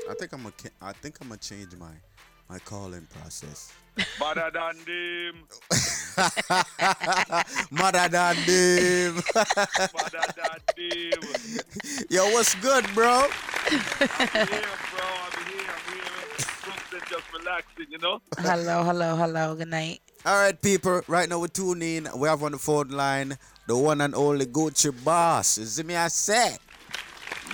I 0.09 0.14
think 0.14 0.33
I'm 0.33 0.43
gonna. 0.43 0.95
Think 1.03 1.18
I'm 1.20 1.29
gonna 1.29 1.41
change 1.41 1.74
my 1.77 1.91
my 2.49 2.59
calling 2.61 3.07
process. 3.20 3.72
Better 4.20 4.51
than 4.53 4.77
them. 4.85 5.47
Mother 7.70 8.09
than 8.09 8.37
them. 8.47 9.22
Better 9.35 10.27
than 10.37 10.61
them. 10.77 11.22
Yo, 12.11 12.24
what's 12.31 12.55
good, 12.57 12.87
bro? 12.95 13.27
I'm 13.27 13.29
here, 13.70 13.81
bro. 14.93 15.07
I'm 15.27 15.45
here. 15.47 15.66
I'm 15.66 15.93
here. 15.93 16.39
Something 16.39 17.05
just 17.09 17.33
relaxing, 17.33 17.87
you 17.91 17.99
know? 17.99 18.20
Hello, 18.39 18.85
hello, 18.85 19.16
hello. 19.16 19.55
Good 19.55 19.68
night. 19.68 20.01
All 20.24 20.37
right, 20.37 20.61
people. 20.61 21.03
Right 21.09 21.29
now 21.29 21.39
we're 21.41 21.49
tuning 21.49 22.07
in. 22.07 22.09
We 22.16 22.29
have 22.29 22.43
on 22.43 22.53
the 22.53 22.59
phone 22.59 22.89
line 22.89 23.39
the 23.66 23.77
one 23.77 24.01
and 24.03 24.14
only 24.14 24.47
Gucci 24.47 24.93
Boss. 25.05 25.59
You 25.59 25.64
see 25.64 25.83
me? 25.83 25.97
I 25.97 26.09
said. 26.09 26.59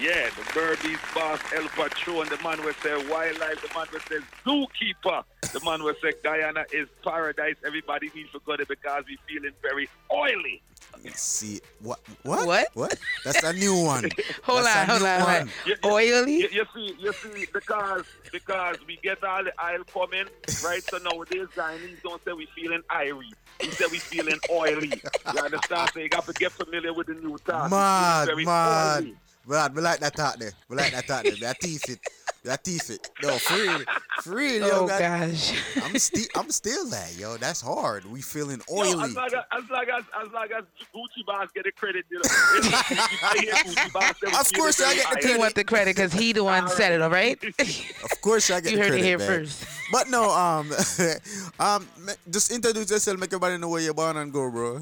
Yeah, 0.00 0.30
the 0.30 0.42
Berbice 0.58 1.14
boss, 1.14 1.40
El 1.54 1.68
Patron, 1.68 2.28
the 2.28 2.38
man 2.42 2.64
will 2.64 2.72
say 2.82 2.94
wildlife, 3.10 3.60
the 3.60 3.68
man 3.74 3.86
will 3.92 4.00
say 4.08 4.18
zookeeper, 4.46 5.22
the 5.52 5.60
man 5.64 5.82
will 5.82 5.94
say 6.02 6.14
Guyana 6.24 6.64
is 6.72 6.88
paradise. 7.04 7.56
Everybody 7.64 8.10
needs 8.14 8.30
to 8.32 8.40
go 8.46 8.56
there 8.56 8.66
because 8.66 9.04
we 9.06 9.18
feeling 9.28 9.52
very 9.62 9.88
oily. 10.12 10.62
Let's 11.04 11.20
see 11.22 11.60
what 11.80 12.00
what 12.22 12.46
What? 12.46 12.68
what? 12.74 12.98
That's 13.24 13.42
a 13.42 13.52
new 13.52 13.74
one. 13.74 14.04
Hold 14.44 14.64
That's 14.64 14.76
on, 14.76 14.88
hold 14.88 15.02
on, 15.02 15.20
hold 15.20 15.28
one. 15.28 15.40
on. 15.42 15.52
You, 15.66 15.74
you- 15.82 15.90
Oily? 15.90 16.36
You, 16.42 16.48
you 16.52 16.64
see, 16.74 16.96
you 16.98 17.12
see, 17.22 17.46
because 17.52 18.04
because 18.32 18.76
we 18.86 18.98
get 19.02 19.22
all 19.24 19.42
the 19.44 19.52
oil 19.62 19.84
coming, 19.92 20.26
right? 20.62 20.82
So 20.90 20.98
nowadays, 20.98 21.48
Chinese 21.54 21.98
don't 22.02 22.22
say 22.24 22.32
we 22.32 22.46
feeling 22.54 22.82
iry. 22.90 23.36
He 23.60 23.70
say 23.72 23.86
we 23.90 24.00
feeling 24.00 24.38
oily. 24.50 25.02
You 25.32 25.38
understand? 25.40 25.90
So 25.94 26.00
you 26.00 26.08
got 26.08 26.26
to 26.26 26.32
get 26.34 26.52
familiar 26.52 26.92
with 26.92 27.06
the 27.08 27.14
new 27.14 27.36
talk. 27.46 27.64
We 27.64 27.70
feeling 27.70 27.70
Mad, 27.80 28.26
very 28.28 28.44
mad. 28.44 29.02
oily. 29.02 29.16
Mad, 29.46 29.74
we 29.74 29.82
like 29.82 29.98
that 30.00 30.14
talk 30.14 30.36
there. 30.36 30.52
We 30.68 30.76
like 30.76 30.92
that 30.92 31.06
talk 31.06 31.24
there. 31.24 31.34
We 31.40 31.44
are 31.46 31.54
teeth 31.54 31.88
it. 31.90 31.98
We 32.44 32.50
are 32.50 32.56
teeth 32.56 32.90
it. 32.90 33.10
No, 33.22 33.36
for 33.38 33.54
real. 33.54 33.78
For 34.22 34.34
real, 34.36 34.66
yo. 34.68 34.70
Oh, 34.82 34.86
gosh. 34.86 35.52
I'm 35.82 35.98
still 35.98 36.26
I'm 36.36 36.50
still 36.50 36.88
that, 36.90 37.16
yo. 37.18 37.36
That's 37.36 37.60
hard. 37.60 38.04
We 38.04 38.20
feeling 38.22 38.60
Yo, 38.68 38.76
oily. 38.76 38.90
as 39.02 39.14
long 39.16 39.26
as, 39.26 39.32
as 39.52 39.70
long 39.70 39.84
as 39.88 40.04
as 40.24 40.32
long 40.32 40.46
as 40.56 40.64
Gucci 40.94 41.26
Boss 41.26 41.48
get 41.54 41.64
the 41.64 41.72
credit, 41.72 42.04
you 42.10 42.18
know. 42.18 42.22
I 42.24 43.36
hear 43.40 43.52
Gucci 43.52 43.92
Boss 43.92 44.14
say 44.20 44.26
we 44.26 44.32
Of 44.38 44.52
course 44.52 44.80
I 44.80 44.94
get 44.94 45.06
the 45.10 45.20
very 45.22 45.32
He 45.34 45.38
want 45.38 45.54
the 45.54 45.64
credit 45.64 45.96
because 45.96 46.12
he 46.12 46.32
the 46.32 46.44
one 46.44 46.68
said 46.68 46.92
it, 46.92 47.02
all 47.02 47.10
right? 47.10 47.38
Of 48.04 48.20
course, 48.20 48.50
I 48.50 48.60
get 48.60 48.72
You 48.72 48.78
the 48.78 48.84
heard 48.84 48.94
it 48.94 49.04
here 49.04 49.18
man. 49.18 49.26
first. 49.26 49.64
But 49.90 50.08
no, 50.08 50.30
um, 50.30 50.70
um, 51.60 51.86
just 52.30 52.50
introduce 52.52 52.90
yourself, 52.90 53.18
make 53.18 53.28
everybody 53.30 53.58
know 53.58 53.68
where 53.68 53.80
you're 53.82 53.94
born 53.94 54.16
and 54.16 54.32
go, 54.32 54.50
bro. 54.50 54.80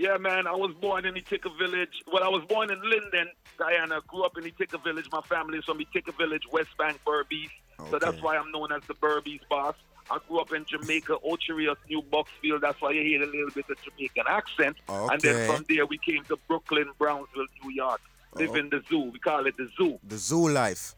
Yeah, 0.00 0.16
man. 0.16 0.46
I 0.46 0.52
was 0.52 0.74
born 0.80 1.04
in 1.04 1.12
Itika 1.14 1.50
Village. 1.58 2.02
Well, 2.10 2.24
I 2.24 2.28
was 2.28 2.42
born 2.48 2.70
in 2.70 2.80
Linden, 2.80 3.28
Guyana. 3.58 4.00
Grew 4.06 4.22
up 4.22 4.32
in 4.38 4.44
Itika 4.44 4.82
Village. 4.82 5.04
My 5.12 5.20
family 5.20 5.58
is 5.58 5.66
from 5.66 5.78
Itika 5.78 6.16
Village, 6.16 6.44
West 6.50 6.70
Bank, 6.78 6.98
Berbice. 7.06 7.50
So 7.90 7.98
that's 7.98 8.22
why 8.22 8.38
I'm 8.38 8.50
known 8.50 8.72
as 8.72 8.80
the 8.88 8.94
Berbice 8.94 9.46
boss. 9.50 9.74
I 10.10 10.16
grew 10.26 10.40
up 10.40 10.54
in 10.54 10.64
Jamaica, 10.64 11.18
Ocho 11.22 11.52
Rios, 11.52 11.76
New 11.90 12.00
Bucksfield. 12.00 12.62
That's 12.62 12.80
why 12.80 12.92
you 12.92 13.02
hear 13.02 13.22
a 13.22 13.26
little 13.26 13.50
bit 13.54 13.66
of 13.68 13.76
Jamaican 13.82 14.24
accent. 14.26 14.78
And 14.88 15.20
then 15.20 15.46
from 15.46 15.66
there, 15.68 15.84
we 15.84 15.98
came 15.98 16.24
to 16.24 16.38
Brooklyn, 16.48 16.88
Brownsville, 16.98 17.46
New 17.62 17.70
York. 17.70 18.00
Live 18.36 18.52
Oh. 18.52 18.54
in 18.54 18.70
the 18.70 18.78
oh. 18.78 18.82
zoo. 18.88 19.10
We 19.12 19.18
call 19.18 19.46
it 19.46 19.58
the 19.58 19.68
zoo. 19.76 19.98
The 20.08 20.16
zoo 20.16 20.48
life. 20.48 20.94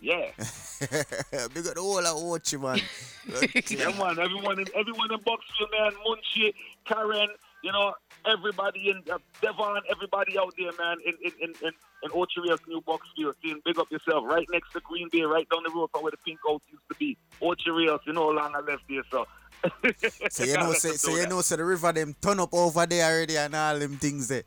Yeah. 0.00 0.30
Big 0.38 1.66
up 1.66 1.74
the 1.74 1.80
whole 1.80 1.98
of 1.98 2.16
Ochi, 2.16 2.58
man. 2.60 2.80
yeah, 3.68 3.98
man. 4.02 4.18
Everyone 4.18 4.60
in 4.60 4.66
everyone 4.74 5.12
in 5.12 5.18
Bucksfield, 5.20 5.70
man. 5.78 5.92
Munchie, 6.06 6.54
Karen, 6.86 7.28
you 7.62 7.72
know, 7.72 7.94
everybody 8.26 8.90
in 8.90 9.02
uh, 9.12 9.18
Devon, 9.40 9.82
everybody 9.90 10.38
out 10.38 10.54
there, 10.58 10.70
man. 10.78 10.96
In 11.06 11.14
in 11.22 11.32
in 11.42 11.54
in, 11.62 11.72
in 12.02 12.10
Ocho 12.12 12.42
Rios, 12.42 12.58
New 12.66 12.80
Bucksfield. 12.82 13.34
Seeing 13.42 13.60
big 13.64 13.78
up 13.78 13.90
yourself. 13.90 14.24
Right 14.26 14.46
next 14.50 14.72
to 14.72 14.80
Green 14.80 15.08
Bay, 15.10 15.22
right 15.22 15.48
down 15.48 15.62
the 15.64 15.70
road 15.70 15.90
from 15.92 16.02
where 16.02 16.10
the 16.10 16.16
Pink 16.18 16.38
House 16.46 16.60
used 16.70 16.82
to 16.90 16.94
be. 16.96 17.16
Ocho 17.40 17.72
Rios, 17.72 18.00
you 18.06 18.12
know, 18.12 18.28
long 18.28 18.54
I 18.54 18.60
left 18.60 18.82
there, 18.88 19.02
so. 19.10 19.26
So 20.30 20.44
you 20.44 20.54
know, 20.54 20.72
say, 20.72 20.90
them 20.90 20.98
so 20.98 21.16
you 21.16 21.26
know, 21.26 21.40
so 21.40 21.56
the 21.56 21.64
river 21.64 21.90
them 21.92 22.14
turn 22.20 22.38
up 22.40 22.52
over 22.52 22.84
there 22.86 23.10
already 23.10 23.38
and 23.38 23.54
all 23.54 23.78
them 23.78 23.96
things 23.96 24.28
there. 24.28 24.42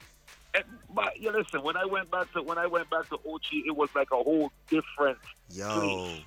Eh, 0.54 0.62
But 0.94 1.20
yeah, 1.20 1.32
listen. 1.32 1.64
When 1.64 1.76
I 1.76 1.86
went 1.86 2.12
back 2.12 2.32
to 2.34 2.42
when 2.44 2.58
I 2.58 2.68
went 2.68 2.90
back 2.90 3.10
to 3.10 3.18
Ochi, 3.18 3.64
it 3.66 3.76
was 3.76 3.90
like 3.96 4.10
a 4.12 4.16
whole 4.16 4.52
different 4.70 5.18
Yo, 5.50 5.80
place. 5.80 6.22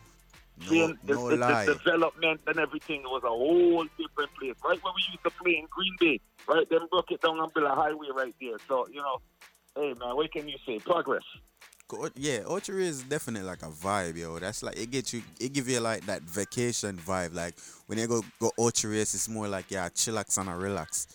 No, 0.71 0.95
the, 1.05 1.15
no 1.15 1.29
the, 1.31 1.37
the 1.37 1.75
development 1.79 2.41
and 2.47 2.59
everything 2.59 3.03
was 3.03 3.23
a 3.25 3.29
whole 3.29 3.85
different 3.99 4.35
place. 4.39 4.55
Right 4.65 4.83
where 4.83 4.93
we 4.95 5.03
used 5.11 5.25
to 5.25 5.31
play 5.31 5.59
in 5.59 5.67
Green 5.71 5.97
Bay, 5.99 6.21
right? 6.49 6.69
Then 6.69 6.81
broke 6.91 7.11
it 7.11 7.21
down 7.23 7.39
on 7.39 7.51
Billa 7.51 7.75
Highway 7.75 8.09
right 8.15 8.35
there. 8.41 8.57
So, 8.69 8.87
you 8.89 9.01
know, 9.01 9.19
hey 9.77 9.95
man, 9.99 10.17
what 10.17 10.31
can 10.33 10.49
you 10.49 10.57
say? 10.67 10.79
Progress. 10.79 11.25
Yeah, 12.15 12.41
Ochery 12.47 12.85
is 12.85 13.03
definitely 13.03 13.49
like 13.49 13.63
a 13.63 13.67
vibe, 13.67 14.17
yo. 14.17 14.39
That's 14.39 14.63
like 14.63 14.79
it 14.79 14.91
gets 14.93 15.13
you, 15.13 15.23
it 15.41 15.53
give 15.53 15.69
you 15.69 15.81
like 15.81 16.07
that 16.07 16.23
vacation 16.23 16.97
vibe. 16.97 17.35
Like 17.35 17.55
when 17.87 17.99
you 17.99 18.07
go 18.07 18.23
go 18.39 18.53
Ochery, 18.59 19.01
it's 19.01 19.29
more 19.29 19.49
like 19.49 19.71
yeah, 19.71 19.89
chillax 19.89 20.39
and 20.39 20.49
a 20.49 20.55
relax. 20.55 21.09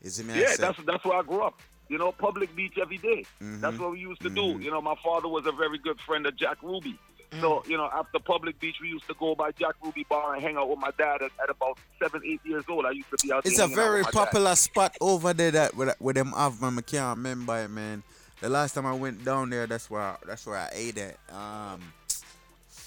Is 0.00 0.18
it? 0.18 0.26
me? 0.26 0.40
Yeah, 0.40 0.56
that's 0.58 0.78
that's 0.86 1.04
where 1.04 1.18
I 1.18 1.22
grew 1.22 1.42
up. 1.42 1.60
You 1.88 1.98
know, 1.98 2.12
public 2.12 2.54
beach 2.56 2.78
every 2.80 2.96
day. 2.96 3.24
Mhm. 3.42 3.60
That's 3.60 3.78
what 3.78 3.90
we 3.92 3.98
used 3.98 4.22
to 4.22 4.30
do. 4.30 4.58
You 4.58 4.70
know, 4.70 4.80
my 4.80 4.94
father 5.04 5.28
was 5.28 5.46
a 5.46 5.52
very 5.52 5.76
good 5.76 6.00
friend 6.00 6.26
of 6.26 6.34
Jack 6.36 6.62
Ruby. 6.62 6.98
So, 7.40 7.64
you 7.66 7.76
know, 7.78 7.88
after 7.92 8.18
public 8.18 8.60
beach, 8.60 8.76
we 8.82 8.88
used 8.88 9.06
to 9.08 9.14
go 9.14 9.34
by 9.34 9.52
Jack 9.52 9.74
Ruby 9.82 10.04
Bar 10.08 10.34
and 10.34 10.42
hang 10.42 10.56
out 10.56 10.68
with 10.68 10.78
my 10.78 10.90
dad 10.98 11.22
at, 11.22 11.30
at 11.42 11.48
about 11.48 11.78
seven, 11.98 12.20
eight 12.26 12.40
years 12.44 12.64
old. 12.68 12.84
I 12.84 12.90
used 12.90 13.08
to 13.10 13.16
be 13.26 13.32
out 13.32 13.46
It's 13.46 13.58
a 13.58 13.66
very 13.68 14.02
with 14.02 14.14
my 14.14 14.20
dad. 14.20 14.26
popular 14.26 14.54
spot 14.56 14.96
over 15.00 15.32
there 15.32 15.50
that 15.52 15.74
where, 15.74 15.94
where 15.98 16.12
them 16.14 16.32
have 16.32 16.60
man. 16.60 16.76
I 16.78 16.82
can't 16.82 17.16
remember 17.16 17.56
it, 17.64 17.68
man. 17.68 18.02
The 18.40 18.48
last 18.50 18.74
time 18.74 18.84
I 18.86 18.92
went 18.92 19.24
down 19.24 19.48
there, 19.50 19.66
that's 19.66 19.88
where 19.88 20.02
I, 20.02 20.16
that's 20.26 20.44
where 20.46 20.58
I 20.58 20.68
ate 20.72 20.98
at. 20.98 21.16
Um, 21.34 21.80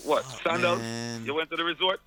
What, 0.04 0.24
Sandals? 0.44 0.82
You 1.26 1.34
went 1.34 1.50
to 1.50 1.56
the 1.56 1.64
resort? 1.64 2.00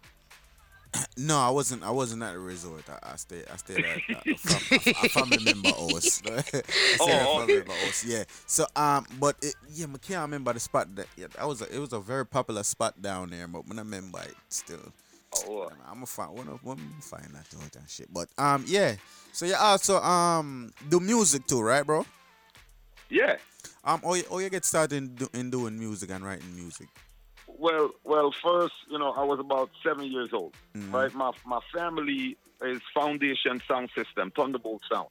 No, 1.17 1.39
I 1.39 1.51
wasn't. 1.51 1.83
I 1.83 1.91
wasn't 1.91 2.23
at 2.23 2.33
the 2.33 2.39
resort. 2.39 2.85
I, 2.89 3.13
I 3.13 3.17
stayed. 3.17 3.45
I 3.53 3.57
stayed 3.57 3.85
at 3.85 3.97
a, 3.97 4.31
a, 4.31 4.37
fam- 4.37 4.79
a, 4.87 4.91
a 4.91 5.09
family 5.09 5.45
member 5.45 5.69
house. 5.71 6.23
I 6.27 6.41
stayed 6.41 6.55
at 6.55 6.63
a 6.63 6.67
Oh, 7.01 7.43
okay. 7.43 7.63
Yeah. 8.07 8.25
So 8.47 8.67
um, 8.77 9.07
but 9.19 9.37
it, 9.43 9.55
yeah, 9.73 9.87
I 9.93 9.99
can't 9.99 10.23
remember 10.23 10.53
the 10.53 10.61
spot. 10.61 10.95
That 10.95 11.07
yeah, 11.17 11.27
that 11.37 11.47
was 11.47 11.61
a, 11.63 11.75
it 11.75 11.79
was 11.79 11.93
a 11.93 12.01
very 12.01 12.25
popular 12.25 12.63
spot 12.63 13.01
down 13.03 13.31
there. 13.31 13.49
But 13.49 13.67
when 13.67 13.79
I 13.79 13.83
remember 13.83 14.21
it 14.23 14.35
still. 14.49 14.93
Oh, 15.47 15.71
I'm 15.87 15.95
gonna 15.95 16.07
find 16.07 16.33
one 16.33 16.49
of 16.49 16.65
one 16.65 16.79
find 17.03 17.27
that 17.35 17.47
out 17.63 17.77
and 17.77 17.89
shit. 17.89 18.13
But 18.13 18.29
um, 18.39 18.65
yeah. 18.67 18.95
So 19.33 19.45
you 19.45 19.57
also 19.57 20.01
um 20.01 20.73
do 20.89 21.01
music 21.01 21.47
too, 21.47 21.61
right, 21.61 21.85
bro? 21.85 22.07
Yeah. 23.11 23.37
Um, 23.85 24.01
oh, 24.05 24.15
you, 24.15 24.25
oh, 24.31 24.39
you 24.39 24.51
get 24.51 24.65
started 24.65 24.97
in, 24.97 25.15
do, 25.15 25.29
in 25.33 25.51
doing 25.51 25.79
music 25.79 26.11
and 26.11 26.25
writing 26.25 26.55
music. 26.55 26.89
Well, 27.59 27.91
well, 28.05 28.33
first, 28.43 28.75
you 28.89 28.99
know, 28.99 29.13
I 29.13 29.25
was 29.25 29.41
about 29.41 29.71
seven 29.85 30.05
years 30.05 30.31
old, 30.33 30.53
Mhm. 30.77 30.93
right? 30.93 31.13
My 31.13 31.33
my 31.45 31.61
family 31.75 32.37
is 32.63 32.81
Foundation 32.95 33.61
Sound 33.69 33.91
System, 33.97 34.31
Thunderbolt 34.31 34.83
Sound. 34.91 35.09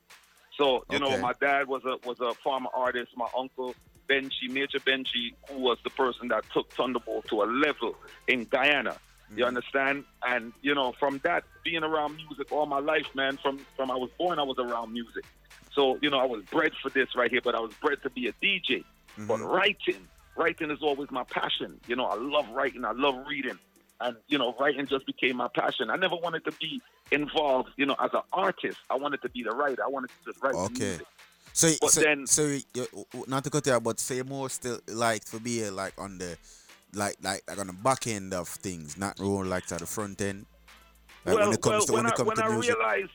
So, 0.57 0.83
you 0.89 0.99
know, 0.99 1.17
my 1.17 1.33
dad 1.39 1.67
was 1.67 1.83
a 1.85 1.97
was 2.07 2.19
a 2.19 2.33
farmer 2.43 2.69
artist. 2.73 3.11
My 3.15 3.27
uncle 3.37 3.75
Benji, 4.09 4.49
Major 4.49 4.79
Benji, 4.79 5.35
who 5.49 5.59
was 5.59 5.77
the 5.83 5.89
person 5.91 6.29
that 6.29 6.45
took 6.53 6.73
Thunderbolt 6.75 7.27
to 7.29 7.43
a 7.43 7.45
level 7.45 7.95
in 8.27 8.45
Guyana. 8.45 8.97
You 9.35 9.43
understand? 9.45 10.05
And 10.25 10.53
you 10.61 10.73
know, 10.73 10.93
from 10.99 11.19
that 11.25 11.43
being 11.65 11.83
around 11.83 12.15
music 12.15 12.49
all 12.49 12.65
my 12.65 12.79
life, 12.79 13.07
man. 13.13 13.37
From 13.43 13.65
from 13.75 13.91
I 13.91 13.95
was 13.95 14.09
born, 14.17 14.39
I 14.39 14.43
was 14.43 14.57
around 14.57 14.93
music. 14.93 15.25
So 15.73 15.99
you 16.01 16.09
know, 16.09 16.17
I 16.19 16.25
was 16.25 16.43
bred 16.45 16.71
for 16.81 16.89
this 16.89 17.09
right 17.15 17.29
here. 17.29 17.41
But 17.43 17.55
I 17.55 17.59
was 17.59 17.73
bred 17.81 18.01
to 18.03 18.09
be 18.09 18.27
a 18.27 18.33
DJ. 18.43 18.85
But 19.27 19.41
writing, 19.41 20.07
writing 20.37 20.71
is 20.71 20.81
always 20.81 21.11
my 21.11 21.23
passion. 21.23 21.79
You 21.87 21.95
know, 21.95 22.05
I 22.05 22.15
love 22.15 22.49
writing. 22.49 22.85
I 22.85 22.91
love 22.91 23.15
reading. 23.27 23.57
And, 23.99 24.15
you 24.27 24.37
know, 24.37 24.55
writing 24.59 24.85
just 24.85 25.05
became 25.05 25.37
my 25.37 25.47
passion. 25.47 25.89
I 25.89 25.95
never 25.95 26.15
wanted 26.15 26.45
to 26.45 26.51
be 26.53 26.81
involved, 27.11 27.69
you 27.77 27.85
know, 27.85 27.95
as 27.99 28.11
an 28.13 28.21
artist. 28.31 28.77
I 28.89 28.95
wanted 28.95 29.21
to 29.23 29.29
be 29.29 29.43
the 29.43 29.51
writer. 29.51 29.83
I 29.83 29.87
wanted 29.87 30.09
to 30.09 30.31
just 30.31 30.43
write 30.43 30.53
Okay. 30.55 30.73
music. 30.97 31.07
So, 31.53 31.69
But 31.81 31.91
so, 31.91 32.01
then- 32.01 32.27
so 32.27 32.57
not 33.27 33.43
to 33.45 33.49
cut 33.49 33.65
you 33.65 33.73
out, 33.73 33.83
but 33.83 33.99
say 33.99 34.21
more 34.21 34.49
still 34.49 34.79
like 34.87 35.25
for 35.25 35.39
be 35.39 35.65
uh, 35.65 35.71
like 35.71 35.93
on 35.97 36.19
the 36.19 36.37
like 36.93 37.15
like 37.23 37.41
like 37.47 37.57
on 37.59 37.67
the 37.67 37.73
back 37.73 38.05
end 38.05 38.33
of 38.33 38.47
things, 38.47 38.97
not 38.97 39.19
roll 39.19 39.43
like 39.43 39.65
to 39.67 39.77
the 39.77 39.87
front 39.87 40.21
end. 40.21 40.45
Like 41.25 41.35
well, 41.35 41.45
when 41.47 41.53
it 41.55 41.61
comes 41.61 41.71
well, 41.73 41.85
to 41.87 41.93
when 41.93 42.03
when 42.03 42.11
it 42.11 42.13
I, 42.13 42.17
comes 42.17 42.27
when 42.27 42.37
to 42.37 42.43
I 42.43 42.49
music. 42.49 42.75
realized 42.77 43.11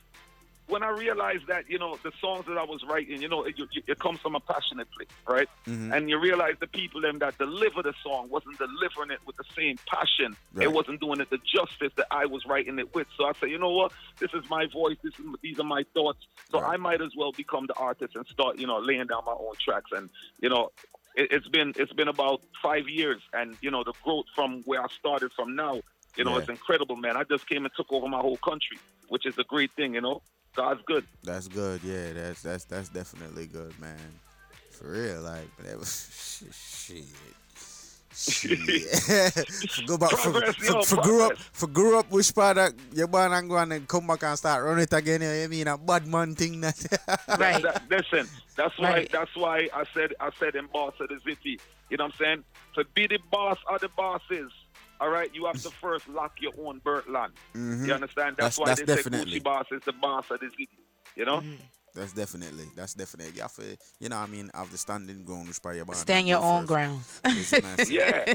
when 0.72 0.82
I 0.82 0.88
realized 0.88 1.46
that 1.48 1.68
you 1.68 1.78
know 1.78 1.98
the 2.02 2.12
songs 2.20 2.46
that 2.46 2.56
I 2.56 2.64
was 2.64 2.80
writing, 2.88 3.20
you 3.20 3.28
know, 3.28 3.44
it, 3.44 3.54
it, 3.58 3.84
it 3.86 3.98
comes 3.98 4.18
from 4.20 4.34
a 4.34 4.40
passionate 4.40 4.88
place, 4.96 5.08
right? 5.28 5.48
Mhm. 5.66 5.94
And 5.94 6.08
you 6.10 6.18
realize 6.18 6.54
the 6.60 6.66
people 6.66 7.00
them 7.00 7.18
that 7.18 7.36
deliver 7.38 7.82
the 7.82 7.92
song 8.02 8.28
wasn't 8.30 8.56
delivering 8.58 9.10
it 9.10 9.20
with 9.26 9.36
the 9.36 9.44
same 9.54 9.76
passion. 9.86 10.34
Right. 10.54 10.64
It 10.66 10.72
wasn't 10.72 11.00
doing 11.00 11.20
it 11.20 11.28
the 11.30 11.38
justice 11.38 11.92
that 11.96 12.06
I 12.10 12.24
was 12.26 12.46
writing 12.46 12.78
it 12.78 12.94
with. 12.94 13.06
So 13.16 13.26
I 13.26 13.32
said, 13.38 13.50
you 13.50 13.58
know 13.58 13.70
what? 13.70 13.92
This 14.18 14.32
is 14.34 14.44
my 14.48 14.66
voice. 14.66 14.96
This 15.04 15.12
is 15.18 15.26
these 15.42 15.58
are 15.60 15.64
my 15.76 15.84
thoughts. 15.94 16.26
So 16.50 16.58
I 16.60 16.76
might 16.78 17.02
as 17.02 17.12
well 17.16 17.32
become 17.32 17.66
the 17.66 17.74
artist 17.74 18.16
and 18.16 18.26
start, 18.26 18.58
you 18.58 18.66
know, 18.66 18.78
laying 18.78 19.06
down 19.06 19.22
my 19.26 19.32
own 19.32 19.54
tracks. 19.64 19.90
And 19.92 20.08
you 20.40 20.48
know, 20.48 20.70
it, 21.14 21.28
it's 21.32 21.48
been 21.48 21.74
it's 21.76 21.92
been 21.92 22.08
about 22.08 22.40
five 22.62 22.88
years, 22.88 23.20
and 23.34 23.56
you 23.60 23.70
know, 23.70 23.84
the 23.84 23.92
growth 24.02 24.26
from 24.34 24.62
where 24.64 24.80
I 24.82 24.86
started 24.98 25.30
from 25.36 25.54
now. 25.54 25.82
You 26.16 26.24
know, 26.24 26.32
Yeah. 26.32 26.38
it's 26.40 26.48
incredible, 26.48 26.96
man. 26.96 27.16
I 27.16 27.24
just 27.24 27.46
came 27.48 27.64
and 27.66 27.72
took 27.74 27.90
over 27.92 28.06
my 28.08 28.20
whole 28.20 28.36
country, 28.38 28.78
which 29.08 29.24
is 29.26 29.36
a 29.38 29.44
great 29.44 29.72
thing, 29.72 29.94
you 29.94 30.00
know. 30.02 30.20
God's 30.54 30.80
good. 30.86 31.06
That's 31.24 31.48
good. 31.48 31.80
Yeah, 31.82 32.12
that's 32.12 32.42
that's 32.42 32.64
that's 32.64 32.88
definitely 32.90 33.46
good, 33.46 33.78
man. 33.80 33.96
For 34.70 34.88
real, 34.92 35.20
like 35.22 35.48
that 35.64 35.78
was 35.78 36.08
shit. 36.52 37.04
Shit. 38.14 38.58
for, 39.70 39.86
go 39.86 39.96
back, 39.96 40.10
for, 40.10 40.30
Progress, 40.32 40.54
for, 40.56 40.64
yo, 40.66 40.82
for 40.82 40.96
grew 41.02 41.22
up 41.22 41.28
progress. 41.30 41.48
for 41.54 41.66
grew 41.68 41.98
up 41.98 42.10
which 42.10 42.34
part 42.34 42.56
that 42.56 42.74
you 42.92 43.06
born 43.06 43.32
and 43.32 43.48
go 43.48 43.56
on 43.56 43.72
and 43.72 43.88
come 43.88 44.06
back 44.06 44.22
and 44.24 44.36
start 44.38 44.62
run 44.62 44.78
it 44.80 44.92
again. 44.92 45.22
You 45.22 45.48
mean 45.48 45.66
a 45.66 45.78
bad 45.78 46.06
man 46.06 46.34
thing 46.34 46.60
that 46.60 46.76
That- 46.76 47.62
that- 47.62 47.82
listen, 47.88 48.28
that's 48.54 48.78
why 48.78 48.92
Right. 48.92 49.10
that's 49.10 49.34
why 49.34 49.68
I 49.72 49.84
said 49.94 50.12
I 50.20 50.30
said 50.38 50.54
in 50.56 50.66
boss 50.66 50.92
of 51.00 51.08
the 51.08 51.20
city. 51.24 51.58
You 51.88 51.96
know 51.96 52.04
what 52.04 52.14
I'm 52.14 52.18
saying? 52.18 52.44
To 52.74 52.84
be 52.94 53.06
the 53.06 53.18
boss 53.30 53.58
of 53.70 53.80
the 53.80 53.88
bosses, 53.88 54.52
all 55.02 55.10
right, 55.10 55.30
you 55.34 55.46
have 55.46 55.60
to 55.62 55.70
first 55.70 56.08
lock 56.08 56.32
your 56.40 56.52
own 56.64 56.78
bird 56.78 57.04
land. 57.08 57.32
Mhm. 57.54 57.86
You 57.86 57.92
understand? 57.94 58.36
That's, 58.38 58.56
That's- 58.56 58.58
why 58.58 58.66
that's 58.66 58.80
they 58.80 58.86
definitely. 58.86 59.32
say 59.32 59.40
Gucci 59.40 59.44
boss 59.44 59.66
is 59.72 59.82
the 59.84 59.92
boss 59.92 60.24
of 60.30 60.40
the 60.40 60.48
city. 60.50 60.68
You 61.16 61.24
know? 61.24 61.42
That's 61.94 62.14
definitely 62.14 62.64
that's 62.74 62.94
definitely 62.94 63.34
you 63.36 63.42
have 63.42 63.54
to 63.56 63.76
you 64.00 64.08
know 64.08 64.18
what 64.18 64.28
I 64.30 64.32
mean 64.32 64.50
have 64.54 64.70
the 64.72 64.78
standing 64.78 65.24
ground 65.24 65.48
which 65.48 65.60
by 65.60 65.74
your 65.74 65.84
bond. 65.84 65.98
Stand 65.98 66.26
your 66.26 66.38
own 66.42 66.64
grounds. 66.64 67.20
Yeah. 67.90 68.24
You, 68.26 68.34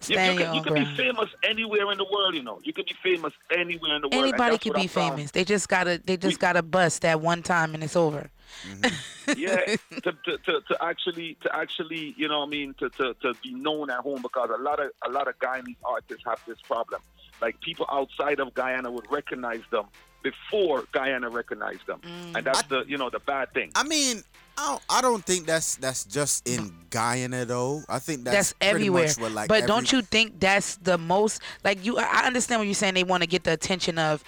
Stand 0.00 0.34
you, 0.38 0.44
your 0.44 0.52
can, 0.52 0.54
you 0.54 0.60
own 0.60 0.64
can 0.64 0.74
be 0.74 0.96
famous 0.96 1.28
anywhere 1.42 1.90
in 1.90 1.98
the 1.98 2.04
world, 2.12 2.34
you 2.34 2.42
know. 2.44 2.60
You 2.62 2.72
can 2.72 2.84
be 2.84 2.94
famous 3.02 3.32
anywhere 3.50 3.96
in 3.96 4.02
the 4.02 4.08
world. 4.08 4.22
Anybody 4.28 4.58
can 4.58 4.72
could 4.72 4.78
I 4.78 4.82
be 4.82 4.86
found. 4.88 5.14
famous. 5.16 5.30
They 5.32 5.44
just 5.44 5.68
gotta 5.68 6.00
they 6.04 6.16
just 6.16 6.38
gotta 6.38 6.62
bust 6.62 7.02
that 7.02 7.20
one 7.20 7.42
time 7.42 7.74
and 7.74 7.82
it's 7.82 7.96
over. 7.96 8.30
Mm-hmm. 8.66 9.32
yeah, 9.40 9.76
to, 10.02 10.12
to, 10.12 10.38
to, 10.38 10.60
to 10.60 10.84
actually 10.84 11.36
to 11.42 11.54
actually 11.54 12.14
you 12.16 12.28
know 12.28 12.40
what 12.40 12.46
I 12.46 12.50
mean 12.50 12.74
to, 12.74 12.90
to, 12.90 13.14
to 13.22 13.34
be 13.42 13.52
known 13.54 13.90
at 13.90 14.00
home 14.00 14.22
because 14.22 14.50
a 14.50 14.62
lot 14.62 14.80
of 14.80 14.90
a 15.06 15.10
lot 15.10 15.28
of 15.28 15.38
Guyanese 15.38 15.76
artists 15.84 16.24
have 16.26 16.40
this 16.46 16.60
problem. 16.62 17.00
Like 17.40 17.60
people 17.60 17.86
outside 17.90 18.38
of 18.40 18.54
Guyana 18.54 18.90
would 18.90 19.10
recognize 19.10 19.62
them 19.70 19.86
before 20.22 20.84
Guyana 20.92 21.28
recognized 21.28 21.86
them, 21.86 22.00
mm. 22.00 22.36
and 22.36 22.46
that's 22.46 22.62
the 22.62 22.84
you 22.86 22.96
know 22.98 23.10
the 23.10 23.18
bad 23.18 23.52
thing. 23.52 23.72
I 23.74 23.82
mean, 23.82 24.22
I 24.56 24.68
don't, 24.68 24.82
I 24.90 25.00
don't 25.00 25.24
think 25.24 25.46
that's 25.46 25.76
that's 25.76 26.04
just 26.04 26.48
in 26.48 26.72
Guyana 26.90 27.44
though. 27.44 27.82
I 27.88 27.98
think 27.98 28.24
that's, 28.24 28.52
That's, 28.52 28.54
everywhere. 28.60 29.04
Much 29.04 29.18
what, 29.18 29.32
like, 29.32 29.48
but 29.48 29.58
every- 29.58 29.66
don't 29.66 29.90
you 29.90 30.02
think 30.02 30.38
that's 30.38 30.76
the 30.76 30.98
most 30.98 31.42
like 31.64 31.84
you? 31.84 31.98
I 31.98 32.26
understand 32.26 32.60
what 32.60 32.66
you're 32.66 32.74
saying. 32.74 32.94
They 32.94 33.04
want 33.04 33.22
to 33.22 33.28
get 33.28 33.44
the 33.44 33.52
attention 33.52 33.98
of 33.98 34.22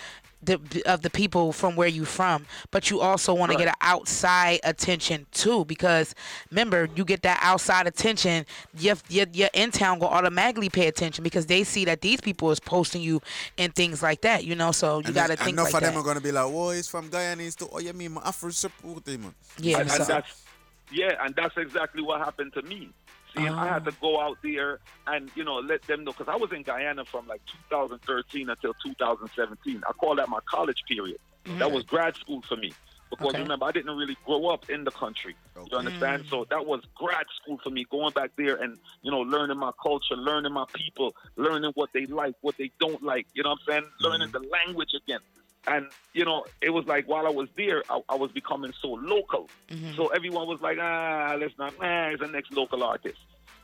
the 0.47 0.83
of 0.87 1.03
the 1.03 1.11
people 1.11 1.53
from 1.53 1.77
where 1.77 1.89
you 1.89 2.05
from, 2.05 2.47
but 2.71 2.91
you 2.91 3.01
also 3.01 3.35
want 3.35 3.53
to 3.53 3.59
get 3.59 3.69
an 3.69 3.75
outside 3.81 4.61
attention 4.65 5.27
too. 5.33 5.65
Because 5.65 6.15
remember, 6.51 6.89
you 6.95 7.05
get 7.05 7.23
that 7.23 7.39
outside 7.43 7.87
attention, 7.87 8.47
your 8.79 8.97
your, 9.09 9.27
your 9.33 9.51
in 9.55 9.71
town 9.71 9.99
will 9.99 10.09
automatically 10.09 10.69
pay 10.69 10.87
attention 10.87 11.23
because 11.23 11.47
they 11.47 11.65
see 11.65 11.85
that 11.85 12.01
these 12.01 12.21
people 12.21 12.51
is 12.51 12.61
posting 12.61 13.03
you 13.03 13.21
and 13.59 13.75
things 13.75 14.03
like 14.03 14.21
that. 14.23 14.45
You 14.45 14.55
know, 14.55 14.73
so 14.73 15.01
you 15.01 15.13
got 15.13 15.29
to 15.29 15.37
think 15.37 15.59
enough 15.59 15.73
like 15.73 15.83
of 15.83 15.93
them 15.93 16.01
are 16.01 16.05
gonna 16.05 16.21
be 16.21 16.33
like, 16.33 16.51
"Whoa, 16.51 16.71
he's 16.71 16.89
from 16.89 17.09
Guyana." 17.09 17.43
He's 17.43 17.57
to, 17.57 17.69
oh, 17.73 17.79
you 17.79 17.93
mean 17.93 18.13
my 18.13 18.23
Afro 18.25 18.51
support 18.51 19.07
him? 19.07 19.35
Yeah, 19.59 19.81
and, 19.81 19.91
and 19.91 20.07
that's 20.07 20.45
yeah, 20.93 21.25
and 21.25 21.35
that's 21.35 21.57
exactly 21.57 22.03
what 22.03 22.21
happened 22.21 22.53
to 22.55 22.63
me. 22.63 22.91
See, 23.37 23.49
I 23.49 23.67
had 23.67 23.85
to 23.85 23.91
oh. 23.91 23.95
go 24.01 24.21
out 24.21 24.39
there 24.43 24.81
and 25.07 25.31
you 25.35 25.45
know 25.45 25.57
let 25.57 25.83
them 25.83 26.05
know 26.05 26.13
because 26.13 26.29
I 26.29 26.37
was 26.37 26.53
in 26.53 26.63
Guyana 26.63 27.05
from 27.05 27.27
like 27.27 27.41
2013 27.71 28.49
until 28.49 28.75
2017. 28.85 29.83
I 29.87 29.93
call 29.93 30.17
that 30.17 30.29
my 30.29 30.41
college 30.49 30.83
period. 30.89 31.19
Mm-hmm. 31.45 31.59
That 31.59 31.73
was 31.73 31.85
grad 31.85 32.17
school 32.17 32.43
for 32.49 32.57
me 32.57 32.73
because 33.11 33.35
Okay. 33.35 33.43
remember 33.43 33.67
I 33.67 33.73
didn't 33.73 33.97
really 33.97 34.17
grow 34.25 34.49
up 34.49 34.71
in 34.71 34.85
the 34.85 34.91
country. 34.91 35.37
You 35.71 35.79
understand? 35.79 36.25
Mm. 36.25 36.31
So 36.31 36.47
that 36.51 36.67
was 36.67 36.83
grad 36.95 37.27
school 37.43 37.59
for 37.63 37.71
me, 37.71 37.85
going 37.91 38.13
back 38.13 38.31
there 38.37 38.57
and 38.57 38.79
you 39.03 39.11
know 39.11 39.21
learning 39.21 39.59
my 39.59 39.73
culture, 39.83 40.17
learning 40.17 40.53
my 40.53 40.65
people, 40.73 41.15
learning 41.37 41.73
what 41.75 41.91
they 41.93 42.07
like, 42.07 42.35
what 42.41 42.57
they 42.57 42.71
don't 42.81 43.03
like. 43.03 43.27
You 43.35 43.43
know 43.43 43.51
what 43.51 43.61
I'm 43.69 43.83
saying? 43.83 43.91
Learning 44.01 44.29
mm. 44.29 44.33
the 44.33 44.49
language 44.49 44.95
again. 44.95 45.21
And 45.67 45.87
you 46.13 46.25
know, 46.25 46.45
it 46.61 46.71
was 46.71 46.87
like 46.87 47.09
while 47.09 47.27
I 47.27 47.31
was 47.31 47.49
there, 47.57 47.83
I, 47.91 48.01
I 48.09 48.15
was 48.17 48.31
becoming 48.33 48.73
so 48.81 48.89
local. 48.89 49.49
So 49.97 50.09
everyone 50.09 50.47
was 50.47 50.61
like, 50.61 50.79
ah, 50.81 51.37
let's 51.39 51.57
not, 51.59 51.75
ah, 51.81 52.11
he's 52.11 52.21
the 52.21 52.29
next 52.29 52.53
local 52.53 52.83
artist. 52.83 53.19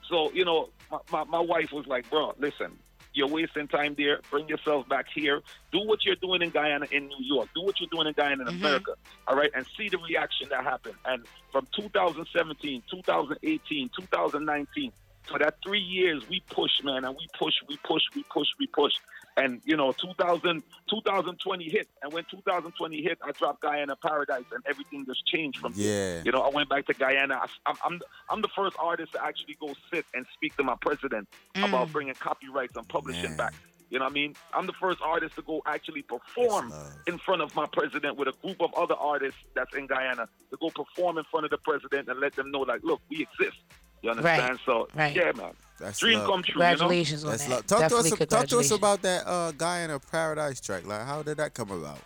So, 0.08 0.32
you 0.32 0.44
know, 0.44 0.70
my, 0.90 0.98
my, 1.12 1.24
my 1.24 1.40
wife 1.40 1.70
was 1.72 1.86
like, 1.86 2.10
bro, 2.10 2.34
listen, 2.38 2.78
you're 3.12 3.28
wasting 3.28 3.68
time 3.68 3.94
there. 3.96 4.20
Bring 4.30 4.48
yourself 4.48 4.88
back 4.88 5.06
here. 5.14 5.40
Do 5.72 5.80
what 5.80 6.04
you're 6.04 6.16
doing 6.16 6.42
in 6.42 6.50
Guyana, 6.50 6.86
in 6.90 7.08
New 7.08 7.24
York. 7.24 7.48
Do 7.54 7.62
what 7.62 7.80
you're 7.80 7.88
doing 7.90 8.06
in 8.06 8.14
Guyana, 8.14 8.42
in 8.42 8.48
America. 8.48 8.94
All 9.28 9.36
right. 9.36 9.50
And 9.54 9.66
see 9.76 9.88
the 9.88 9.98
reaction 9.98 10.48
that 10.50 10.64
happened. 10.64 10.96
And 11.04 11.26
from 11.52 11.66
2017, 11.76 12.82
2018, 12.90 13.90
2019, 13.98 14.92
for 15.28 15.38
that 15.38 15.54
three 15.64 15.80
years, 15.80 16.28
we 16.28 16.42
pushed, 16.50 16.82
man, 16.82 17.04
and 17.04 17.14
we 17.16 17.26
pushed, 17.38 17.58
we 17.68 17.76
pushed, 17.84 18.14
we 18.14 18.24
pushed, 18.32 18.54
we 18.58 18.66
pushed. 18.66 18.98
And, 19.36 19.60
you 19.64 19.76
know, 19.76 19.92
2000, 19.92 20.62
2020 20.90 21.68
hit. 21.68 21.88
And 22.02 22.12
when 22.12 22.24
2020 22.30 23.02
hit, 23.02 23.18
I 23.22 23.32
dropped 23.32 23.62
Guyana 23.62 23.96
Paradise 23.96 24.44
and 24.52 24.62
everything 24.68 25.06
just 25.06 25.24
changed 25.26 25.58
from 25.58 25.72
there. 25.74 26.16
Yeah. 26.16 26.22
You 26.24 26.32
know, 26.32 26.42
I 26.42 26.50
went 26.50 26.68
back 26.68 26.86
to 26.86 26.94
Guyana. 26.94 27.34
I, 27.34 27.46
I'm, 27.66 27.76
I'm, 27.84 28.00
I'm 28.28 28.42
the 28.42 28.48
first 28.48 28.76
artist 28.78 29.12
to 29.12 29.24
actually 29.24 29.56
go 29.60 29.74
sit 29.92 30.04
and 30.14 30.26
speak 30.34 30.56
to 30.56 30.62
my 30.62 30.76
president 30.80 31.28
mm. 31.54 31.68
about 31.68 31.92
bringing 31.92 32.14
copyrights 32.14 32.76
and 32.76 32.86
publishing 32.88 33.36
back. 33.36 33.54
You 33.90 33.98
know 33.98 34.04
what 34.04 34.12
I 34.12 34.14
mean? 34.14 34.36
I'm 34.54 34.66
the 34.66 34.72
first 34.74 35.00
artist 35.02 35.34
to 35.34 35.42
go 35.42 35.62
actually 35.66 36.02
perform 36.02 36.72
in 37.08 37.18
front 37.18 37.42
of 37.42 37.54
my 37.56 37.66
president 37.66 38.16
with 38.16 38.28
a 38.28 38.32
group 38.40 38.62
of 38.62 38.72
other 38.74 38.94
artists 38.94 39.40
that's 39.54 39.74
in 39.74 39.88
Guyana 39.88 40.28
to 40.50 40.56
go 40.60 40.70
perform 40.70 41.18
in 41.18 41.24
front 41.24 41.44
of 41.44 41.50
the 41.50 41.58
president 41.58 42.08
and 42.08 42.20
let 42.20 42.36
them 42.36 42.52
know, 42.52 42.60
like, 42.60 42.84
look, 42.84 43.00
we 43.10 43.22
exist. 43.22 43.58
You 44.02 44.10
understand? 44.10 44.60
So, 44.64 44.88
right. 44.94 45.14
yeah, 45.14 45.32
man. 45.32 45.52
That's 45.80 45.98
Dream 45.98 46.18
love. 46.18 46.26
come 46.28 46.42
true. 46.42 46.52
Congratulations 46.52 47.22
you 47.22 47.26
know? 47.26 47.32
on 47.32 47.38
That's 47.38 47.48
that. 47.48 47.54
love. 47.54 47.66
Talk 47.66 47.88
to 47.88 47.96
us. 47.96 48.28
Talk 48.28 48.46
to 48.48 48.58
us 48.58 48.70
about 48.70 49.02
that 49.02 49.26
uh, 49.26 49.52
a 49.90 49.98
Paradise 49.98 50.60
track. 50.60 50.86
Like, 50.86 51.06
how 51.06 51.22
did 51.22 51.38
that 51.38 51.54
come 51.54 51.70
about? 51.70 51.98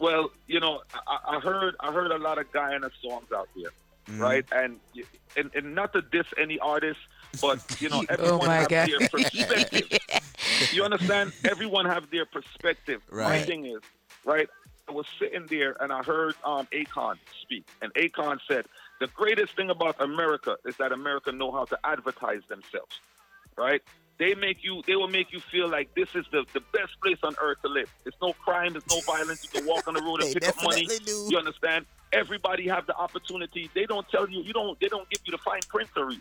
Well, 0.00 0.30
you 0.46 0.60
know, 0.60 0.80
I, 1.06 1.36
I 1.36 1.40
heard 1.40 1.74
I 1.80 1.92
heard 1.92 2.10
a 2.10 2.18
lot 2.18 2.38
of 2.38 2.50
Guyana 2.52 2.90
songs 3.02 3.26
out 3.34 3.48
there, 3.56 3.70
Mhm. 4.16 4.20
right? 4.20 4.44
And, 4.52 4.80
and 5.36 5.50
and 5.54 5.74
not 5.74 5.92
to 5.94 6.02
diss 6.02 6.26
any 6.40 6.58
artist, 6.58 6.98
but 7.40 7.60
you 7.80 7.88
know, 7.88 8.04
everyone 8.08 8.40
Oh 8.42 8.46
my 8.46 8.56
have 8.56 8.68
God. 8.68 8.88
their 8.88 9.08
perspective. 9.08 9.88
you 10.72 10.82
understand? 10.84 11.32
Everyone 11.44 11.86
have 11.86 12.10
their 12.10 12.26
perspective. 12.26 13.00
Right. 13.10 13.24
My 13.24 13.30
Right. 13.38 13.46
thing 13.46 13.66
is, 13.66 13.80
right? 14.24 14.48
I 14.88 14.92
was 14.92 15.06
sitting 15.18 15.46
there 15.48 15.76
and 15.80 15.90
I 15.92 16.02
heard 16.02 16.34
um, 16.44 16.66
Akon 16.72 17.14
speak, 17.42 17.64
and 17.80 17.92
Akon 17.94 18.38
said 18.50 18.66
the 19.00 19.06
greatest 19.08 19.56
thing 19.56 19.70
about 19.70 20.00
America 20.00 20.56
is 20.64 20.76
that 20.76 20.92
America 20.92 21.32
know 21.32 21.52
how 21.52 21.64
to 21.64 21.78
advertise 21.84 22.42
themselves, 22.48 23.00
right? 23.56 23.82
They 24.18 24.34
make 24.34 24.62
you, 24.62 24.82
they 24.86 24.94
will 24.94 25.08
make 25.08 25.32
you 25.32 25.40
feel 25.40 25.68
like 25.68 25.92
this 25.96 26.08
is 26.14 26.24
the, 26.30 26.44
the 26.52 26.60
best 26.72 26.92
place 27.02 27.18
on 27.24 27.34
earth 27.42 27.58
to 27.62 27.68
live. 27.68 27.92
There's 28.04 28.14
no 28.22 28.32
crime, 28.32 28.72
there's 28.72 28.88
no 28.88 29.00
violence. 29.00 29.42
You 29.42 29.60
can 29.60 29.66
walk 29.66 29.88
on 29.88 29.94
the 29.94 30.02
road 30.02 30.22
and 30.22 30.32
pick 30.32 30.48
up 30.48 30.62
money. 30.62 30.86
do. 30.86 31.26
You 31.28 31.38
understand? 31.38 31.86
Everybody 32.12 32.68
have 32.68 32.86
the 32.86 32.96
opportunity. 32.96 33.68
They 33.74 33.86
don't 33.86 34.08
tell 34.08 34.28
you, 34.30 34.40
you 34.42 34.52
don't, 34.52 34.78
they 34.78 34.86
don't 34.86 35.08
give 35.10 35.20
you 35.24 35.32
the 35.32 35.38
fine 35.38 35.62
print 35.68 35.88
to 35.96 36.04
read 36.04 36.20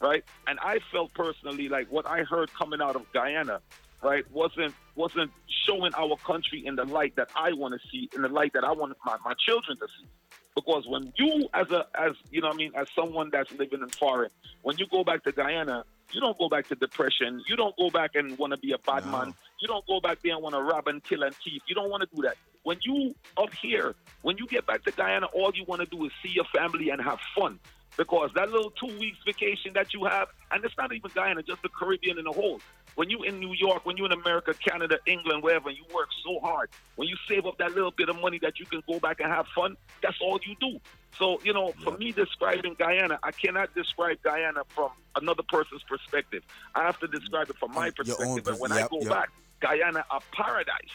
right? 0.00 0.24
And 0.46 0.58
I 0.60 0.78
felt 0.92 1.14
personally 1.14 1.68
like 1.68 1.90
what 1.90 2.06
I 2.06 2.22
heard 2.22 2.52
coming 2.52 2.80
out 2.80 2.96
of 2.96 3.10
Guyana, 3.12 3.60
right, 4.02 4.24
wasn't 4.30 4.74
wasn't 4.94 5.30
showing 5.66 5.92
our 5.94 6.16
country 6.18 6.64
in 6.64 6.76
the 6.76 6.84
light 6.84 7.16
that 7.16 7.30
I 7.34 7.52
want 7.52 7.74
to 7.74 7.88
see, 7.88 8.08
in 8.14 8.22
the 8.22 8.28
light 8.28 8.52
that 8.52 8.64
I 8.64 8.72
want 8.72 8.96
my, 9.04 9.16
my 9.24 9.34
children 9.46 9.78
to 9.78 9.86
see. 9.98 10.06
Because 10.54 10.86
when 10.86 11.12
you, 11.16 11.48
as 11.52 11.70
a, 11.70 11.86
as 11.98 12.12
you 12.30 12.40
know, 12.40 12.48
I 12.48 12.54
mean, 12.54 12.72
as 12.76 12.86
someone 12.94 13.30
that's 13.32 13.50
living 13.52 13.80
in 13.82 13.88
foreign, 13.88 14.30
when 14.62 14.78
you 14.78 14.86
go 14.88 15.02
back 15.02 15.24
to 15.24 15.32
Guyana, 15.32 15.84
you 16.12 16.20
don't 16.20 16.38
go 16.38 16.48
back 16.48 16.68
to 16.68 16.76
depression. 16.76 17.42
You 17.48 17.56
don't 17.56 17.76
go 17.76 17.90
back 17.90 18.12
and 18.14 18.38
want 18.38 18.52
to 18.52 18.56
be 18.58 18.72
a 18.72 18.78
bad 18.78 19.04
man. 19.06 19.34
You 19.60 19.66
don't 19.66 19.84
go 19.86 20.00
back 20.00 20.18
there 20.22 20.34
and 20.34 20.42
want 20.42 20.54
to 20.54 20.62
rob 20.62 20.86
and 20.86 21.02
kill 21.02 21.24
and 21.24 21.34
thief. 21.34 21.62
You 21.66 21.74
don't 21.74 21.90
want 21.90 22.08
to 22.08 22.16
do 22.16 22.22
that. 22.22 22.36
When 22.62 22.78
you 22.82 23.14
up 23.36 23.52
here, 23.60 23.94
when 24.22 24.36
you 24.38 24.46
get 24.46 24.64
back 24.64 24.84
to 24.84 24.92
Guyana, 24.92 25.26
all 25.26 25.50
you 25.54 25.64
want 25.66 25.80
to 25.80 25.86
do 25.86 26.04
is 26.04 26.12
see 26.22 26.30
your 26.30 26.46
family 26.54 26.90
and 26.90 27.02
have 27.02 27.18
fun. 27.36 27.58
Because 27.96 28.30
that 28.34 28.50
little 28.50 28.70
two 28.70 28.98
weeks 28.98 29.18
vacation 29.24 29.72
that 29.74 29.94
you 29.94 30.04
have, 30.04 30.28
and 30.50 30.64
it's 30.64 30.74
not 30.76 30.92
even 30.92 31.10
Guyana, 31.14 31.42
just 31.42 31.62
the 31.62 31.68
Caribbean 31.68 32.18
in 32.18 32.24
the 32.24 32.32
whole. 32.32 32.60
When 32.96 33.10
you're 33.10 33.24
in 33.24 33.40
New 33.40 33.54
York, 33.54 33.86
when 33.86 33.96
you're 33.96 34.06
in 34.06 34.12
America, 34.12 34.54
Canada, 34.54 34.98
England, 35.06 35.42
wherever, 35.42 35.70
you 35.70 35.84
work 35.92 36.08
so 36.24 36.38
hard. 36.40 36.70
When 36.96 37.08
you 37.08 37.16
save 37.28 37.46
up 37.46 37.58
that 37.58 37.74
little 37.74 37.90
bit 37.90 38.08
of 38.08 38.20
money 38.20 38.38
that 38.42 38.58
you 38.58 38.66
can 38.66 38.82
go 38.88 39.00
back 39.00 39.20
and 39.20 39.30
have 39.30 39.46
fun, 39.54 39.76
that's 40.02 40.16
all 40.20 40.38
you 40.46 40.54
do. 40.60 40.80
So, 41.18 41.40
you 41.44 41.52
know, 41.52 41.72
for 41.82 41.96
me 41.96 42.12
describing 42.12 42.74
Guyana, 42.74 43.18
I 43.22 43.30
cannot 43.30 43.74
describe 43.74 44.18
Guyana 44.22 44.62
from 44.68 44.90
another 45.16 45.42
person's 45.48 45.82
perspective. 45.84 46.42
I 46.74 46.84
have 46.84 46.98
to 47.00 47.06
describe 47.06 47.50
it 47.50 47.56
from 47.56 47.72
my 47.72 47.90
Your 48.04 48.16
own 48.26 48.36
perspective. 48.36 48.48
And 48.48 48.60
when 48.60 48.70
pers- 48.70 48.82
I 48.82 48.88
go 48.88 49.00
yep. 49.00 49.10
back, 49.10 49.30
Guyana 49.60 50.04
a 50.10 50.20
paradise. 50.32 50.94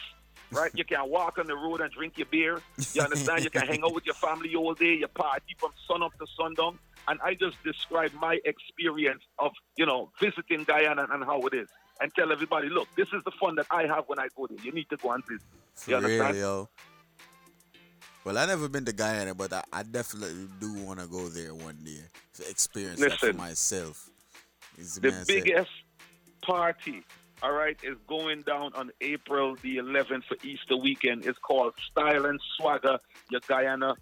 Right? 0.52 0.72
You 0.74 0.84
can 0.84 1.08
walk 1.08 1.38
on 1.38 1.46
the 1.46 1.54
road 1.54 1.80
and 1.80 1.92
drink 1.92 2.14
your 2.18 2.26
beer. 2.26 2.60
You 2.92 3.02
understand? 3.02 3.44
You 3.44 3.50
can 3.50 3.68
hang 3.68 3.84
out 3.84 3.94
with 3.94 4.04
your 4.04 4.16
family 4.16 4.54
all 4.56 4.74
day, 4.74 4.94
you 4.94 5.06
party 5.06 5.54
from 5.58 5.70
sun 5.86 6.02
up 6.02 6.12
to 6.18 6.26
sundown. 6.36 6.76
And 7.08 7.18
I 7.22 7.34
just 7.34 7.62
describe 7.64 8.12
my 8.14 8.38
experience 8.44 9.22
of, 9.38 9.52
you 9.76 9.86
know, 9.86 10.10
visiting 10.20 10.64
Guyana 10.64 11.06
and 11.10 11.24
how 11.24 11.40
it 11.42 11.54
is. 11.54 11.68
And 12.00 12.12
tell 12.14 12.32
everybody, 12.32 12.68
look, 12.68 12.88
this 12.96 13.08
is 13.12 13.22
the 13.24 13.30
fun 13.32 13.56
that 13.56 13.66
I 13.70 13.86
have 13.86 14.04
when 14.06 14.18
I 14.18 14.28
go 14.36 14.46
there. 14.46 14.58
You 14.64 14.72
need 14.72 14.88
to 14.90 14.96
go 14.96 15.12
and 15.12 15.26
visit. 15.26 15.42
For 15.74 15.90
you 15.90 15.98
real, 15.98 16.34
yo. 16.36 16.68
Well, 18.24 18.36
I 18.36 18.46
never 18.46 18.68
been 18.68 18.84
to 18.84 18.92
Guyana, 18.92 19.34
but 19.34 19.52
I, 19.52 19.62
I 19.72 19.82
definitely 19.82 20.46
do 20.60 20.72
want 20.84 21.00
to 21.00 21.06
go 21.06 21.28
there 21.28 21.54
one 21.54 21.78
day 21.82 22.00
to 22.34 22.48
experience 22.48 23.00
that 23.00 23.18
for 23.18 23.32
myself. 23.32 24.10
The 24.76 25.10
said- 25.10 25.26
biggest 25.26 25.70
party, 26.42 27.02
all 27.42 27.52
right, 27.52 27.78
is 27.82 27.96
going 28.06 28.42
down 28.42 28.72
on 28.74 28.90
April 29.00 29.56
the 29.62 29.78
11th 29.78 30.24
for 30.24 30.36
Easter 30.42 30.76
weekend. 30.76 31.26
It's 31.26 31.38
called 31.38 31.74
Style 31.90 32.26
and 32.26 32.40
Swagger, 32.56 32.98
your 33.30 33.40
Guyana 33.46 33.94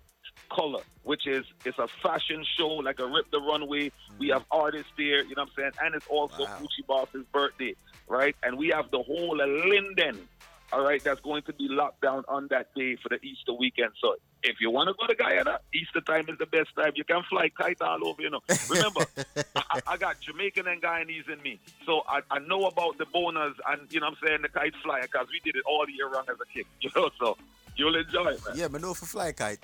color, 0.49 0.83
which 1.05 1.27
is 1.27 1.45
it's 1.65 1.79
a 1.79 1.89
fashion 2.03 2.45
show 2.57 2.69
like 2.69 3.01
a 3.01 3.07
Rip 3.07 3.31
the 3.31 3.41
Runway. 3.41 3.93
We 4.19 4.29
have 4.29 4.45
artists 4.51 4.93
there, 4.97 5.25
you 5.25 5.35
know 5.35 5.43
what 5.43 5.51
I'm 5.51 5.55
saying? 5.57 5.73
And 5.83 5.95
it's 5.95 6.07
also 6.09 6.45
Gucci 6.45 6.87
Boss's 6.87 7.25
birthday, 7.33 7.75
right? 8.09 8.37
And 8.43 8.59
we 8.59 8.69
have 8.69 8.91
the 8.91 9.03
whole 9.03 9.41
of 9.41 9.49
Linden, 9.49 10.29
all 10.73 10.85
right, 10.85 11.03
that's 11.03 11.21
going 11.21 11.43
to 11.43 11.53
be 11.55 11.67
locked 11.69 12.03
down 12.03 12.25
on 12.29 12.49
that 12.51 12.75
day 12.75 12.97
for 12.97 13.09
the 13.09 13.17
Easter 13.25 13.55
weekend. 13.55 13.93
So 14.03 14.17
if 14.43 14.57
you 14.61 14.71
want 14.71 14.89
to 14.89 14.95
go 14.99 15.07
to 15.07 15.15
Guyana, 15.15 15.61
Easter 15.75 16.01
time 16.01 16.27
is 16.29 16.39
the 16.39 16.47
best 16.47 16.75
time. 16.77 16.93
You 16.95 17.05
can 17.05 17.23
fly 17.29 17.49
kite 17.49 17.81
all 17.81 18.07
over, 18.07 18.21
you 18.21 18.31
know. 18.31 18.41
Remember, 18.69 19.07
I, 19.57 19.81
I 19.87 19.97
got 19.97 20.21
Jamaican 20.21 20.67
and 20.67 20.83
Guyanese 20.83 21.31
in 21.33 21.43
me. 21.43 21.59
So 21.87 22.03
I, 22.07 22.21
I 22.31 22.39
know 22.41 22.67
about 22.67 22.99
the 22.99 23.07
boners 23.07 23.55
and, 23.69 23.91
you 23.91 24.01
know 24.01 24.07
what 24.11 24.19
I'm 24.23 24.29
saying, 24.29 24.43
the 24.43 24.49
kite 24.49 24.75
flyer 24.83 25.03
because 25.03 25.27
we 25.33 25.41
did 25.41 25.57
it 25.57 25.65
all 25.67 25.87
year 25.89 26.09
round 26.09 26.29
as 26.29 26.37
a 26.41 26.53
kid, 26.53 26.67
you 26.81 26.91
know. 26.95 27.09
So 27.19 27.37
you'll 27.77 27.97
enjoy 27.97 28.33
it, 28.33 28.45
man. 28.47 28.57
Yeah, 28.57 28.69
but 28.69 28.83
no 28.83 28.93
for 28.93 29.07
fly 29.07 29.33
kite. 29.33 29.61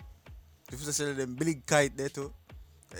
If 0.74 0.84
you 0.84 0.92
say 0.92 1.12
them 1.12 1.34
big 1.34 1.64
kite 1.66 1.96
there 1.96 2.09
too. 2.09 2.32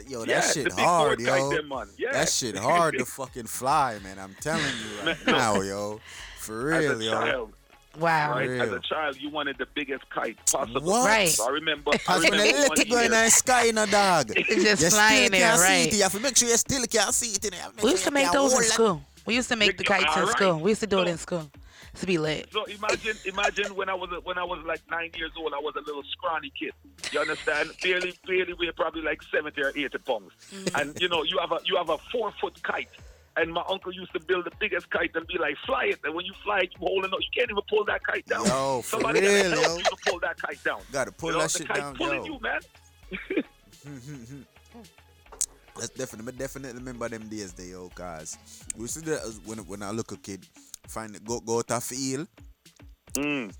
Yo, 0.09 0.20
that 0.20 0.28
Yeah, 0.28 0.40
shit 0.40 0.72
hard, 0.72 1.20
yo. 1.20 1.51
them. 1.51 1.72
Yeah. 1.98 2.12
That 2.12 2.28
shit 2.28 2.56
hard 2.70 2.98
to 2.98 3.05
fucking 3.05 3.46
fly, 3.46 3.98
man. 4.02 4.18
I'm 4.18 4.34
telling 4.40 4.64
you 4.64 5.06
right 5.06 5.26
now, 5.26 5.60
yo. 5.60 6.01
For 6.38 6.66
real, 6.66 7.01
yo. 7.02 7.10
child. 7.10 7.52
Wow. 7.98 8.32
Right? 8.34 8.51
As 8.51 8.72
a 8.72 8.80
child, 8.80 9.16
you 9.20 9.30
wanted 9.30 9.56
the 9.59 9.66
biggest 9.74 10.09
kite 10.10 10.36
possible. 10.51 10.82
What? 10.82 11.06
Right. 11.06 11.28
So 11.28 11.46
I 11.46 11.51
remember. 11.51 11.92
I 12.09 12.16
As 12.16 12.22
when 12.22 12.32
remember 12.32 12.59
let 12.59 12.68
one 12.70 12.80
it 12.80 12.90
go 12.90 12.98
in 13.02 13.10
the 13.12 13.30
sky 13.30 13.66
in 13.66 13.78
a 13.78 13.86
dog. 13.86 14.30
It's 14.36 14.64
just 14.64 14.82
you 14.82 14.90
flying 14.90 15.26
still 15.26 15.30
there, 15.38 15.48
can't 15.48 15.60
see 15.60 15.66
right. 15.66 15.86
it. 15.86 15.94
You 15.96 16.02
have 16.02 16.12
to 16.12 16.20
make 16.20 16.36
sure 16.36 16.48
you 16.48 16.56
still 16.56 16.84
can't 16.86 17.14
see 17.14 17.30
it 17.36 17.44
in 17.44 17.51
there. 17.52 17.68
We 17.82 17.90
used 17.90 18.05
to 18.05 18.10
make 18.10 18.30
those 18.32 18.52
in 18.52 18.62
school. 18.64 19.02
We 19.26 19.34
used 19.36 19.48
to 19.48 19.56
make 19.56 19.76
the 19.78 19.84
kites 19.84 20.05
in 20.16 20.22
Alright. 20.22 20.36
school. 20.36 20.59
We 20.60 20.70
used 20.72 20.80
to 20.80 20.86
do 20.88 21.01
it 21.02 21.09
in 21.09 21.18
school. 21.18 21.48
To 22.00 22.06
be 22.06 22.18
lit. 22.18 22.48
So 22.52 22.64
imagine, 22.64 23.16
imagine 23.24 23.74
when 23.76 23.88
I 23.88 23.94
was 23.94 24.10
a, 24.12 24.20
when 24.20 24.36
I 24.36 24.42
was 24.44 24.64
like 24.66 24.80
nine 24.90 25.10
years 25.16 25.30
old, 25.38 25.52
I 25.54 25.58
was 25.58 25.74
a 25.76 25.80
little 25.80 26.02
scrawny 26.10 26.52
kid. 26.58 26.72
You 27.12 27.20
understand? 27.20 27.70
Barely, 27.82 28.14
barely 28.26 28.52
weigh 28.54 28.72
probably 28.72 29.02
like 29.02 29.22
seventy 29.32 29.62
or 29.62 29.68
eighty 29.70 29.98
pounds. 29.98 30.32
Mm. 30.52 30.80
And 30.80 31.00
you 31.00 31.08
know, 31.08 31.22
you 31.22 31.38
have 31.38 31.52
a 31.52 31.60
you 31.64 31.76
have 31.76 31.90
a 31.90 31.98
four 32.10 32.32
foot 32.40 32.60
kite. 32.62 32.88
And 33.36 33.52
my 33.52 33.64
uncle 33.68 33.92
used 33.92 34.12
to 34.12 34.20
build 34.20 34.44
the 34.44 34.52
biggest 34.60 34.90
kite 34.90 35.10
and 35.16 35.26
be 35.26 35.38
like, 35.38 35.56
fly 35.66 35.86
it. 35.86 35.98
And 36.04 36.14
when 36.14 36.24
you 36.24 36.32
fly 36.44 36.60
it, 36.60 36.70
you 36.78 36.86
holding 36.86 37.12
up. 37.12 37.18
You 37.20 37.26
can't 37.36 37.50
even 37.50 37.62
pull 37.68 37.84
that 37.86 38.04
kite 38.04 38.24
down. 38.26 38.46
Yo, 38.46 38.80
for 38.82 38.90
Somebody 38.90 39.20
real, 39.22 39.50
gotta 39.50 39.60
help 39.60 39.66
yo. 39.66 39.76
you 39.78 39.82
to 39.84 39.96
pull 40.06 40.20
that 40.20 40.40
kite 40.40 40.62
down. 40.64 40.80
Gotta 40.92 41.10
pull 41.12 41.30
you 41.30 41.36
know, 41.36 41.42
that 41.42 41.50
the 41.50 41.58
shit 41.58 41.68
kite 41.68 41.76
down, 41.78 41.96
pulling 41.96 42.24
yo. 42.24 42.32
you, 42.34 42.40
man. 42.40 42.60
That's 45.76 45.88
definitely, 45.90 46.26
but 46.26 46.38
definitely 46.38 46.78
remember 46.78 47.08
them 47.08 47.28
days, 47.28 47.52
there, 47.52 47.66
yo, 47.66 47.88
cause 47.88 48.38
we 48.76 48.82
used 48.82 48.94
to 48.94 49.00
do 49.02 49.10
that 49.10 49.22
as- 49.22 49.40
when 49.44 49.58
when 49.66 49.82
I 49.82 49.90
look 49.90 50.12
a 50.12 50.16
kid, 50.16 50.46
find 50.89 51.15
it, 51.16 51.24
go 51.24 51.40
go 51.40 51.62
to 51.62 51.81
field, 51.81 52.28
Mm. 53.15 53.52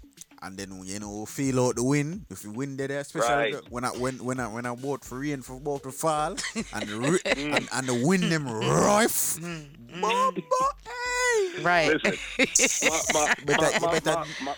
and 0.43 0.59
then 0.59 0.83
you 0.85 0.99
know 1.01 1.25
feel 1.27 1.61
out 1.67 1.77
the 1.77 1.83
wind. 1.85 2.27
If 2.31 2.45
you 2.45 2.51
win 2.51 2.77
there, 2.77 2.91
especially 2.99 3.29
Right. 3.35 3.53
the- 3.53 3.63
when 3.71 3.85
I 3.85 3.91
when 3.91 4.23
when 4.25 4.41
I 4.41 4.49
when 4.49 4.67
I 4.67 4.75
bought 4.75 5.05
for 5.05 5.19
rain 5.21 5.43
for 5.43 5.57
about 5.57 5.83
to 5.85 5.93
fall, 5.93 6.37
and 6.73 6.89
the 6.89 7.01
ri- 7.01 7.19
Mm. 7.35 7.57
and, 7.57 7.69
and 7.73 7.87
the 7.89 7.95
wind 8.07 8.25
them 8.25 8.49
rough. 8.49 9.39
Bumbo, 9.41 10.43
hey. 10.85 11.63
Right. 11.63 12.01
Listen, 12.03 12.19
my, 13.15 13.27
my, 13.27 13.35
Better- 13.45 13.81
my, 13.81 13.93
you 13.95 14.01
my, 14.05 14.15
my, 14.15 14.27
my, 14.41 14.55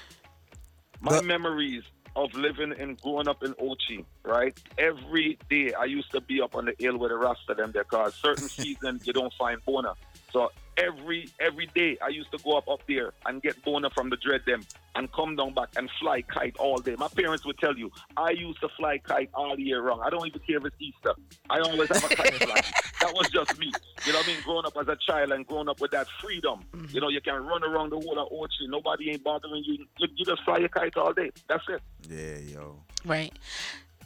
my 1.01 1.21
memories 1.23 1.83
of 2.17 2.33
living 2.33 2.73
and 2.79 2.99
growing 3.03 3.29
up 3.29 3.43
in 3.43 3.53
Ochi, 3.55 4.03
right? 4.25 4.59
Every 4.79 5.39
day 5.51 5.75
I 5.75 5.85
used 5.85 6.11
to 6.13 6.23
be 6.23 6.41
up 6.41 6.55
on 6.55 6.65
the 6.65 6.75
hill 6.79 6.97
with 6.97 7.11
the 7.11 7.17
Rasta 7.19 7.53
them 7.55 7.73
there 7.73 7.85
cause 7.85 8.15
certain 8.15 8.49
season 8.59 8.99
you 9.05 9.13
don't 9.13 9.33
find 9.35 9.63
bona. 9.67 9.93
So 10.33 10.51
every 10.77 11.29
every 11.41 11.67
day 11.75 11.99
I 12.03 12.09
used 12.09 12.31
to 12.33 12.39
go 12.39 12.57
up 12.57 12.69
up 12.69 12.81
there 12.89 13.13
and 13.27 13.43
get 13.43 13.63
boner 13.65 13.91
from 13.91 14.11
the 14.11 14.17
dread 14.17 14.43
them 14.47 14.63
and 14.95 15.11
come 15.13 15.37
down 15.37 15.55
back 15.55 15.69
and 15.77 15.91
fly 16.01 16.23
kite 16.23 16.57
all 16.59 16.79
day. 16.79 16.97
My 16.99 17.09
parents 17.09 17.45
would 17.45 17.59
tell 17.59 17.77
you 17.77 17.91
I 18.17 18.31
used 18.31 18.61
to 18.61 18.69
fly 18.77 18.99
kite 18.99 19.31
all 19.35 19.59
year 19.59 19.83
round. 19.83 20.03
I 20.05 20.11
don't 20.11 20.27
even 20.27 20.41
care 20.41 20.59
if 20.59 20.65
it's 20.65 20.77
Easter. 20.79 21.15
I 21.51 21.61
always 21.61 21.89
have 21.89 22.11
a 22.11 22.15
kite 22.15 22.35
fly. 22.35 22.61
That 23.01 23.13
was 23.13 23.29
just 23.29 23.59
me. 23.59 23.71
You 24.07 24.13
know 24.13 24.19
what 24.19 24.27
I 24.27 24.29
mean? 24.33 24.39
Growing 24.43 24.67
up 24.67 24.77
as 24.81 24.89
a 24.89 24.97
child 24.97 25.31
and 25.31 25.47
growing 25.47 25.69
up 25.69 25.81
with 25.83 25.91
that 25.91 26.09
freedom. 26.19 26.61
Mm-hmm. 26.73 26.95
You 26.95 27.01
know, 27.03 27.09
you 27.09 27.21
can 27.21 27.35
run 27.45 27.63
around 27.63 27.91
the 27.91 27.97
whole 27.97 28.19
of 28.19 28.31
Ochi. 28.31 28.69
Nobody 28.69 29.11
ain't 29.11 29.23
bothering 29.23 29.63
you. 29.67 29.85
You, 29.99 30.09
you 30.17 30.25
just 30.25 30.43
fly 30.45 30.59
your 30.59 30.71
kite 30.71 30.97
all 30.97 31.13
day. 31.13 31.31
That's 31.47 31.63
it. 31.69 31.83
Yeah, 32.09 32.55
yo. 32.55 32.81
Right. 33.05 33.33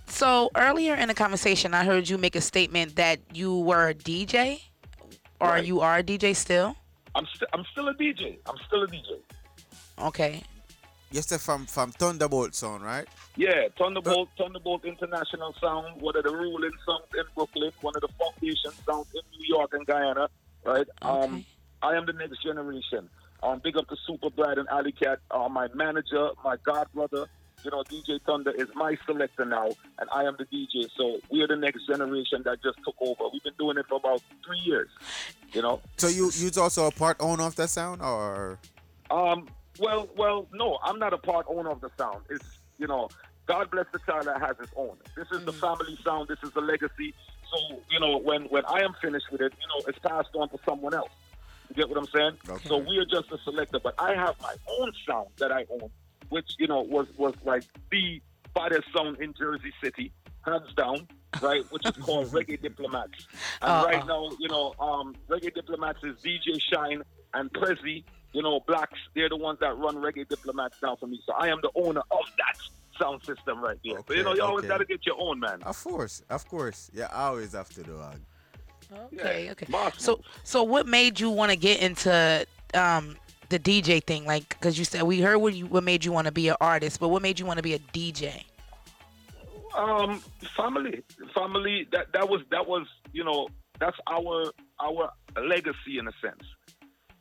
So 0.07 0.51
earlier 0.57 0.95
in 0.95 1.09
the 1.09 1.15
conversation, 1.15 1.73
I 1.73 1.85
heard 1.85 2.09
you 2.09 2.19
make 2.19 2.35
a 2.35 2.41
statement 2.41 2.97
that 2.97 3.21
you 3.33 3.57
were 3.61 3.89
a 3.89 3.95
DJ, 3.95 4.61
or 5.41 5.59
you 5.59 5.81
are 5.81 5.99
a 5.99 6.03
DJ 6.03 6.37
still. 6.37 6.77
I'm 7.15 7.27
still 7.35 7.49
I'm 7.53 7.65
still 7.73 7.89
a 7.89 7.95
DJ. 7.95 8.39
I'm 8.47 8.57
still 8.67 8.83
a 8.83 8.87
DJ. 8.87 9.19
Okay. 9.99 10.43
Yes, 11.13 11.27
they're 11.27 11.39
from 11.39 11.67
from 11.67 11.91
Thunderbolt 11.91 12.55
Sound, 12.55 12.85
right? 12.85 13.07
Yeah, 13.37 13.69
Thunderbolt, 13.77 14.29
Thunderbolt 14.39 14.85
International 14.85 15.55
Sound, 15.61 16.01
one 16.01 16.17
of 16.17 16.23
the 16.25 16.31
ruling 16.31 16.71
sounds 16.87 17.05
in 17.15 17.25
Brooklyn, 17.35 17.73
one 17.81 17.95
of 17.97 18.03
the 18.03 18.09
foundation 18.19 18.71
sounds 18.87 19.09
in 19.15 19.21
New 19.39 19.47
York 19.57 19.73
and 19.73 19.87
Guyana, 19.87 20.29
right? 20.65 20.87
Um, 21.03 21.45
I 21.83 21.97
am 21.97 22.07
the 22.07 22.13
next 22.13 22.43
generation. 22.43 23.09
Um, 23.43 23.61
big 23.65 23.77
up 23.77 23.89
to 23.89 23.97
Super 24.07 24.31
Brad 24.31 24.59
and 24.59 24.69
Alley 24.69 24.93
Cat, 24.93 25.19
uh, 25.31 25.49
my 25.49 25.69
manager, 25.75 26.31
my 26.45 26.57
god 26.65 26.87
brother. 26.95 27.27
You 27.65 27.71
know, 27.71 27.83
DJ 27.83 28.21
Thunder 28.23 28.51
is 28.53 28.69
my 28.75 28.97
selector 29.07 29.45
now, 29.45 29.69
and 29.99 30.09
I 30.15 30.25
am 30.25 30.37
the 30.39 30.45
DJ. 30.47 30.89
So 30.97 31.19
we 31.31 31.43
are 31.43 31.47
the 31.47 31.57
next 31.57 31.87
generation 31.87 32.43
that 32.45 32.63
just 32.63 32.79
took 32.85 32.95
over. 33.01 33.25
We've 33.33 33.43
been 33.43 33.55
doing 33.59 33.77
it 33.77 33.87
for 33.89 33.97
about 33.97 34.23
three 34.47 34.61
years. 34.61 34.89
You 35.53 35.63
know, 35.63 35.81
So 35.97 36.09
you 36.09 36.31
you's 36.35 36.57
also 36.57 36.87
a 36.87 36.91
part 36.91 37.17
owner 37.21 37.45
of 37.45 37.57
that 37.57 37.69
sound, 37.69 38.01
or 38.03 38.59
Um, 39.11 39.49
well, 39.79 40.09
well, 40.17 40.47
no, 40.53 40.79
I'm 40.83 40.99
not 40.99 41.13
a 41.13 41.19
part 41.19 41.47
owner 41.49 41.71
of 41.71 41.81
the 41.81 41.91
sound. 41.99 42.25
It's 42.31 42.45
you 42.79 42.87
know, 42.87 43.09
God 43.47 43.71
bless 43.71 43.87
the 43.93 43.99
child 44.07 44.27
that 44.27 44.41
has 44.41 44.57
his 44.59 44.71
own. 44.77 44.97
This 45.17 45.27
is 45.33 45.45
the 45.45 45.53
family 45.53 45.99
sound. 46.05 46.29
This 46.29 46.39
is 46.43 46.53
the 46.53 46.61
legacy. 46.63 47.15
So 47.51 47.81
you 47.91 48.01
know, 48.01 48.17
when 48.19 48.45
when 48.45 48.65
I 48.67 48.81
am 48.81 48.95
finished 49.03 49.27
with 49.31 49.41
it, 49.43 49.53
you 49.61 49.69
know, 49.69 49.85
it's 49.89 49.99
passed 49.99 50.31
on 50.35 50.49
to 50.51 50.59
someone 50.65 50.95
else. 50.95 51.11
You 51.69 51.77
get 51.77 51.89
what 51.89 51.99
I'm 51.99 52.07
saying? 52.07 52.33
Okay. 52.49 52.69
So 52.69 52.79
we 52.79 52.99
are 52.99 53.05
just 53.05 53.31
a 53.31 53.39
selector, 53.45 53.79
but 53.79 53.95
I 53.99 54.15
have 54.15 54.35
my 54.41 54.55
own 54.79 54.93
sound 55.07 55.29
that 55.39 55.53
I 55.53 55.67
own, 55.71 55.89
which 56.31 56.55
you 56.59 56.67
know 56.67 56.81
was 56.81 57.07
was 57.17 57.35
like 57.45 57.65
the 57.91 58.21
baddest 58.55 58.89
sound 58.97 59.21
in 59.21 59.35
Jersey 59.35 59.73
City, 59.83 60.13
hands 60.45 60.73
down, 60.77 61.07
right? 61.41 61.63
Which 61.71 61.87
is 61.87 61.97
called 62.05 62.27
Reggae 62.33 62.61
Diplomats. 62.61 63.27
And 63.63 63.71
Uh-uh. 63.71 63.85
right 63.85 64.07
now, 64.07 64.31
you 64.39 64.49
know, 64.49 64.75
um, 64.81 65.15
Reggae 65.29 65.55
Diplomats 65.55 66.03
is 66.03 66.17
DJ 66.17 66.61
Shine 66.61 67.03
and 67.35 67.53
Prezi. 67.53 68.03
You 68.33 68.43
know, 68.43 68.61
blacks. 68.61 68.99
They're 69.15 69.29
the 69.29 69.37
ones 69.37 69.59
that 69.61 69.77
run 69.77 69.97
Reggae 69.97 70.29
Diplomats 70.29 70.77
now 70.83 70.95
for 70.97 71.09
me. 71.09 71.21
So 71.27 71.33
I 71.33 71.49
am 71.49 71.59
the 71.63 71.71
owner 71.75 72.03
of 72.13 72.25
that 72.39 72.57
sound 72.97 73.25
system 73.25 73.61
right 73.61 73.79
there. 73.85 73.99
so 74.07 74.15
you 74.15 74.23
know, 74.23 74.35
you 74.35 74.43
always 74.43 74.67
got 74.67 74.79
to 74.79 74.85
get 74.85 75.05
your 75.05 75.17
own, 75.19 75.41
man. 75.41 75.63
Of 75.65 75.83
course, 75.83 76.23
of 76.31 76.49
course. 76.49 76.91
Yeah, 76.95 77.09
I 77.11 77.25
always 77.25 77.53
have 77.55 77.71
to 77.71 77.83
do 77.83 77.99
it. 77.99 78.21
Okay, 79.15 79.51
okay. 79.51 79.67
So, 79.99 80.21
so 80.45 80.63
what 80.63 80.87
made 80.87 81.19
you 81.21 81.31
want 81.31 81.51
to 81.51 81.57
get 81.57 81.81
into 81.81 82.47
um, 82.75 83.17
the 83.51 83.59
DJ 83.59 84.03
thing? 84.03 84.25
Like, 84.25 84.49
because 84.49 84.79
you 84.79 84.85
said 84.85 85.03
we 85.03 85.21
heard 85.21 85.39
what 85.39 85.55
you 85.55 85.67
what 85.67 85.85
made 85.85 86.05
you 86.05 86.13
want 86.13 86.27
to 86.27 86.33
be 86.33 86.49
an 86.49 86.57
artist, 86.61 86.99
but 86.99 87.09
what 87.09 87.21
made 87.21 87.39
you 87.39 87.45
want 87.45 87.59
to 87.59 87.63
be 87.63 87.75
a 87.75 87.79
DJ? 87.79 88.45
Um, 89.77 90.23
family, 90.57 91.03
family. 91.35 91.87
That 91.93 92.13
that 92.15 92.29
was 92.29 92.41
that 92.51 92.67
was 92.67 92.87
you 93.13 93.25
know 93.25 93.49
that's 93.79 93.97
our 94.09 94.53
our 94.81 95.11
legacy 95.45 95.99
in 95.99 96.09
a 96.09 96.13
sense, 96.23 96.43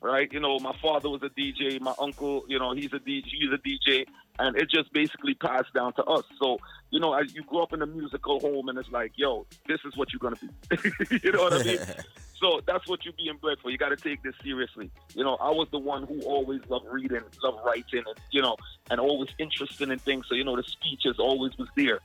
right? 0.01 0.31
You 0.31 0.39
know, 0.39 0.57
my 0.59 0.75
father 0.81 1.09
was 1.09 1.21
a 1.23 1.29
DJ. 1.29 1.79
My 1.81 1.93
uncle, 1.99 2.45
you 2.47 2.57
know, 2.57 2.73
he's 2.73 2.93
a 2.93 2.99
DJ. 2.99 3.23
He's 3.25 3.51
a 3.53 3.57
DJ, 3.57 4.05
and 4.39 4.55
it 4.57 4.69
just 4.69 4.91
basically 4.93 5.35
passed 5.35 5.73
down 5.73 5.93
to 5.93 6.03
us. 6.05 6.23
So 6.41 6.59
you 6.91 6.99
know, 6.99 7.13
as 7.13 7.33
you 7.33 7.43
grow 7.43 7.63
up 7.63 7.73
in 7.73 7.81
a 7.81 7.85
musical 7.85 8.39
home, 8.39 8.69
and 8.69 8.77
it's 8.77 8.89
like, 8.89 9.11
yo, 9.15 9.45
this 9.67 9.79
is 9.85 9.95
what 9.95 10.09
you're 10.11 10.19
gonna 10.19 10.37
be. 10.37 11.19
you 11.23 11.31
know 11.31 11.43
what 11.43 11.53
I 11.53 11.63
mean? 11.63 11.79
So 12.39 12.61
that's 12.65 12.87
what 12.87 13.03
you're 13.03 13.13
being 13.17 13.35
bred 13.35 13.57
for. 13.61 13.69
You 13.69 13.77
got 13.77 13.89
to 13.89 13.97
take 13.97 14.23
this 14.23 14.33
seriously. 14.41 14.89
You 15.13 15.25
know, 15.25 15.35
I 15.41 15.49
was 15.49 15.67
the 15.71 15.77
one 15.79 16.03
who 16.03 16.21
always 16.21 16.61
loved 16.69 16.85
reading, 16.89 17.21
loved 17.43 17.57
writing, 17.65 18.03
and 18.07 18.17
you 18.31 18.41
know, 18.41 18.55
and 18.89 18.99
always 18.99 19.29
interested 19.39 19.89
in 19.89 19.99
things. 19.99 20.25
So 20.29 20.35
you 20.35 20.45
know, 20.45 20.55
the 20.55 20.63
speeches 20.63 21.17
always 21.19 21.57
was 21.57 21.67
there. 21.75 21.99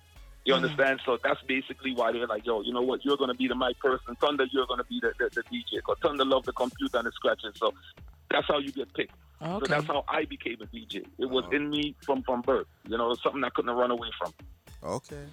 You 0.45 0.55
mm-hmm. 0.55 0.65
understand? 0.65 1.01
So 1.07 1.19
that's 1.23 1.41
basically 1.43 1.95
why 1.95 2.13
they're 2.13 2.27
like, 2.27 2.47
yo, 2.47 2.61
you 2.61 2.73
know 2.73 2.83
what? 2.83 3.05
You're 3.05 3.17
gonna 3.17 3.35
be 3.35 3.49
the 3.49 3.55
mic 3.55 3.79
person. 3.79 4.15
Thunder, 4.17 4.45
you're 4.53 4.67
gonna 4.67 4.85
be 4.85 5.01
the, 5.01 5.13
the, 5.19 5.31
the 5.31 5.43
DJ. 5.43 5.77
Because 5.77 5.97
Thunder 6.03 6.25
loved 6.25 6.47
the 6.47 6.53
computer 6.53 6.99
and 6.99 7.07
the 7.07 7.13
scratching. 7.13 7.53
So 7.57 7.73
that's 8.31 8.47
how 8.47 8.59
you 8.59 8.73
get 8.73 8.93
picked. 8.95 9.15
So 9.41 9.61
that's 9.69 9.87
how 9.87 10.05
I 10.09 10.25
became 10.25 10.57
a 10.63 10.67
DJ. 10.67 11.05
It 11.19 11.29
was 11.29 11.45
oh. 11.49 11.57
in 11.57 11.69
me 11.71 11.95
from 12.03 12.23
from 12.23 12.41
birth. 12.43 12.67
You 12.89 12.97
know, 12.97 13.07
it 13.07 13.09
was 13.11 13.23
something 13.23 13.45
I 13.45 13.51
couldn't 13.51 13.75
run 13.75 13.91
away 13.91 14.09
from. 14.19 14.33
Okay. 14.83 15.25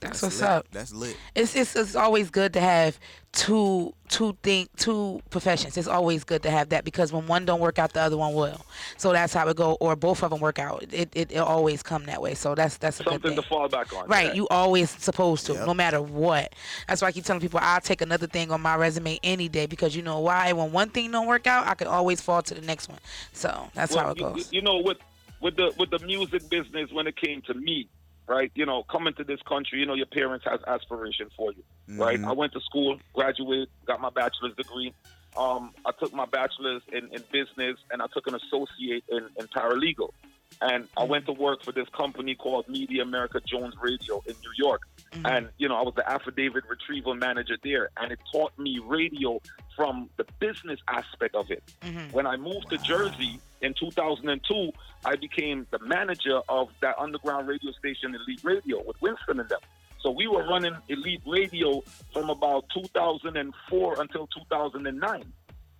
That's 0.00 0.22
what's 0.22 0.40
lit. 0.40 0.48
up. 0.50 0.66
That's 0.72 0.92
lit. 0.92 1.16
It's, 1.34 1.54
it's 1.56 1.74
it's 1.76 1.96
always 1.96 2.30
good 2.30 2.52
to 2.54 2.60
have 2.60 2.98
two 3.32 3.92
two 4.08 4.36
thing 4.42 4.68
two 4.76 5.20
professions. 5.30 5.76
It's 5.76 5.88
always 5.88 6.24
good 6.24 6.42
to 6.44 6.50
have 6.50 6.70
that 6.70 6.84
because 6.84 7.12
when 7.12 7.26
one 7.26 7.44
don't 7.44 7.60
work 7.60 7.78
out, 7.78 7.92
the 7.92 8.00
other 8.00 8.16
one 8.16 8.34
will. 8.34 8.64
So 8.96 9.12
that's 9.12 9.32
how 9.34 9.46
it 9.48 9.56
go. 9.56 9.72
Or 9.80 9.96
both 9.96 10.22
of 10.22 10.30
them 10.30 10.40
work 10.40 10.58
out. 10.58 10.84
It 10.92 11.10
it 11.14 11.32
it 11.32 11.38
always 11.38 11.82
come 11.82 12.04
that 12.06 12.20
way. 12.22 12.34
So 12.34 12.54
that's 12.54 12.76
that's 12.78 13.00
a 13.00 13.04
good 13.04 13.12
Something 13.14 13.30
thing. 13.32 13.42
to 13.42 13.48
fall 13.48 13.68
back 13.68 13.92
on. 13.94 14.06
Right, 14.08 14.28
Yeah. 14.28 14.34
you 14.34 14.48
always 14.48 14.90
supposed 14.90 15.46
to, 15.46 15.54
no 15.66 15.74
matter 15.74 16.00
what. 16.00 16.52
That's 16.88 17.02
why 17.02 17.08
I 17.08 17.12
keep 17.12 17.24
telling 17.24 17.40
people 17.40 17.60
I'll 17.62 17.80
take 17.80 18.00
another 18.00 18.26
thing 18.26 18.50
on 18.50 18.60
my 18.60 18.76
resume 18.76 19.18
any 19.22 19.48
day 19.48 19.66
because 19.66 19.94
you 19.96 20.02
know 20.02 20.20
why? 20.20 20.52
When 20.52 20.72
one 20.72 20.90
thing 20.90 21.10
don't 21.10 21.26
work 21.26 21.46
out, 21.46 21.66
I 21.66 21.74
can 21.74 21.88
always 21.88 22.20
fall 22.20 22.42
to 22.42 22.54
the 22.54 22.60
next 22.62 22.88
one. 22.88 22.98
So 23.32 23.70
that's 23.74 23.94
Well, 23.94 24.04
how 24.04 24.10
it 24.12 24.18
you- 24.18 24.22
goes. 24.24 24.52
You, 24.52 24.62
know, 24.62 24.78
with 24.78 24.98
with 25.40 25.56
the 25.56 25.72
with 25.78 25.90
the 25.90 25.98
music 26.00 26.48
business, 26.48 26.90
when 26.92 27.06
it 27.06 27.16
came 27.16 27.42
to 27.42 27.54
me, 27.54 27.88
right? 28.28 28.50
You 28.54 28.66
know, 28.66 28.84
coming 28.90 29.14
to 29.14 29.24
this 29.24 29.40
country, 29.48 29.80
you 29.80 29.86
know, 29.86 29.94
your 29.94 30.06
parents 30.06 30.44
has 30.48 30.60
aspiration 30.66 31.28
for 31.36 31.52
you, 31.52 31.62
right? 31.98 32.20
Mhm. 32.20 32.28
I 32.28 32.32
went 32.32 32.52
to 32.54 32.60
school, 32.60 32.98
graduated, 33.14 33.68
got 33.86 34.00
my 34.00 34.10
bachelor's 34.10 34.54
degree. 34.56 34.94
Um, 35.36 35.72
I 35.84 35.92
took 36.00 36.12
my 36.12 36.26
bachelor's 36.26 36.82
in, 36.92 37.12
in 37.12 37.22
business, 37.30 37.76
and 37.90 38.00
I 38.02 38.06
took 38.12 38.26
an 38.26 38.34
associate 38.34 39.04
in, 39.08 39.28
in 39.36 39.48
paralegal. 39.48 40.10
And 40.60 40.88
I 40.96 41.04
went 41.04 41.26
to 41.26 41.32
work 41.32 41.62
for 41.62 41.72
this 41.72 41.88
company 41.90 42.34
called 42.34 42.68
Media 42.68 43.02
America 43.02 43.40
Jones 43.44 43.74
Radio 43.80 44.22
in 44.26 44.34
New 44.42 44.52
York. 44.56 44.82
Mm-hmm. 45.12 45.26
And, 45.26 45.48
you 45.58 45.68
know, 45.68 45.76
I 45.76 45.82
was 45.82 45.94
the 45.94 46.08
affidavit 46.08 46.64
retrieval 46.68 47.14
manager 47.14 47.56
there. 47.62 47.90
And 47.98 48.12
it 48.12 48.18
taught 48.32 48.58
me 48.58 48.80
radio 48.82 49.40
from 49.74 50.08
the 50.16 50.24
business 50.38 50.80
aspect 50.88 51.34
of 51.34 51.50
it. 51.50 51.62
Mm-hmm. 51.82 52.12
When 52.12 52.26
I 52.26 52.36
moved 52.36 52.70
to 52.70 52.78
Jersey 52.78 53.38
in 53.60 53.74
2002, 53.78 54.72
I 55.04 55.16
became 55.16 55.66
the 55.70 55.78
manager 55.80 56.40
of 56.48 56.68
that 56.80 56.98
underground 56.98 57.48
radio 57.48 57.72
station, 57.72 58.14
Elite 58.14 58.42
Radio, 58.42 58.82
with 58.82 59.00
Winston 59.02 59.40
and 59.40 59.48
them. 59.48 59.60
So 60.00 60.10
we 60.10 60.26
were 60.26 60.46
running 60.46 60.74
Elite 60.88 61.22
Radio 61.26 61.82
from 62.12 62.30
about 62.30 62.64
2004 62.72 64.00
until 64.00 64.28
2009. 64.28 65.32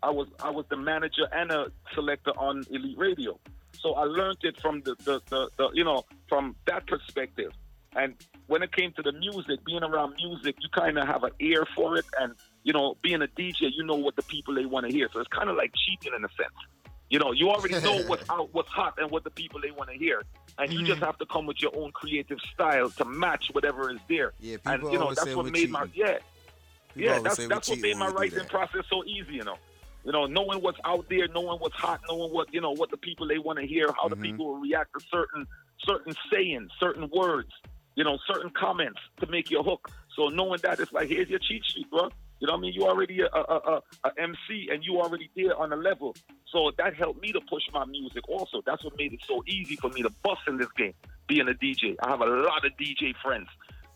I 0.03 0.11
was 0.11 0.29
I 0.43 0.51
was 0.51 0.67
the 0.69 0.77
manager 0.77 1.27
and 1.33 1.51
a 1.51 1.71
selector 1.95 2.31
on 2.33 2.65
Elite 2.71 2.99
Radio. 2.99 3.39
So 3.87 3.95
I 3.95 4.03
learned 4.03 4.39
it 4.43 4.61
from 4.61 4.81
the, 4.81 4.97
the, 5.05 5.23
the, 5.31 5.49
the 5.57 5.71
you 5.73 5.85
know 5.85 6.05
from 6.29 6.57
that 6.67 6.89
perspective. 6.89 7.53
And 7.95 8.15
when 8.49 8.63
it 8.65 8.73
came 8.73 8.93
to 8.93 9.03
the 9.03 9.13
music, 9.13 9.65
being 9.65 9.85
around 9.85 10.17
music, 10.17 10.57
you 10.61 10.69
kind 10.75 10.99
of 10.99 11.07
have 11.07 11.23
an 11.23 11.31
ear 11.39 11.65
for 11.77 11.97
it, 11.97 12.05
and 12.19 12.35
you 12.65 12.73
know, 12.73 12.97
being 13.01 13.23
a 13.23 13.29
DJ, 13.29 13.71
you 13.73 13.85
know 13.85 13.95
what 13.95 14.17
the 14.17 14.23
people 14.25 14.55
they 14.55 14.67
want 14.67 14.87
to 14.87 14.93
hear. 14.93 15.09
So 15.13 15.21
it's 15.21 15.29
kind 15.29 15.49
of 15.49 15.57
like 15.57 15.73
cheating 15.87 16.13
in 16.17 16.25
a 16.25 16.29
sense. 16.31 16.53
You 17.11 17.21
know, 17.21 17.31
you 17.31 17.49
already 17.49 17.81
know 17.81 18.03
what's 18.09 18.29
out, 18.29 18.53
what's 18.53 18.69
hot, 18.69 18.95
and 18.99 19.09
what 19.09 19.23
the 19.23 19.31
people 19.31 19.61
they 19.61 19.71
want 19.71 19.89
to 19.91 19.97
hear, 19.97 20.25
and 20.59 20.73
you 20.73 20.81
just 20.81 20.97
mm-hmm. 20.97 21.05
have 21.05 21.19
to 21.19 21.27
come 21.27 21.47
with 21.47 21.63
your 21.63 21.71
own 21.77 21.93
creative 21.93 22.39
style 22.53 22.91
to 22.91 23.05
match 23.05 23.51
whatever 23.53 23.93
is 23.93 24.01
there. 24.09 24.33
Yeah, 24.41 24.57
and 24.67 24.83
people 24.83 24.91
you 24.91 24.99
know 24.99 25.03
always 25.05 25.19
that's 25.19 25.29
say 25.29 25.35
what 25.37 25.53
made 25.53 25.71
my 25.71 25.87
yeah, 25.95 26.19
People 26.93 27.13
yeah. 27.13 27.21
That's 27.21 27.47
that's 27.47 27.69
what 27.69 27.79
made 27.79 27.97
my 27.97 28.07
when 28.07 28.17
we 28.17 28.31
do 28.31 28.37
writing 28.37 28.49
process 28.49 28.85
so 28.91 29.05
easy. 29.05 29.35
You 29.35 29.45
know, 29.45 29.59
you 30.07 30.13
know, 30.13 30.27
knowing 30.27 30.61
what's 30.63 30.79
out 30.87 31.07
there, 31.11 31.29
knowing 31.35 31.59
what's 31.59 31.77
hot, 31.77 32.01
knowing 32.09 32.33
what 32.33 32.49
you 32.53 32.61
know 32.63 32.73
what 32.73 32.91
the 32.93 32.97
people 32.97 33.29
they 33.29 33.39
want 33.39 33.59
to 33.59 33.67
hear, 33.67 33.89
how 34.01 34.09
Mm-hmm. 34.09 34.11
the 34.11 34.17
people 34.17 34.47
will 34.49 34.61
react 34.61 34.91
to 34.95 35.01
certain 35.13 35.47
certain 35.87 36.15
sayings, 36.33 36.71
certain 36.81 37.11
words, 37.13 37.51
you 37.97 38.05
know, 38.05 38.19
certain 38.33 38.51
comments 38.59 39.01
to 39.21 39.27
make 39.29 39.51
your 39.51 39.65
hook. 39.65 39.91
So 40.17 40.29
knowing 40.29 40.61
that, 40.63 40.81
it's 40.81 40.93
like 40.93 41.09
here's 41.09 41.29
your 41.29 41.41
cheat 41.41 41.65
sheet, 41.67 41.91
bro. 41.91 42.11
You 42.41 42.47
know 42.49 42.55
what 42.55 42.59
I 42.59 42.63
mean? 42.63 42.75
You 42.75 42.87
already 42.87 43.21
a, 43.23 43.27
a, 43.27 43.41
a, 43.41 43.83
a 44.05 44.11
MC 44.19 44.69
and 44.73 44.85
you 44.85 45.01
already 45.01 45.31
there 45.37 45.57
on 45.57 45.73
a 45.73 45.77
level. 45.77 46.15
So 46.53 46.71
that 46.79 46.95
helped 46.95 47.21
me 47.23 47.33
to 47.33 47.41
push 47.51 47.65
my 47.73 47.85
music 47.87 48.29
also. 48.29 48.63
That's 48.67 48.85
what 48.85 48.95
made 48.99 49.13
it 49.15 49.21
so 49.27 49.43
easy 49.49 49.77
for 49.77 49.91
me 49.91 50.03
to 50.03 50.11
bust 50.23 50.43
in 50.49 50.59
this 50.59 50.71
game, 50.77 50.95
being 51.29 51.49
a 51.49 51.55
DJ. 51.55 51.97
I 52.03 52.11
have 52.11 52.21
a 52.21 52.27
lot 52.27 52.65
of 52.65 52.73
DJ 52.81 53.15
friends, 53.25 53.49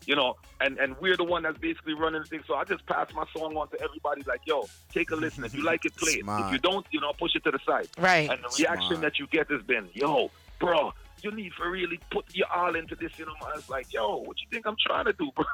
you 0.05 0.15
know, 0.15 0.35
and, 0.59 0.77
and 0.77 0.95
we're 0.99 1.17
the 1.17 1.23
one 1.23 1.43
that's 1.43 1.57
basically 1.57 1.93
running 1.93 2.21
the 2.21 2.27
thing. 2.27 2.41
So 2.47 2.55
I 2.55 2.63
just 2.63 2.85
pass 2.85 3.07
my 3.13 3.25
song 3.35 3.55
on 3.55 3.69
to 3.69 3.81
everybody 3.81 4.23
like, 4.27 4.41
yo, 4.45 4.67
take 4.91 5.11
a 5.11 5.15
listen. 5.15 5.43
If 5.43 5.53
you 5.53 5.63
like 5.63 5.85
it, 5.85 5.95
play 5.95 6.13
it. 6.13 6.25
If 6.27 6.51
you 6.51 6.57
don't, 6.59 6.85
you 6.91 6.99
know, 6.99 7.13
push 7.13 7.35
it 7.35 7.43
to 7.43 7.51
the 7.51 7.59
side. 7.65 7.87
Right. 7.97 8.29
And 8.29 8.39
the 8.43 8.55
reaction 8.59 8.97
Smart. 8.97 9.01
that 9.01 9.19
you 9.19 9.27
get 9.27 9.49
has 9.51 9.61
been, 9.63 9.89
yo, 9.93 10.31
bro, 10.59 10.93
you 11.23 11.31
need 11.31 11.51
to 11.57 11.69
really 11.69 11.99
put 12.09 12.25
your 12.33 12.47
all 12.53 12.75
into 12.75 12.95
this, 12.95 13.11
you 13.17 13.25
know. 13.25 13.33
man. 13.41 13.51
It's 13.55 13.69
like, 13.69 13.91
yo, 13.93 14.17
what 14.17 14.37
you 14.41 14.47
think 14.49 14.65
I'm 14.65 14.75
trying 14.85 15.05
to 15.05 15.13
do, 15.13 15.29
bro? 15.35 15.45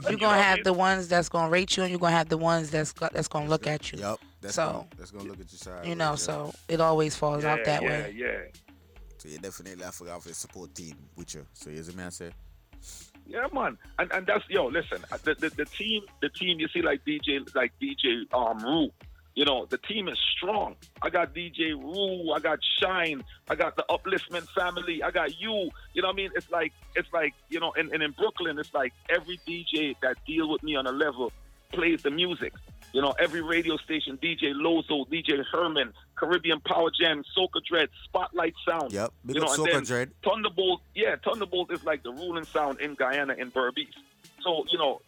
You're 0.08 0.18
gonna 0.18 0.40
have 0.40 0.64
the 0.64 0.72
ones 0.72 1.08
that's 1.08 1.28
gonna 1.28 1.50
rate 1.50 1.76
you, 1.76 1.82
and 1.82 1.90
you're 1.90 1.98
gonna 1.98 2.16
have 2.16 2.28
the 2.28 2.38
ones 2.38 2.70
that's 2.70 2.92
go- 2.92 3.08
that's 3.12 3.28
gonna 3.28 3.48
look 3.48 3.66
at 3.66 3.92
you. 3.92 3.98
Yep. 3.98 4.18
That's 4.40 4.54
so 4.54 4.66
gonna, 4.66 4.86
that's 4.96 5.10
gonna 5.10 5.24
look 5.24 5.40
at 5.40 5.50
your 5.50 5.58
side. 5.58 5.86
you 5.86 5.94
know, 5.94 6.14
so 6.14 6.54
it 6.68 6.80
always 6.80 7.16
falls 7.16 7.44
out 7.44 7.64
that 7.64 7.82
yeah, 7.82 7.88
way. 7.88 8.14
Yeah, 8.16 8.26
yeah. 8.26 8.38
So 9.18 9.28
you 9.28 9.38
definitely 9.38 9.82
have 9.84 9.98
to 9.98 10.04
have 10.04 10.24
a 10.24 10.34
support 10.34 10.74
team 10.74 10.94
with 11.16 11.34
you. 11.34 11.44
So 11.52 11.70
here's 11.70 11.88
a 11.88 11.96
man 11.96 12.10
say. 12.10 12.30
Yeah, 13.28 13.46
man, 13.52 13.76
and 13.98 14.10
and 14.10 14.26
that's 14.26 14.44
yo. 14.48 14.66
Listen, 14.66 15.04
uh, 15.12 15.18
the, 15.22 15.34
the 15.34 15.50
the 15.50 15.64
team, 15.66 16.02
the 16.22 16.30
team. 16.30 16.58
You 16.58 16.68
see, 16.68 16.80
like 16.80 17.04
DJ, 17.04 17.54
like 17.54 17.72
DJ 17.80 18.24
um 18.32 18.58
Rue. 18.58 18.90
You 19.34 19.44
know, 19.44 19.66
the 19.66 19.78
team 19.78 20.08
is 20.08 20.18
strong. 20.36 20.74
I 21.02 21.10
got 21.10 21.34
DJ 21.34 21.72
Rue. 21.72 22.32
I 22.32 22.40
got 22.40 22.58
Shine. 22.80 23.22
I 23.48 23.54
got 23.54 23.76
the 23.76 23.84
Upliftment 23.90 24.48
family. 24.48 25.02
I 25.02 25.10
got 25.10 25.38
you. 25.38 25.70
You 25.92 26.02
know 26.02 26.08
what 26.08 26.14
I 26.14 26.16
mean? 26.16 26.30
It's 26.34 26.50
like 26.50 26.72
it's 26.96 27.12
like 27.12 27.34
you 27.50 27.60
know, 27.60 27.72
and, 27.76 27.92
and 27.92 28.02
in 28.02 28.12
Brooklyn, 28.12 28.58
it's 28.58 28.72
like 28.72 28.94
every 29.10 29.38
DJ 29.46 29.94
that 30.00 30.16
deal 30.26 30.48
with 30.48 30.62
me 30.62 30.74
on 30.74 30.86
a 30.86 30.92
level 30.92 31.30
plays 31.70 32.02
the 32.02 32.10
music. 32.10 32.54
You 32.92 33.02
know, 33.02 33.14
every 33.18 33.42
radio 33.42 33.76
station, 33.76 34.16
DJ 34.16 34.52
Lozo, 34.54 35.04
DJ 35.04 35.44
Herman, 35.52 35.92
Caribbean 36.16 36.60
Power 36.60 36.90
Jam, 36.90 37.22
Soca 37.36 37.62
Dread, 37.68 37.90
Spotlight 38.04 38.54
Sound. 38.66 38.92
Yep, 38.92 39.12
big 39.26 39.36
you 39.36 39.42
know, 39.42 39.48
and 39.48 39.58
Soca 39.58 39.72
then 39.72 39.84
Dread. 39.84 40.10
Thunderbolt, 40.24 40.80
yeah, 40.94 41.16
Thunderbolt 41.22 41.70
is 41.72 41.84
like 41.84 42.02
the 42.02 42.12
ruling 42.12 42.44
sound 42.44 42.80
in 42.80 42.94
Guyana 42.94 43.36
and 43.38 43.52
Berbice. 43.52 43.88
So, 44.42 44.64
you 44.70 44.78
know, 44.78 45.02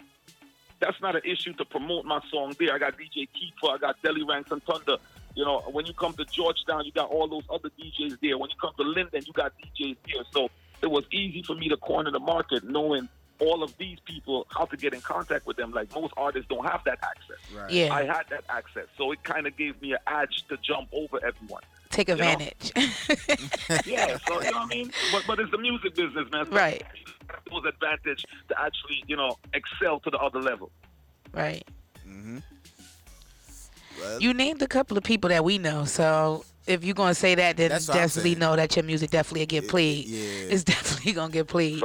that's 0.78 1.00
not 1.00 1.16
an 1.16 1.22
issue 1.24 1.52
to 1.54 1.64
promote 1.64 2.04
my 2.04 2.20
song 2.30 2.54
there. 2.58 2.74
I 2.74 2.78
got 2.78 2.94
DJ 2.94 3.28
Keeper, 3.32 3.72
I 3.72 3.78
got 3.78 4.02
Deli 4.02 4.22
Ranks 4.24 4.50
and 4.50 4.62
Thunder. 4.62 4.96
You 5.34 5.44
know, 5.44 5.60
when 5.70 5.86
you 5.86 5.94
come 5.94 6.12
to 6.14 6.24
Georgetown, 6.24 6.84
you 6.84 6.92
got 6.92 7.08
all 7.08 7.28
those 7.28 7.44
other 7.48 7.70
DJs 7.80 8.18
there. 8.20 8.36
When 8.36 8.50
you 8.50 8.56
come 8.60 8.72
to 8.76 8.82
Linden, 8.82 9.22
you 9.26 9.32
got 9.32 9.52
DJs 9.58 9.96
there. 10.06 10.24
So 10.32 10.50
it 10.82 10.90
was 10.90 11.04
easy 11.12 11.42
for 11.42 11.54
me 11.54 11.68
to 11.68 11.76
corner 11.76 12.10
the 12.10 12.18
market 12.18 12.64
knowing 12.64 13.08
all 13.40 13.62
of 13.62 13.76
these 13.78 13.98
people, 14.04 14.46
how 14.50 14.64
to 14.66 14.76
get 14.76 14.92
in 14.94 15.00
contact 15.00 15.46
with 15.46 15.56
them. 15.56 15.72
Like 15.72 15.94
most 15.94 16.12
artists 16.16 16.48
don't 16.48 16.64
have 16.66 16.82
that 16.84 16.98
access. 17.02 17.36
Right. 17.56 17.70
Yeah. 17.70 17.94
I 17.94 18.04
had 18.04 18.24
that 18.30 18.44
access. 18.48 18.86
So 18.96 19.12
it 19.12 19.22
kind 19.24 19.46
of 19.46 19.56
gave 19.56 19.80
me 19.82 19.92
an 19.92 19.98
edge 20.06 20.44
to 20.48 20.56
jump 20.58 20.88
over 20.92 21.18
everyone. 21.24 21.62
Take 21.90 22.08
You 22.08 22.16
know? 22.16 22.22
advantage. 22.30 22.72
yeah, 23.86 24.16
so 24.28 24.40
you 24.40 24.50
know 24.50 24.58
what 24.58 24.64
I 24.64 24.66
mean. 24.66 24.92
But 25.10 25.24
but 25.26 25.40
it's 25.40 25.50
the 25.50 25.58
music 25.58 25.94
business, 25.96 26.30
man. 26.30 26.46
So 26.46 26.52
Right. 26.52 26.82
Those 27.50 27.64
advantage 27.64 28.24
to 28.48 28.60
actually 28.60 29.02
you 29.06 29.16
know 29.16 29.36
excel 29.54 30.00
to 30.00 30.10
the 30.10 30.18
other 30.18 30.40
level. 30.40 30.70
Right. 31.32 31.64
Mm-hmm. 32.06 32.38
You 34.18 34.32
named 34.34 34.62
a 34.62 34.66
couple 34.66 34.96
of 34.96 35.04
people 35.04 35.28
that 35.30 35.44
we 35.44 35.58
know, 35.58 35.84
so 35.84 36.44
if 36.66 36.84
you're 36.84 36.94
gonna 36.94 37.14
say 37.14 37.34
that, 37.34 37.56
then 37.56 37.70
That's 37.70 37.88
what 37.88 37.96
I'm 37.96 38.02
definitely 38.04 38.34
know 38.36 38.56
that 38.56 38.74
your 38.76 38.84
music 38.84 39.10
definitely 39.10 39.46
get 39.46 39.68
played. 39.68 40.06
yeah. 40.06 40.20
It's 40.54 40.64
definitely 40.74 41.12
gonna 41.12 41.32
get 41.32 41.48
played. 41.48 41.82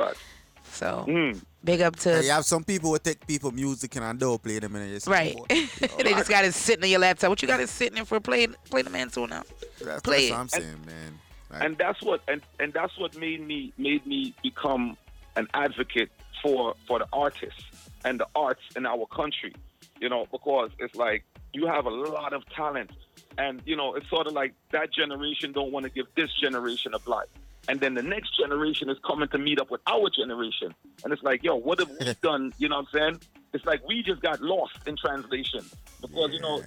So 0.76 1.06
Mm. 1.08 1.42
big 1.64 1.82
up 1.82 1.96
to 1.98 2.22
you 2.24 2.30
have 2.32 2.46
some 2.46 2.64
people 2.64 2.92
who 2.92 3.00
take 3.00 3.26
people 3.26 3.52
music 3.52 3.96
and 3.96 4.04
I 4.06 4.14
don't 4.14 4.42
play 4.42 4.60
them 4.60 4.76
and 4.76 4.86
they 4.86 4.94
just 4.94 5.08
right. 5.08 5.36
they 5.50 6.14
just 6.14 6.30
got 6.30 6.44
it 6.46 6.54
sitting 6.54 6.84
on 6.84 6.90
your 6.90 7.00
laptop. 7.00 7.30
What 7.30 7.42
you 7.42 7.48
got 7.48 7.62
it 7.62 7.70
sitting 7.70 7.98
in 7.98 8.06
for? 8.06 8.20
Play 8.20 8.48
play 8.70 8.82
the 8.82 8.90
man 8.90 9.10
tune 9.10 9.30
now. 9.30 9.44
That's, 9.84 10.02
play 10.02 10.30
that's 10.30 10.30
it. 10.30 10.32
what 10.32 10.40
I'm 10.40 10.48
saying, 10.50 10.86
man. 10.86 11.20
Like, 11.50 11.64
and 11.64 11.78
that's 11.78 12.02
what 12.02 12.22
and, 12.28 12.42
and 12.60 12.74
that's 12.74 12.98
what 13.00 13.16
made 13.16 13.42
me 13.46 13.72
made 13.78 14.06
me 14.06 14.34
become 14.44 14.98
an 15.38 15.48
advocate 15.54 16.10
for 16.44 16.76
for 16.88 17.00
the 17.00 17.08
artists 17.14 17.64
and 18.04 18.20
the 18.20 18.28
arts 18.36 18.62
in 18.76 18.86
our 18.86 19.06
country 19.08 19.54
you 20.02 20.10
know 20.10 20.28
because 20.32 20.72
it's 20.80 20.96
like 20.96 21.24
you 21.54 21.66
have 21.68 21.86
a 21.86 21.90
lot 21.90 22.34
of 22.34 22.44
talent 22.50 22.92
and 23.38 23.62
you 23.66 23.76
know 23.76 23.96
it's 23.96 24.10
sort 24.10 24.28
of 24.28 24.34
like 24.34 24.54
that 24.72 24.92
generation 24.94 25.52
don't 25.54 25.72
want 25.72 25.84
to 25.86 25.90
give 25.90 26.06
this 26.16 26.30
generation 26.42 26.94
a 26.94 27.10
life 27.10 27.28
and 27.68 27.80
then 27.80 27.94
the 27.94 28.04
next 28.04 28.38
generation 28.38 28.90
is 28.90 28.98
coming 29.06 29.28
to 29.30 29.38
meet 29.38 29.60
up 29.60 29.72
with 29.72 29.82
our 29.88 30.10
generation. 30.10 30.74
And 31.04 31.14
it's 31.14 31.24
like 31.24 31.44
yo 31.44 31.56
what 31.56 31.80
have 31.80 31.90
we 31.90 32.14
done? 32.22 32.54
You 32.58 32.70
know 32.70 32.78
what 32.78 32.88
i'm 32.94 33.00
saying? 33.00 33.22
It's 33.54 33.66
like 33.66 33.88
we 33.88 34.04
just 34.04 34.22
got 34.22 34.42
lost 34.42 34.78
in 34.86 34.96
translation. 34.98 35.62
Because 36.02 36.32
you 36.34 36.42
know 36.42 36.62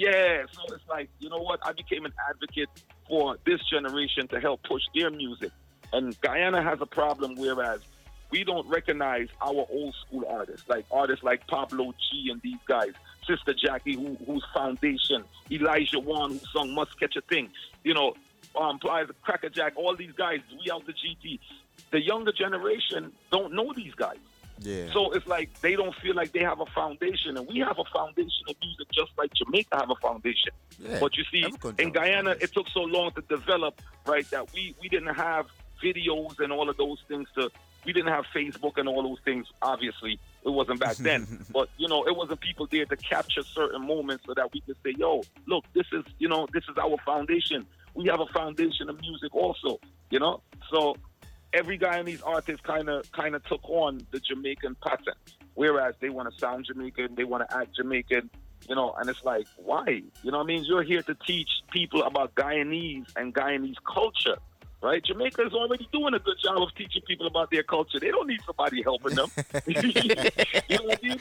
yeah, 0.00 0.44
so 0.52 0.62
it's 0.74 0.88
like, 0.88 1.10
you 1.18 1.28
know 1.28 1.42
what? 1.42 1.60
I 1.62 1.72
became 1.72 2.06
an 2.06 2.12
advocate 2.26 2.70
for 3.06 3.36
this 3.44 3.60
generation 3.70 4.28
to 4.28 4.40
help 4.40 4.62
push 4.62 4.80
their 4.94 5.10
music. 5.10 5.50
And 5.92 6.18
Guyana 6.22 6.62
has 6.62 6.80
a 6.80 6.86
problem 6.86 7.34
whereas 7.36 7.80
we 8.30 8.42
don't 8.42 8.66
recognize 8.66 9.28
our 9.42 9.66
old 9.70 9.94
school 10.06 10.24
artists, 10.26 10.66
like 10.70 10.86
artists 10.90 11.22
like 11.22 11.46
Pablo 11.48 11.92
G 11.92 12.30
and 12.30 12.40
these 12.40 12.60
guys, 12.66 12.92
Sister 13.26 13.52
Jackie, 13.52 13.94
who, 13.94 14.16
whose 14.24 14.44
foundation, 14.54 15.22
Elijah 15.50 15.98
Wan, 15.98 16.30
who 16.30 16.40
sung 16.50 16.72
Must 16.74 16.98
Catch 16.98 17.16
a 17.16 17.20
Thing, 17.22 17.50
you 17.84 17.92
know, 17.92 18.14
um, 18.56 18.78
Plies 18.78 19.06
Cracker 19.22 19.48
Jack, 19.48 19.74
all 19.76 19.96
these 19.96 20.12
guys, 20.12 20.40
we 20.52 20.70
out 20.70 20.86
the 20.86 20.92
GT. 20.92 21.38
The 21.90 22.00
younger 22.00 22.32
generation 22.32 23.12
don't 23.30 23.52
know 23.52 23.72
these 23.74 23.94
guys. 23.94 24.18
Yeah. 24.60 24.92
So 24.92 25.12
it's 25.12 25.26
like 25.26 25.58
they 25.60 25.74
don't 25.74 25.94
feel 25.96 26.14
like 26.14 26.32
they 26.32 26.40
have 26.40 26.60
a 26.60 26.66
foundation, 26.66 27.36
and 27.36 27.46
we 27.48 27.60
have 27.60 27.78
a 27.78 27.84
foundation 27.92 28.44
of 28.48 28.56
music 28.62 28.86
just 28.92 29.10
like 29.16 29.32
Jamaica 29.34 29.78
have 29.78 29.90
a 29.90 29.94
foundation. 29.96 30.52
Yeah, 30.78 30.98
But 31.00 31.16
you 31.16 31.24
see, 31.32 31.46
in 31.78 31.92
Guyana, 31.92 32.36
it 32.40 32.52
took 32.52 32.68
so 32.68 32.80
long 32.82 33.10
to 33.12 33.22
develop, 33.22 33.80
right? 34.06 34.28
That 34.30 34.52
we 34.52 34.74
we 34.80 34.88
didn't 34.88 35.14
have 35.14 35.46
videos 35.82 36.38
and 36.40 36.52
all 36.52 36.68
of 36.68 36.76
those 36.76 36.98
things 37.08 37.28
to. 37.36 37.50
We 37.86 37.94
didn't 37.94 38.12
have 38.12 38.26
Facebook 38.34 38.76
and 38.76 38.86
all 38.86 39.02
those 39.02 39.20
things. 39.24 39.46
Obviously, 39.62 40.20
it 40.44 40.50
wasn't 40.50 40.80
back 40.80 40.96
then. 40.96 41.46
but 41.50 41.70
you 41.78 41.88
know, 41.88 42.06
it 42.06 42.14
wasn't 42.14 42.40
people 42.42 42.66
there 42.70 42.84
to 42.84 42.96
capture 42.96 43.42
certain 43.42 43.86
moments 43.86 44.24
so 44.26 44.34
that 44.34 44.52
we 44.52 44.60
could 44.60 44.76
say, 44.84 44.94
"Yo, 44.98 45.22
look, 45.46 45.64
this 45.72 45.86
is 45.90 46.04
you 46.18 46.28
know, 46.28 46.46
this 46.52 46.64
is 46.64 46.76
our 46.76 46.98
foundation. 47.06 47.66
We 47.94 48.06
have 48.06 48.20
a 48.20 48.26
foundation 48.26 48.88
of 48.88 49.00
music 49.00 49.34
also." 49.34 49.80
You 50.10 50.18
know, 50.18 50.42
so 50.70 50.96
every 51.52 51.78
Guyanese 51.78 52.22
artist 52.24 52.62
kind 52.62 52.88
of 52.88 53.10
kind 53.12 53.34
of 53.34 53.44
took 53.44 53.60
on 53.68 54.06
the 54.10 54.20
Jamaican 54.20 54.76
pattern, 54.82 55.14
whereas 55.54 55.94
they 56.00 56.10
want 56.10 56.32
to 56.32 56.38
sound 56.38 56.66
Jamaican, 56.66 57.14
they 57.14 57.24
want 57.24 57.48
to 57.48 57.56
act 57.56 57.76
Jamaican, 57.76 58.30
you 58.68 58.74
know, 58.74 58.94
and 58.98 59.08
it's 59.08 59.22
like, 59.24 59.46
why? 59.56 60.02
You 60.22 60.30
know 60.30 60.38
what 60.38 60.44
I 60.44 60.46
mean? 60.46 60.64
You're 60.64 60.82
here 60.82 61.02
to 61.02 61.14
teach 61.26 61.48
people 61.72 62.02
about 62.02 62.34
Guyanese 62.34 63.06
and 63.16 63.34
Guyanese 63.34 63.76
culture, 63.92 64.36
right? 64.82 65.02
Jamaica 65.04 65.46
is 65.46 65.52
already 65.52 65.88
doing 65.92 66.14
a 66.14 66.18
good 66.18 66.36
job 66.42 66.62
of 66.62 66.74
teaching 66.76 67.02
people 67.06 67.26
about 67.26 67.50
their 67.50 67.62
culture. 67.62 67.98
They 67.98 68.10
don't 68.10 68.28
need 68.28 68.40
somebody 68.46 68.82
helping 68.82 69.14
them. 69.16 69.28
you 69.66 69.74
know 70.78 70.84
what 70.84 70.98
I 71.02 71.08
mean? 71.08 71.20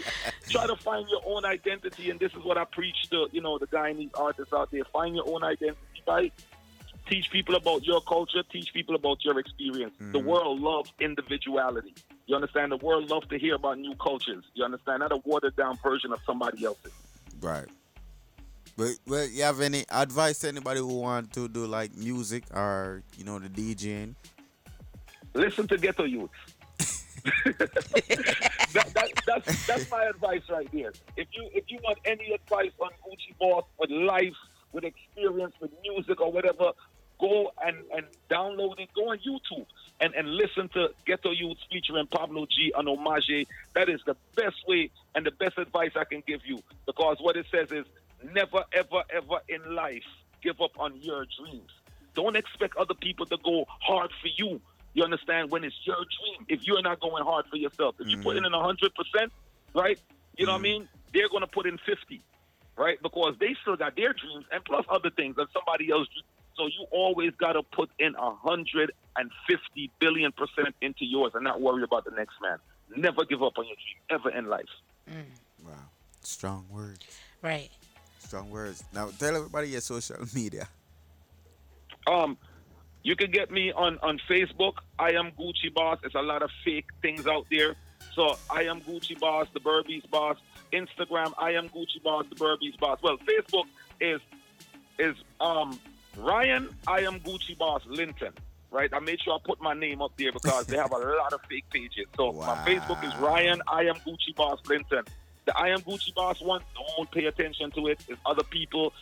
Try 0.50 0.68
to 0.68 0.76
find 0.76 1.08
your 1.10 1.22
own 1.26 1.46
identity, 1.46 2.10
and 2.12 2.20
this 2.20 2.32
is 2.34 2.44
what 2.44 2.58
I 2.58 2.66
preach 2.66 3.10
to, 3.10 3.28
you 3.32 3.42
know, 3.42 3.58
the 3.58 3.68
Guyanese 3.68 4.12
artists 4.16 4.54
out 4.54 4.72
there. 4.72 4.84
Find 4.94 5.16
your 5.16 5.28
own 5.28 5.44
identity, 5.44 5.78
right? 6.08 6.34
Teach 7.10 7.30
people 7.32 7.56
about 7.56 7.86
your 7.86 8.02
culture, 8.02 8.44
teach 8.52 8.72
people 8.74 8.96
about 8.96 9.26
your 9.26 9.40
experience. 9.40 9.94
The 10.00 10.20
mm-hmm. 10.20 10.28
world 10.28 10.60
loves 10.60 10.94
individuality. 11.00 11.94
You 12.28 12.36
understand? 12.36 12.72
The 12.72 12.78
world 12.78 13.10
loves 13.10 13.28
to 13.28 13.40
hear 13.40 13.56
about 13.56 13.80
new 13.80 13.96
cultures. 13.96 14.46
You 14.54 14.64
understand? 14.64 15.00
Not 15.00 15.12
a 15.12 15.18
watered 15.26 15.56
down 15.56 15.78
version 15.78 16.14
of 16.14 16.20
somebody 16.26 16.66
else's. 16.66 16.94
Right. 17.42 17.68
But 18.78 18.92
well, 19.08 19.28
you 19.28 19.44
have 19.44 19.60
any 19.60 19.84
advice 19.90 20.40
to 20.40 20.48
anybody 20.48 20.80
who 20.80 21.00
want 21.00 21.34
to 21.34 21.50
do 21.50 21.66
like 21.66 21.96
music 21.98 22.44
or 22.54 23.04
you 23.18 23.26
know 23.26 23.40
the 23.40 23.50
DJing? 23.50 24.16
Listen 25.34 25.68
to 25.68 25.78
Ghetto 25.78 26.06
Youth. 26.06 26.30
that, 27.46 28.92
that, 28.94 29.12
that's 29.28 29.68
that's 29.68 29.92
my 29.92 30.04
advice 30.06 30.44
right 30.50 30.70
there. 30.72 30.94
If 31.18 31.28
you 31.34 31.50
if 31.54 31.66
you 31.68 31.80
want 31.84 31.98
any 32.06 32.32
advice 32.32 32.72
on 32.80 32.92
Gucci 33.04 33.38
Boss 33.38 33.66
with 33.80 33.92
life, 33.92 34.38
with 34.72 34.86
experience, 34.86 35.56
with 35.60 35.72
music 35.84 36.22
or 36.22 36.32
whatever, 36.32 36.72
go 37.20 37.52
and, 37.64 37.78
and 37.96 38.06
download 38.30 38.80
it. 38.80 38.90
Go 38.96 39.10
on 39.10 39.20
YouTube 39.20 39.66
and, 40.00 40.14
and 40.14 40.30
listen 40.30 40.70
to 40.70 40.90
Ghetto 41.06 41.32
Youth 41.32 41.58
featuring 41.72 42.08
Pablo 42.08 42.46
G 42.46 42.72
and 42.76 42.88
Omage. 42.88 43.46
That 43.74 43.90
is 43.90 44.02
the 44.06 44.16
best 44.36 44.58
way 44.68 44.90
and 45.16 45.26
the 45.26 45.32
best 45.32 45.58
advice 45.58 45.92
I 45.96 46.06
can 46.06 46.24
give 46.26 46.42
you 46.46 46.62
because 46.86 47.18
what 47.20 47.36
it 47.36 47.46
says 47.52 47.72
is 47.72 47.86
never, 48.34 48.64
ever, 48.74 49.04
ever 49.10 49.40
in 49.48 49.76
life 49.76 50.04
give 50.42 50.62
up 50.62 50.80
on 50.80 50.96
your 51.02 51.26
dreams. 51.40 51.72
Don't 52.16 52.36
expect 52.36 52.76
other 52.78 52.94
people 52.94 53.26
to 53.28 53.38
go 53.44 53.66
hard 53.68 54.12
for 54.22 54.28
you. 54.36 54.62
You 54.94 55.04
understand? 55.04 55.52
When 55.52 55.64
it's 55.64 55.76
your 55.84 55.98
dream, 55.98 56.46
if 56.48 56.66
you're 56.66 56.82
not 56.82 57.00
going 57.00 57.24
hard 57.24 57.46
for 57.48 57.58
yourself, 57.58 57.96
if 58.00 58.08
you 58.08 58.18
put 58.18 58.36
mm-hmm. 58.38 58.46
in 58.46 58.52
100%, 58.52 59.30
right? 59.76 60.00
You 60.38 60.46
know 60.46 60.54
what 60.54 60.58
I 60.58 60.64
mm-hmm. 60.64 60.64
mean? 60.64 60.90
They're 61.14 61.30
going 61.30 61.42
to 61.42 61.48
put 61.48 61.68
in 61.68 61.78
50 61.78 62.22
right? 62.80 62.98
Because 63.04 63.36
they 63.40 63.56
still 63.62 63.76
got 63.76 63.96
their 63.96 64.14
dreams 64.14 64.46
and 64.52 64.64
plus 64.64 64.86
other 64.90 65.10
things 65.10 65.36
that 65.36 65.48
somebody 65.54 65.92
else. 65.92 66.08
So 66.60 66.68
you 66.68 66.86
always 66.92 67.32
got 67.40 67.54
to 67.54 67.64
put 67.64 67.90
in 68.00 68.16
a 68.16 68.36
hundred 68.36 68.92
and 69.16 69.32
fifty 69.48 69.90
billion 70.00 70.34
percent 70.34 70.76
into 70.82 71.06
yours 71.06 71.32
and 71.34 71.46
not 71.46 71.62
worry 71.62 71.84
about 71.84 72.04
the 72.04 72.12
next 72.12 72.36
man. 72.42 72.58
Never 72.98 73.24
give 73.24 73.42
up 73.42 73.54
on 73.58 73.66
your 73.66 73.76
dream 73.76 74.20
ever 74.20 74.30
in 74.38 74.48
life. 74.48 74.66
Wow, 75.66 75.72
strong 76.22 76.66
words. 76.70 77.06
Right. 77.42 77.70
Strong 78.18 78.52
words. 78.52 78.84
Now 78.94 79.10
tell 79.18 79.38
everybody 79.38 79.70
your 79.70 79.80
social 79.80 80.18
media. 80.36 80.68
Um, 82.08 82.38
you 83.04 83.16
can 83.16 83.32
get 83.32 83.52
me 83.52 83.72
on 83.72 83.98
on 84.04 84.20
Facebook. 84.30 84.74
I 85.00 85.12
am 85.12 85.32
Gucci 85.40 85.74
Boss. 85.74 86.00
It's 86.04 86.16
a 86.16 86.22
lot 86.22 86.44
of 86.44 86.50
fake 86.66 86.88
things 87.02 87.26
out 87.26 87.46
there. 87.50 87.78
So 88.16 88.38
I 88.50 88.64
am 88.64 88.82
Gucci 88.82 89.18
Boss, 89.18 89.48
the 89.54 89.62
Berbice 89.62 90.10
Boss. 90.10 90.36
Instagram, 90.74 91.34
I 91.38 91.52
am 91.52 91.70
Gucci 91.70 92.04
Boss, 92.04 92.26
the 92.30 92.36
Berbice 92.36 92.78
Boss. 92.80 93.00
Well, 93.02 93.18
Facebook 93.20 93.66
is 94.02 94.20
is 95.00 95.16
um 95.40 95.80
Ryan, 96.20 96.70
I 96.88 97.02
am 97.02 97.20
Gucci 97.22 97.58
Boss 97.58 97.82
Linton. 97.88 98.34
Right, 98.72 98.94
I 98.94 99.00
made 99.00 99.20
sure 99.20 99.34
I 99.34 99.40
put 99.44 99.60
my 99.60 99.74
name 99.74 100.00
up 100.00 100.12
there 100.16 100.32
because 100.32 100.68
they 100.68 100.78
have 100.78 100.92
a 100.92 100.98
lot 100.98 101.34
of 101.34 101.42
fake 101.50 101.66
pages. 101.72 102.06
So 102.16 102.34
my 102.34 102.56
Facebook 102.58 103.04
is 103.04 103.16
Ryan, 103.18 103.64
I 103.68 103.86
am 103.86 103.96
Gucci 103.96 104.36
Boss 104.36 104.60
Linton. 104.68 105.06
The 105.46 105.58
I 105.58 105.70
am 105.70 105.80
Gucci 105.80 106.14
Boss 106.14 106.40
one, 106.40 106.62
don't 106.76 107.10
pay 107.10 107.26
attention 107.26 107.72
to 107.72 107.88
it. 107.88 108.00
It's 108.08 108.20
other 108.28 108.44
people 108.44 108.94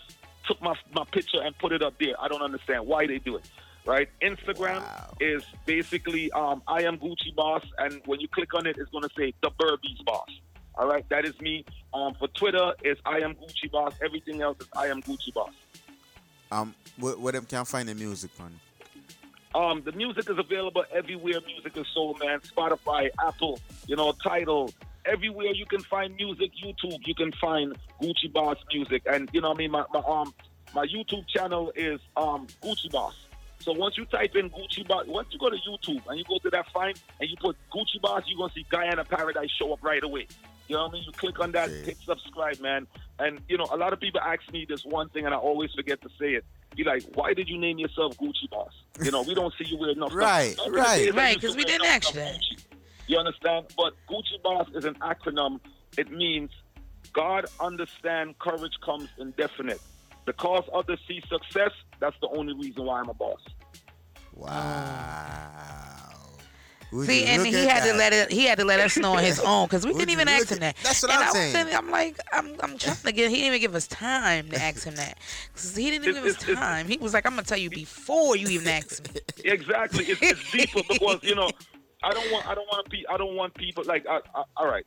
took 0.47 0.61
my 0.61 0.73
my 0.93 1.03
picture 1.11 1.41
and 1.41 1.57
put 1.57 1.73
it 1.73 1.83
up 1.83 1.95
there. 1.99 2.13
I 2.19 2.29
don't 2.29 2.41
understand 2.41 2.87
why 2.87 3.07
they 3.07 3.19
do 3.19 3.35
it. 3.35 3.49
Right, 3.85 4.09
Instagram 4.21 4.83
is 5.19 5.43
basically 5.65 6.31
um, 6.31 6.61
I 6.67 6.83
am 6.83 6.97
Gucci 6.97 7.35
Boss, 7.35 7.63
and 7.77 8.01
when 8.05 8.19
you 8.19 8.27
click 8.29 8.53
on 8.53 8.67
it, 8.67 8.77
it's 8.77 8.91
going 8.91 9.03
to 9.03 9.09
say 9.17 9.33
the 9.41 9.49
Berbice 9.51 10.05
Boss. 10.05 10.29
All 10.75 10.87
right, 10.87 11.07
that 11.09 11.25
is 11.25 11.39
me. 11.41 11.65
Um, 11.93 12.13
for 12.19 12.27
Twitter, 12.29 12.73
is 12.83 12.97
I 13.05 13.19
am 13.19 13.33
Gucci 13.35 13.71
Boss. 13.71 13.93
Everything 14.03 14.41
else 14.41 14.57
is 14.59 14.67
I 14.75 14.87
am 14.87 15.01
Gucci 15.01 15.33
Boss. 15.33 15.51
Um, 16.51 16.73
where, 16.99 17.17
where 17.17 17.33
them 17.33 17.45
can 17.45 17.59
I 17.59 17.63
find 17.63 17.89
the 17.89 17.95
music 17.95 18.31
on? 18.39 18.59
Um, 19.55 19.81
the 19.83 19.91
music 19.91 20.29
is 20.29 20.37
available 20.37 20.85
everywhere 20.93 21.39
music 21.45 21.75
is 21.77 21.87
sold, 21.93 22.19
man. 22.19 22.39
Spotify, 22.41 23.09
Apple, 23.25 23.59
you 23.87 23.95
know, 23.95 24.13
Tidal, 24.23 24.71
everywhere 25.05 25.53
you 25.53 25.65
can 25.65 25.81
find 25.81 26.15
music. 26.15 26.51
YouTube, 26.63 26.99
you 27.05 27.15
can 27.15 27.31
find 27.33 27.75
Gucci 28.01 28.31
Boss 28.31 28.57
music, 28.71 29.03
and 29.09 29.29
you 29.33 29.41
know, 29.41 29.49
what 29.49 29.57
I 29.57 29.59
mean, 29.59 29.71
my, 29.71 29.85
my 29.93 30.01
um 30.07 30.33
my 30.75 30.85
YouTube 30.85 31.27
channel 31.27 31.71
is 31.75 31.99
um 32.15 32.47
Gucci 32.61 32.91
Boss. 32.91 33.15
So 33.59 33.71
once 33.71 33.97
you 33.97 34.05
type 34.05 34.35
in 34.35 34.49
Gucci 34.49 34.87
Boss, 34.87 35.07
once 35.07 35.29
you 35.31 35.39
go 35.39 35.49
to 35.49 35.57
YouTube 35.57 36.01
and 36.07 36.19
you 36.19 36.25
go 36.25 36.37
to 36.39 36.49
that 36.51 36.69
find 36.71 36.99
and 37.19 37.29
you 37.29 37.35
put 37.37 37.55
Gucci 37.73 37.99
Boss, 38.01 38.23
you're 38.27 38.37
gonna 38.37 38.53
see 38.53 38.65
Guyana 38.69 39.03
Paradise 39.05 39.49
show 39.57 39.73
up 39.73 39.83
right 39.83 40.03
away. 40.03 40.27
You 40.67 40.75
know 40.75 40.83
what 40.83 40.89
I 40.89 40.93
mean? 40.93 41.03
You 41.05 41.11
click 41.13 41.39
on 41.39 41.51
that, 41.53 41.69
hit 41.69 41.97
subscribe, 42.05 42.59
man. 42.59 42.87
And 43.19 43.39
you 43.47 43.57
know, 43.57 43.67
a 43.71 43.77
lot 43.77 43.93
of 43.93 43.99
people 43.99 44.19
ask 44.21 44.41
me 44.51 44.65
this 44.67 44.83
one 44.85 45.09
thing, 45.09 45.25
and 45.25 45.33
I 45.33 45.37
always 45.37 45.71
forget 45.71 46.01
to 46.01 46.09
say 46.19 46.33
it. 46.33 46.45
Be 46.75 46.83
like, 46.83 47.03
why 47.15 47.33
did 47.33 47.49
you 47.49 47.57
name 47.57 47.79
yourself 47.79 48.17
Gucci 48.17 48.49
Boss? 48.51 48.71
You 49.01 49.11
know, 49.11 49.23
we 49.23 49.33
don't 49.33 49.53
see 49.57 49.65
you 49.65 49.77
wearing 49.77 49.97
enough. 49.97 50.13
Right, 50.13 50.53
stuff. 50.53 50.67
right. 50.69 51.13
Right, 51.13 51.35
because 51.35 51.55
we 51.55 51.63
didn't 51.63 51.87
ask 51.87 52.13
you 52.13 52.19
that. 52.19 52.37
You 53.07 53.17
understand? 53.17 53.67
But 53.75 53.93
Gucci 54.09 54.41
Boss 54.43 54.67
is 54.75 54.85
an 54.85 54.95
acronym. 54.95 55.59
It 55.97 56.11
means 56.11 56.51
God 57.13 57.45
understand 57.59 58.37
courage 58.39 58.73
comes 58.85 59.09
indefinite. 59.17 59.81
Because 60.25 60.65
others 60.73 60.99
see 61.07 61.21
success, 61.29 61.71
that's 61.99 62.17
the 62.21 62.27
only 62.27 62.53
reason 62.53 62.85
why 62.85 62.99
I'm 62.99 63.09
a 63.09 63.13
boss. 63.13 63.39
Wow. 64.35 66.16
Would 66.91 67.07
See, 67.07 67.25
and 67.25 67.45
he 67.45 67.67
at 67.67 67.69
had 67.83 67.91
to 67.91 67.97
let 67.97 68.13
it. 68.13 68.31
He 68.31 68.45
had 68.45 68.59
to 68.59 68.65
let 68.65 68.79
us 68.79 68.95
know 68.97 69.13
on 69.13 69.23
his 69.23 69.39
own 69.45 69.67
because 69.67 69.85
we 69.85 69.91
Would 69.91 69.99
didn't 69.99 70.11
even 70.11 70.27
ask 70.29 70.49
him 70.49 70.57
at- 70.63 70.75
that. 70.75 70.83
that's 70.83 71.01
what 71.03 71.11
and 71.11 71.21
I'm 71.21 71.29
I 71.29 71.33
saying. 71.33 71.51
sitting- 71.53 71.75
I'm 71.75 71.91
like, 71.91 72.17
I'm, 72.31 72.55
I'm 72.61 72.77
trying 72.77 72.95
to 72.95 73.11
get. 73.11 73.29
He 73.29 73.35
didn't 73.37 73.47
even 73.47 73.61
give 73.61 73.75
us 73.75 73.87
time 73.87 74.49
to 74.49 74.61
ask 74.61 74.85
him 74.85 74.95
that 74.95 75.17
because 75.53 75.75
he 75.75 75.89
didn't 75.91 76.07
even 76.07 76.23
give 76.23 76.35
us 76.35 76.41
time. 76.55 76.87
He 76.87 76.97
was 76.97 77.13
like, 77.13 77.25
I'm 77.25 77.33
gonna 77.33 77.43
tell 77.43 77.57
you 77.57 77.69
before 77.69 78.35
you 78.37 78.47
even 78.49 78.67
ask 78.69 79.03
me. 79.13 79.19
Exactly. 79.43 80.05
It's, 80.05 80.21
it's 80.21 80.51
deeper 80.51 80.81
because 80.87 81.19
you 81.23 81.35
know, 81.35 81.49
I 82.03 82.11
don't 82.13 82.31
want 82.31 82.45
I 82.47 82.55
don't 82.55 82.67
want 82.67 82.85
to 82.85 82.89
be 82.89 83.05
I 83.09 83.17
don't 83.17 83.35
want 83.35 83.53
people 83.55 83.83
like 83.85 84.05
I, 84.07 84.19
I, 84.35 84.43
all 84.57 84.67
right. 84.67 84.85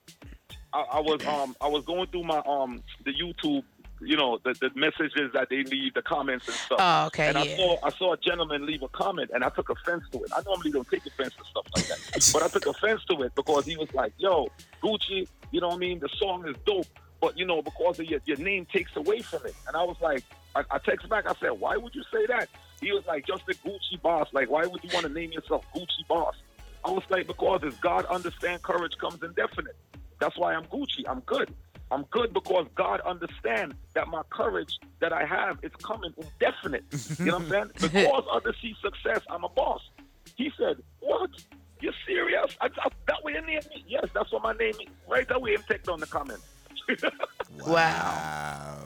I, 0.72 0.80
I 0.92 1.00
was 1.00 1.20
um 1.26 1.54
I 1.60 1.68
was 1.68 1.84
going 1.84 2.06
through 2.08 2.24
my 2.24 2.38
um 2.46 2.82
the 3.04 3.12
YouTube 3.12 3.62
you 4.00 4.16
know 4.16 4.38
the, 4.44 4.54
the 4.54 4.70
messages 4.74 5.32
that 5.34 5.48
they 5.50 5.62
leave 5.64 5.94
the 5.94 6.02
comments 6.02 6.46
and 6.46 6.56
stuff. 6.56 6.78
Oh, 6.80 7.06
okay, 7.06 7.28
And 7.28 7.38
I 7.38 7.56
saw 7.56 7.78
I 7.82 7.90
saw 7.90 8.12
a 8.14 8.16
gentleman 8.16 8.66
leave 8.66 8.82
a 8.82 8.88
comment 8.88 9.30
and 9.32 9.44
I 9.44 9.48
took 9.50 9.68
offense 9.68 10.04
to 10.12 10.22
it. 10.22 10.30
I 10.34 10.42
normally 10.42 10.70
don't 10.70 10.88
take 10.88 11.04
offense 11.06 11.34
to 11.36 11.44
stuff 11.44 11.66
like 11.76 11.86
that, 11.88 12.30
but 12.32 12.42
I 12.42 12.48
took 12.48 12.66
offense 12.66 13.04
to 13.06 13.22
it 13.22 13.34
because 13.34 13.64
he 13.64 13.76
was 13.76 13.92
like, 13.94 14.12
"Yo, 14.18 14.48
Gucci, 14.82 15.28
you 15.50 15.60
know 15.60 15.68
what 15.68 15.76
I 15.76 15.78
mean? 15.78 15.98
The 15.98 16.08
song 16.18 16.46
is 16.48 16.56
dope." 16.64 16.86
But 17.20 17.38
you 17.38 17.44
know, 17.44 17.60
because 17.60 17.98
of 17.98 18.06
your, 18.06 18.20
your 18.24 18.38
name 18.38 18.66
takes 18.72 18.96
away 18.96 19.20
from 19.20 19.44
it. 19.44 19.54
And 19.68 19.76
I 19.76 19.82
was 19.82 19.96
like, 20.00 20.24
I, 20.54 20.64
I 20.70 20.78
text 20.78 21.08
back, 21.08 21.26
I 21.26 21.34
said, 21.40 21.50
Why 21.50 21.76
would 21.76 21.94
you 21.94 22.02
say 22.12 22.26
that? 22.26 22.48
He 22.80 22.92
was 22.92 23.04
like, 23.06 23.26
just 23.26 23.44
the 23.46 23.54
Gucci 23.54 24.00
boss. 24.00 24.28
Like, 24.32 24.50
why 24.50 24.64
would 24.66 24.82
you 24.82 24.90
want 24.94 25.06
to 25.06 25.12
name 25.12 25.32
yourself 25.32 25.64
Gucci 25.74 26.06
boss? 26.08 26.34
I 26.84 26.90
was 26.90 27.02
like, 27.10 27.26
because 27.26 27.62
as 27.62 27.74
God 27.76 28.06
understand 28.06 28.62
courage 28.62 28.96
comes 28.98 29.22
indefinite. 29.22 29.76
That's 30.18 30.36
why 30.38 30.54
I'm 30.54 30.64
Gucci. 30.64 31.04
I'm 31.08 31.20
good. 31.20 31.52
I'm 31.90 32.04
good 32.10 32.32
because 32.32 32.66
God 32.74 33.00
understands 33.00 33.74
that 33.94 34.08
my 34.08 34.22
courage 34.30 34.78
that 35.00 35.12
I 35.12 35.24
have 35.24 35.58
is 35.62 35.72
coming 35.82 36.12
indefinite. 36.16 36.84
You 37.18 37.26
know 37.26 37.38
what 37.38 37.42
I'm 37.42 37.50
saying? 37.50 37.70
Because 37.80 38.24
others 38.32 38.56
see 38.62 38.74
success, 38.82 39.22
I'm 39.28 39.44
a 39.44 39.48
boss. 39.48 39.80
He 40.36 40.50
said, 40.58 40.82
What? 41.00 41.30
You 41.80 41.92
serious? 42.06 42.56
I, 42.60 42.66
I, 42.66 42.88
that 43.08 43.24
way 43.24 43.36
in 43.36 43.46
there? 43.46 43.60
Yes, 43.88 44.06
that's 44.14 44.30
what 44.32 44.42
my 44.42 44.52
name 44.52 44.74
is. 44.74 44.88
Right 45.08 45.26
that 45.28 45.40
way, 45.40 45.54
him 45.54 45.62
text 45.68 45.88
on 45.88 46.00
the 46.00 46.06
comment. 46.06 46.40
Wow. 47.66 48.78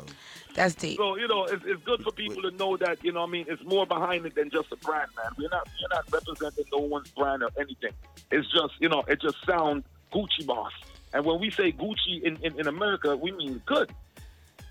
That's 0.55 0.75
deep. 0.75 0.97
So 0.97 1.17
you 1.17 1.27
know, 1.27 1.45
it's, 1.45 1.63
it's 1.67 1.83
good 1.85 2.03
for 2.03 2.13
people 2.13 2.43
to 2.43 2.51
know 2.53 2.77
that 2.77 3.05
you 3.05 3.13
know. 3.13 3.21
what 3.21 3.29
I 3.29 3.33
mean, 3.33 3.47
it's 3.49 3.63
more 3.65 3.87
behind 3.87 4.25
it 4.25 4.35
than 4.37 4.51
just 4.51 4.71
a 4.73 4.77
brand, 4.77 5.11
man. 5.17 5.33
We're 5.37 5.49
not 5.49 5.69
we're 5.81 5.95
not 5.95 6.05
representing 6.13 6.65
no 6.73 6.79
one's 6.79 7.11
brand 7.11 7.43
or 7.43 7.51
anything. 7.59 7.93
It's 8.31 8.51
just 8.53 8.75
you 8.79 8.89
know, 8.89 9.03
it 9.09 9.21
just 9.21 9.37
sounds 9.45 9.85
Gucci 10.13 10.47
boss. 10.47 10.73
And 11.15 11.25
when 11.25 11.39
we 11.41 11.51
say 11.51 11.73
Gucci 11.73 12.23
in, 12.23 12.37
in, 12.43 12.59
in 12.61 12.67
America, 12.67 13.17
we 13.17 13.31
mean 13.33 13.63
good. 13.65 13.91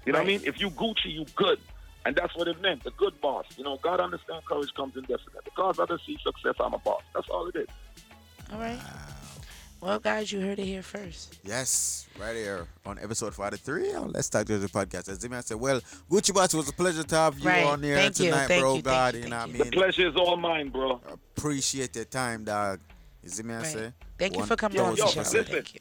You 0.06 0.12
know 0.14 0.20
what 0.20 0.26
I 0.26 0.28
mean? 0.28 0.42
If 0.46 0.60
you 0.60 0.70
Gucci, 0.70 1.06
you 1.06 1.26
good. 1.36 1.58
And 2.06 2.16
that's 2.18 2.36
what 2.36 2.50
it 2.50 2.62
meant, 2.62 2.84
the 2.84 2.92
good 2.92 3.20
boss. 3.22 3.46
You 3.58 3.64
know, 3.64 3.78
God 3.82 4.02
understands 4.02 4.46
courage 4.46 4.74
comes 4.76 4.94
in 4.98 5.04
indefinite. 5.06 5.46
Because 5.46 5.80
others 5.80 6.02
see 6.06 6.18
success, 6.22 6.56
I'm 6.60 6.74
a 6.74 6.78
boss. 6.80 7.02
That's 7.16 7.30
all 7.30 7.48
it 7.48 7.56
is. 7.56 7.68
All 8.52 8.60
right. 8.60 8.78
Well, 9.80 10.00
guys, 10.00 10.32
you 10.32 10.42
heard 10.42 10.60
it 10.60 10.66
here 10.66 10.82
first. 10.84 11.40
Yes, 11.44 12.08
right 12.20 12.36
here 12.36 12.68
on 12.86 13.00
episode 13.00 13.34
43 13.34 13.94
on 13.96 14.12
Let's 14.12 14.30
Talk 14.30 14.46
to 14.48 14.58
the 14.58 14.68
podcast. 14.68 15.10
As 15.10 15.20
Zimmy 15.20 15.42
said, 15.44 15.58
well, 15.60 15.80
Gucci 16.10 16.34
Boss, 16.34 16.54
it 16.54 16.58
was 16.58 16.70
a 16.70 16.74
pleasure 16.74 17.04
to 17.04 17.16
have 17.16 17.40
you 17.40 17.48
Right. 17.48 17.66
on 17.66 17.82
here 17.84 17.96
Thank 17.96 18.20
you, 18.20 18.26
tonight, 18.26 18.48
thank 18.48 18.62
bro. 18.62 18.76
you, 18.76 18.82
thank 18.82 18.86
God, 18.86 19.14
you, 19.16 19.22
you 19.22 19.28
know 19.30 19.38
what 19.38 19.44
I 19.50 19.52
mean? 19.52 19.58
The 19.58 19.72
pleasure 19.72 20.08
is 20.08 20.16
all 20.16 20.38
mine, 20.38 20.70
bro. 20.70 21.02
Appreciate 21.38 21.96
your 21.96 22.06
time, 22.06 22.44
dog. 22.46 22.80
You 23.24 23.30
see 23.30 23.44
me, 23.44 23.54
I 23.54 23.58
Right. 23.58 23.66
say? 23.68 23.94
Thank 24.18 24.38
you 24.38 24.46
for 24.46 24.56
coming 24.58 24.80
on 24.80 24.92
the 24.96 25.06
show. 25.08 25.20
percent. 25.20 25.48
Thank 25.50 25.74
you. 25.76 25.80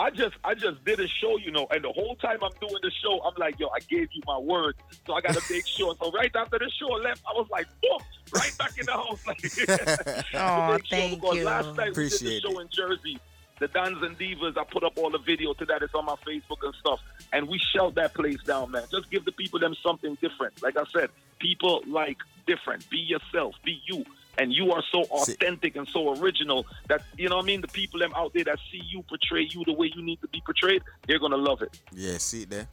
I 0.00 0.10
just 0.10 0.34
I 0.44 0.54
just 0.54 0.84
did 0.84 1.00
a 1.00 1.08
show, 1.08 1.36
you 1.36 1.50
know, 1.50 1.66
and 1.70 1.84
the 1.84 1.92
whole 1.92 2.16
time 2.16 2.38
I'm 2.42 2.52
doing 2.60 2.80
the 2.82 2.90
show, 3.02 3.20
I'm 3.22 3.34
like, 3.36 3.58
yo, 3.58 3.68
I 3.68 3.80
gave 3.80 4.08
you 4.12 4.22
my 4.26 4.38
word, 4.38 4.76
so 5.06 5.14
I 5.14 5.20
got 5.20 5.34
to 5.34 5.52
make 5.52 5.66
sure. 5.66 5.94
So 6.00 6.10
right 6.12 6.34
after 6.34 6.58
the 6.58 6.70
show 6.78 6.88
left, 6.88 7.22
I 7.28 7.32
was 7.34 7.46
like, 7.50 7.66
boom, 7.82 7.98
right 8.34 8.56
back 8.58 8.78
in 8.78 8.86
the 8.86 8.92
house. 8.92 9.20
Like, 9.26 9.38
to 9.38 10.24
Aw, 10.34 10.72
make 10.72 10.86
sure, 10.86 11.08
because 11.10 11.36
you. 11.36 11.44
Last 11.44 11.76
night 11.76 11.84
we 11.86 11.90
Appreciate 11.90 12.42
did 12.42 12.42
the 12.44 12.50
show 12.50 12.58
in 12.60 12.68
Jersey. 12.68 13.18
The 13.60 13.68
Dons 13.68 14.02
and 14.02 14.18
Divas, 14.18 14.58
I 14.58 14.64
put 14.64 14.82
up 14.82 14.98
all 14.98 15.10
the 15.10 15.18
video 15.18 15.54
to 15.54 15.64
that. 15.66 15.82
It's 15.82 15.94
on 15.94 16.06
my 16.06 16.16
Facebook 16.26 16.58
and 16.62 16.74
stuff. 16.74 17.00
And 17.32 17.48
we 17.48 17.58
shelled 17.58 17.94
that 17.94 18.12
place 18.12 18.42
down, 18.42 18.72
man. 18.72 18.82
Just 18.90 19.10
give 19.10 19.24
the 19.24 19.32
people 19.32 19.60
them 19.60 19.76
something 19.80 20.18
different. 20.20 20.60
Like 20.60 20.76
I 20.76 20.82
said, 20.92 21.10
people 21.38 21.82
like 21.86 22.18
different. 22.46 22.88
Be 22.90 22.98
yourself. 22.98 23.54
Be 23.64 23.80
you. 23.86 24.04
And 24.38 24.52
you 24.52 24.72
are 24.72 24.82
so 24.90 25.02
authentic 25.04 25.76
and 25.76 25.86
so 25.88 26.20
original 26.20 26.66
that, 26.88 27.02
you 27.16 27.28
know 27.28 27.36
what 27.36 27.44
I 27.44 27.46
mean? 27.46 27.60
The 27.60 27.68
people 27.68 28.00
them 28.00 28.12
out 28.16 28.32
there 28.34 28.44
that 28.44 28.58
see 28.70 28.80
you 28.90 29.02
portray 29.08 29.42
you 29.48 29.62
the 29.64 29.72
way 29.72 29.90
you 29.94 30.02
need 30.02 30.20
to 30.22 30.28
be 30.28 30.42
portrayed, 30.44 30.82
they're 31.06 31.18
going 31.20 31.32
to 31.32 31.38
love 31.38 31.62
it. 31.62 31.78
Yeah, 31.92 32.18
see 32.18 32.42
it 32.42 32.50
there? 32.50 32.68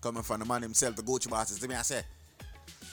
Coming 0.00 0.22
from 0.22 0.40
the 0.40 0.46
man 0.46 0.62
himself, 0.62 0.96
the 0.96 1.02
Gucci 1.02 1.30
Boss. 1.30 1.50
You 1.52 1.56
see 1.58 1.68
me, 1.68 1.74
I 1.76 1.82
say? 1.82 2.02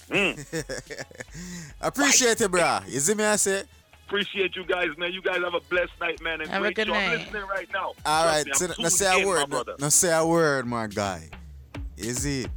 Mm. 0.10 1.74
Appreciate 1.82 2.42
it, 2.42 2.52
bro. 2.52 2.80
You 2.88 3.00
see 3.00 3.14
me, 3.16 3.24
I 3.24 3.36
say? 3.36 3.64
Appreciate 4.08 4.56
you 4.56 4.64
guys, 4.66 4.88
man. 4.98 5.14
You 5.14 5.22
guys 5.22 5.38
have 5.38 5.54
a 5.54 5.60
blessed 5.70 5.92
night, 6.02 6.20
man. 6.22 6.42
And 6.42 6.50
Have 6.50 6.62
a 6.62 6.66
great 6.66 6.76
good 6.78 6.88
show. 6.88 6.94
I'm 6.94 7.10
night. 7.12 7.20
listening 7.20 7.44
right 7.48 7.68
now. 7.72 7.94
All 8.06 8.26
right, 8.26 8.46
Trust 8.46 8.62
me, 8.62 8.68
so 8.76 8.82
now 8.84 8.90
say 8.90 9.06
a 9.06 9.18
in, 9.20 9.24
my 9.24 9.28
word. 9.30 9.50
brother. 9.50 9.76
Now 9.80 9.90
say 9.90 10.12
a 10.18 10.26
word, 10.26 10.66
my 10.66 10.88
guy. 10.88 11.30
Is 11.96 12.26
it? 12.26 12.48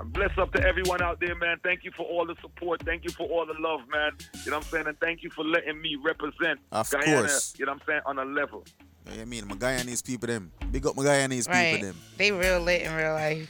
I'm 0.00 0.10
blessed 0.10 0.38
up 0.38 0.52
to 0.52 0.62
everyone 0.64 1.02
out 1.02 1.18
there, 1.20 1.34
man. 1.34 1.56
Thank 1.64 1.82
you 1.82 1.90
for 1.96 2.04
all 2.06 2.24
the 2.24 2.36
support. 2.40 2.82
Thank 2.84 3.02
you 3.04 3.10
for 3.10 3.26
all 3.28 3.44
the 3.46 3.54
love, 3.58 3.80
man. 3.90 4.12
You 4.44 4.50
know 4.52 4.58
what 4.58 4.66
I'm 4.66 4.70
saying? 4.70 4.86
And 4.86 5.00
thank 5.00 5.22
you 5.24 5.30
for 5.30 5.44
letting 5.44 5.80
me 5.80 5.96
represent 6.02 6.60
Of 6.70 6.88
Guyana, 6.90 7.22
course. 7.22 7.54
you 7.58 7.66
know 7.66 7.72
what 7.72 7.82
I'm 7.82 7.86
saying, 7.86 8.00
on 8.06 8.18
a 8.20 8.24
level. 8.24 8.64
You 9.06 9.10
know 9.10 9.16
what 9.16 9.20
I 9.22 9.24
mean? 9.24 9.48
My 9.48 9.56
Guyanese 9.56 10.04
people, 10.06 10.28
them. 10.28 10.52
Big 10.70 10.86
up 10.86 10.94
my 10.96 11.02
Guyanese 11.02 11.48
Right. 11.48 11.72
people, 11.74 11.88
them. 11.88 11.96
They 12.16 12.30
real 12.30 12.60
lit 12.60 12.82
in 12.82 12.94
real 12.94 13.14
life. 13.14 13.48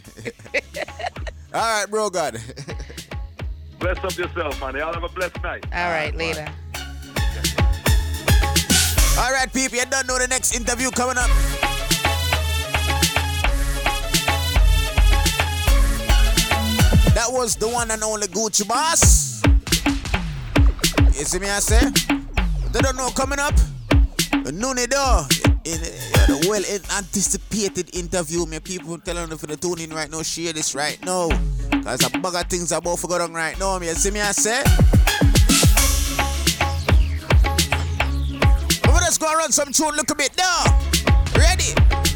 All 1.55 1.61
right, 1.61 1.87
bro, 1.91 2.09
God. 2.09 2.35
Bless 3.79 3.99
up 3.99 4.17
yourself, 4.17 4.59
man. 4.61 4.75
Y'all 4.77 4.93
have 4.95 5.05
a 5.05 5.09
blessed 5.09 5.43
night. 5.43 5.65
All 5.73 5.91
right, 5.91 6.15
later. 6.17 6.47
All 9.19 9.33
right, 9.33 9.53
people, 9.53 9.79
you 9.79 9.85
don't 9.87 10.07
know 10.07 10.19
the 10.19 10.27
next 10.29 10.55
interview 10.55 10.91
coming 10.93 11.19
up. 11.19 11.29
That 17.15 17.29
was 17.31 17.57
the 17.57 17.69
one 17.69 17.91
and 17.91 18.03
only 18.03 18.27
Gucci 18.29 18.67
Boss. 18.67 19.43
You 21.19 21.25
see 21.25 21.39
me, 21.39 21.49
I 21.49 21.59
say? 21.59 21.91
They 22.73 22.81
don't 22.81 22.97
know 22.97 23.11
coming 23.11 23.39
up. 23.39 23.55
Noon 24.53 24.79
it 24.79 24.91
door. 24.91 25.27
In, 25.65 25.81
in, 25.81 26.49
well 26.49 26.63
anticipated 26.97 27.95
interview. 27.95 28.47
Me 28.47 28.61
people 28.61 28.99
telling 28.99 29.29
them 29.29 29.37
for 29.37 29.47
the 29.47 29.57
tune 29.57 29.81
in 29.81 29.91
right 29.91 30.11
now, 30.11 30.23
share 30.23 30.53
this 30.53 30.75
right 30.75 30.99
now. 31.05 31.29
Cause 31.83 32.07
a 32.07 32.19
bag 32.19 32.35
of 32.35 32.47
things 32.49 32.69
to 32.69 32.81
go 32.81 33.19
down 33.19 33.33
right 33.35 33.59
now. 33.59 33.79
Me, 33.79 33.89
you 33.89 33.95
see 33.95 34.11
me, 34.11 34.21
I 34.21 34.33
say? 34.33 34.63
But 38.83 39.03
let's 39.03 39.19
go 39.19 39.33
run 39.35 39.53
some 39.53 39.73
tune. 39.73 39.97
Look 39.97 40.11
a 40.11 40.15
bit 40.15 40.37
now. 40.37 40.81
Ready? 41.37 42.08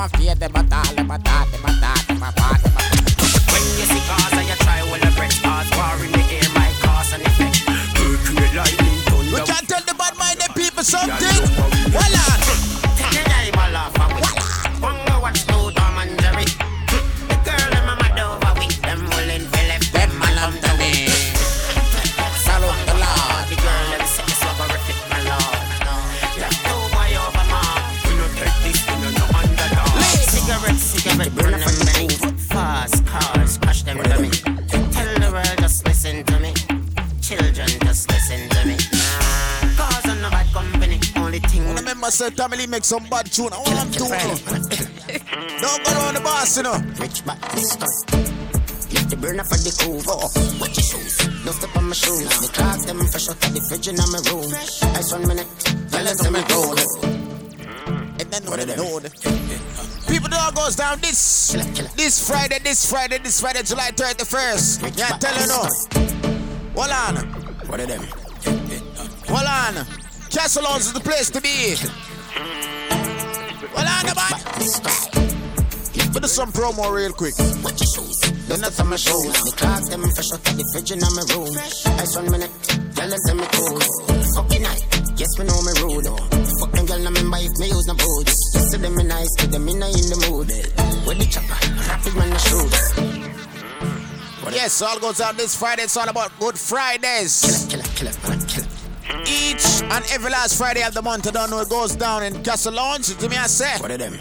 I 0.00 0.06
fall, 0.06 0.36
them 0.36 1.10
a 1.10 1.18
fear, 1.18 1.44
them 1.50 1.67
Tommy 42.38 42.56
Lee 42.56 42.68
make 42.68 42.84
some 42.84 43.04
bad 43.10 43.26
tune. 43.26 43.52
I 43.52 43.58
want 43.58 43.92
to 43.94 43.98
Don't 43.98 44.10
go 45.82 45.90
around 45.90 46.14
the 46.14 46.20
boss, 46.22 46.56
you 46.56 46.62
know. 46.62 46.78
Rich 46.94 47.26
back 47.26 47.40
disgust. 47.50 48.14
Let 48.94 49.10
the 49.10 49.16
burner 49.16 49.42
for 49.42 49.58
the 49.58 49.74
cool. 49.82 49.98
Oh, 50.06 50.30
watch 50.60 50.78
your 50.78 50.86
shoes. 50.86 51.18
Don't 51.42 51.52
step 51.52 51.76
on 51.76 51.88
my 51.88 51.94
shoes. 51.94 52.30
The 52.38 52.46
clock 52.54 52.78
them 52.86 53.02
fresh 53.10 53.28
out 53.28 53.42
of 53.42 53.54
the 53.54 53.60
fridge 53.66 53.88
in 53.88 53.96
my 53.98 54.22
room. 54.30 54.54
Ice 54.54 55.10
one 55.10 55.26
minute. 55.26 55.50
Tell 55.90 56.06
us 56.06 56.22
to 56.22 56.30
me 56.30 56.38
roll 56.54 56.78
it. 56.78 56.86
And 58.22 58.30
then 58.30 58.42
what 58.46 58.62
they 58.62 58.76
know. 58.76 59.02
People 60.06 60.30
know 60.30 60.38
how 60.38 60.50
it 60.50 60.54
goes 60.54 60.76
down 60.76 61.00
this 61.00 61.58
this 61.96 62.22
Friday, 62.22 62.60
this 62.62 62.88
Friday, 62.88 63.18
this 63.18 63.40
Friday, 63.40 63.64
July 63.64 63.90
31st. 63.90 64.96
Yeah, 64.96 65.18
tell 65.18 65.34
you 65.42 65.48
no. 65.50 65.66
Hold 66.78 66.94
on. 66.94 67.16
What 67.66 67.80
are 67.80 67.86
them? 67.86 68.06
Hold 69.26 69.42
on. 69.42 69.84
Castle 70.30 70.66
House 70.66 70.86
is 70.86 70.92
the 70.92 71.00
place 71.00 71.30
to 71.30 71.40
be. 71.40 71.74
On. 73.98 74.06
But 76.12 76.22
do 76.22 76.28
some 76.28 76.52
promo 76.52 76.94
real 76.94 77.12
quick. 77.12 77.34
Then 77.34 78.60
that's 78.60 78.78
on 78.78 78.88
my 78.88 78.96
shoes. 78.96 79.32
The 79.42 79.52
clocks 79.56 79.88
them 79.88 80.02
fresh 80.02 80.30
out 80.32 80.38
of 80.38 80.56
the 80.56 80.64
fridge 80.72 80.92
in 80.92 81.00
my 81.02 81.22
room. 81.34 81.50
Ice 81.98 82.14
one 82.14 82.30
minute, 82.30 82.54
girl 82.94 83.10
them 83.10 83.36
me 83.38 83.46
cool. 83.58 83.80
Fucking 84.38 84.62
night, 84.62 84.86
yes 85.18 85.34
we 85.38 85.44
know 85.44 85.58
me 85.66 85.72
rude. 85.82 86.06
Fuck 86.62 86.70
them 86.72 86.86
girl, 86.86 86.98
no 87.02 87.10
remember 87.10 87.38
if 87.42 87.58
me 87.58 87.66
use 87.74 87.86
no 87.90 87.94
boots. 87.94 88.38
Yes 88.54 88.70
to 88.70 88.78
them 88.78 88.94
me 88.94 89.02
nice, 89.02 89.34
to 89.42 89.46
them 89.48 89.66
not 89.66 89.90
in 89.90 90.06
the 90.14 90.18
mood. 90.30 90.48
With 91.04 91.18
the 91.18 91.26
chopper, 91.26 91.58
rapid 91.90 92.14
man 92.14 92.30
the 92.30 92.38
shoes. 92.38 92.74
Yes, 94.54 94.80
all 94.80 94.98
goes 94.98 95.20
out 95.20 95.36
this 95.36 95.54
Friday. 95.54 95.82
It's 95.82 95.96
all 95.96 96.08
about 96.08 96.32
Good 96.40 96.58
Fridays. 96.58 97.66
Kill 97.68 97.80
it, 97.80 97.90
kill 97.94 98.07
Each 99.38 99.82
and 99.82 100.04
every 100.10 100.30
last 100.30 100.58
Friday 100.58 100.82
of 100.82 100.94
the 100.94 101.02
month, 101.02 101.28
I 101.28 101.30
don't 101.30 101.50
know 101.50 101.60
it 101.60 101.68
goes 101.68 101.94
down 101.94 102.22
in 102.24 102.42
Castle 102.42 102.74
Lounge. 102.74 103.16
To 103.16 103.28
me, 103.28 103.36
I 103.36 103.46
say. 103.46 103.78
What 103.78 103.90
are 103.90 103.96
them? 103.96 104.18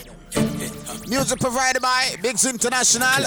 Music 1.07 1.39
provided 1.39 1.81
by 1.81 2.15
Biggs 2.21 2.45
International. 2.45 3.23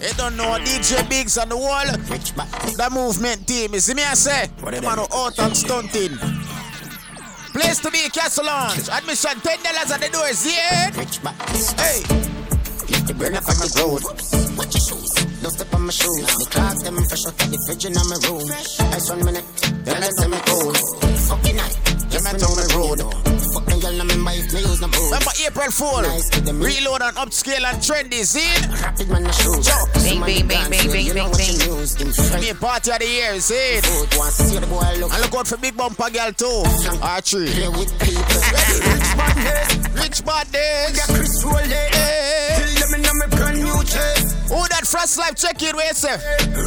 You 0.00 0.14
don't 0.16 0.36
know 0.36 0.58
DJ 0.60 1.08
Biggs 1.08 1.38
on 1.38 1.48
the 1.48 1.56
wall. 1.56 1.84
The 1.86 2.88
movement 2.92 3.48
team. 3.48 3.72
You 3.74 3.80
see 3.80 3.94
me, 3.94 4.04
I 4.04 4.14
say. 4.14 4.48
What 4.60 4.74
are 4.74 4.80
Man, 4.82 4.96
them? 4.96 5.06
out 5.12 5.38
and 5.38 5.56
stunting. 5.56 6.16
Place 7.52 7.78
to 7.80 7.90
be 7.90 8.08
Castle 8.10 8.44
Lounge. 8.46 8.88
Admission 8.90 9.40
$10 9.40 9.90
at 9.90 10.00
the 10.00 10.08
doors, 10.12 10.44
yeah? 10.46 10.90
Hey. 11.80 12.02
The 13.06 13.14
burn 13.14 13.34
up 13.36 13.48
on 13.48 13.56
the 13.56 13.68
road. 13.80 14.02
Your 14.56 14.80
shoes. 14.80 15.03
Don't 15.44 15.52
step 15.52 15.74
on 15.74 15.84
my 15.84 15.92
shoes. 15.92 16.24
The 16.24 16.46
clocks 16.48 16.80
them 16.80 16.96
fresh 17.04 17.26
out 17.28 17.36
of 17.36 17.50
the 17.52 17.60
fridge 17.68 17.84
in 17.84 17.92
my 17.92 18.16
room. 18.24 18.48
Ice 18.96 19.12
one 19.12 19.20
minute, 19.28 19.44
girl 19.84 20.00
them 20.00 20.30
me 20.32 20.40
cool. 20.48 20.72
Fucking 20.72 21.56
night, 21.60 21.76
yes 22.08 22.24
me 22.24 22.40
know 22.40 22.52
me 22.56 22.64
road. 22.72 23.00
Fuck 23.52 23.68
them 23.68 23.76
girl, 23.76 23.92
no 23.92 24.08
remember 24.08 24.32
if 24.40 24.48
me 24.56 24.64
use 24.64 24.80
no 24.80 24.88
boots. 24.88 25.12
Remember 25.12 25.36
April 25.44 25.68
Fool? 25.68 26.00
Nice. 26.00 26.32
Reload 26.48 27.04
and 27.04 27.16
upscale 27.20 27.60
and 27.60 27.76
trendy, 27.76 28.24
see? 28.24 28.40
Rapid 28.72 29.04
man 29.12 29.28
the 29.28 29.36
shoes. 29.36 29.68
Bing, 30.00 30.24
bing, 30.24 30.48
bing, 30.48 30.64
bing, 30.72 30.88
bing, 30.88 31.12
bing, 31.12 31.28
bing. 31.36 31.56
use. 31.60 31.92
In 32.00 32.08
front. 32.08 32.40
Me 32.40 32.48
party 32.56 32.96
of 32.96 33.04
the 33.04 33.08
year, 33.12 33.36
see? 33.36 33.84
Food, 33.84 34.16
want 34.16 34.32
to 34.32 34.48
see 34.48 34.56
the 34.56 34.64
boy 34.64 34.80
look. 34.96 35.12
And 35.12 35.20
look 35.28 35.36
out 35.36 35.44
for 35.44 35.60
Big 35.60 35.76
Bumper 35.76 36.08
Girl 36.08 36.32
too. 36.32 36.64
Archery. 37.04 37.52
Ah, 37.52 37.68
play 37.68 37.68
with 37.68 37.92
people. 38.00 38.40
Rich 38.96 39.12
badness. 39.12 39.68
Rich 39.92 40.20
badness. 40.24 41.04
Chris 41.04 41.44
Roll 41.44 41.68
Hey. 41.68 41.92
Eh. 41.92 42.64
Till 42.64 42.72
them 42.80 42.96
in 42.96 43.18
my 43.20 43.28
brand 43.28 43.60
new 43.60 43.76
chest. 43.84 44.23
Who 44.48 44.60
that 44.68 44.86
Frost 44.86 45.18
Life 45.18 45.36
check 45.36 45.62
in 45.62 45.74
where 45.76 45.88
you 45.88 45.94
say? 45.94 46.16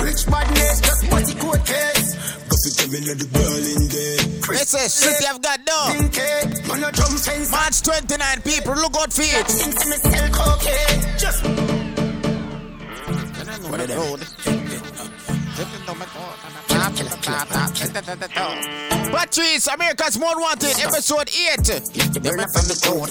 Rich 0.01 0.25
badness, 0.25 0.81
just 0.81 1.09
body 1.09 1.33
court 1.35 1.65
case. 1.65 2.15
Cause 2.49 2.63
it 2.65 2.89
me 2.91 2.99
the 3.13 3.27
girl 3.29 3.61
in 3.61 3.87
there. 3.91 4.17
They 4.57 4.65
say 4.65 4.87
shit 4.89 5.21
you've 5.21 5.41
got 5.41 5.63
done. 5.65 6.09
Pinky, 6.09 6.67
man 6.67 6.83
a 6.83 6.91
drum 6.91 7.17
fence. 7.17 7.51
March 7.51 7.81
29 7.83 8.41
people, 8.41 8.73
look 8.75 8.95
out 8.97 9.13
for 9.13 9.21
it. 9.21 9.45
Think 9.45 9.77
to 9.77 9.85
me 9.89 9.97
sell 9.97 10.29
cocaine. 10.33 11.01
Just 11.17 11.43
What 13.69 13.79
are 13.81 13.87
them? 13.87 14.19
Patrice, 19.11 19.67
America's 19.67 20.17
Most 20.19 20.39
Wanted, 20.39 20.79
episode 20.79 21.29
8. 21.29 22.21
burn 22.21 22.39
up 22.39 22.49
on 22.55 22.65
the 22.67 22.77
road. 22.89 23.09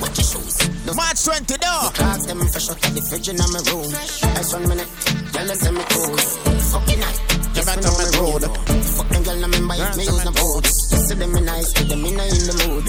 Watch 0.00 0.18
your 0.18 0.42
shoes. 0.42 0.73
March 0.92 1.24
20, 1.24 1.56
though. 1.56 1.90
Clocks 1.94 2.26
them 2.26 2.40
fresh 2.48 2.68
out 2.68 2.76
of 2.76 2.94
the 2.94 3.00
fridge 3.00 3.28
in 3.28 3.36
my 3.36 3.60
room. 3.72 3.88
Ice 4.36 4.52
one 4.52 4.68
minute, 4.68 4.88
girl 5.32 5.46
them 5.46 5.56
say 5.56 5.70
me 5.72 5.84
cool. 5.88 6.16
Fucking 6.16 7.00
night, 7.00 7.18
yes 7.54 7.64
me 7.64 7.82
know 7.82 7.94
me 7.96 8.04
road. 8.20 8.44
Fuck 8.84 9.08
them 9.08 9.22
girl, 9.22 9.36
no 9.36 9.46
remember 9.48 9.74
me 9.96 10.04
use 10.04 10.24
no 10.24 10.32
boots. 10.32 10.93
Yes 11.04 11.12
to 11.12 11.18
them 11.18 11.32
me 11.32 11.40
nice, 11.42 11.72
to 11.74 11.84
them 11.84 12.02
me 12.02 12.08
in 12.08 12.16
the 12.16 12.54
mood. 12.64 12.84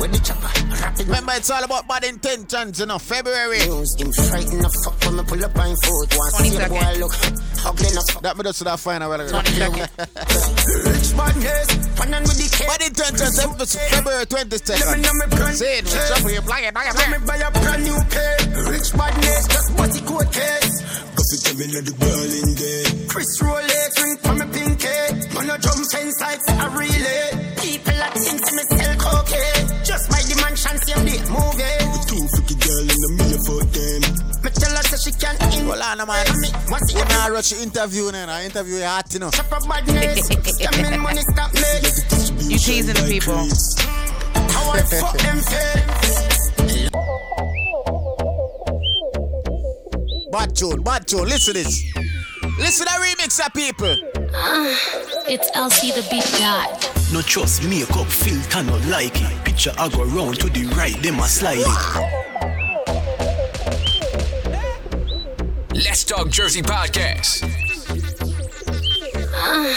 With 0.00 0.12
the 0.16 0.20
chopper, 0.24 0.48
rapid. 0.80 1.06
Remember, 1.06 1.32
it's 1.36 1.50
all 1.50 1.62
about 1.62 1.86
bad 1.86 2.04
intentions, 2.04 2.80
you 2.80 2.86
know, 2.86 2.98
February. 2.98 3.60
News, 3.68 4.00
him 4.00 4.12
frightened 4.12 4.64
the 4.64 4.72
fuck 4.80 4.96
when 5.04 5.20
me 5.20 5.22
pull 5.28 5.44
up 5.44 5.52
on 5.60 5.76
foot. 5.76 6.08
Want 6.16 6.32
to 6.32 6.40
see 6.40 6.56
the 6.56 6.68
boy 6.72 6.88
look 6.96 7.12
ugly 7.68 7.92
enough. 7.92 8.22
That 8.24 8.32
me 8.40 8.48
just 8.48 8.64
that 8.64 8.80
fine, 8.80 9.04
well. 9.04 9.20
Rich 9.20 11.12
badness, 11.12 11.68
pan 12.00 12.14
on 12.16 12.24
with 12.24 12.40
the 12.40 12.48
cake. 12.48 12.64
Bad 12.64 12.80
intentions, 12.80 13.36
February 13.92 14.24
22nd. 14.24 15.52
Say 15.52 15.84
it, 15.84 15.88
shuffle 15.88 16.32
your 16.32 16.42
blanket, 16.48 16.72
blanket, 16.72 16.96
Let 16.96 17.12
me 17.12 17.26
buy 17.28 17.44
a 17.44 17.50
brand 17.52 17.84
new 17.84 18.00
pair. 18.08 18.40
Rich 18.72 18.96
badness, 18.96 19.44
just 19.52 19.76
body 19.76 20.00
coat 20.08 20.32
case. 20.32 20.80
Cause 21.12 21.28
it 21.36 21.58
me 21.60 21.68
the 21.68 21.92
girl 21.92 22.24
in 22.24 22.56
there. 22.56 22.88
Chris 23.04 23.36
Rolex 23.44 24.00
ring 24.00 24.16
for 24.24 24.32
me 24.32 24.48
pinky. 24.48 24.96
Man 25.36 25.50
a 25.50 25.58
jump 25.60 25.84
fence 25.92 26.20
like 26.20 26.40
a 26.48 26.70
relay. 26.72 27.59
People 27.60 27.92
that 28.00 28.12
think 28.16 28.40
to 28.40 28.52
me 28.56 28.62
sell 28.72 28.94
cocaine. 28.96 29.68
Just 29.84 30.08
my 30.10 30.20
dimension 30.24 30.76
same 30.80 31.04
day 31.04 31.20
movie. 31.28 31.76
Two 32.08 32.24
freaky 32.32 32.56
girl 32.56 32.86
in 32.88 32.98
the 33.04 33.10
mirror 33.20 33.40
for 33.44 33.60
them. 33.68 34.00
Me 34.40 34.50
tell 34.50 34.72
her 34.72 34.82
say 34.88 34.96
she 34.96 35.12
can 35.12 35.36
in. 35.52 35.68
Hold 35.68 35.84
on, 35.84 36.00
man. 36.08 36.24
Me 36.40 36.48
want 36.72 36.88
see 36.88 36.96
You 36.96 37.04
every 37.04 37.34
rush 37.36 37.52
interview, 37.52 38.10
then. 38.10 38.30
I 38.30 38.44
interview 38.46 38.76
your 38.76 38.88
heart, 38.88 39.12
you 39.12 39.20
know. 39.20 39.30
chop 39.30 39.52
of 39.52 39.68
badness. 39.68 40.28
Scamming 40.56 41.00
money 41.02 41.20
stop 41.20 41.52
me. 41.52 41.60
You 42.48 42.58
teasing 42.58 42.96
the 42.96 43.04
people. 43.08 43.36
How 43.36 44.72
I 44.72 44.80
fuck 44.80 45.18
them 45.18 45.38
fail. 45.44 46.10
Bad 50.32 50.56
tune, 50.56 50.82
bad 50.82 51.06
tune. 51.06 51.28
Listen 51.28 51.54
this. 51.54 51.84
Listen 52.58 52.86
to 52.86 52.92
the 52.92 52.98
remix 53.04 53.44
of 53.44 53.52
people. 53.54 53.96
Ah, 54.34 54.74
it's 55.28 55.50
LC 55.52 55.94
the 55.94 56.02
beat 56.10 56.24
god. 56.38 56.68
No 57.12 57.20
trust 57.22 57.64
makeup 57.64 58.06
filter, 58.06 58.62
no 58.62 58.76
like 58.88 59.20
it. 59.20 59.44
Picture 59.44 59.72
I 59.78 59.88
go 59.88 60.04
round 60.04 60.38
to 60.40 60.48
the 60.48 60.64
right, 60.76 61.00
them 61.02 61.18
a 61.18 61.28
slide 61.28 61.58
it. 61.60 61.66
Let's 65.74 66.04
Talk 66.04 66.28
Jersey 66.30 66.62
Podcast. 66.62 67.44
Ah, 69.34 69.74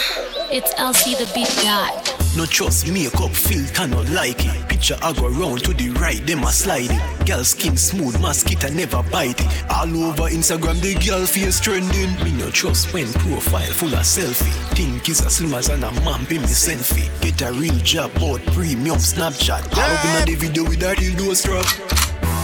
it's 0.50 0.74
LC 0.74 1.16
the 1.18 1.26
beat 1.34 1.50
god. 1.62 2.13
No 2.36 2.46
trust 2.46 2.90
makeup 2.90 3.30
filter, 3.30 3.86
no 3.86 4.02
like 4.10 4.44
it. 4.44 4.68
Picture 4.68 4.96
I 5.02 5.12
go 5.12 5.28
round 5.28 5.62
to 5.64 5.72
the 5.72 5.90
right, 5.90 6.24
them 6.26 6.42
a 6.42 6.50
slide 6.50 6.90
it. 6.90 7.26
Girl 7.26 7.44
skin 7.44 7.76
smooth, 7.76 8.20
mosquito 8.20 8.70
never 8.70 9.04
bite 9.04 9.40
it. 9.40 9.70
All 9.70 9.86
over 10.04 10.24
Instagram, 10.24 10.80
the 10.80 10.94
girl 11.06 11.26
face 11.26 11.60
trending. 11.60 12.12
Me 12.24 12.32
no 12.32 12.50
trust 12.50 12.92
when 12.92 13.06
profile 13.12 13.70
full 13.72 13.94
of 13.94 14.00
selfie. 14.00 14.50
Think 14.74 15.08
is 15.08 15.24
as 15.24 15.36
slim 15.36 15.54
as 15.54 15.68
an 15.68 15.84
a 15.84 15.92
man 16.00 16.26
pay 16.26 16.38
me 16.38 16.46
selfie. 16.46 17.08
Get 17.20 17.40
a 17.42 17.52
real 17.52 17.76
job, 17.76 18.10
but 18.14 18.44
premium 18.46 18.98
Snapchat. 18.98 19.72
How 19.72 19.94
open 19.94 20.26
the 20.26 20.34
video 20.34 20.64
with 20.64 20.82
a 20.82 20.96
real 20.98 21.16
door 21.16 21.34
strap. 21.36 21.66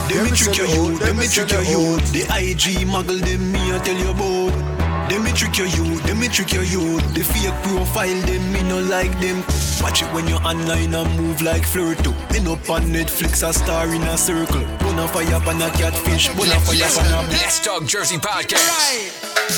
Them 0.09 0.25
me 0.25 0.31
trick 0.31 0.57
your 0.57 0.67
youth, 0.69 1.01
them 1.01 1.17
me 1.17 1.27
trick 1.27 1.51
your 1.51 1.63
youth. 1.63 2.13
The 2.13 2.23
IG 2.39 2.87
muggle 2.87 3.21
them 3.21 3.51
me 3.51 3.75
I 3.75 3.79
tell 3.81 3.97
you 3.97 4.11
about. 4.11 4.80
Them 5.11 5.25
me 5.25 5.33
trick 5.33 5.59
your 5.59 5.67
youth, 5.67 6.05
them 6.05 6.21
me 6.21 6.29
trick 6.29 6.53
your 6.53 6.63
youth. 6.63 7.03
The 7.15 7.25
fake 7.25 7.53
profile 7.65 8.21
them 8.27 8.53
me 8.53 8.63
no 8.63 8.79
like 8.79 9.11
them. 9.19 9.43
Watch 9.83 10.03
it 10.03 10.13
when 10.15 10.29
you're 10.29 10.41
online 10.43 10.95
and 10.95 11.21
move 11.21 11.43
like 11.43 11.63
Flirto. 11.63 12.15
End 12.33 12.47
up 12.47 12.71
on 12.71 12.83
Netflix 12.83 13.43
a 13.43 13.53
star 13.53 13.93
in 13.93 14.03
a 14.03 14.17
circle. 14.17 14.63
Bonafire 14.79 15.35
on 15.49 15.61
a 15.63 15.71
catfish, 15.71 16.29
bonafire 16.29 16.87
on 17.01 17.25
a 17.25 17.29
Let's 17.29 17.59
Talk 17.59 17.87
Jersey 17.87 18.19
Podcast. 18.19 18.63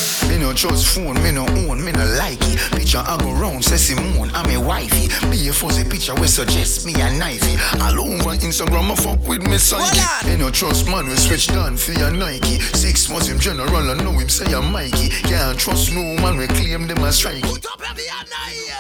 Me 0.09 0.12
no 0.43 0.53
trust 0.53 0.87
phone, 0.89 1.15
me 1.23 1.31
no 1.31 1.47
own, 1.47 1.85
me 1.85 1.93
no 1.93 2.05
like 2.19 2.43
it. 2.43 2.59
Picture 2.73 2.99
I 2.99 3.17
go 3.19 3.33
round, 3.33 3.65
say 3.65 3.77
Simone, 3.77 4.31
I'm 4.35 4.51
a 4.51 4.59
wifey. 4.61 5.07
Me 5.29 5.49
a 5.49 5.53
fuzzy 5.53 5.85
picture 5.89 6.15
we 6.17 6.27
suggest 6.27 6.85
me 6.85 6.95
a 6.95 7.09
knifey. 7.15 7.57
All 7.81 8.01
over 8.01 8.37
Instagram, 8.37 8.91
I 8.91 8.97
fuck 8.97 9.27
with 9.29 9.43
me 9.43 9.57
psyche. 9.59 10.03
Me 10.27 10.37
no 10.37 10.51
trust 10.51 10.89
man, 10.89 11.07
we 11.07 11.15
switch 11.15 11.47
down 11.47 11.77
for 11.77 11.93
your 11.93 12.11
Nike. 12.11 12.59
Six 12.75 13.09
months 13.09 13.29
him 13.29 13.39
general, 13.39 13.91
I 13.91 13.95
know 14.03 14.13
him 14.13 14.29
say 14.29 14.53
I'm 14.53 14.73
Mikey. 14.73 15.11
Can't 15.31 15.59
trust 15.59 15.95
no 15.95 16.03
man, 16.03 16.37
we 16.37 16.49
claim 16.49 16.89
them 16.89 16.99
as 17.05 17.17
strike. 17.19 17.45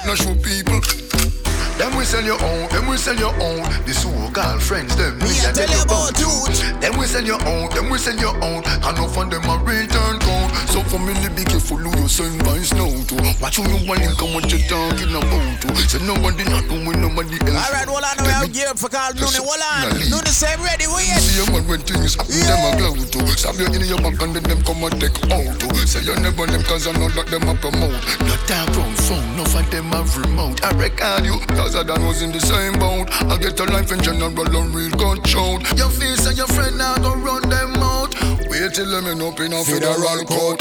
No 0.04 0.14
show 0.16 0.34
people. 0.34 1.11
Them 1.82 1.98
we 1.98 2.04
sell 2.04 2.22
your 2.22 2.38
own, 2.38 2.68
them 2.70 2.86
we 2.86 2.96
sell 2.96 3.18
your 3.18 3.34
own. 3.42 3.66
The 3.82 3.90
so-called 3.90 4.62
friends, 4.62 4.94
them 4.94 5.18
we 5.18 5.34
a 5.42 5.50
tell 5.50 5.66
you 5.66 5.82
about 5.82 6.14
youth. 6.14 6.62
Them 6.78 6.94
we 6.94 7.10
sell 7.10 7.26
your 7.26 7.42
own, 7.42 7.74
them 7.74 7.90
we 7.90 7.98
sell 7.98 8.14
your 8.14 8.38
own. 8.38 8.62
And 8.62 8.94
no 8.94 9.10
of 9.10 9.18
them 9.18 9.42
a 9.50 9.58
return 9.66 10.22
count. 10.22 10.54
So 10.70 10.78
for 10.86 11.02
me, 11.02 11.10
be 11.34 11.42
careful 11.42 11.82
who 11.82 11.90
you 11.90 12.06
send 12.06 12.38
guys 12.46 12.70
now 12.70 12.86
to. 12.86 13.18
Watch 13.42 13.58
who 13.58 13.66
you 13.66 13.82
want 13.82 13.98
and 13.98 14.14
come 14.14 14.30
what 14.30 14.46
you 14.54 14.62
talking 14.70 15.10
about 15.10 15.58
to. 15.58 15.74
So 15.90 15.98
nobody 16.06 16.46
not 16.46 16.70
doing 16.70 17.02
nobody 17.02 17.42
else. 17.50 17.66
All 17.66 17.74
right, 17.74 17.90
hold 17.90 18.06
on. 18.06 18.14
We 18.22 18.30
have 18.30 18.52
gear 18.54 18.70
for 18.78 18.86
call 18.86 19.10
Nooney. 19.18 19.42
Hold 19.42 19.66
on. 19.66 19.90
Nooney 20.06 20.30
say 20.30 20.54
I'm 20.54 20.62
ready. 20.62 20.86
Wait. 20.86 21.10
See 21.18 21.42
a 21.42 21.50
man 21.50 21.66
when 21.66 21.82
things 21.82 22.14
happen, 22.14 22.30
them 22.46 22.62
a 22.62 22.70
glow 22.78 22.94
to. 22.94 23.26
Stab 23.34 23.58
you 23.58 23.66
in 23.66 23.82
your 23.90 23.98
back 23.98 24.22
and 24.22 24.38
then 24.38 24.46
them 24.46 24.62
come 24.62 24.86
and 24.86 24.94
take 25.02 25.18
out 25.34 25.50
to. 25.58 25.66
Say 25.82 26.06
you 26.06 26.14
never 26.22 26.46
them 26.46 26.62
cause 26.62 26.86
I 26.86 26.94
know 26.94 27.10
that 27.10 27.26
them 27.26 27.50
a 27.50 27.58
promote. 27.58 27.98
No 28.22 28.38
talk 28.46 28.70
from 28.70 28.94
phone, 29.02 29.26
no 29.34 29.42
for 29.50 29.66
them 29.66 29.90
have 29.90 30.14
remote. 30.14 30.62
I 30.62 30.70
record 30.78 31.26
you, 31.26 31.42
cause 31.58 31.71
cause 31.72 31.80
I 31.80 31.86
done 31.86 32.06
was 32.06 32.22
in 32.22 32.32
the 32.32 32.40
same 32.40 32.78
boat. 32.78 33.08
I 33.32 33.36
get 33.38 33.58
a 33.60 33.64
life 33.64 33.92
in 33.92 34.02
general, 34.02 34.32
and 34.32 34.74
real 34.74 34.90
gun 34.90 35.22
shout. 35.24 35.62
Your 35.76 35.88
face 35.88 36.26
and 36.26 36.36
your 36.36 36.46
friend 36.48 36.76
now 36.76 36.96
go 36.96 37.14
run 37.16 37.48
them 37.48 37.76
out. 37.76 38.14
Wait 38.48 38.74
till 38.74 38.90
them 38.90 39.06
end 39.06 39.22
up 39.22 39.40
in 39.40 39.52
a 39.52 39.64
federal 39.64 40.24
court. 40.28 40.60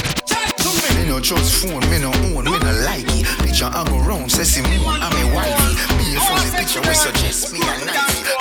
Me 0.96 1.08
no 1.08 1.20
trust 1.20 1.64
phone, 1.64 1.84
me 1.92 2.00
no 2.00 2.12
own, 2.32 2.46
me 2.46 2.56
no 2.56 2.72
like 2.88 3.08
it. 3.12 3.28
Picture 3.44 3.68
I 3.68 3.84
go 3.90 4.00
round, 4.08 4.32
say 4.32 4.44
see 4.44 4.62
moon, 4.62 4.88
I'm 4.88 5.12
a 5.12 5.24
wifey. 5.36 5.76
Me 6.00 6.16
a 6.16 6.20
funny 6.20 6.50
picture 6.56 6.82
we 6.82 6.94
suggest 6.96 7.52
me 7.52 7.60
a 7.60 7.74
knifey. 7.84 8.32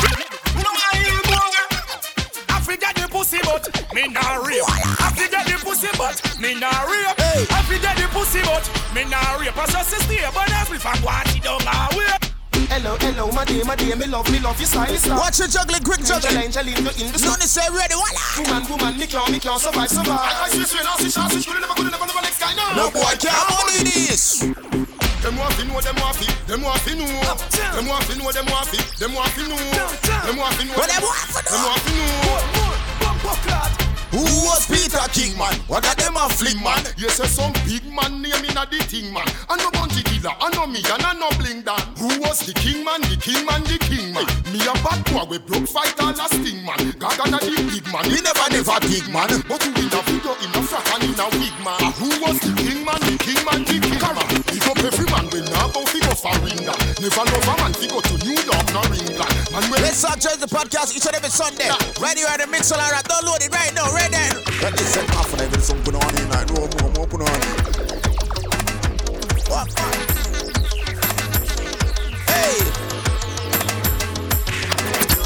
I 2.48 2.60
forget 2.62 2.94
the 2.94 3.08
pussy, 3.10 3.38
but 3.42 3.66
me 3.94 4.06
nah 4.08 4.46
rape. 4.46 4.62
I 4.66 5.10
forget 5.18 5.46
the 5.46 5.58
pussy, 5.58 5.88
but 5.98 6.16
me 6.38 6.54
nah 6.54 6.70
rape. 6.86 7.18
I 7.50 7.62
forget 7.66 7.96
the 7.96 8.06
pussy, 8.14 8.40
but 8.46 8.62
me 8.94 9.10
nah 9.10 9.38
rape. 9.38 9.56
I 9.58 9.66
just 9.66 9.90
stay, 10.06 10.22
but 10.32 10.50
every 10.52 10.78
fan 10.78 11.02
want 11.02 11.34
it 11.34 11.42
down 11.42 11.62
away. 11.62 12.19
Hello, 12.70 12.94
hello, 13.02 13.26
my 13.34 13.44
dear, 13.44 13.64
my 13.66 13.74
dear, 13.74 13.96
me 13.96 14.06
love, 14.06 14.30
me 14.30 14.38
love 14.38 14.54
your 14.62 14.70
style, 14.70 14.94
style. 14.94 15.18
Watch 15.18 15.42
your 15.42 15.48
juggling, 15.50 15.82
quick 15.82 16.06
juggling. 16.06 16.38
Angel, 16.38 16.62
angel, 16.62 16.78
in 16.78 16.84
the, 16.86 16.92
in 17.02 17.10
the 17.10 17.18
None 17.18 17.42
is 17.42 17.50
say 17.50 17.66
ready, 17.66 17.98
voila. 17.98 18.22
Woman, 18.38 18.62
woman, 18.70 18.94
me 18.94 19.10
can't, 19.10 19.26
me 19.26 19.42
can't 19.42 19.58
survive, 19.58 19.90
survive. 19.90 20.22
I 20.22 20.46
see 20.54 20.62
swing, 20.62 20.86
I 20.86 20.94
see 21.02 21.10
shot, 21.10 21.34
switch, 21.34 21.50
could 21.50 21.58
never, 21.58 21.74
could 21.74 21.90
never, 21.90 22.06
never 22.06 22.22
next 22.22 22.38
guy, 22.38 22.54
no. 22.54 22.62
No 22.78 22.86
boy 22.94 23.10
can't 23.18 23.42
money 23.50 23.90
this. 23.90 24.46
Them 25.18 25.34
want 25.34 25.50
to 25.58 25.64
know, 25.66 25.82
them 25.82 25.98
want 25.98 26.14
to, 26.22 26.30
them 26.46 26.62
want 26.62 26.80
to 26.86 26.94
know. 26.94 27.10
Them 27.74 27.86
want 27.90 28.06
to 28.06 28.14
know, 28.14 28.30
them 28.30 28.46
want 28.46 28.66
to, 28.70 28.78
them 29.02 29.12
want 29.18 29.34
to 29.34 29.42
know. 29.50 29.58
Them 30.30 30.36
want 30.38 30.54
to 30.54 30.64
know, 30.70 30.78
What 30.78 30.86
them 30.86 31.02
want 31.02 31.26
to 31.26 31.90
know? 31.90 32.06
Them 33.02 33.18
want 33.26 33.42
to 33.42 33.50
know. 33.50 33.89
Who 34.10 34.26
was 34.42 34.66
Peter 34.66 35.06
King, 35.14 35.38
man? 35.38 35.54
What 35.70 35.84
got 35.84 35.96
them 35.96 36.16
a 36.18 36.26
fling, 36.28 36.58
man? 36.62 36.82
Yes, 36.98 37.22
yes, 37.22 37.38
some 37.38 37.54
big 37.62 37.86
man 37.86 38.22
name 38.22 38.42
in 38.42 38.58
a 38.58 38.66
the 38.66 38.82
thing, 38.82 39.12
man. 39.14 39.26
I 39.48 39.54
know 39.54 39.70
Bounty 39.70 40.02
Killer, 40.02 40.34
I 40.34 40.50
know 40.50 40.66
me, 40.66 40.82
and 40.82 41.02
I 41.02 41.14
know 41.14 41.30
Bling 41.38 41.62
Dan. 41.62 41.78
Who 42.02 42.10
was 42.18 42.42
the 42.42 42.52
king, 42.52 42.82
man? 42.82 43.00
The 43.06 43.14
king, 43.14 43.46
man, 43.46 43.62
the 43.62 43.78
king, 43.78 44.10
man. 44.10 44.26
Me 44.50 44.58
a 44.66 44.74
bad 44.82 44.98
boy, 45.14 45.30
we 45.30 45.38
broke 45.38 45.70
fight 45.70 45.94
all 46.02 46.10
last 46.10 46.34
thing, 46.42 46.58
man. 46.66 46.78
Gaga 46.98 47.30
na 47.30 47.38
the 47.38 47.54
big 47.70 47.86
man. 47.94 48.02
We 48.10 48.18
never, 48.18 48.46
never 48.50 48.78
big, 48.82 49.06
man. 49.14 49.30
But 49.46 49.62
who 49.62 49.70
in 49.78 49.94
a 49.94 50.00
video, 50.02 50.34
in 50.42 50.58
a 50.58 50.60
frack, 50.66 50.90
and 50.90 51.06
in 51.06 51.14
a 51.14 51.26
wig, 51.38 51.56
man. 51.62 51.78
Who 52.02 52.10
was 52.18 52.36
the 52.42 52.50
king, 52.58 52.82
man? 52.82 52.98
The 53.06 53.14
king, 53.14 53.40
man, 53.46 53.62
the 53.62 53.78
king, 53.78 53.94
man. 53.94 54.26
Pick 54.50 54.66
up 54.66 54.78
every 54.82 55.06
man, 55.06 55.30
we 55.30 55.38
now 55.54 55.70
both 55.70 55.94
go 55.94 56.09
for 56.20 56.36
ringa. 56.44 56.76
Never 57.00 57.24
love 57.32 57.48
a 57.48 57.54
man, 57.56 57.72
go 57.88 58.00
to 58.00 58.14
New 58.28 58.36
York, 58.36 58.66
nor 58.76 58.84
England. 58.92 59.34
And 59.56 59.64
when 59.72 59.80
Let's 59.80 60.04
start 60.04 60.20
the 60.20 60.46
podcast 60.46 60.92
each 60.94 61.06
and 61.08 61.16
every 61.16 61.32
Sunday. 61.32 61.72
Right 61.96 62.16
here 62.16 62.28
at 62.28 62.40
the 62.40 62.46
Mixlr, 62.46 62.76
download 63.08 63.40
it 63.40 63.48
right 63.48 63.72
now, 63.72 63.88
right 63.96 64.12
then. 64.12 64.36
Let 64.60 64.76
me 64.76 64.84
set 64.84 65.08
off 65.16 65.32
and 65.32 65.42
I 65.42 65.46
will 65.48 65.64
something 65.64 65.96
on 65.96 66.12
in 66.20 66.28
like 66.28 66.48
no 66.52 66.68
more, 66.76 66.92
more 66.92 67.08
put 67.08 67.24
on. 67.24 67.40
What? 69.48 69.66
Hey. 72.28 72.60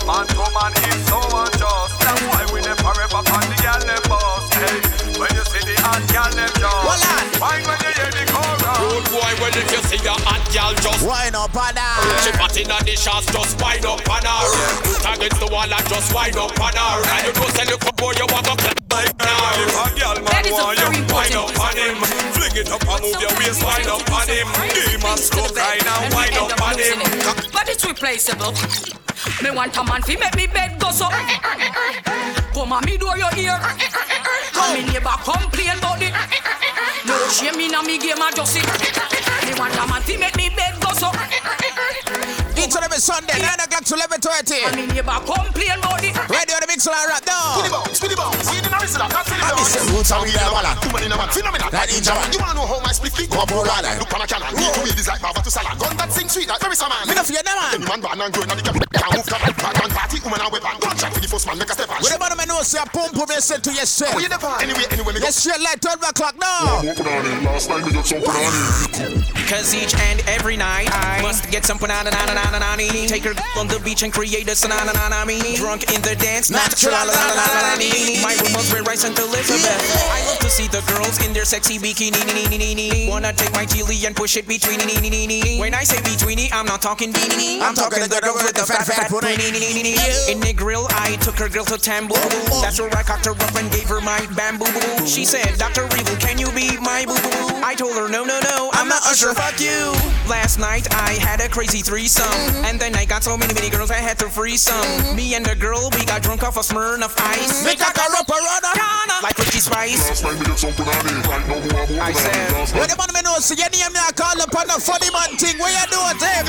Man 0.06 0.26
to 0.30 0.46
man 0.54 0.72
is 0.78 1.00
so 1.10 1.18
unjust. 1.18 1.94
That's 1.98 2.22
why 2.30 2.46
we 2.54 2.62
never 2.62 2.78
forever 2.78 3.18
on 3.18 3.44
the 3.50 3.58
gal 3.66 3.82
them 3.82 4.02
boss. 4.06 4.46
Hey, 4.54 4.78
when 5.18 5.30
you 5.34 5.44
see 5.50 5.64
the 5.66 5.74
hot 5.82 6.06
gal 6.14 6.30
them 6.30 6.50
just. 6.54 7.40
Why 7.40 7.58
when 7.58 7.66
you 7.66 7.74
hear 7.74 7.78
the 7.78 7.82
chorus? 7.82 7.93
Rude 8.94 9.10
boy, 9.10 9.32
when 9.42 9.50
if 9.58 9.66
you 9.74 9.82
see 9.90 9.98
your 10.06 10.14
hot 10.22 10.38
girl 10.54 10.70
just 10.78 11.02
Wine 11.02 11.34
up 11.34 11.50
on 11.50 11.74
She 12.22 12.30
fat 12.38 12.54
inna 12.54 12.78
the 12.86 12.94
shots, 12.94 13.26
just 13.26 13.58
wind 13.58 13.82
up 13.82 13.98
on 14.06 14.22
her. 14.22 14.46
Put 14.86 15.02
against 15.02 15.42
the 15.42 15.50
wall 15.50 15.66
and 15.66 15.86
just 15.90 16.14
wind 16.14 16.38
up 16.38 16.54
on 16.54 16.78
her. 16.78 17.02
And 17.02 17.26
you 17.26 17.32
know, 17.34 17.50
say 17.58 17.66
look 17.66 17.82
boy, 17.98 18.14
you 18.14 18.26
want 18.30 18.46
to 18.46 18.54
clap 18.54 18.78
like 18.94 19.10
now. 19.18 19.34
If 19.58 19.74
a 19.74 19.84
gal 19.98 20.18
man 20.22 20.30
That 20.30 20.46
is 20.46 20.54
want 20.54 20.78
very 20.78 20.94
you, 20.94 21.10
wind 21.10 21.34
important 21.34 21.42
up 21.42 21.58
on 21.58 21.74
him. 21.74 21.96
Fling 22.38 22.54
it 22.54 22.70
up 22.70 22.86
and 22.86 23.00
move 23.02 23.18
your 23.18 23.34
waist, 23.34 23.60
wind 23.66 23.90
up 23.90 24.06
on 24.14 24.28
him. 24.30 24.46
Demon 24.62 25.18
stroke 25.18 25.58
right 25.58 25.82
now, 25.82 25.98
wind 26.14 26.38
up 26.38 26.54
on 26.62 26.78
him. 26.78 26.98
But 27.50 27.66
it's 27.66 27.82
replaceable. 27.82 28.54
Me 29.42 29.50
want 29.50 29.74
a 29.74 29.82
man 29.82 30.06
fi 30.06 30.14
make 30.22 30.38
me 30.38 30.46
bed 30.46 30.78
go 30.78 30.94
so. 30.94 31.10
Come 31.10 32.70
on, 32.70 32.86
me 32.86 32.94
do 32.94 33.10
your 33.18 33.34
ear. 33.42 33.58
Come 34.54 34.78
in 34.78 34.86
neighbor 34.86 35.18
complain 35.26 35.82
about 35.82 35.98
it. 35.98 36.14
Shame 37.35 37.59
in 37.59 37.74
a 37.74 37.82
me 37.82 37.98
game 37.98 38.23
a 38.23 38.31
just 38.31 38.56
it. 38.56 38.62
Me 39.44 39.59
want 39.59 39.74
a 39.74 39.86
man 39.90 40.02
fi 40.02 40.16
make 40.16 40.36
me 40.36 40.51
bed 40.51 40.81
go 40.81 40.93
so. 40.93 41.11
Each 42.65 42.73
and 42.73 42.81
every 42.89 42.97
Sunday, 42.97 43.36
9 43.36 43.45
o'clock 43.61 43.85
to 43.85 43.93
11.30. 43.93 44.65
I 44.65 44.73
mean, 44.73 44.89
neighbor 44.97 45.20
complain 45.28 45.77
about 45.77 46.01
it. 46.01 46.16
Radio 46.32 46.57
the 46.57 46.69
Mixlr, 46.73 46.97
now. 47.28 47.61
Spinny 47.61 47.69
ball, 47.69 47.85
spinny 47.93 48.16
ball. 48.16 48.32
See 48.41 48.57
the 48.65 48.73
noise 48.73 48.97
of 48.97 49.05
that, 49.05 49.12
that's 49.12 49.28
I 49.28 49.53
miss 49.53 49.77
the 49.77 49.85
roots 49.93 50.09
and 50.09 50.24
we 50.24 50.32
are 50.32 50.49
walla. 50.49 50.73
Two 50.81 50.89
man 50.89 51.05
in 51.05 51.12
a 51.12 51.16
man, 51.20 51.28
phenomenal. 51.28 51.69
Like 51.69 51.93
Ninjaman. 51.93 52.32
You 52.32 52.41
wanna 52.41 52.57
know 52.57 52.65
how 52.65 52.81
my 52.81 52.89
split 52.97 53.12
feet 53.12 53.28
Go 53.28 53.45
up 53.45 53.53
all 53.53 53.69
right. 53.69 53.85
Eh? 53.85 54.01
Look 54.01 54.09
on 54.16 54.24
a 54.24 54.27
cannon, 54.27 54.49
me 54.57 54.65
to 54.65 54.81
weed 54.81 54.97
is 54.97 55.05
like 55.05 55.20
Bava 55.20 55.45
to 55.45 55.53
salad. 55.53 55.77
Gun 55.77 55.93
that 56.01 56.09
sing 56.09 56.24
sweet, 56.32 56.49
like 56.49 56.65
very 56.65 56.73
man. 56.81 57.05
Me 57.05 57.12
no 57.12 57.20
fear 57.20 57.45
them, 57.45 57.53
man. 57.53 57.77
Any 57.77 57.85
man 57.85 58.01
born 58.01 58.16
and 58.24 58.32
grown 58.32 58.49
at 58.49 58.57
the 58.57 58.65
cap, 58.65 58.77
can't 58.81 59.12
move 59.12 59.28
come 59.28 59.43
like 59.45 59.57
bad 59.61 59.74
man 59.77 59.91
party, 59.93 60.16
woman 60.24 60.41
and 60.41 60.49
weapon. 60.49 60.74
Gun 60.81 60.97
shot 60.97 61.12
for 61.12 61.20
the 61.20 61.28
first 61.28 61.45
man, 61.45 61.61
make 61.61 61.69
a 61.69 61.77
step 61.77 61.93
on. 61.93 62.01
With 62.01 62.16
the 62.16 62.20
bottom 62.23 62.41
of 62.41 62.49
nose, 62.49 62.65
say 62.73 62.81
a 62.81 62.89
pump 62.89 63.12
pump, 63.12 63.28
you 63.28 63.45
say 63.45 63.61
to 63.61 63.73
yourself. 63.77 64.16
Where 64.16 64.24
you 64.24 64.32
the 64.32 64.41
pan? 64.41 64.65
Anyway, 64.65 64.89
anyway, 64.89 65.12
me 65.12 65.20
go. 65.20 65.28
Yes, 65.28 65.36
straight 65.36 65.61
like 65.61 65.85
12 65.85 66.01
o'clock 66.01 66.32
now. 66.41 66.81
Last 66.81 67.69
time 67.69 67.85
me 67.85 67.93
got 67.93 68.09
some 68.09 68.24
punani. 68.24 69.20
Cause 69.45 69.77
each 69.77 69.93
and 70.09 70.24
every 70.24 70.57
night 70.57 70.89
I 70.89 71.20
must 71.20 71.51
get 71.53 71.66
some 71.66 71.77
banana 71.77 72.09
na 72.59 72.76
na 72.76 72.76
na 72.76 72.76
na 72.76 72.76
na 72.76 72.98
na 72.98 73.06
Take 73.06 73.24
her 73.24 73.35
on 73.59 73.68
the 73.68 73.81
beach 73.85 74.02
and 74.02 74.12
create 74.12 74.47
a 74.47 74.68
na 74.68 74.85
na 74.85 74.93
na 74.93 75.09
na 75.09 75.24
Drunk 75.56 75.90
in 75.93 76.01
the 76.02 76.14
dance, 76.18 76.51
la 76.51 76.60
la 77.05 77.14
My 78.22 78.35
was 78.55 78.72
red 78.72 78.86
rice 78.86 79.05
and 79.05 79.16
Elizabeth 79.18 79.81
I 80.10 80.26
love 80.26 80.39
to 80.39 80.51
see 80.51 80.68
the 80.68 80.82
girls 80.93 81.24
in 81.24 81.32
their 81.32 81.44
sexy 81.44 81.78
bikini 81.78 83.09
Wanna 83.09 83.32
take 83.32 83.52
my 83.52 83.64
chili 83.64 84.06
and 84.06 84.14
push 84.14 84.36
it 84.36 84.47
between 84.47 84.81
When 85.59 85.74
I 85.74 85.85
say 85.85 86.01
between 86.02 86.39
I'm 86.52 86.66
not 86.66 86.82
talking 86.82 87.12
beanie 87.12 87.60
I'm 87.60 87.74
talking 87.74 88.01
the 88.01 88.20
girl 88.20 88.35
with 88.35 88.55
the 88.55 88.66
fat, 88.66 88.86
fat 88.86 89.10
booty. 89.10 89.35
In 90.31 90.40
the 90.40 90.52
grill, 90.52 90.86
I 90.90 91.16
took 91.22 91.39
her 91.39 91.48
girl 91.48 91.64
to 91.66 91.78
Tambo. 91.78 92.14
That's 92.60 92.81
where 92.81 92.90
I 92.94 93.02
cocked 93.02 93.26
her 93.26 93.32
up 93.32 93.55
and 93.55 93.70
gave 93.70 93.89
her 93.89 94.01
my 94.01 94.26
bamboo. 94.36 94.66
She 95.06 95.24
said, 95.24 95.56
Dr. 95.59 95.85
Evil, 95.97 96.16
can 96.16 96.39
you 96.39 96.51
be 96.52 96.76
my 96.78 97.05
boo 97.06 97.14
boo? 97.14 97.62
I 97.64 97.74
told 97.74 97.94
her, 97.94 98.09
no, 98.09 98.24
no, 98.24 98.40
no, 98.40 98.70
I'm 98.72 98.89
not 98.89 99.02
Usher, 99.06 99.32
fuck 99.35 99.60
you. 99.60 99.93
Last 100.28 100.59
night, 100.59 100.93
I 100.94 101.12
had 101.14 101.40
a 101.40 101.48
crazy 101.48 101.81
threesome. 101.81 102.43
Mm-hmm. 102.44 102.64
And 102.64 102.80
then 102.80 102.94
I 102.94 103.04
got 103.04 103.24
so 103.24 103.36
many, 103.36 103.54
many 103.54 103.70
girls, 103.70 103.90
I 103.90 104.00
had 104.00 104.18
to 104.20 104.28
free 104.28 104.56
some. 104.56 104.76
Mm-hmm. 104.76 105.16
Me 105.16 105.34
and 105.34 105.44
the 105.44 105.56
girl, 105.56 105.88
we 105.96 106.04
got 106.04 106.22
drunk 106.22 106.42
off 106.42 106.56
a 106.56 106.60
Smirnoff 106.60 107.16
Ice. 107.16 107.64
Me 107.64 107.76
cock 107.76 107.96
her 107.96 108.12
up 108.16 108.28
a 108.28 108.36
runner. 108.36 108.74
Like 109.22 109.38
Ricky 109.38 109.60
Spice. 109.60 110.08
Last 110.08 110.22
time 110.22 110.38
me 110.38 110.44
got 110.44 110.58
some 110.58 110.72
punani. 110.72 111.24
Right 111.24 111.46
now, 111.48 112.04
I 112.04 112.12
said, 112.12 112.76
When 112.76 112.88
the 112.88 112.96
man 112.96 113.08
me 113.14 113.22
know, 113.22 113.40
see 113.40 113.56
your 113.56 113.70
name 113.72 113.92
now 113.92 114.12
call 114.12 114.36
upon 114.36 114.68
the 114.68 114.76
funny 114.76 115.08
man 115.10 115.32
thing. 115.40 115.56
Where 115.56 115.72
you 115.72 115.86
do 115.88 116.00
it, 116.12 116.20
him? 116.20 116.44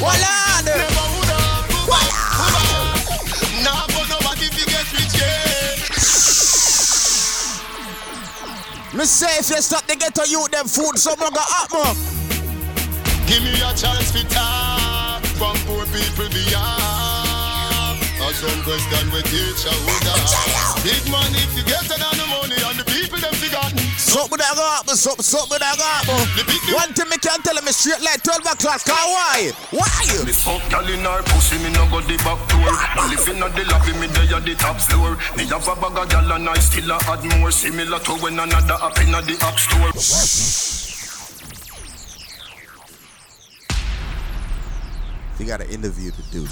Voila. 0.00 0.40
Nah, 3.64 3.86
but 3.88 4.08
nobody 4.08 4.48
fi 4.52 4.64
get 4.68 4.92
rich, 4.92 5.16
yeah. 5.20 5.60
Me 8.96 9.04
say 9.04 9.38
if 9.38 9.48
you 9.50 9.62
stop 9.62 9.86
the 9.86 9.96
ghetto 9.96 10.24
youth, 10.24 10.50
them 10.50 10.66
food, 10.66 10.98
someone 10.98 11.32
got 11.32 11.48
up 11.62 11.72
more. 11.72 11.94
Give 13.26 13.42
me 13.44 13.52
a 13.62 13.72
chance 13.74 14.10
fi 14.10 14.22
talk 14.24 14.49
from 15.40 15.56
poor 15.64 15.88
people 15.88 16.28
beyond. 16.28 17.96
A 18.20 18.28
some 18.36 18.60
question 18.60 19.08
we 19.08 19.24
teach 19.24 19.64
a 19.64 19.72
who 19.72 19.94
that. 20.04 20.84
Big 20.84 21.00
money 21.08 21.40
if 21.40 21.56
you 21.56 21.64
get 21.64 21.80
it 21.88 21.96
on 21.96 22.12
the 22.20 22.26
money 22.28 22.60
and 22.60 22.76
the 22.76 22.84
people 22.84 23.16
them 23.16 23.32
forgotten. 23.40 23.80
Something 23.96 24.36
that 24.36 24.52
go 24.52 24.60
happen, 24.60 25.00
something, 25.00 25.24
something 25.24 25.56
that 25.56 25.80
go 25.80 25.86
happen. 25.88 26.20
One 26.76 26.92
thing 26.92 27.08
me 27.08 27.16
can't 27.16 27.40
tell 27.40 27.56
me 27.56 27.72
straight 27.72 28.04
like 28.04 28.20
12 28.20 28.52
o'clock. 28.52 28.84
Cause 28.84 29.08
why? 29.16 29.48
Why? 29.72 30.04
Me 30.28 30.36
fuck 30.36 30.60
gal 30.68 30.84
in 30.84 31.00
her 31.08 31.24
pussy, 31.32 31.56
me 31.64 31.72
no 31.72 31.88
go 31.88 32.04
the 32.04 32.20
back 32.20 32.40
door. 32.52 32.76
Me 33.00 33.16
live 33.16 33.24
in 33.32 33.40
the 33.40 33.64
lobby, 33.72 33.96
me 33.96 34.12
dey 34.12 34.28
at 34.36 34.44
the 34.44 34.52
top 34.60 34.76
floor. 34.76 35.16
Me 35.40 35.48
have 35.48 35.64
a 35.64 35.72
bag 35.80 35.96
of 35.96 36.04
gal 36.12 36.32
and 36.36 36.52
I 36.52 36.60
still 36.60 36.92
a 36.92 37.00
add 37.08 37.24
more. 37.40 37.48
Similar 37.48 37.96
to 37.96 38.12
when 38.20 38.36
another 38.36 38.76
up 38.76 39.00
in 39.00 39.16
the 39.16 39.36
app 39.40 39.56
store. 39.56 40.79
We 45.40 45.46
got 45.46 45.62
an 45.62 45.70
interview 45.70 46.10
to 46.10 46.22
do. 46.30 46.46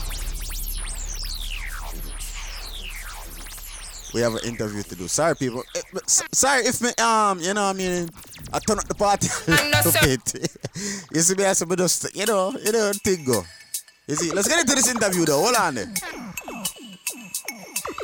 We 4.15 4.23
have 4.23 4.33
an 4.35 4.41
interview 4.49 4.83
to 4.83 4.95
do. 4.97 5.07
Sorry, 5.09 5.37
people. 5.37 5.63
Eh, 5.77 5.83
but 5.93 6.05
s- 6.05 6.23
Sorry 6.33 6.63
if 6.65 6.81
me, 6.81 6.89
um, 6.97 7.39
you 7.41 7.53
know, 7.53 7.65
what 7.67 7.77
I 7.77 7.79
mean, 7.79 8.09
I 8.51 8.59
turn 8.61 8.79
up 8.79 8.89
the 8.89 8.95
party 8.95 9.29
a 9.47 9.93
bit. 10.07 10.49
you 11.13 11.21
see 11.21 11.35
me, 11.35 11.45
I 11.45 11.53
said, 11.53 11.69
just, 11.77 12.17
you 12.17 12.25
know, 12.25 12.55
you 12.65 12.73
know, 12.73 12.91
thing 13.05 13.27
go. 13.27 13.45
You 14.07 14.17
see, 14.17 14.31
let's 14.33 14.49
get 14.49 14.59
into 14.59 14.75
this 14.75 14.89
interview 14.89 15.27
though. 15.27 15.43
Hold 15.43 15.57
on 15.57 15.75
there. 15.75 15.93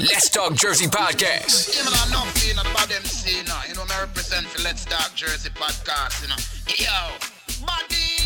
Let's 0.00 0.28
Talk 0.28 0.54
Jersey 0.56 0.88
Podcast. 0.88 1.74
Yeah, 1.78 1.84
man, 1.84 1.94
I'm 1.96 2.10
not 2.10 2.26
feeling 2.36 2.58
about 2.70 2.90
them 2.90 3.02
see, 3.04 3.38
you 3.38 3.44
know. 3.44 3.58
You 3.66 3.74
know, 3.74 3.84
I 3.90 4.00
represent 4.02 4.44
for 4.48 4.62
Let's 4.62 4.84
Talk 4.84 5.14
Jersey 5.14 5.48
podcast, 5.48 6.20
you 6.20 6.28
know. 6.28 6.36
Yo, 6.76 7.64
body. 7.64 8.23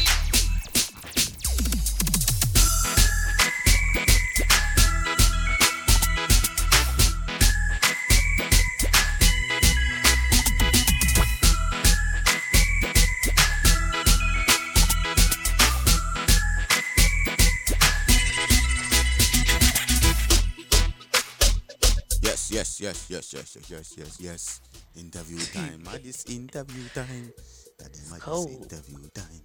Yes, 22.50 22.80
yes, 22.80 23.06
yes, 23.10 23.32
yes, 23.32 23.56
yes, 23.56 23.70
yes, 23.70 23.94
yes, 23.98 24.16
yes. 24.20 24.60
Interview 24.96 25.38
time. 25.52 25.82
Man, 25.84 26.00
this 26.02 26.24
interview 26.26 26.88
time. 26.94 27.32
That 27.78 27.92
is 27.92 28.10
my 28.10 28.16
interview 28.16 29.08
time. 29.14 29.42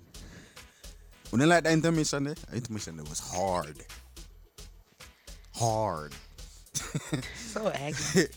When 1.30 1.42
I 1.42 1.46
like 1.46 1.64
the 1.64 1.72
intermission 1.72 2.24
there, 2.26 2.36
the 2.50 2.56
intermission 2.58 2.96
there 2.98 3.06
was 3.06 3.20
hard. 3.20 3.78
Hard. 5.56 6.14
So 7.36 7.70
angry. 7.70 8.28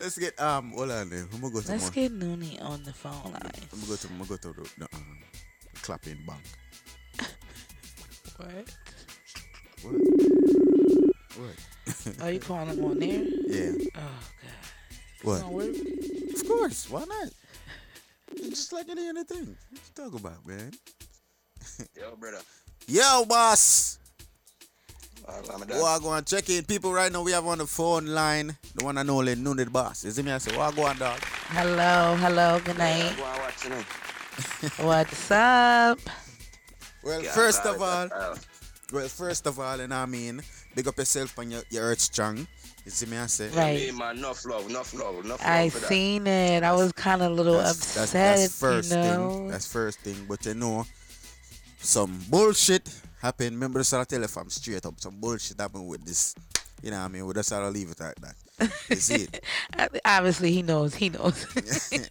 Let's 0.00 0.16
get 0.18 0.38
um 0.40 0.70
hold 0.70 0.90
on 0.90 1.10
there. 1.10 1.26
I'm 1.32 1.40
gonna 1.40 1.52
go 1.52 1.60
to 1.60 1.68
Let's 1.68 1.84
more- 1.84 1.90
get 1.90 2.12
Noonie 2.18 2.62
on 2.62 2.82
the 2.84 2.92
phone 2.92 3.32
line. 3.32 3.42
I'm 3.72 3.80
gonna 3.80 3.86
go 3.88 3.96
to 3.96 4.06
I'm 4.08 4.18
gonna 4.18 4.28
go 4.28 4.36
to 4.36 4.52
the, 4.52 4.70
the 4.78 4.88
um, 4.94 5.18
clapping 5.82 6.18
bank. 6.26 6.42
What? 8.36 8.74
What? 9.82 9.94
What? 11.36 11.56
Are 12.22 12.30
you 12.30 12.40
calling 12.40 12.68
him 12.76 12.84
on 12.84 12.98
there? 12.98 13.22
Yeah. 13.46 13.72
Oh 13.96 14.00
god. 14.00 15.22
What? 15.22 15.40
Gonna 15.42 15.52
work? 15.52 15.74
Of 16.34 16.48
course. 16.48 16.88
Why 16.90 17.04
not? 17.04 17.28
Just 18.36 18.72
like 18.72 18.88
any 18.88 19.08
other 19.08 19.24
thing. 19.24 19.56
What 19.70 19.80
you 19.96 20.04
talk 20.10 20.14
about, 20.20 20.46
man? 20.46 20.72
Yo, 21.96 22.16
brother. 22.16 22.38
Yo, 22.86 23.24
boss. 23.26 23.98
I'm 25.28 25.68
Well, 25.68 25.86
I 25.86 25.98
go 26.00 26.12
and 26.12 26.26
check 26.26 26.48
in. 26.50 26.64
People 26.64 26.92
right 26.92 27.12
now 27.12 27.22
we 27.22 27.32
have 27.32 27.46
on 27.46 27.58
the 27.58 27.66
phone 27.66 28.06
line 28.06 28.56
the 28.74 28.84
one 28.84 28.98
and 28.98 29.08
only 29.10 29.34
Nooned 29.36 29.70
Boss. 29.72 30.04
You 30.04 30.10
see 30.10 30.22
me? 30.22 30.32
I 30.32 30.38
say, 30.38 30.56
what 30.56 30.74
go 30.74 30.86
on, 30.86 30.96
dog? 30.98 31.18
Hello, 31.50 32.16
hello, 32.16 32.60
good 32.64 32.78
night. 32.78 33.12
What's 34.78 35.30
up? 35.30 35.98
Well, 37.02 37.22
Yeah, 37.22 37.30
first 37.32 37.62
sorry, 37.62 37.76
of 37.76 37.82
all, 37.82 38.08
sorry. 38.08 38.38
well, 38.92 39.08
first 39.08 39.46
of 39.46 39.58
all, 39.60 39.78
and 39.80 39.92
I 39.94 40.06
mean, 40.06 40.42
big 40.74 40.86
up 40.88 40.96
yourself 40.98 41.36
and 41.38 41.52
your, 41.52 41.62
your 41.70 41.84
earth 41.84 42.00
strong. 42.00 42.46
You 42.84 42.90
see 42.90 43.06
me? 43.06 43.18
I 43.18 43.26
say, 43.26 43.48
Right. 43.48 43.78
Hey, 43.78 43.90
man, 43.90 44.18
enough 44.18 44.44
love, 44.46 44.68
enough 44.68 44.94
love, 44.94 45.24
enough 45.24 45.40
I 45.44 45.64
love 45.64 45.72
for 45.74 45.80
that. 45.80 45.86
seen 45.88 46.26
it. 46.26 46.62
I 46.62 46.72
was 46.72 46.92
kind 46.92 47.20
of 47.22 47.32
a 47.32 47.34
little 47.34 47.58
that's, 47.58 47.96
upset, 47.96 48.08
that's, 48.08 48.42
that's 48.42 48.58
first 48.60 48.90
you 48.90 48.96
know. 48.96 49.28
thing. 49.30 49.48
That's 49.48 49.66
first 49.70 50.00
thing. 50.00 50.26
But 50.28 50.44
you 50.46 50.54
know, 50.54 50.86
some 51.78 52.18
bullshit 52.30 52.88
happened. 53.20 53.52
Remember, 53.52 53.80
this 53.80 53.92
I 53.92 54.02
tell 54.04 54.18
you 54.20 54.24
if 54.24 54.36
I'm 54.36 54.48
straight 54.50 54.84
up, 54.86 54.98
some 55.00 55.20
bullshit 55.20 55.60
happened 55.60 55.86
with 55.88 56.04
this. 56.04 56.34
You 56.82 56.90
know 56.90 56.98
what 57.00 57.04
I 57.04 57.08
mean? 57.08 57.26
We 57.26 57.34
just 57.34 57.50
gotta 57.50 57.68
leave 57.68 57.90
it 57.90 58.00
like 58.00 58.14
that. 58.16 58.70
You 58.88 58.96
see 58.96 59.26
it? 59.30 59.44
Obviously, 60.04 60.50
he 60.52 60.62
knows. 60.62 60.94
He 60.94 61.10
knows. 61.10 61.46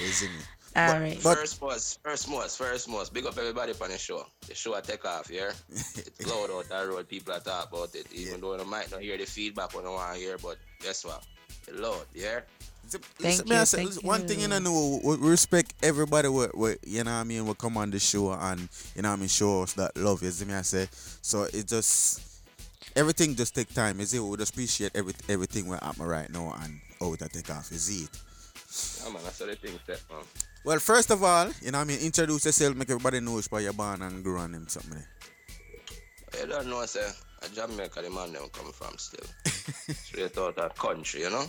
You 0.00 0.04
see 0.12 0.26
me? 0.26 0.34
All 0.78 0.92
But- 0.92 1.00
right. 1.00 1.20
But 1.22 1.38
First 1.38 1.60
most, 1.60 2.00
first 2.04 2.28
most, 2.28 2.56
first 2.58 2.88
most. 2.88 3.12
Big 3.12 3.26
up 3.26 3.36
everybody 3.36 3.72
on 3.80 3.90
the 3.90 3.98
show. 3.98 4.24
The 4.46 4.54
show 4.54 4.74
I 4.76 4.80
take 4.80 5.04
off, 5.04 5.28
yeah? 5.30 5.50
It's 5.96 6.26
loud 6.26 6.50
out 6.50 6.68
that 6.68 6.86
road. 6.88 7.08
People 7.08 7.34
are 7.34 7.40
talk 7.40 7.72
about 7.72 7.94
it. 7.94 8.06
Even 8.12 8.40
though 8.40 8.56
they 8.56 8.64
might 8.64 8.90
not 8.90 9.00
hear 9.00 9.18
the 9.18 9.24
feedback 9.24 9.74
when 9.74 9.84
they 9.84 9.90
want 9.90 10.14
to 10.14 10.20
hear, 10.20 10.38
but 10.38 10.56
guess 10.80 11.04
what? 11.04 11.24
It's 11.66 11.78
loud, 11.78 12.04
yeah? 12.14 12.40
Listen, 13.20 13.48
me, 13.48 13.56
I 13.56 13.64
say, 13.64 13.84
listen, 13.84 14.06
one 14.06 14.26
thing 14.26 14.40
you 14.40 14.48
know, 14.48 14.58
know, 14.60 15.00
we 15.04 15.16
we 15.16 15.28
respect 15.28 15.74
everybody. 15.82 16.28
We, 16.28 16.46
we, 16.54 16.76
you 16.86 17.04
know 17.04 17.10
what 17.12 17.18
I 17.18 17.24
mean? 17.24 17.44
We 17.46 17.52
come 17.54 17.76
on 17.76 17.90
the 17.90 17.98
show 17.98 18.32
and 18.32 18.60
you 18.96 19.02
know 19.02 19.10
what 19.10 19.16
I 19.16 19.20
mean, 19.20 19.28
show 19.28 19.62
us 19.62 19.74
that 19.74 19.94
love. 19.96 20.22
You 20.22 20.30
see 20.30 20.46
me? 20.46 20.54
I 20.54 20.62
say, 20.62 20.88
so 21.20 21.42
it 21.52 21.66
just 21.66 22.22
everything 22.96 23.34
just 23.34 23.54
take 23.54 23.74
time. 23.74 24.00
You 24.00 24.06
see, 24.06 24.18
we 24.20 24.36
just 24.38 24.52
appreciate 24.52 24.92
every, 24.94 25.12
everything 25.28 25.66
we're 25.66 25.76
at 25.76 25.98
right 25.98 26.30
now 26.30 26.54
and 26.62 26.80
how 26.98 27.14
that 27.16 27.30
take 27.32 27.50
off. 27.50 27.68
You 27.70 27.78
see 27.78 28.04
it? 28.04 28.10
Yeah, 29.04 29.12
man, 29.12 29.22
that's 29.24 29.38
how 29.38 29.46
the 29.46 29.56
thing 29.56 29.78
set, 29.86 30.00
man. 30.10 30.24
Well, 30.64 30.78
first 30.78 31.10
of 31.10 31.22
all, 31.22 31.48
you 31.62 31.70
know 31.70 31.78
what 31.78 31.84
I 31.84 31.88
mean, 31.88 32.00
introduce 32.00 32.44
yourself, 32.44 32.74
make 32.74 32.90
everybody 32.90 33.20
know 33.20 33.40
where 33.48 33.62
you're 33.62 33.72
born 33.72 34.02
and 34.02 34.22
grow 34.22 34.42
and 34.42 34.54
them 34.54 34.68
something. 34.68 35.02
You 36.38 36.46
don't 36.46 36.68
know, 36.68 36.84
say, 36.84 37.08
a 37.42 37.48
Jamaica, 37.48 38.02
the 38.02 38.10
man 38.10 38.32
them 38.32 38.48
come 38.52 38.72
from 38.72 38.98
still. 38.98 39.26
straight 39.94 40.36
out 40.36 40.58
of 40.58 40.74
country, 40.74 41.22
you 41.22 41.30
know? 41.30 41.46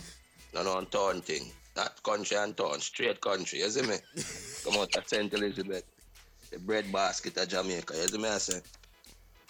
No, 0.54 0.62
no, 0.62 0.80
town 0.84 1.20
thing. 1.22 1.50
Not 1.76 2.02
country 2.02 2.36
and 2.36 2.56
town, 2.56 2.80
straight 2.80 3.20
country, 3.20 3.58
you 3.60 3.68
see 3.68 3.82
me? 3.82 3.96
come 4.64 4.80
out 4.80 4.96
of 4.96 5.06
St. 5.08 5.32
Elizabeth. 5.34 5.84
The 6.50 6.58
bread 6.58 6.90
basket 6.90 7.36
of 7.36 7.48
Jamaica, 7.48 7.94
you 7.96 8.08
see 8.08 8.18
me, 8.18 8.28
I 8.28 8.38
say? 8.38 8.60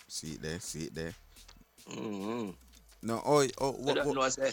See 0.08 0.32
it 0.32 0.42
there, 0.42 0.60
see 0.60 0.84
it 0.84 0.94
there. 0.94 1.14
Mm-hmm. 1.90 2.50
No, 3.02 3.22
oh, 3.24 3.46
oh, 3.58 3.76
You 3.78 3.84
what, 3.84 3.94
don't 3.94 4.06
what, 4.08 4.14
know, 4.16 4.28
say, 4.28 4.52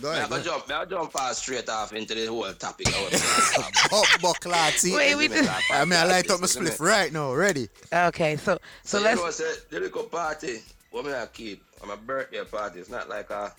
go 0.00 0.10
me 0.10 0.16
ahead. 0.16 0.24
I 0.24 0.28
Go 0.28 0.28
go 0.28 0.34
ahead. 0.34 0.44
jump, 0.44 0.68
me 0.68 0.74
I 0.74 0.84
jump 0.84 1.12
fast 1.12 1.42
straight 1.42 1.68
off 1.68 1.92
into 1.92 2.14
the 2.14 2.26
whole 2.26 2.52
topic. 2.54 2.88
I 2.94 3.02
was 3.04 3.88
Oh, 3.92 4.04
buckler, 4.20 4.54
see? 4.72 4.94
Wait, 4.94 5.14
we 5.16 5.28
just- 5.28 5.70
I 5.70 5.84
mean, 5.84 5.94
I 5.98 6.04
light 6.04 6.30
up 6.30 6.40
my 6.40 6.46
spliff 6.46 6.80
right 6.80 7.12
now, 7.12 7.32
ready. 7.34 7.68
Okay, 7.92 8.36
so 8.36 8.58
so 8.84 8.98
So, 8.98 9.00
let's. 9.04 9.18
you 9.18 9.24
know, 9.24 9.30
say, 9.30 9.54
the 9.70 9.80
little 9.80 10.04
party, 10.04 10.60
what 10.90 11.04
me 11.04 11.12
I 11.12 11.26
keep, 11.26 11.62
on 11.82 11.88
my 11.88 11.96
birthday 11.96 12.44
party, 12.44 12.80
it's 12.80 12.90
not 12.90 13.08
like 13.08 13.30
a, 13.30 13.52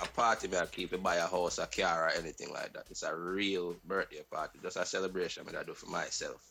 a 0.00 0.06
party 0.08 0.48
me 0.48 0.58
I 0.58 0.66
keep 0.66 0.92
it 0.92 1.02
by 1.02 1.16
a 1.16 1.26
house, 1.26 1.58
a 1.58 1.66
car, 1.66 2.06
or 2.06 2.10
anything 2.10 2.52
like 2.52 2.72
that. 2.74 2.84
It's 2.90 3.02
a 3.02 3.14
real 3.14 3.74
birthday 3.86 4.22
party, 4.30 4.58
just 4.62 4.76
a 4.76 4.84
celebration 4.86 5.44
me 5.46 5.52
I 5.58 5.62
do 5.62 5.74
for 5.74 5.86
myself. 5.86 6.42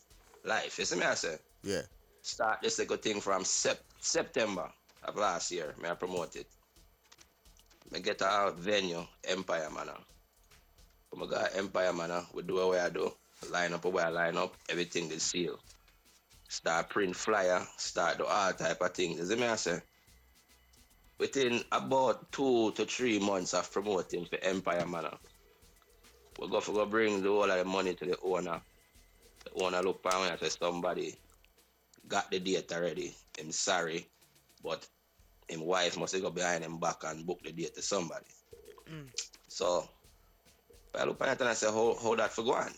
Life, 0.44 0.78
you 0.78 0.84
see 0.84 0.96
me 0.96 1.04
I 1.04 1.14
say? 1.14 1.36
Yeah. 1.62 1.82
Start 2.22 2.58
this 2.62 2.78
little 2.78 2.96
thing 2.96 3.20
from 3.20 3.44
sep- 3.44 3.82
September 4.00 4.68
of 5.04 5.16
last 5.16 5.50
year, 5.50 5.74
May 5.82 5.90
I 5.90 5.94
promote 5.94 6.36
it. 6.36 6.46
Me 7.92 8.00
get 8.00 8.22
a 8.22 8.52
venue, 8.56 9.06
Empire 9.24 9.68
Manor. 9.70 9.98
I 11.14 11.26
got 11.26 11.56
Empire 11.56 11.92
Manor, 11.92 12.22
we 12.32 12.42
do 12.42 12.54
what 12.54 12.80
I 12.80 12.88
do. 12.88 13.12
Line 13.50 13.74
up 13.74 13.84
where 13.84 14.06
I 14.06 14.08
line 14.08 14.36
up, 14.36 14.56
everything 14.68 15.10
is 15.10 15.22
sealed 15.22 15.60
start 16.52 16.90
print 16.90 17.16
flyer, 17.16 17.66
start 17.78 18.18
do 18.18 18.26
all 18.26 18.52
type 18.52 18.82
of 18.82 18.92
things. 18.92 19.18
You 19.18 19.24
see 19.24 19.36
me 19.36 19.46
I 19.46 19.56
say? 19.56 19.80
Within 21.18 21.62
about 21.72 22.30
two 22.30 22.72
to 22.72 22.84
three 22.84 23.18
months 23.18 23.54
of 23.54 23.72
promoting 23.72 24.26
for 24.26 24.38
Empire 24.42 24.84
Manor, 24.86 25.16
we 26.38 26.48
go 26.50 26.60
for 26.60 26.72
go 26.72 26.84
bring 26.84 27.22
the 27.22 27.28
whole 27.30 27.50
of 27.50 27.56
the 27.56 27.64
money 27.64 27.94
to 27.94 28.04
the 28.04 28.18
owner. 28.22 28.60
The 29.44 29.64
owner 29.64 29.80
look 29.80 30.02
for 30.02 30.12
me 30.20 30.28
and 30.28 30.38
say 30.38 30.50
somebody 30.50 31.14
got 32.06 32.30
the 32.30 32.38
date 32.38 32.70
already. 32.70 33.14
I'm 33.40 33.50
sorry, 33.50 34.06
but 34.62 34.86
him 35.48 35.64
wife 35.64 35.98
must 35.98 36.20
go 36.20 36.30
behind 36.30 36.64
him 36.64 36.78
back 36.78 37.04
and 37.04 37.26
book 37.26 37.40
the 37.42 37.52
date 37.52 37.74
to 37.74 37.82
somebody. 37.82 38.26
Mm. 38.90 39.08
So 39.48 39.88
I 40.94 41.04
look 41.04 41.20
at 41.22 41.28
it 41.28 41.40
and 41.40 41.50
I 41.50 41.54
say, 41.54 41.66
how, 41.66 41.96
how 42.02 42.14
that 42.16 42.32
for 42.32 42.42
go 42.42 42.54
on? 42.54 42.70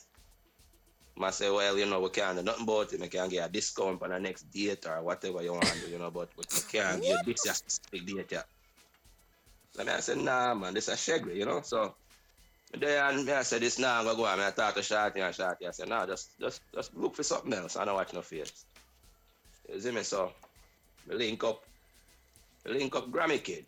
I 1.21 1.31
say, 1.31 1.49
well, 1.49 1.79
you 1.79 1.87
know, 1.87 2.01
we 2.01 2.09
can't 2.11 2.37
do 2.37 2.43
nothing 2.43 2.65
about 2.65 2.93
it. 2.93 3.01
We 3.01 3.09
can't 3.09 3.31
get 3.31 3.49
a 3.49 3.53
discount 3.53 4.03
on 4.03 4.11
the 4.11 4.19
next 4.19 4.51
date 4.51 4.85
or 4.87 5.03
whatever 5.03 5.43
you 5.43 5.53
want 5.53 5.67
to 5.67 5.81
do, 5.81 5.93
you 5.93 5.99
know, 5.99 6.11
but 6.11 6.29
we 6.37 6.45
can't 6.73 7.01
get 7.01 7.25
this 7.25 7.47
a 7.47 7.55
specific 7.55 8.07
date 8.07 8.33
yet. 8.33 8.47
And 9.79 9.91
I 9.91 10.01
said, 10.01 10.19
nah, 10.19 10.55
man, 10.55 10.75
this 10.75 10.89
is 10.89 10.95
a 10.95 10.97
shaggy, 10.97 11.35
you 11.35 11.45
know, 11.45 11.61
so 11.63 11.95
me 12.81 13.33
I 13.33 13.43
said, 13.43 13.63
this 13.63 13.79
now 13.79 14.01
I'm 14.01 14.05
gonna 14.05 14.17
go 14.17 14.25
on. 14.25 14.41
I 14.41 14.51
talk 14.51 14.75
to 14.75 14.83
Shorty 14.83 15.21
and 15.21 15.35
Shorty. 15.35 15.67
I 15.67 15.71
said, 15.71 15.89
nah, 15.89 16.07
just 16.07 16.39
just 16.41 16.61
just 16.75 16.97
look 16.97 17.15
for 17.15 17.23
something 17.23 17.53
else. 17.53 17.77
I 17.77 17.85
don't 17.85 17.95
watch 17.95 18.13
no 18.13 18.23
face. 18.23 18.65
You 19.73 19.81
see 19.81 19.91
me? 19.91 20.03
So 20.03 20.33
we 21.09 21.17
link 21.17 21.45
up, 21.45 21.63
link 22.67 22.95
up 22.97 23.11
Grammy 23.11 23.43
Kid. 23.43 23.67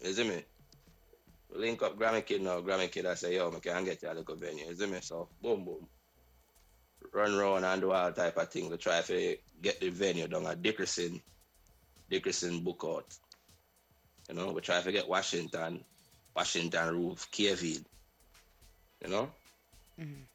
You 0.00 0.12
see 0.12 0.28
me? 0.28 0.42
Link 1.54 1.82
up 1.82 1.98
Grammy 1.98 2.24
Kid 2.24 2.42
now. 2.42 2.60
Grammy 2.60 2.90
Kid, 2.90 3.06
I 3.06 3.14
say, 3.14 3.36
yo, 3.36 3.52
I 3.54 3.58
can 3.58 3.84
get 3.84 4.02
you 4.02 4.10
a 4.10 4.14
little 4.14 4.36
venue. 4.36 4.66
You 4.66 4.74
see 4.74 4.86
me? 4.86 4.98
So 5.00 5.28
boom, 5.42 5.64
boom. 5.64 5.86
Run 7.12 7.34
around 7.34 7.64
and 7.64 7.80
do 7.80 7.92
all 7.92 8.12
type 8.12 8.36
of 8.36 8.48
things 8.48 8.70
to 8.70 8.76
try 8.76 9.02
to 9.02 9.36
get 9.60 9.80
the 9.80 9.90
venue 9.90 10.28
down 10.28 10.46
at 10.46 10.62
Dickerson, 10.62 11.20
Dickerson 12.08 12.60
book 12.60 12.84
out. 12.86 13.14
You 14.28 14.36
know, 14.36 14.52
we 14.52 14.60
try 14.60 14.80
to 14.80 14.92
get 14.92 15.08
Washington, 15.08 15.84
Washington 16.34 16.94
Roof, 16.96 17.28
KV. 17.32 17.84
You 19.02 19.10
know? 19.10 19.30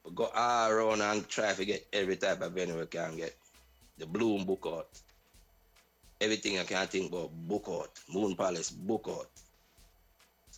We 0.06 0.12
go 0.14 0.30
all 0.36 0.70
around 0.70 1.02
and 1.02 1.28
try 1.28 1.54
to 1.54 1.66
get 1.66 1.88
every 1.92 2.18
type 2.18 2.42
of 2.42 2.52
venue 2.52 2.78
we 2.78 2.86
can 2.86 3.16
get. 3.16 3.36
The 3.98 4.06
Bloom 4.06 4.46
book 4.46 4.66
out. 4.68 4.90
Everything 6.20 6.60
I 6.60 6.64
can 6.64 6.88
think 6.88 7.12
about, 7.12 7.32
book 7.32 7.66
out. 7.70 7.92
Moon 8.10 8.36
Palace, 8.36 8.72
book 8.72 9.06
out. 9.10 9.30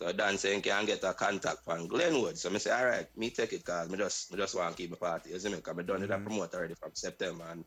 So 0.00 0.10
Dan 0.12 0.38
saying 0.38 0.62
can 0.62 0.86
get 0.86 1.04
a 1.04 1.12
contact 1.12 1.62
from 1.64 1.86
Glenwood. 1.86 2.38
So 2.38 2.50
I 2.50 2.56
say, 2.56 2.70
all 2.70 2.86
right, 2.86 3.06
me 3.18 3.28
take 3.28 3.52
it 3.52 3.64
cause 3.64 3.90
me 3.90 3.98
just 3.98 4.32
me 4.32 4.38
just 4.38 4.54
want 4.54 4.74
to 4.74 4.82
keep 4.82 4.90
my 4.90 4.96
party. 4.96 5.30
You 5.30 5.38
see 5.38 5.50
me? 5.50 5.60
Cause 5.60 5.76
me 5.76 5.84
done 5.84 6.02
it 6.02 6.04
and 6.04 6.12
mm-hmm. 6.12 6.26
promote 6.26 6.54
already 6.54 6.74
from 6.74 6.92
September 6.94 7.44
and 7.50 7.64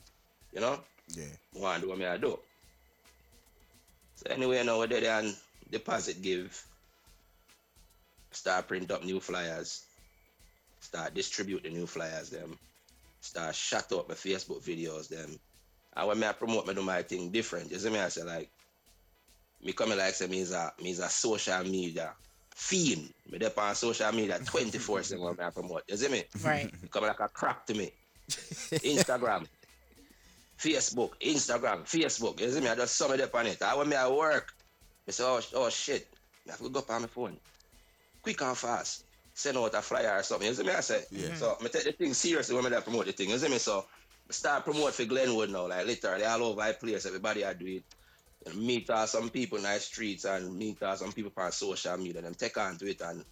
you 0.52 0.60
know, 0.60 0.80
Yeah. 1.10 1.26
I 1.56 1.60
want 1.60 1.76
to 1.76 1.82
do 1.82 1.90
what 1.90 2.00
me 2.00 2.06
I 2.06 2.18
do. 2.18 2.40
So 4.16 4.32
anyway, 4.32 4.64
now 4.64 4.80
we're 4.80 4.88
there 4.88 5.20
and 5.20 5.36
deposit 5.70 6.24
give. 6.24 6.60
Start 8.32 8.68
print 8.68 8.90
up 8.90 9.04
new 9.04 9.20
flyers. 9.20 9.86
Start 10.80 11.14
distribute 11.14 11.64
the 11.64 11.70
new 11.70 11.86
flyers 11.86 12.32
them. 12.32 12.58
Start 13.22 13.54
shut 13.54 13.92
up 13.92 14.10
my 14.10 14.16
Facebook 14.16 14.64
videos 14.64 15.08
them. 15.08 15.40
And 15.96 16.08
when 16.08 16.20
me 16.20 16.28
I 16.28 16.34
promote 16.34 16.68
me 16.68 16.74
do 16.74 16.82
my 16.82 17.02
thing 17.04 17.30
different. 17.30 17.72
You 17.72 17.80
see 17.80 17.90
me? 17.90 18.00
I 18.00 18.10
say 18.10 18.24
like 18.24 18.50
me 19.64 19.74
coming 19.74 19.98
like 19.98 20.14
say 20.14 20.28
me 20.28 20.40
is 20.40 20.52
a 20.52 20.74
me 20.82 20.92
is 20.92 21.00
a 21.00 21.10
social 21.10 21.64
media 21.64 22.14
fiend. 22.56 23.14
Me 23.32 23.38
there 23.38 23.52
on 23.58 23.76
social 23.76 24.12
media 24.12 24.40
24 24.44 25.04
7 25.04 25.24
when 25.24 25.36
me 25.36 25.44
I 25.44 25.50
promote. 25.50 25.84
You 25.88 25.98
see 25.98 26.10
me? 26.10 26.24
Right. 26.44 26.66
Me 26.82 26.88
coming 26.90 27.08
like 27.08 27.20
a 27.20 27.28
crack 27.28 27.66
to 27.68 27.74
me. 27.74 27.92
Instagram. 28.30 29.48
Facebook, 30.60 31.12
Instagram, 31.22 31.84
Facebook. 31.84 32.40
You 32.40 32.50
see 32.50 32.62
me? 32.62 32.68
I 32.70 32.76
just 32.76 32.96
sum 32.96 33.12
it 33.12 33.22
up 33.22 33.36
on 33.36 33.48
it. 33.48 33.62
I 33.62 33.76
when 33.76 33.90
me 33.90 33.96
I 33.96 34.08
work. 34.08 34.54
I 35.08 35.12
say, 35.12 35.24
oh, 35.26 35.42
oh 35.56 35.70
shit. 35.70 36.08
I 36.48 36.52
have 36.52 36.62
to 36.62 36.70
go 36.70 36.80
up 36.80 36.90
on 36.90 37.02
my 37.02 37.08
phone. 37.08 37.38
quick 38.22 38.42
and 38.42 38.58
fast. 38.58 39.04
Send 39.34 39.58
out 39.58 39.74
a 39.74 39.82
flyer 39.82 40.16
or 40.20 40.24
something. 40.24 40.48
You 40.48 40.54
see 40.54 40.64
me? 40.64 40.72
I 40.72 40.80
say. 40.82 41.04
Yeah. 41.12 41.34
So 41.36 41.58
I 41.60 41.68
take 41.68 41.84
the 41.84 41.92
thing 41.92 42.14
seriously 42.14 42.56
when 42.56 42.74
I 42.74 42.80
promote 42.80 43.08
the 43.08 43.12
thing. 43.12 43.30
You 43.30 43.38
see 43.38 43.50
me? 43.50 43.58
So 43.58 43.80
I 43.80 43.84
start 44.30 44.64
promote 44.64 44.94
for 44.94 45.06
Glenwood 45.06 45.50
now. 45.50 45.68
Like 45.68 45.86
literally 45.86 46.26
all 46.26 46.44
over 46.44 46.68
the 46.68 46.74
place. 46.74 47.06
Everybody 47.06 47.46
I 47.46 47.54
do 47.54 47.66
it. 47.66 47.84
And 48.46 48.62
meet 48.62 48.90
uh, 48.90 49.06
some 49.06 49.30
people 49.30 49.58
in 49.58 49.64
the 49.64 49.80
streets 49.80 50.26
and 50.26 50.58
meet 50.58 50.82
uh, 50.84 50.96
some 50.96 51.14
people 51.14 51.32
on 51.38 51.52
social 51.52 51.98
media. 51.98 52.22
Them 52.22 52.36
take 52.36 52.58
on 52.58 52.78
to 52.78 52.90
it 52.90 53.02
and 53.02 53.24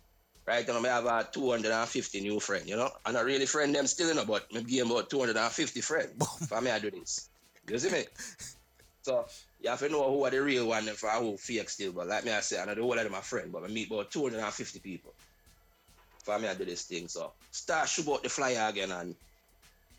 right 0.47 0.67
now 0.67 0.79
I 0.79 0.87
have 0.87 1.05
uh, 1.05 1.23
250 1.23 2.21
new 2.21 2.39
friends, 2.39 2.67
you 2.67 2.77
know. 2.77 2.89
And 3.05 3.17
I 3.17 3.21
really 3.21 3.45
friend 3.45 3.73
them 3.75 3.87
still, 3.87 4.09
you 4.09 4.15
know, 4.15 4.25
but 4.25 4.47
maybe 4.53 4.71
give 4.71 4.89
about 4.89 5.09
250 5.09 5.81
friends 5.81 6.47
for 6.47 6.61
me 6.61 6.71
I 6.71 6.79
do 6.79 6.91
this. 6.91 7.29
You 7.69 7.79
see 7.79 7.91
me? 7.91 8.05
So 9.03 9.25
you 9.59 9.67
have 9.67 9.79
to 9.79 9.89
know 9.89 10.11
who 10.11 10.23
are 10.25 10.29
the 10.29 10.43
real 10.43 10.67
one 10.67 10.87
and 10.87 10.95
for 10.95 11.09
who 11.09 11.35
fake 11.35 11.69
still. 11.69 11.91
But 11.91 12.07
like 12.07 12.23
me 12.23 12.31
I 12.31 12.41
say, 12.41 12.61
I 12.61 12.65
know 12.65 12.75
the 12.75 12.83
whole 12.83 12.97
of 12.97 13.03
them 13.03 13.15
are 13.15 13.21
friends, 13.23 13.49
but 13.51 13.63
I 13.63 13.67
meet 13.67 13.89
about 13.89 14.11
250 14.11 14.79
people. 14.79 15.11
For 16.23 16.37
me 16.37 16.47
I 16.47 16.53
do 16.53 16.65
this 16.65 16.83
thing. 16.83 17.07
So 17.07 17.33
start 17.49 17.89
shoot 17.89 18.07
out 18.07 18.21
the 18.21 18.29
flyer 18.29 18.69
again 18.69 18.91
and 18.91 19.15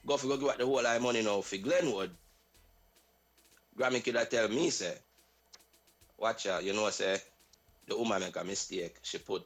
go 0.06 0.16
for 0.16 0.28
go 0.28 0.36
give 0.36 0.48
out 0.48 0.58
the 0.58 0.66
whole 0.66 0.86
of 0.86 1.02
money 1.02 1.22
now 1.22 1.40
for 1.40 1.56
Glenwood. 1.56 2.10
Grammy 3.78 4.04
could 4.04 4.16
I 4.16 4.24
tell 4.24 4.48
me 4.48 4.70
say, 4.70 4.94
watch 6.18 6.46
out, 6.46 6.64
you 6.64 6.72
know 6.72 6.90
say 6.90 7.18
the 7.88 7.96
woman 7.96 8.20
make 8.20 8.36
a 8.36 8.44
mistake. 8.44 8.96
She 9.02 9.18
put 9.18 9.42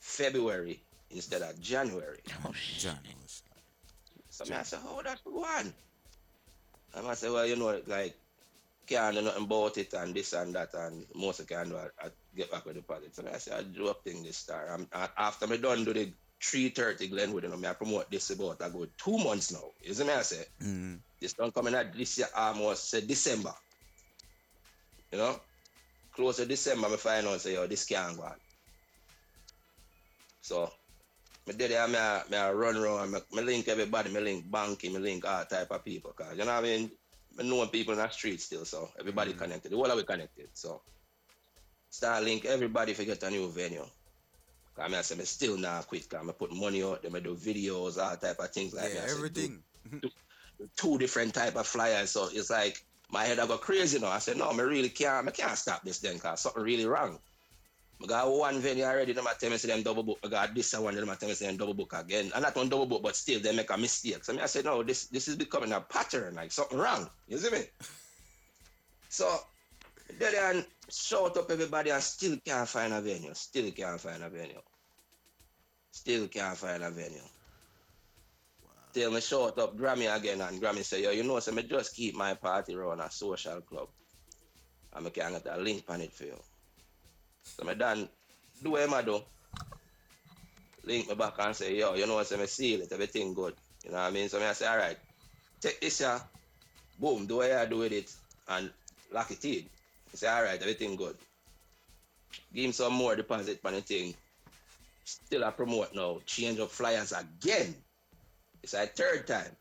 February 0.00 0.80
instead 1.10 1.42
of 1.42 1.60
January. 1.60 2.18
Oh 2.44 2.52
January. 2.78 3.16
So 4.28 4.44
me 4.46 4.56
I 4.56 4.62
say, 4.62 4.78
how 4.82 5.00
that 5.02 5.20
go 5.24 5.44
on? 5.44 5.72
And 6.94 7.06
I 7.06 7.14
say, 7.14 7.30
well, 7.30 7.46
you 7.46 7.56
know, 7.56 7.80
like 7.86 8.14
can't 8.86 9.14
do 9.14 9.22
nothing 9.22 9.44
about 9.44 9.78
it 9.78 9.92
and 9.94 10.14
this 10.14 10.32
and 10.32 10.54
that 10.54 10.74
and 10.74 11.06
most 11.14 11.40
of 11.40 11.46
can 11.46 11.68
do 11.68 11.76
I, 11.76 12.06
I 12.06 12.08
get 12.36 12.50
back 12.50 12.64
with 12.66 12.76
the 12.76 12.82
project. 12.82 13.14
So 13.14 13.22
me 13.22 13.30
I 13.32 13.38
say 13.38 13.54
I 13.54 13.62
do 13.62 13.88
up 13.88 14.02
thing 14.04 14.22
this 14.22 14.38
star. 14.38 14.68
I'm, 14.70 14.88
I, 14.92 15.08
after 15.16 15.46
me 15.46 15.58
done 15.58 15.84
do 15.84 15.92
the 15.92 16.12
330 16.42 17.08
Glenwood, 17.08 17.44
you 17.44 17.48
know, 17.48 17.56
me 17.56 17.68
I 17.68 17.72
promote 17.74 18.10
this 18.10 18.30
about 18.30 18.60
I 18.62 18.68
go 18.68 18.86
two 18.98 19.18
months 19.18 19.52
now. 19.52 19.62
You 19.80 19.94
see 19.94 20.04
me 20.04 20.12
I 20.12 20.22
say? 20.22 20.44
Mm. 20.62 20.98
This 21.20 21.34
done 21.34 21.52
coming 21.52 21.74
at 21.74 21.94
this 21.94 22.18
year 22.18 22.26
almost 22.36 22.90
say 22.90 23.00
December. 23.00 23.54
You 25.12 25.18
know? 25.18 25.40
Close 26.14 26.36
to 26.38 26.46
December, 26.46 26.88
me 26.88 26.96
find 26.96 27.26
out 27.26 27.40
say 27.40 27.54
yo, 27.54 27.66
this 27.66 27.86
can't 27.86 28.16
go 28.16 28.24
on. 28.24 28.34
So 30.40 30.70
me 31.46 31.54
did 31.54 31.70
it, 31.70 31.90
me, 31.90 31.96
a- 31.96 32.24
me 32.30 32.36
a 32.36 32.54
run 32.54 32.76
around, 32.76 33.12
me, 33.12 33.18
me 33.32 33.42
link 33.42 33.68
everybody, 33.68 34.10
me 34.10 34.20
link 34.20 34.50
banking, 34.50 34.92
me 34.92 34.98
link 34.98 35.24
all 35.24 35.44
type 35.44 35.70
of 35.70 35.84
people. 35.84 36.12
Cause 36.12 36.32
you 36.32 36.44
know 36.44 36.54
what 36.54 36.64
I 36.64 36.66
mean? 36.66 36.90
Me 37.36 37.48
know 37.48 37.66
people 37.66 37.94
in 37.94 37.98
the 37.98 38.08
street 38.10 38.40
still, 38.40 38.64
so 38.64 38.90
everybody 38.98 39.32
connected. 39.32 39.72
The 39.72 39.76
whole 39.76 39.90
of 39.90 39.96
we 39.96 40.02
connected. 40.02 40.48
So 40.52 40.82
start 41.88 42.24
link 42.24 42.44
everybody 42.44 42.94
to 42.94 43.04
get 43.04 43.22
a 43.22 43.30
new 43.30 43.50
venue. 43.50 43.86
Cause 44.74 44.90
me 44.90 44.96
I 44.96 45.02
say 45.02 45.16
me 45.16 45.24
still 45.24 45.56
not 45.58 45.86
quit, 45.86 46.08
cause 46.08 46.24
me 46.24 46.32
put 46.32 46.54
money 46.54 46.82
out, 46.82 47.02
then 47.02 47.12
me 47.12 47.20
do 47.20 47.34
videos, 47.34 48.02
all 48.02 48.16
type 48.16 48.38
of 48.38 48.50
things 48.50 48.72
like 48.74 48.94
Yeah, 48.94 49.00
that. 49.00 49.08
I 49.08 49.12
everything. 49.12 49.62
do 50.00 50.10
two 50.76 50.98
different 50.98 51.34
type 51.34 51.56
of 51.56 51.66
flyers. 51.66 52.10
So 52.10 52.28
it's 52.32 52.50
like 52.50 52.82
my 53.10 53.24
head 53.24 53.38
I 53.38 53.46
go 53.46 53.58
crazy 53.58 53.98
now. 53.98 54.08
I 54.08 54.18
said, 54.18 54.38
no, 54.38 54.52
me 54.52 54.62
really 54.62 54.88
can't, 54.88 55.26
me 55.26 55.32
can't 55.32 55.58
stop 55.58 55.82
this 55.82 55.98
then, 56.00 56.18
cause 56.18 56.40
something 56.40 56.62
really 56.62 56.86
wrong. 56.86 57.18
I 58.02 58.06
got 58.06 58.32
one 58.32 58.58
venue 58.58 58.84
already, 58.84 59.12
them 59.12 59.26
tell 59.38 59.50
me 59.50 59.58
say 59.58 59.68
them 59.68 59.82
double 59.82 60.02
book. 60.02 60.18
I 60.24 60.28
got 60.28 60.54
this 60.54 60.76
one, 60.76 60.94
them 60.96 61.06
tell 61.18 61.28
me 61.28 61.34
say 61.34 61.46
them 61.46 61.56
double 61.56 61.74
book 61.74 61.92
again. 61.94 62.32
And 62.34 62.42
not 62.42 62.56
one 62.56 62.68
double 62.68 62.86
book, 62.86 63.02
but 63.02 63.14
still 63.14 63.40
they 63.40 63.54
make 63.54 63.70
a 63.70 63.76
mistake. 63.76 64.24
So 64.24 64.32
I, 64.32 64.36
mean, 64.36 64.42
I 64.42 64.46
said, 64.46 64.64
no, 64.64 64.82
this 64.82 65.06
this 65.06 65.28
is 65.28 65.36
becoming 65.36 65.72
a 65.72 65.80
pattern, 65.80 66.34
like 66.34 66.50
something 66.50 66.78
wrong. 66.78 67.08
You 67.28 67.38
see 67.38 67.50
me? 67.50 67.62
So 69.08 69.38
then 70.18 70.56
and 70.56 70.66
shout 70.90 71.36
up 71.36 71.50
everybody 71.50 71.90
and 71.90 72.02
still 72.02 72.36
can't 72.44 72.68
find 72.68 72.92
a 72.92 73.00
venue. 73.00 73.34
Still 73.34 73.70
can't 73.70 74.00
find 74.00 74.22
a 74.22 74.30
venue. 74.30 74.60
Still 75.90 76.28
can't 76.28 76.56
find 76.56 76.82
a 76.82 76.90
venue. 76.90 77.20
Till 78.92 79.10
me 79.10 79.20
shout 79.20 79.58
up 79.58 79.76
Grammy 79.76 80.14
again 80.14 80.40
and 80.40 80.60
Grammy 80.60 80.84
say, 80.84 81.02
yo, 81.02 81.10
you 81.10 81.22
know, 81.22 81.38
so 81.40 81.52
me 81.52 81.62
just 81.62 81.94
keep 81.94 82.14
my 82.14 82.34
party 82.34 82.74
around 82.74 83.00
a 83.00 83.10
social 83.10 83.60
club. 83.62 83.88
And 84.94 85.04
me 85.04 85.10
can 85.10 85.32
get 85.32 85.46
a 85.46 85.56
link 85.60 85.84
on 85.88 86.00
it 86.00 86.12
for 86.12 86.24
you. 86.24 86.38
So 87.42 87.64
me 87.64 87.74
done 87.74 88.08
do 88.62 88.72
what 88.72 88.92
I 88.92 89.02
do. 89.02 89.20
Link 90.84 91.08
me 91.08 91.14
back 91.14 91.34
and 91.38 91.56
say, 91.56 91.78
yo, 91.78 91.94
you 91.94 92.06
know 92.06 92.16
what, 92.16 92.26
so 92.26 92.36
me 92.36 92.46
seal 92.46 92.82
it, 92.82 92.92
everything 92.92 93.34
good. 93.34 93.54
You 93.84 93.90
know 93.90 93.98
what 93.98 94.04
I 94.04 94.10
mean? 94.10 94.28
So 94.28 94.38
me 94.38 94.46
I 94.46 94.52
say, 94.52 94.66
all 94.66 94.76
right, 94.76 94.96
take 95.60 95.80
this 95.80 95.98
here, 95.98 96.20
boom, 96.98 97.26
do 97.26 97.36
what 97.36 97.52
I 97.52 97.66
do 97.66 97.78
with 97.78 97.92
it 97.92 98.12
and 98.48 98.70
lock 99.12 99.30
it 99.30 99.44
in. 99.44 99.64
I 100.12 100.16
say, 100.16 100.28
all 100.28 100.42
right, 100.42 100.60
everything 100.60 100.96
good. 100.96 101.16
Give 102.54 102.66
him 102.66 102.72
some 102.72 102.92
more 102.92 103.16
deposit 103.16 103.60
on 103.64 103.74
the 103.74 103.80
thing. 103.80 104.14
Still 105.04 105.44
I 105.44 105.50
promote 105.50 105.94
now. 105.94 106.18
Change 106.26 106.58
of 106.58 106.70
flyers 106.70 107.12
again. 107.12 107.74
It's 108.62 108.74
a 108.74 108.86
third 108.86 109.26
time. 109.26 109.56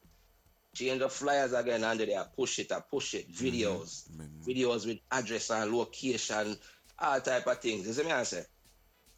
Change 0.76 1.02
of 1.02 1.12
flyers 1.12 1.54
again 1.54 1.84
under 1.84 2.06
there. 2.06 2.26
Push 2.36 2.60
it, 2.60 2.72
I 2.72 2.80
push 2.80 3.14
it. 3.14 3.32
Videos. 3.32 4.10
Mm, 4.10 4.18
mm, 4.18 4.28
mm. 4.28 4.48
Videos 4.48 4.86
with 4.86 5.00
address 5.12 5.50
and 5.50 5.74
location, 5.74 6.58
all 7.00 7.20
type 7.20 7.48
of 7.48 7.60
things. 7.60 7.88
You 7.88 7.94
see 7.94 8.04
me 8.04 8.12
I 8.12 8.24
say? 8.24 8.44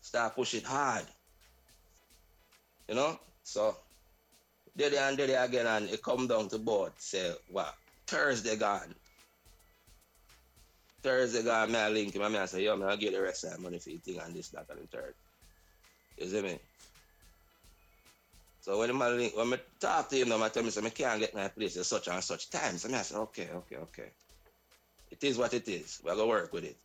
Start 0.01 0.35
push 0.35 0.53
it 0.53 0.63
hard. 0.63 1.05
You 2.87 2.95
know? 2.95 3.19
So 3.43 3.75
there 4.75 4.91
and 5.07 5.17
there 5.17 5.43
again 5.43 5.67
and 5.67 5.89
it 5.89 6.01
come 6.01 6.27
down 6.27 6.49
to 6.49 6.57
board. 6.57 6.93
Say 6.97 7.33
what? 7.51 7.75
Thursday 8.07 8.55
gone. 8.55 8.95
Thursday 11.03 11.43
gone, 11.43 11.71
me 11.71 11.77
I 11.77 11.89
link 11.89 12.15
him 12.15 12.21
and 12.21 12.33
me 12.33 12.39
I 12.39 12.45
say, 12.45 12.63
yo, 12.63 12.75
me 12.75 12.85
I'll 12.85 12.97
get 12.97 13.13
the 13.13 13.21
rest 13.21 13.43
of 13.43 13.53
the 13.53 13.59
money 13.59 13.79
for 13.79 13.89
the 13.89 13.97
thing 13.97 14.19
and 14.19 14.33
this, 14.33 14.49
that 14.49 14.65
and 14.69 14.79
the 14.79 14.87
third. 14.87 15.13
You 16.17 16.27
see 16.27 16.41
me? 16.41 16.59
So 18.61 18.79
when 18.79 19.01
I 19.01 19.09
link, 19.09 19.35
when 19.35 19.53
I 19.53 19.59
talk 19.79 20.09
to 20.09 20.15
him, 20.15 20.41
I 20.41 20.47
tell 20.49 20.63
me, 20.63 20.69
say, 20.69 20.85
I 20.85 20.89
can't 20.89 21.19
get 21.19 21.35
my 21.35 21.49
place 21.49 21.75
at 21.75 21.85
such 21.85 22.07
and 22.07 22.23
such 22.23 22.49
times. 22.49 22.83
So 22.83 22.95
I 22.95 23.01
say, 23.01 23.15
okay, 23.15 23.49
okay, 23.53 23.75
okay. 23.75 24.09
It 25.11 25.23
is 25.23 25.37
what 25.37 25.53
it 25.53 25.67
is. 25.67 25.99
We're 26.03 26.15
going 26.15 26.27
to 26.27 26.29
work 26.29 26.53
with 26.53 26.63
it. 26.63 26.77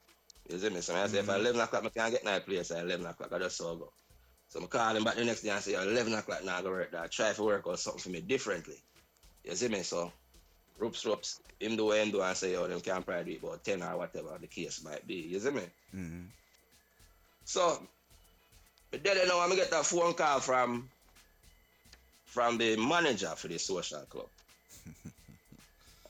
You 0.51 0.59
see 0.59 0.70
me? 0.70 0.81
So 0.81 0.95
I 0.95 1.07
say, 1.07 1.20
if 1.20 1.28
at 1.28 1.36
mm-hmm. 1.36 1.40
11 1.40 1.61
o'clock 1.61 1.85
I 1.85 1.89
can't 1.89 2.12
get 2.12 2.24
my 2.24 2.40
place 2.40 2.73
at 2.73 2.85
11 2.85 3.07
o'clock, 3.07 3.32
I 3.32 3.39
just 3.39 3.57
so 3.57 3.77
go. 3.77 3.93
So 4.49 4.62
I 4.62 4.66
call 4.66 4.97
him 4.97 5.05
back 5.05 5.16
the 5.16 5.24
next 5.24 5.43
day 5.43 5.51
and 5.51 5.62
say, 5.62 5.73
"Yo, 5.73 5.82
11 5.82 6.15
o'clock 6.15 6.45
now 6.45 6.59
I 6.59 6.62
go 6.62 6.70
work 6.70 6.90
that. 6.93 7.11
Try 7.11 7.32
to 7.32 7.43
work 7.43 7.66
or 7.66 7.77
something 7.77 8.01
for 8.01 8.09
me 8.09 8.23
differently. 8.23 8.77
You 9.45 9.55
see 9.55 9.69
me? 9.69 9.82
So, 9.82 10.11
ropes, 10.79 11.05
ropes, 11.05 11.41
him 11.61 11.77
do 11.77 11.87
what 11.87 11.99
him 11.99 12.11
do 12.11 12.23
and 12.23 12.37
say, 12.37 12.53
yo, 12.53 12.67
them 12.67 12.81
can 12.81 13.03
probably 13.03 13.35
do 13.35 13.47
about 13.47 13.65
10 13.65 13.83
or 13.83 13.99
whatever 13.99 14.39
the 14.41 14.47
case 14.47 14.83
might 14.85 15.07
be. 15.07 15.15
You 15.15 15.41
see 15.41 15.51
me? 15.51 15.63
Mm-hmm. 15.95 16.23
So, 17.45 17.83
but 18.91 19.03
then 19.03 19.17
now 19.27 19.41
I'm 19.41 19.49
gonna 19.49 19.57
get 19.57 19.73
a 19.73 19.83
phone 19.83 20.15
call 20.15 20.41
from 20.41 20.89
from 22.25 22.59
the 22.59 22.77
manager 22.77 23.33
for 23.37 23.49
the 23.49 23.59
social 23.59 24.01
club. 24.01 24.29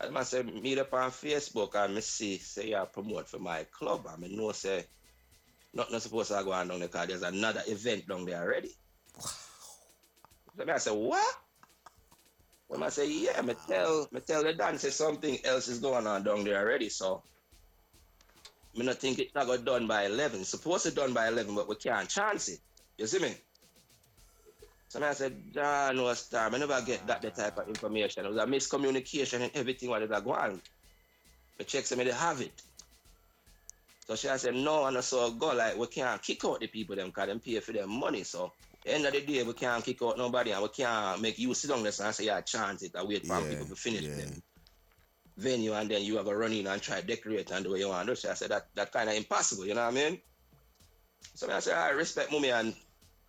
and 0.00 0.18
I 0.18 0.22
say 0.24 0.42
meet 0.42 0.78
up 0.78 0.92
on 0.92 1.10
Facebook 1.10 1.74
and 1.74 1.94
me 1.94 2.00
see 2.00 2.38
say 2.38 2.70
you 2.70 2.86
promote 2.92 3.28
for 3.28 3.38
my 3.38 3.64
club 3.72 4.06
and 4.12 4.22
me 4.22 4.36
know 4.36 4.52
say 4.52 4.84
not, 5.74 5.92
not 5.92 6.02
supposed 6.02 6.30
to 6.30 6.42
go 6.44 6.52
on 6.52 6.68
down 6.68 6.80
there 6.80 6.88
because 6.88 7.08
there's 7.08 7.22
another 7.22 7.62
event 7.68 8.08
down 8.08 8.24
there 8.24 8.42
already. 8.42 8.70
So 10.58 10.64
me 10.64 10.72
I 10.72 10.78
say, 10.78 10.90
what? 10.90 11.36
When 12.68 12.82
I 12.82 12.90
say, 12.90 13.10
yeah, 13.10 13.40
me 13.40 13.54
tell 13.66 14.06
me 14.12 14.20
tell 14.20 14.44
the 14.44 14.52
dance 14.52 14.82
say 14.82 14.90
something 14.90 15.38
else 15.44 15.68
is 15.68 15.78
going 15.78 16.06
on 16.06 16.22
down 16.22 16.44
there 16.44 16.58
already, 16.58 16.90
so 16.90 17.22
me 18.76 18.84
not 18.84 18.96
think 18.96 19.18
it 19.18 19.34
not 19.34 19.46
got 19.46 19.64
done 19.64 19.86
by 19.86 20.04
11. 20.04 20.40
It's 20.40 20.50
supposed 20.50 20.84
to 20.84 20.90
done 20.90 21.12
by 21.12 21.28
11, 21.28 21.54
but 21.54 21.68
we 21.68 21.74
can't 21.76 22.08
chance 22.08 22.48
it. 22.48 22.60
You 22.98 23.06
see 23.06 23.18
me? 23.20 23.34
So 24.88 25.04
I 25.04 25.12
said, 25.12 25.36
John 25.52 25.96
no 25.96 26.12
star, 26.14 26.48
I 26.52 26.58
never 26.58 26.80
get 26.82 27.06
that, 27.06 27.20
that 27.22 27.34
type 27.34 27.58
of 27.58 27.68
information. 27.68 28.24
It 28.24 28.32
was 28.32 28.42
a 28.42 28.46
miscommunication 28.46 29.40
and 29.42 29.50
everything 29.54 29.90
what 29.90 30.02
is 30.02 30.08
going 30.08 30.28
on. 30.28 30.62
The 31.58 31.64
check 31.64 31.84
say 31.84 31.96
me 31.96 32.04
they 32.04 32.12
have 32.12 32.40
it. 32.40 32.52
So 34.06 34.16
she 34.16 34.28
said, 34.28 34.54
no, 34.54 34.86
and 34.86 35.04
so 35.04 35.30
go 35.32 35.54
like 35.54 35.76
we 35.76 35.86
can't 35.88 36.22
kick 36.22 36.42
out 36.44 36.60
the 36.60 36.66
people 36.66 36.96
them 36.96 37.08
because 37.08 37.28
them 37.28 37.40
pay 37.40 37.60
for 37.60 37.72
their 37.72 37.86
money. 37.86 38.22
So 38.22 38.52
end 38.92 39.06
of 39.06 39.12
the 39.12 39.20
day 39.22 39.42
we 39.42 39.54
can't 39.54 39.84
kick 39.84 40.02
out 40.02 40.18
nobody 40.18 40.52
and 40.52 40.62
we 40.62 40.68
can't 40.68 41.20
make 41.22 41.38
you 41.38 41.54
sit 41.54 41.70
on 41.70 41.82
this 41.82 42.00
and 42.00 42.14
say 42.14 42.24
yeah 42.26 42.40
chance 42.42 42.82
it 42.82 42.92
and 42.94 43.08
wait 43.08 43.26
for 43.26 43.42
Yeah, 43.42 43.48
people 43.48 43.66
to 43.66 43.76
finish 43.76 44.08
them 44.14 44.28
venue 45.38 45.72
and 45.74 45.90
then 45.90 46.02
you 46.02 46.16
have 46.16 46.26
to 46.26 46.36
run 46.36 46.52
in 46.52 46.66
and 46.66 46.82
try 46.82 47.00
to 47.00 47.06
decorate 47.06 47.50
and 47.50 47.64
do 47.64 47.70
what 47.70 47.80
you 47.80 47.88
want. 47.88 48.16
So 48.18 48.30
I 48.30 48.34
said 48.34 48.50
that 48.50 48.64
that 48.74 48.92
kind 48.92 49.08
of 49.10 49.16
impossible, 49.16 49.66
you 49.66 49.74
know 49.74 49.84
what 49.84 49.92
I 49.92 50.10
mean? 50.10 50.20
So 51.34 51.50
I 51.50 51.60
said, 51.60 51.76
I 51.76 51.90
respect 51.90 52.32
mommy 52.32 52.50
and 52.50 52.74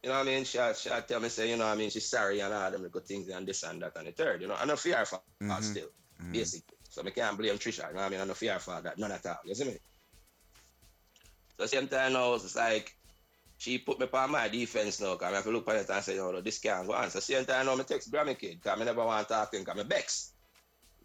you 0.04 0.10
know 0.10 0.18
what 0.18 0.28
I 0.28 0.32
mean? 0.32 0.44
She 0.46 0.60
she 0.76 0.90
tell 1.08 1.20
me 1.20 1.30
say, 1.30 1.50
you 1.50 1.58
know 1.58 1.66
what 1.66 1.74
I 1.74 1.78
mean, 1.78 1.90
she's 1.90 2.10
sorry 2.10 2.40
and 2.42 2.54
all 2.54 2.72
them 2.72 2.88
good 2.90 3.06
things 3.06 3.30
and 3.30 3.48
this 3.48 3.64
and 3.64 3.82
that 3.82 3.96
and 3.98 4.08
the 4.08 4.12
third, 4.12 4.42
you 4.42 4.48
know. 4.48 4.56
I 4.56 4.66
know 4.66 4.76
fear 4.76 5.06
for 5.06 5.22
Mhm. 5.42 5.62
still, 5.62 5.90
Mhm. 6.20 6.32
basically. 6.32 6.78
So 6.90 7.04
I 7.06 7.10
can't 7.12 7.38
blame 7.38 7.56
Trisha, 7.58 7.88
you 7.90 7.94
know 7.96 8.02
what 8.02 8.06
I 8.06 8.10
mean? 8.10 8.22
I 8.22 8.26
know 8.26 8.34
fear 8.34 8.60
for 8.60 8.82
that, 8.82 8.98
none 8.98 9.12
at 9.12 9.26
all. 9.26 9.38
You 9.46 9.56
see 9.56 9.66
me? 9.66 9.78
So 11.60 11.66
same 11.66 11.88
time 11.88 12.14
now, 12.14 12.34
it's 12.36 12.56
like 12.56 12.92
she 13.60 13.78
put 13.78 14.00
me 14.00 14.08
on 14.12 14.32
my 14.32 14.48
defense 14.48 15.02
now, 15.02 15.16
because 15.16 15.34
I 15.34 15.36
have 15.36 15.44
to 15.44 15.52
look 15.52 15.68
at 15.68 15.76
it 15.76 15.90
and 15.90 16.02
say, 16.02 16.16
no, 16.16 16.40
this 16.40 16.60
can't 16.60 16.88
go 16.88 16.94
on. 16.94 17.10
So 17.10 17.20
same 17.20 17.44
time 17.44 17.66
now, 17.66 17.76
I 17.76 17.84
text 17.84 18.10
Grammy 18.10 18.40
kid, 18.40 18.62
because 18.62 18.80
I 18.80 18.84
never 18.86 19.04
want 19.04 19.28
to 19.28 19.34
talk 19.34 19.52
to 19.52 19.58
him, 19.58 19.66
because 19.66 19.82
I'm 19.82 19.88
vex. 19.88 20.32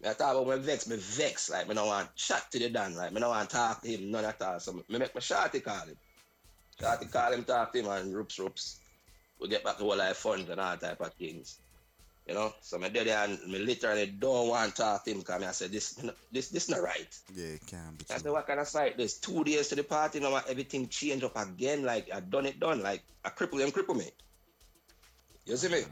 I 0.05 0.13
talk 0.13 0.37
about 0.37 0.47
me 0.47 0.63
vex, 0.63 0.87
me 0.87 0.95
vex, 0.95 1.49
like, 1.49 1.67
me 1.67 1.75
don't 1.75 1.87
want 1.87 2.15
chat 2.15 2.49
to 2.51 2.59
the 2.59 2.69
Dan, 2.69 2.95
like, 2.95 3.11
me 3.11 3.19
don't 3.19 3.29
want 3.29 3.49
to 3.49 3.55
talk 3.55 3.81
to 3.81 3.89
him, 3.89 4.09
none 4.09 4.23
at 4.23 4.41
all. 4.41 4.59
So 4.61 4.71
me 4.71 4.83
make 4.87 5.13
my 5.13 5.19
shorty 5.19 5.59
call 5.59 5.85
him. 5.85 5.97
To 6.79 7.05
call 7.11 7.33
him, 7.33 7.43
talk 7.43 7.73
to 7.73 7.79
him, 7.79 7.89
and 7.89 8.15
roops, 8.15 8.39
roops. 8.39 8.79
We 9.41 9.49
get 9.49 9.65
back 9.65 9.77
to 9.79 9.83
all 9.83 9.97
life 9.97 10.15
funds 10.15 10.49
and 10.49 10.61
all 10.61 10.77
type 10.77 11.01
of 11.01 11.13
things. 11.15 11.59
You 12.27 12.33
know, 12.33 12.53
so 12.61 12.79
my 12.79 12.89
daddy 12.89 13.11
and 13.11 13.37
me 13.47 13.59
literally 13.59 14.07
don't 14.07 14.49
want 14.49 14.75
to 14.75 14.81
talk 14.81 15.05
to 15.05 15.11
him 15.11 15.19
because 15.19 15.43
I 15.43 15.51
said 15.51 15.71
this, 15.71 16.01
this, 16.31 16.49
this 16.49 16.69
not 16.69 16.81
right. 16.81 17.19
Yeah, 17.35 17.45
it 17.45 17.67
can 17.67 17.95
be. 17.97 18.05
I 18.09 18.17
said, 18.17 18.31
what 18.31 18.47
kind 18.47 18.59
of 18.59 18.67
fight 18.67 18.97
this? 18.97 19.19
Two 19.19 19.43
days 19.43 19.67
to 19.67 19.75
the 19.75 19.83
party, 19.83 20.19
now 20.19 20.41
everything 20.49 20.87
change 20.87 21.23
up 21.23 21.37
again. 21.37 21.83
Like 21.83 22.09
I 22.11 22.21
done 22.21 22.47
it 22.47 22.59
done. 22.59 22.81
Like 22.81 23.03
I 23.23 23.29
cripple 23.29 23.59
him, 23.59 23.69
cripple 23.69 23.95
me. 23.95 24.09
You 25.45 25.55
see 25.55 25.69
me? 25.69 25.83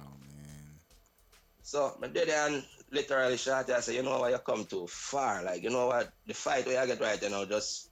So 1.61 1.95
my 2.01 2.07
daddy 2.07 2.31
and 2.31 2.64
literally 2.91 3.38
shot 3.38 3.69
I 3.69 3.80
said, 3.81 3.95
you 3.95 4.03
know 4.03 4.19
what, 4.19 4.31
you 4.31 4.38
come 4.39 4.65
too 4.65 4.88
far. 4.88 5.43
Like, 5.43 5.64
you 5.64 5.69
know 5.69 5.88
what, 5.88 6.11
the 6.26 6.34
fight 6.34 6.68
we 6.68 6.77
I 6.77 6.85
get 6.85 6.99
right 6.99 7.22
you 7.22 7.30
know, 7.30 7.45
just 7.45 7.89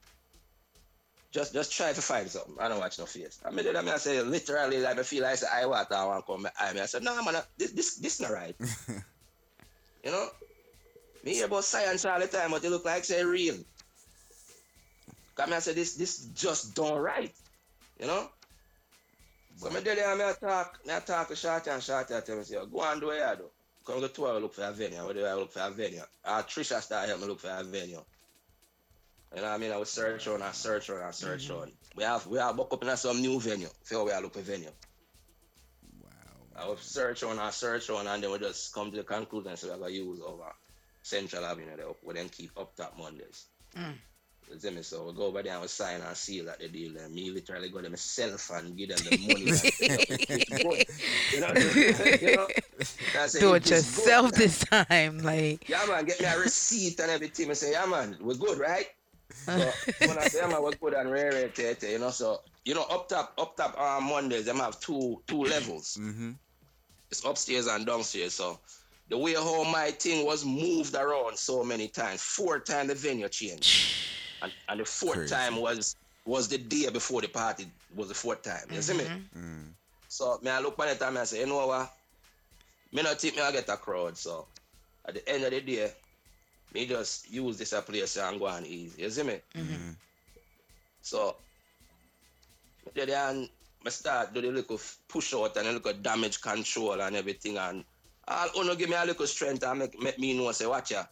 just 1.31 1.53
just 1.53 1.71
try 1.71 1.93
to 1.93 2.01
find 2.01 2.29
something. 2.29 2.55
I 2.59 2.67
don't 2.67 2.79
watch 2.79 2.99
no 2.99 3.05
face. 3.05 3.39
I 3.45 3.51
mean, 3.51 3.67
I 3.75 3.81
mean, 3.81 3.89
I 3.93 3.97
say 3.97 4.21
literally, 4.21 4.79
like 4.79 4.99
I 4.99 5.03
feel 5.03 5.23
like 5.23 5.33
I 5.33 5.35
say, 5.35 5.47
I 5.51 5.65
want, 5.65 5.91
I 5.91 6.05
want 6.05 6.25
to 6.25 6.31
come. 6.31 6.47
I 6.59 6.73
mean, 6.73 6.83
I 6.83 6.85
said, 6.85 7.03
no, 7.03 7.21
man, 7.23 7.41
this 7.57 7.71
this 7.71 7.95
this 7.95 8.19
not 8.19 8.31
right. 8.31 8.55
you 10.03 10.11
know, 10.11 10.27
me 11.23 11.33
hear 11.35 11.45
about 11.45 11.63
science 11.63 12.05
all 12.05 12.19
the 12.19 12.27
time, 12.27 12.51
but 12.51 12.63
it 12.63 12.69
look 12.69 12.85
like 12.85 13.05
say 13.05 13.23
real. 13.23 13.55
Come 15.35 15.53
I 15.53 15.59
said, 15.59 15.75
this 15.75 15.95
this 15.95 16.25
just 16.35 16.75
don't 16.75 16.99
right. 16.99 17.33
You 17.99 18.07
know. 18.07 18.29
So 19.57 19.69
me 19.69 19.77
and 19.77 19.85
me 19.85 20.25
I 20.25 20.33
talk, 20.39 20.79
me 20.85 20.93
I 20.93 20.99
talk 20.99 21.27
to 21.29 21.35
Shorty 21.35 21.69
and 21.69 21.83
Shorty 21.83 22.15
I 22.15 22.21
tell 22.21 22.35
me 22.35 22.43
say, 22.43 22.55
go 22.55 22.81
and 22.81 22.99
do 22.99 23.07
what 23.07 23.17
you 23.17 23.37
do. 23.37 23.45
Come 23.85 24.01
go 24.01 24.07
to 24.07 24.25
her 24.25 24.39
look 24.39 24.53
for 24.53 24.63
a 24.63 24.71
venue. 24.71 25.03
Where 25.05 25.13
do 25.13 25.25
I 25.25 25.33
look 25.33 25.51
for 25.51 25.61
a 25.61 25.69
venue? 25.71 26.01
Uh, 26.25 26.41
Trisha 26.43 26.81
start 26.81 27.07
help 27.07 27.21
me 27.21 27.27
look 27.27 27.39
for 27.39 27.49
a 27.49 27.63
venue. 27.63 28.01
You 29.33 29.41
know 29.41 29.47
what 29.47 29.53
I 29.53 29.57
mean? 29.57 29.71
I 29.71 29.77
was 29.77 29.89
search 29.89 30.27
on, 30.27 30.41
I 30.41 30.51
search 30.51 30.89
on, 30.89 31.01
I 31.01 31.11
search 31.11 31.47
Mm-hmm. 31.47 31.61
on. 31.61 31.71
We 31.95 32.03
have 32.03 32.27
we 32.27 32.37
have 32.37 32.55
book 32.57 32.69
up 32.73 32.83
in 32.83 32.97
some 32.97 33.21
new 33.21 33.39
venue. 33.39 33.69
So 33.83 34.05
we 34.05 34.11
are 34.11 34.21
look 34.21 34.33
for 34.33 34.41
venue. 34.41 34.71
Wow. 36.01 36.09
I 36.63 36.67
was 36.67 36.79
search 36.81 37.23
on, 37.23 37.39
I 37.39 37.49
search 37.51 37.89
on, 37.89 38.07
and 38.07 38.23
then 38.23 38.31
we 38.31 38.39
just 38.39 38.73
come 38.73 38.91
to 38.91 38.97
the 38.97 39.03
conclusion. 39.03 39.55
So 39.57 39.69
we're 39.69 39.77
gonna 39.77 39.89
use 39.91 40.19
over 40.25 40.51
Central 41.01 41.45
Avenue 41.45 41.75
there, 41.77 41.87
we 42.03 42.13
then 42.13 42.29
keep 42.29 42.51
up 42.57 42.75
top 42.75 42.97
Mondays. 42.97 43.45
Mm. 43.77 43.93
You 44.51 44.59
see 44.59 44.69
me? 44.71 44.81
So 44.81 45.05
we 45.07 45.13
go 45.13 45.27
over 45.27 45.41
there 45.41 45.53
and 45.53 45.61
we 45.61 45.67
sign 45.69 46.01
and 46.01 46.17
seal 46.17 46.49
at 46.49 46.59
the 46.59 46.67
deal. 46.67 46.97
And 46.97 47.13
me 47.13 47.31
literally 47.31 47.69
go 47.69 47.81
to 47.81 47.89
myself 47.89 48.49
and 48.53 48.75
give 48.77 48.89
them 48.89 48.97
the 49.09 49.17
money. 49.17 49.45
you 51.33 51.39
know, 51.39 51.53
you 52.21 52.35
know? 52.35 52.47
That's 53.13 53.39
Do 53.39 53.53
it 53.53 53.63
is 53.63 53.69
good. 53.69 53.75
yourself 53.77 54.31
this 54.33 54.59
time. 54.65 55.19
Like, 55.19 55.69
Yeah, 55.69 55.85
man, 55.87 56.05
get 56.05 56.19
me 56.19 56.25
a 56.25 56.37
receipt 56.37 56.99
and 56.99 57.11
everything. 57.11 57.49
I 57.49 57.53
say, 57.53 57.71
yeah, 57.71 57.85
man, 57.85 58.17
we're 58.19 58.35
good, 58.35 58.59
right? 58.59 58.87
So 59.33 59.71
when 60.07 60.17
I 60.17 60.27
say, 60.27 60.47
man, 60.47 60.61
we're 60.61 60.71
good 60.71 60.93
and 60.93 61.11
rare, 61.11 61.31
rare, 61.31 61.49
tete, 61.49 61.83
you 61.83 61.99
know, 61.99 62.09
so, 62.09 62.39
you 62.65 62.73
know, 62.73 62.83
up 62.83 63.09
top, 63.09 63.33
up 63.37 63.55
top 63.57 63.79
on 63.79 64.03
Mondays, 64.03 64.45
them 64.45 64.57
have 64.57 64.79
two 64.79 65.21
two 65.27 65.43
levels. 65.43 65.97
Mm-hmm. 66.11 66.31
It's 67.09 67.25
upstairs 67.25 67.67
and 67.67 67.85
downstairs. 67.85 68.33
So 68.33 68.57
the 69.09 69.17
way 69.17 69.33
how 69.33 69.69
my 69.69 69.91
thing 69.91 70.25
was 70.25 70.45
moved 70.45 70.95
around 70.95 71.37
so 71.37 71.61
many 71.63 71.89
times, 71.89 72.21
four 72.21 72.59
times 72.59 72.87
the 72.89 72.95
venue 72.95 73.27
changed. 73.29 73.97
And, 74.43 74.51
and 74.69 74.79
the 74.79 74.85
fourth 74.85 75.17
Crazy. 75.17 75.35
time 75.35 75.61
was 75.61 75.95
was 76.25 76.47
the 76.47 76.57
day 76.57 76.89
before 76.89 77.21
the 77.21 77.27
party 77.27 77.67
was 77.95 78.07
the 78.07 78.15
fourth 78.15 78.41
time. 78.41 78.65
You 78.71 78.81
see 78.81 78.97
me? 78.97 79.03
Mm. 79.37 79.73
So 80.07 80.39
me 80.41 80.49
I 80.49 80.59
look 80.59 80.79
on 80.79 80.87
it 80.87 80.99
and 80.99 81.19
I 81.19 81.25
say, 81.25 81.41
you 81.41 81.45
know 81.45 81.67
what? 81.67 81.93
Me 82.91 83.03
not 83.03 83.21
think 83.21 83.35
me 83.35 83.41
I 83.43 83.51
get 83.51 83.69
a 83.69 83.77
crowd. 83.77 84.17
So 84.17 84.47
at 85.07 85.13
the 85.13 85.29
end 85.29 85.43
of 85.43 85.51
the 85.51 85.61
day, 85.61 85.91
me 86.73 86.85
just 86.85 87.31
use 87.31 87.57
this 87.57 87.73
a 87.73 87.81
place 87.81 88.18
and 88.18 88.39
go 88.39 88.48
on 88.48 88.65
easy. 88.65 89.02
You 89.02 89.10
see 89.10 89.23
me? 89.23 89.39
Mm-hmm. 89.56 89.91
So 91.02 91.35
me 92.95 93.06
there 93.06 93.30
and 93.30 93.49
me 93.84 93.91
start 93.91 94.34
do 94.34 94.41
the 94.41 94.52
little 94.52 94.76
f- 94.76 94.98
push 95.07 95.34
out 95.34 95.57
and 95.57 95.68
a 95.68 95.72
little 95.72 95.93
damage 95.93 96.41
control 96.41 97.02
and 97.02 97.15
everything 97.15 97.57
and 97.57 97.84
all 98.27 98.48
uno 98.60 98.76
give 98.76 98.89
me 98.89 98.95
a 98.95 99.06
little 99.06 99.27
strength 99.27 99.64
and 99.64 99.80
make, 99.80 100.02
make 100.02 100.19
me 100.19 100.38
know 100.38 100.52
say 100.52 100.65
watch 100.65 100.91
ya. 100.91 101.03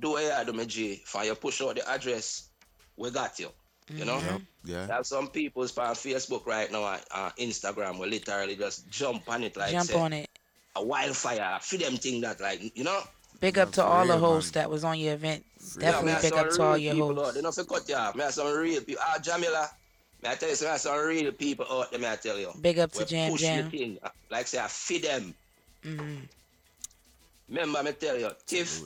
Do 0.00 0.10
what 0.10 0.22
you 0.24 0.44
do 0.44 0.52
me 0.52 0.66
G. 0.66 1.02
For 1.06 1.24
you 1.24 1.34
push 1.34 1.62
out 1.62 1.76
the 1.76 1.88
address, 1.88 2.48
we 2.96 3.10
got 3.10 3.38
you. 3.38 3.48
You 3.90 4.04
know? 4.04 4.18
Yep, 4.18 4.40
yeah. 4.64 4.86
There 4.86 4.96
are 4.96 5.04
some 5.04 5.28
people 5.28 5.62
on 5.62 5.68
Facebook 5.68 6.44
right 6.46 6.70
now 6.70 6.92
and 6.92 7.02
uh, 7.10 7.30
Instagram 7.38 7.98
will 7.98 8.08
literally 8.08 8.54
just 8.54 8.88
jump 8.90 9.22
on 9.30 9.44
it 9.44 9.56
like 9.56 9.72
jump 9.72 9.88
say, 9.88 9.98
on 9.98 10.12
it. 10.12 10.28
a 10.76 10.84
wildfire. 10.84 11.58
For 11.62 11.78
them 11.78 11.96
thing 11.96 12.20
that 12.20 12.40
like 12.40 12.76
you 12.76 12.84
know. 12.84 13.00
Big 13.40 13.58
up 13.58 13.70
to 13.72 13.84
all 13.84 14.06
the 14.06 14.18
hosts 14.18 14.50
that 14.52 14.68
was 14.68 14.84
on 14.84 14.98
your 14.98 15.14
event. 15.14 15.44
Definitely 15.78 16.22
big 16.22 16.32
up 16.32 16.50
to 16.50 16.62
all 16.62 16.78
your 16.78 17.14
hosts. 17.14 17.34
They 17.34 17.40
don't 17.40 17.54
fi 17.54 17.62
cut 17.64 17.88
you 17.88 17.94
off. 17.94 18.14
Me 18.16 18.22
have 18.22 18.34
some 18.34 18.52
real 18.56 18.80
people. 18.82 19.02
Ah, 19.06 19.18
Jamila. 19.22 19.70
Me 20.22 20.30
I 20.30 20.34
tell 20.34 20.48
you, 20.48 20.54
some, 20.56 20.68
have 20.68 20.80
some 20.80 20.98
real 21.06 21.30
people 21.32 21.66
out 21.70 21.90
there. 21.90 22.00
Me 22.00 22.08
I 22.08 22.16
tell 22.16 22.38
you. 22.38 22.50
Big 22.60 22.78
up 22.78 22.90
to 22.92 23.04
Jam 23.04 23.36
Jam. 23.36 23.64
The 23.70 23.78
thing. 23.78 23.98
Like 24.30 24.46
say 24.48 24.58
I 24.58 24.66
feed 24.66 25.04
them. 25.04 25.34
hmm 25.82 26.16
Remember 27.48 27.82
me 27.82 27.92
tell 27.92 28.18
you, 28.18 28.30
Tiff. 28.46 28.82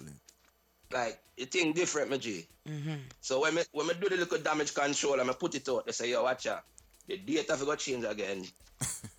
Like 0.92 1.18
the 1.36 1.46
thing 1.46 1.72
different, 1.72 2.10
me 2.10 2.18
G. 2.18 2.46
hmm 2.66 2.94
So 3.20 3.40
when 3.40 3.54
me 3.54 3.62
when 3.72 3.86
me 3.86 3.94
do 4.00 4.08
the 4.10 4.16
little 4.18 4.38
damage 4.38 4.74
control 4.74 5.18
and 5.18 5.28
me 5.28 5.34
put 5.38 5.54
it 5.54 5.68
out, 5.68 5.86
they 5.86 5.92
say, 5.92 6.10
yo, 6.10 6.22
watch 6.24 6.46
out. 6.46 6.62
The 7.08 7.16
data 7.16 7.56
for 7.56 7.64
go 7.64 7.74
change 7.76 8.04
again. 8.04 8.44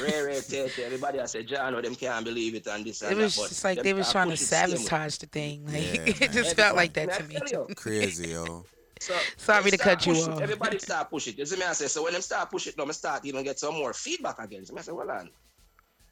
rare, 0.00 0.24
rare, 0.24 0.40
tete. 0.40 0.78
Everybody 0.80 1.20
I 1.20 1.26
say, 1.26 1.42
John, 1.44 1.74
oh, 1.74 1.80
them 1.80 1.94
can't 1.94 2.24
believe 2.24 2.54
it 2.54 2.66
and 2.66 2.84
this 2.84 3.02
and 3.02 3.12
It 3.12 3.16
was 3.22 3.34
that. 3.36 3.42
but 3.42 3.48
just 3.48 3.64
like 3.64 3.82
they 3.82 3.92
was 3.94 4.10
trying 4.12 4.26
to 4.28 4.32
push 4.32 4.42
it 4.42 4.46
same 4.46 4.70
way. 4.70 4.76
sabotage 4.76 5.16
the 5.18 5.26
thing. 5.26 5.64
Like 5.66 5.74
Yeah, 5.82 6.00
it 6.26 6.32
just 6.32 6.56
felt 6.56 6.76
like 6.76 6.92
that 6.94 7.12
to 7.18 7.24
me. 7.24 7.36
I 7.36 7.38
tell 7.40 7.66
you. 7.68 7.74
Crazy, 7.74 8.28
yo. 8.28 8.64
So 9.00 9.18
Sorry 9.36 9.70
to 9.70 9.78
cut 9.78 10.06
you 10.06 10.14
it. 10.14 10.28
off. 10.28 10.40
Everybody 10.42 10.78
start 10.78 11.10
push 11.10 11.28
it. 11.28 11.38
You 11.38 11.46
see 11.46 11.56
me? 11.56 11.64
I 11.64 11.72
say 11.74 11.86
so 11.86 12.02
when 12.04 12.12
them 12.14 12.22
start 12.22 12.50
push 12.50 12.66
it, 12.66 12.76
now 12.78 12.84
me 12.84 12.92
start 12.92 13.24
even 13.24 13.44
get 13.44 13.58
some 13.58 13.74
more 13.74 13.92
feedback 13.92 14.38
again. 14.38 14.64
So 14.64 14.76
I 14.76 14.80
say, 14.80 14.92
well 14.92 15.10
on. 15.10 15.30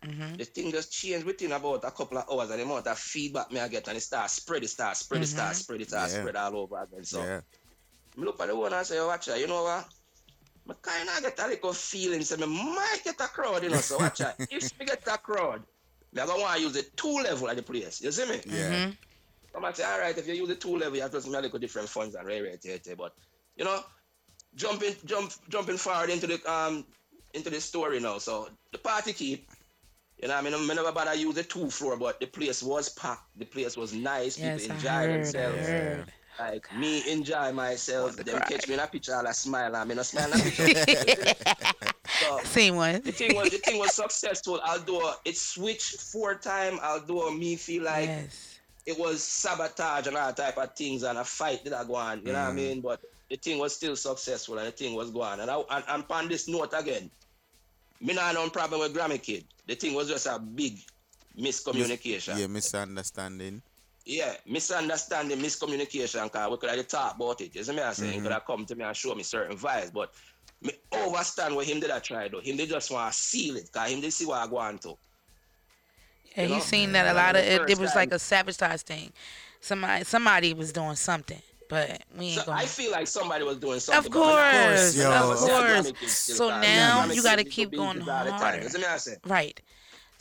Mhm. 0.05 0.36
The 0.36 0.44
thing 0.44 0.70
just 0.70 0.93
changed 0.93 1.24
within 1.24 1.52
about 1.52 1.82
a 1.85 1.90
couple 1.90 2.19
of 2.19 2.24
hours 2.31 2.51
and 2.51 2.61
the 2.61 2.65
amount 2.65 2.86
of 2.86 2.98
feedback 2.98 3.51
me 3.51 3.59
I 3.59 3.69
get 3.69 3.89
and 3.89 3.97
it 3.97 4.02
start 4.02 4.31
spread, 4.31 4.62
it 4.62 4.69
start 4.69 4.98
spread, 4.98 5.23
it 5.23 5.27
start 5.28 5.52
Mhm. 5.55 5.56
spread, 5.56 5.81
it 5.81 5.89
start 5.89 6.11
Yeah. 6.11 6.20
spread 6.20 6.36
all 6.36 6.56
over 6.59 6.77
again. 6.82 7.05
So 7.05 7.23
Yeah. 7.23 7.40
me 8.16 8.24
look 8.27 8.39
at 8.40 8.48
the 8.48 8.55
one 8.56 8.74
and 8.74 8.86
say, 8.86 9.01
watch 9.01 9.28
out, 9.31 9.40
you 9.40 9.47
know 9.47 9.62
what? 9.62 9.89
I 10.69 10.74
kind 10.81 11.09
of 11.09 11.23
get 11.23 11.39
a 11.45 11.49
little 11.49 11.73
feeling, 11.73 12.23
say 12.23 12.36
me 12.36 12.47
might 12.47 13.01
get 13.05 13.20
a 13.20 13.24
crowd, 13.24 13.62
you 13.62 13.70
know. 13.70 13.77
So 13.77 13.99
watch 13.99 14.20
out. 14.23 14.35
if 14.39 14.78
me 14.78 14.86
get 14.86 15.07
a 15.07 15.19
crowd, 15.19 15.62
me 16.12 16.23
I 16.23 16.27
gonna 16.27 16.41
want 16.41 16.57
to 16.57 16.62
use 16.62 16.73
the 16.73 16.82
two 16.97 17.16
level 17.16 17.49
at 17.49 17.57
the 17.57 17.62
place. 17.62 18.01
You 18.01 18.11
see 18.12 18.27
me? 18.28 18.41
Yeah. 18.47 18.91
I 19.55 19.61
might 19.61 19.77
say, 19.77 19.85
all 19.85 20.01
right, 20.01 20.16
if 20.16 20.27
you 20.27 20.35
use 20.35 20.49
the 20.49 20.55
two 20.55 20.77
level, 20.77 20.97
you 20.97 21.03
have 21.03 21.11
to 21.12 21.19
use 21.19 21.27
a 21.27 21.31
little 21.31 21.59
different 21.59 21.89
funds 21.89 22.15
and 22.15 22.27
rare, 22.27 22.43
rare, 22.43 22.57
tete. 22.57 22.97
But 22.97 23.15
you 23.57 23.65
know, 23.65 23.81
jumping, 24.57 24.95
jump, 25.05 25.32
jumping 25.49 25.77
forward 25.77 26.11
into 26.11 26.27
the 26.27 26.51
um 26.51 26.85
into 27.35 27.51
the 27.51 27.61
story 27.61 28.01
now. 28.01 28.19
So 28.19 28.49
the 28.73 28.78
party 28.78 29.12
keep. 29.12 29.49
You 30.23 30.28
know, 30.28 30.36
I 30.36 30.43
mean, 30.43 30.55
I 30.55 30.74
never 30.74 30.93
bother 30.93 31.15
use 31.15 31.35
the 31.35 31.43
two 31.43 31.69
floor, 31.69 31.97
but 31.97 32.20
the 32.20 32.27
place 32.27 32.62
was 32.62 32.89
packed. 32.89 33.36
The 33.36 33.45
place 33.45 33.77
was 33.77 33.93
nice. 33.93 34.39
Yes, 34.39 34.62
People 34.62 34.73
I 34.73 34.77
enjoy 34.77 34.89
heard, 34.89 35.24
themselves. 35.24 36.11
Heard. 36.36 36.52
Like 36.55 36.77
me 36.78 37.11
enjoy 37.11 37.52
myself. 37.52 38.16
Them 38.16 38.40
catch 38.48 38.66
me 38.69 38.74
in 38.74 38.81
a 38.81 38.86
picture, 38.86 39.15
all 39.15 39.27
I 39.27 39.32
smile, 39.32 39.74
and 39.77 39.89
me 39.89 39.94
not 39.94 40.06
smile 40.06 40.32
in 40.32 40.40
a 40.40 40.43
picture. 40.43 41.35
so, 42.20 42.39
Same 42.44 42.77
one. 42.77 43.01
the 43.02 43.12
thing 43.12 43.35
was 43.35 43.51
the 43.51 43.59
thing 43.59 43.78
was 43.78 43.93
successful. 43.94 44.61
Although 44.66 45.15
it 45.24 45.36
switched 45.36 46.01
four 46.01 46.35
time, 46.35 46.78
although 46.82 47.31
me 47.31 47.56
feel 47.56 47.85
like 47.85 48.09
Yes. 48.09 48.59
it 48.86 48.98
was 48.98 49.23
sabotage 49.23 50.06
and 50.06 50.16
all 50.16 50.32
type 50.32 50.59
of 50.59 50.74
things 50.74 51.02
and 51.02 51.19
a 51.19 51.24
fight 51.24 51.65
that 51.65 51.73
I 51.73 51.85
go 51.85 51.94
on. 51.97 52.19
You 52.20 52.32
know 52.32 52.40
what 52.40 52.48
I 52.48 52.52
Mm. 52.52 52.55
mean? 52.56 52.81
But 52.81 53.01
the 53.31 53.36
thing 53.36 53.59
was 53.59 53.74
still 53.74 53.97
successful 53.97 54.59
and 54.59 54.66
the 54.66 54.73
thing 54.73 54.94
was 54.94 55.11
going. 55.11 55.40
And 55.40 55.51
I, 55.51 55.59
and, 55.70 55.85
and 55.89 56.05
on 56.11 56.28
this 56.28 56.47
note 56.48 56.73
again, 56.77 57.11
me 58.01 58.12
not 58.15 58.35
no 58.35 58.48
problem 58.51 58.81
with 58.81 58.94
Grammy 58.94 59.23
Kid. 59.23 59.44
The 59.66 59.74
thing 59.74 59.94
was 59.94 60.09
just 60.09 60.27
a 60.27 60.39
big 60.39 60.78
miscommunication. 61.39 62.39
Yeah, 62.39 62.47
misunderstanding. 62.48 63.62
Yeah, 64.06 64.35
misunderstanding, 64.47 65.39
miscommunication, 65.39 66.24
because 66.24 66.51
we 66.51 66.56
could 66.59 66.70
have 66.70 66.89
talked 66.89 67.16
about 67.16 67.40
it. 67.40 67.55
You 67.55 67.64
see 67.64 67.72
me 67.72 67.81
I 67.81 67.93
saying? 67.94 68.12
He 68.12 68.18
Mhm. 68.18 68.22
could 68.24 68.32
have 68.32 68.44
come 68.47 68.66
to 68.66 68.74
me 68.74 68.85
and 68.85 68.94
show 68.97 69.14
me 69.14 69.22
certain 69.22 69.56
vibes, 69.56 69.93
but 69.93 70.12
me 70.60 70.72
overstand 70.93 71.55
what 71.56 71.66
him 71.66 71.81
did 71.81 71.90
I 71.90 72.01
try 72.01 72.28
though. 72.28 72.40
Him 72.40 72.56
did 72.59 72.68
just 72.68 72.90
want 72.90 73.12
to 73.12 73.18
seal 73.18 73.56
it, 73.56 73.70
because 73.72 73.90
him 73.90 74.01
did 74.02 74.12
see 74.12 74.26
what 74.26 74.39
I 74.40 74.47
go 74.47 74.59
on 74.59 74.78
to. 74.81 74.98
Yeah, 76.36 76.43
You 76.43 76.48
know? 76.51 76.55
he 76.56 76.60
seen 76.60 76.93
that 76.93 77.06
a 77.06 77.14
lot 77.14 77.35
of 77.36 77.44
it. 77.44 77.70
It 77.70 77.78
was 77.78 77.90
time- 77.93 77.97
like 78.01 78.12
a 78.12 78.18
sabotage 78.18 78.82
thing. 78.82 79.12
Somebody, 79.60 80.05
somebody 80.05 80.52
was 80.52 80.70
doing 80.72 80.97
something, 80.97 81.40
but 81.70 82.02
we 82.18 82.26
ain't 82.26 82.40
So 82.40 82.44
going. 82.47 82.59
I 82.59 82.66
feel 82.66 82.93
like 82.93 83.06
somebody 83.06 83.44
was 83.44 83.56
doing 83.56 83.81
something. 83.81 84.12
Of 84.12 84.14
when 84.18 84.28
I- 84.36 84.66
course, 84.66 84.94
yo. 84.97 85.10
of 85.32 85.39
course. 85.39 85.51
Grammy 85.51 85.98
Kid 85.98 86.09
still 86.10 86.36
So 86.36 86.48
now 86.60 87.06
you 87.06 87.22
got 87.22 87.36
to 87.36 87.44
keep 87.44 87.70
going 87.70 88.02
all 88.02 88.24
the 88.24 88.32
harder. 88.32 88.62
You 88.62 88.68
see 88.68 88.78
me 88.78 88.85
I 88.85 88.98
say? 88.98 89.16
Right. 89.24 89.59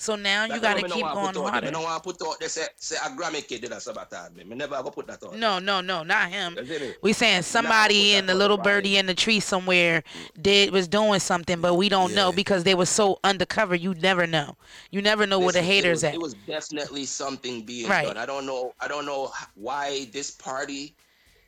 So 0.03 0.17
now 0.17 0.43
you 0.43 0.59
got 0.59 0.73
to 0.75 0.81
keep 0.83 1.01
going 1.01 1.13
put 1.13 1.27
out 1.27 1.33
there. 1.33 1.43
harder. 1.43 1.65
Me 1.67 1.71
no 1.71 1.81
want 1.83 2.03
put 2.03 2.21
out. 2.27 2.37
They 2.37 2.49
say 2.49 2.65
say 2.75 2.97
a 2.97 3.07
Grammy 3.11 3.47
Kid 3.47 3.61
did 3.61 3.71
a 3.71 3.79
sabotage 3.79 4.31
me. 4.35 4.43
Me 4.43 4.53
never 4.53 4.83
go 4.83 4.91
put 4.91 5.07
that 5.07 5.23
out. 5.23 5.37
No, 5.37 5.59
no, 5.59 5.79
no, 5.79 6.03
not 6.03 6.29
him. 6.29 6.57
You 6.59 6.65
see 6.65 6.79
me? 6.79 6.93
We 7.01 7.13
saying 7.13 7.43
somebody 7.43 8.15
in 8.15 8.25
the 8.25 8.35
little 8.35 8.57
birdie 8.57 8.97
in 8.97 9.05
the 9.05 9.13
tree 9.13 9.39
somewhere 9.39 10.03
did 10.41 10.71
was 10.71 10.89
doing 10.89 11.21
something, 11.21 11.61
but 11.61 11.75
we 11.75 11.87
don't 11.87 12.13
know 12.13 12.33
because 12.33 12.65
they 12.65 12.75
were 12.75 12.85
so 12.85 13.19
undercover. 13.23 13.75
You 13.75 13.93
never 13.93 14.27
know. 14.27 14.57
You 14.91 15.01
never 15.01 15.25
know 15.25 15.39
where 15.39 15.53
the 15.53 15.59
Listen, 15.59 15.71
it 15.71 15.73
haters 15.73 15.97
was, 15.99 16.03
at. 16.03 16.13
It 16.15 16.21
was 16.21 16.33
definitely 16.33 17.05
something 17.05 17.63
being 17.63 17.87
Right. 17.89 18.05
done. 18.05 18.17
I 18.17 18.25
don't 18.25 18.45
know. 18.45 18.73
I 18.81 18.89
don't 18.89 19.05
know 19.05 19.31
why 19.55 20.09
this 20.11 20.31
party 20.31 20.95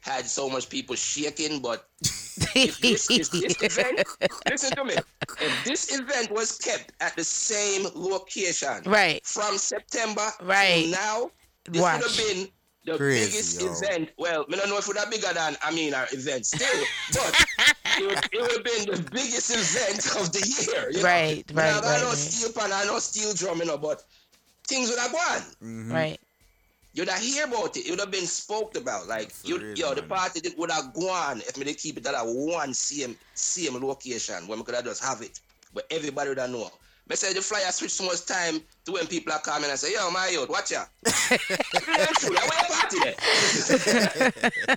had 0.05 0.25
so 0.27 0.47
much 0.47 0.69
people 0.69 0.95
shaking, 0.95 1.61
but 1.61 1.89
if 2.55 2.79
this, 2.79 3.09
if 3.09 3.29
this 3.31 3.61
event, 3.61 4.03
listen 4.49 4.71
to 4.75 4.83
me, 4.85 4.93
if 5.41 5.63
this 5.65 5.97
event 5.99 6.31
was 6.31 6.57
kept 6.57 6.91
at 7.01 7.15
the 7.15 7.23
same 7.23 7.87
location, 7.95 8.83
Right. 8.85 9.25
from 9.25 9.57
September 9.57 10.27
Right. 10.43 10.85
to 10.85 10.91
now, 10.91 11.31
this 11.65 11.81
Watch. 11.81 12.01
would 12.03 12.11
have 12.11 12.17
been 12.27 12.47
the 12.85 12.97
Crazy, 12.97 13.31
biggest 13.31 13.61
yo. 13.61 13.73
event. 13.73 14.11
Well, 14.19 14.45
I 14.47 14.55
don't 14.57 14.69
know 14.69 14.77
if 14.77 14.85
it 14.85 14.89
would 14.89 14.97
have 14.97 15.09
bigger 15.09 15.33
than 15.33 15.57
I 15.63 15.73
mean 15.73 15.95
our 15.95 16.05
event 16.11 16.45
still, 16.45 16.83
but 17.13 17.45
it 17.97 18.05
would, 18.05 18.19
it 18.31 18.41
would 18.41 18.51
have 18.51 18.63
been 18.63 18.95
the 18.95 19.09
biggest 19.09 19.49
event 19.49 20.05
of 20.21 20.31
the 20.31 20.45
year. 20.71 20.91
You 20.91 20.97
know? 20.99 21.03
Right, 21.09 21.49
Me 21.49 21.55
right, 21.63 21.73
have 21.73 21.83
right, 21.83 21.97
I 21.97 22.01
know 22.01 22.09
right. 22.09 22.17
steel 22.17 22.51
pan, 22.53 22.71
I 22.71 22.85
know 22.85 22.99
steel 22.99 23.33
drum, 23.33 23.57
you 23.57 23.65
know, 23.65 23.77
but 23.79 24.03
things 24.67 24.89
would 24.91 24.99
have 24.99 25.11
gone. 25.11 25.41
Mm-hmm. 25.63 25.91
Right. 25.91 26.19
You'd 26.95 27.09
have 27.09 27.19
hear 27.19 27.43
about 27.43 27.75
it. 27.75 27.85
It 27.85 27.89
would 27.89 27.99
have 27.99 28.11
been 28.11 28.25
spoke 28.25 28.77
about. 28.77 29.07
Like 29.07 29.33
you, 29.43 29.59
real, 29.59 29.75
yo, 29.77 29.93
the 29.93 30.03
party 30.03 30.39
did, 30.39 30.57
would 30.57 30.71
have 30.71 30.93
gone 30.93 31.39
if 31.39 31.57
me 31.57 31.65
they 31.65 31.73
keep 31.73 31.97
it 31.97 32.07
at 32.07 32.13
a 32.13 32.23
one 32.23 32.73
same 32.73 33.17
same 33.33 33.85
location 33.85 34.47
where 34.47 34.57
we 34.57 34.63
could 34.63 34.75
have 34.75 34.85
just 34.85 35.03
have 35.03 35.21
it. 35.21 35.41
But 35.73 35.85
everybody 35.91 36.29
would 36.29 36.39
have 36.39 36.49
know. 36.49 36.71
Me 37.09 37.17
say 37.17 37.33
the 37.33 37.41
flyer 37.41 37.69
switch 37.71 37.91
so 37.91 38.05
much 38.05 38.25
time 38.25 38.61
to 38.85 38.93
when 38.93 39.05
people 39.07 39.33
are 39.33 39.41
coming 39.41 39.69
and 39.69 39.77
say, 39.77 39.93
yo, 39.93 40.09
my 40.09 40.29
youth, 40.29 40.49
watch 40.49 40.71
ya. 40.71 40.85
Real 41.05 42.07
true, 42.17 42.33
yeah, 42.33 42.49
party 42.67 42.97
there? 43.03 44.75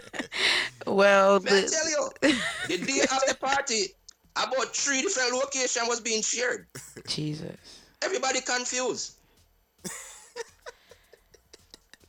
Well, 0.86 1.40
Me 1.44 1.50
I 1.50 1.60
the, 1.60 1.68
tell 1.68 1.88
you, 1.88 2.10
the 2.66 2.84
day 2.84 3.00
of 3.00 3.22
the 3.28 3.36
party, 3.40 3.86
about 4.36 4.74
three 4.76 5.02
different 5.02 5.32
locations 5.32 5.88
was 5.88 6.00
being 6.00 6.20
shared. 6.20 6.66
Jesus. 7.06 7.56
Everybody 8.02 8.40
confused. 8.40 9.17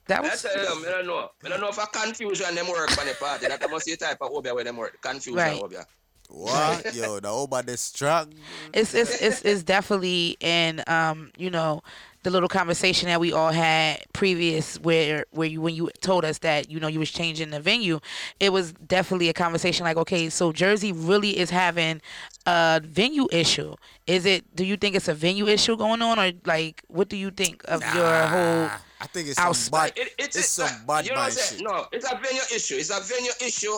That 0.10 0.19
I 0.19 0.30
was 0.30 0.41
tell 0.41 0.52
you, 0.57 0.88
I 0.88 0.91
don't 0.91 1.07
know. 1.07 1.30
I 1.45 1.49
don't 1.49 1.61
know 1.61 1.69
if 1.69 1.77
a 1.77 1.86
confusion 1.86 2.56
them 2.56 2.68
work 2.68 2.98
on 2.99 3.06
the 3.07 3.14
party. 3.14 3.48
That 3.48 3.61
must 3.69 3.86
be 3.86 3.91
the 3.91 3.98
type 3.98 4.18
of 4.22 4.31
obeah 4.31 4.56
where 4.56 4.64
them 4.64 4.77
work. 4.77 4.99
Confusion 5.02 5.38
Right. 5.38 5.61
obeah. 5.61 5.86
What? 6.30 6.94
Yo, 6.95 7.19
the 7.19 7.27
over 7.30 7.61
the 7.61 7.77
struck. 7.77 8.30
it's 8.73 8.94
it's 8.94 9.22
it's, 9.22 9.41
it's 9.44 9.64
definitely 9.64 10.36
in 10.40 10.84
um 10.88 11.31
you 11.38 11.49
know 11.49 11.81
the 12.24 12.30
little 12.30 12.50
conversation 12.50 13.08
that 13.08 13.20
we 13.20 13.32
all 13.32 13.52
had 13.52 14.04
previous 14.14 14.78
where 14.80 15.26
where 15.32 15.48
you 15.48 15.62
when 15.62 15.74
you 15.74 15.90
told 16.02 16.26
us 16.26 16.40
that 16.40 16.70
you 16.70 16.80
know 16.80 16.88
you 16.88 17.00
was 17.00 17.12
changing 17.12 17.50
the 17.50 17.60
venue 17.60 18.00
it 18.40 18.52
was 18.52 18.74
definitely 18.74 19.30
a 19.30 19.34
conversation 19.34 19.86
like 19.86 19.96
okay 19.98 20.30
so 20.30 20.52
jersey 20.52 20.91
really 20.91 21.38
is 21.40 21.50
having 21.50 22.02
a 22.46 22.82
venue 22.84 23.28
issue 23.32 23.74
is 24.06 24.26
it 24.26 24.44
do 24.56 24.66
you 24.66 24.76
think 24.76 24.96
it's 24.96 25.08
a 25.08 25.14
venue 25.14 25.48
issue 25.48 25.78
going 25.78 26.02
on 26.02 26.20
or 26.20 26.32
like 26.46 26.84
what 26.90 27.08
do 27.08 27.16
you 27.16 27.32
think 27.32 27.64
of 27.68 27.82
your 27.96 28.28
whole 28.28 28.70
I 29.02 29.08
think 29.08 29.30
it's 29.30 29.40
Outs- 29.40 29.60
some 29.60 29.72
bad. 29.80 29.94
It, 29.96 30.14
it's, 30.18 30.36
it's 30.36 30.50
some 30.50 30.68
uh, 30.68 30.86
bad 30.86 31.06
you 31.06 31.12
know 31.12 31.22
what 31.22 31.22
I'm 31.22 31.24
mind 31.28 31.34
saying? 31.34 31.62
shit. 31.62 31.68
No, 31.70 31.86
it's 31.94 32.06
a 32.12 32.16
venue 32.18 32.41
issue. 32.54 32.76
It's 32.76 32.90
a 32.90 33.00
venue 33.02 33.32
issue 33.41 33.74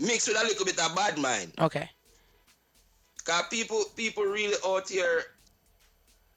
mixed 0.00 0.26
with 0.26 0.36
a 0.36 0.42
little 0.42 0.64
bit 0.64 0.80
of 0.80 0.96
bad 0.96 1.16
mind. 1.16 1.52
okay 1.60 1.88
Cause 3.24 3.44
people 3.50 3.84
people 3.94 4.24
really 4.24 4.56
out 4.66 4.88
here, 4.88 5.22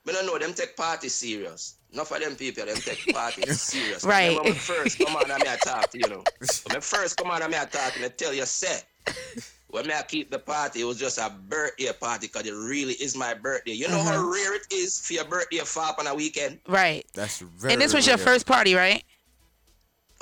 I 0.08 0.12
don't 0.14 0.26
know, 0.26 0.38
them 0.38 0.54
take 0.54 0.76
party 0.76 1.10
serious. 1.10 1.76
Enough 1.94 2.12
of 2.12 2.22
them 2.22 2.36
people, 2.36 2.66
them 2.66 2.76
take 2.78 3.14
party 3.14 3.42
serious. 3.54 4.04
Right. 4.04 4.30
Remember 4.30 4.44
when 4.50 4.54
first 4.54 4.98
come 4.98 5.16
on 5.16 5.30
and 5.30 5.44
me 5.44 5.50
I 5.50 5.58
talk 5.58 5.90
to 5.92 5.98
you 5.98 6.08
know. 6.10 6.24
When 6.66 6.76
me 6.78 6.82
first 6.82 7.18
come 7.18 7.30
on 7.32 7.42
and 7.42 7.52
me 7.52 7.58
I 7.58 7.66
talk 7.66 7.96
and 7.96 8.06
I 8.06 8.10
tell 8.10 8.34
you 8.34 8.46
set. 8.46 8.86
When 9.70 9.88
me 9.88 9.94
I 9.94 10.02
keep 10.02 10.32
the 10.32 10.40
party, 10.40 10.82
it 10.82 10.86
was 10.86 10.98
just 10.98 11.18
a 11.18 11.30
birthday 11.48 11.92
party 12.00 12.28
because 12.28 12.46
it 12.48 12.52
really 12.54 12.94
is 12.94 13.16
my 13.16 13.34
birthday. 13.34 13.72
You 13.74 13.88
know 13.90 14.02
how 14.04 14.18
Mhm. 14.18 14.34
rare 14.34 14.56
it 14.56 14.64
is 14.72 15.00
for 15.00 15.14
your 15.14 15.26
birthday 15.26 15.58
to 15.58 15.66
fall 15.66 15.86
up 15.90 16.00
on 16.00 16.08
a 16.08 16.16
weekend? 16.16 16.60
right 16.68 17.06
That's 17.14 17.40
very. 17.40 17.74
and 17.74 17.82
this 17.82 17.94
was 17.94 18.06
your 18.08 18.18
rare. 18.18 18.26
first 18.26 18.46
party 18.46 18.74
right 18.76 19.04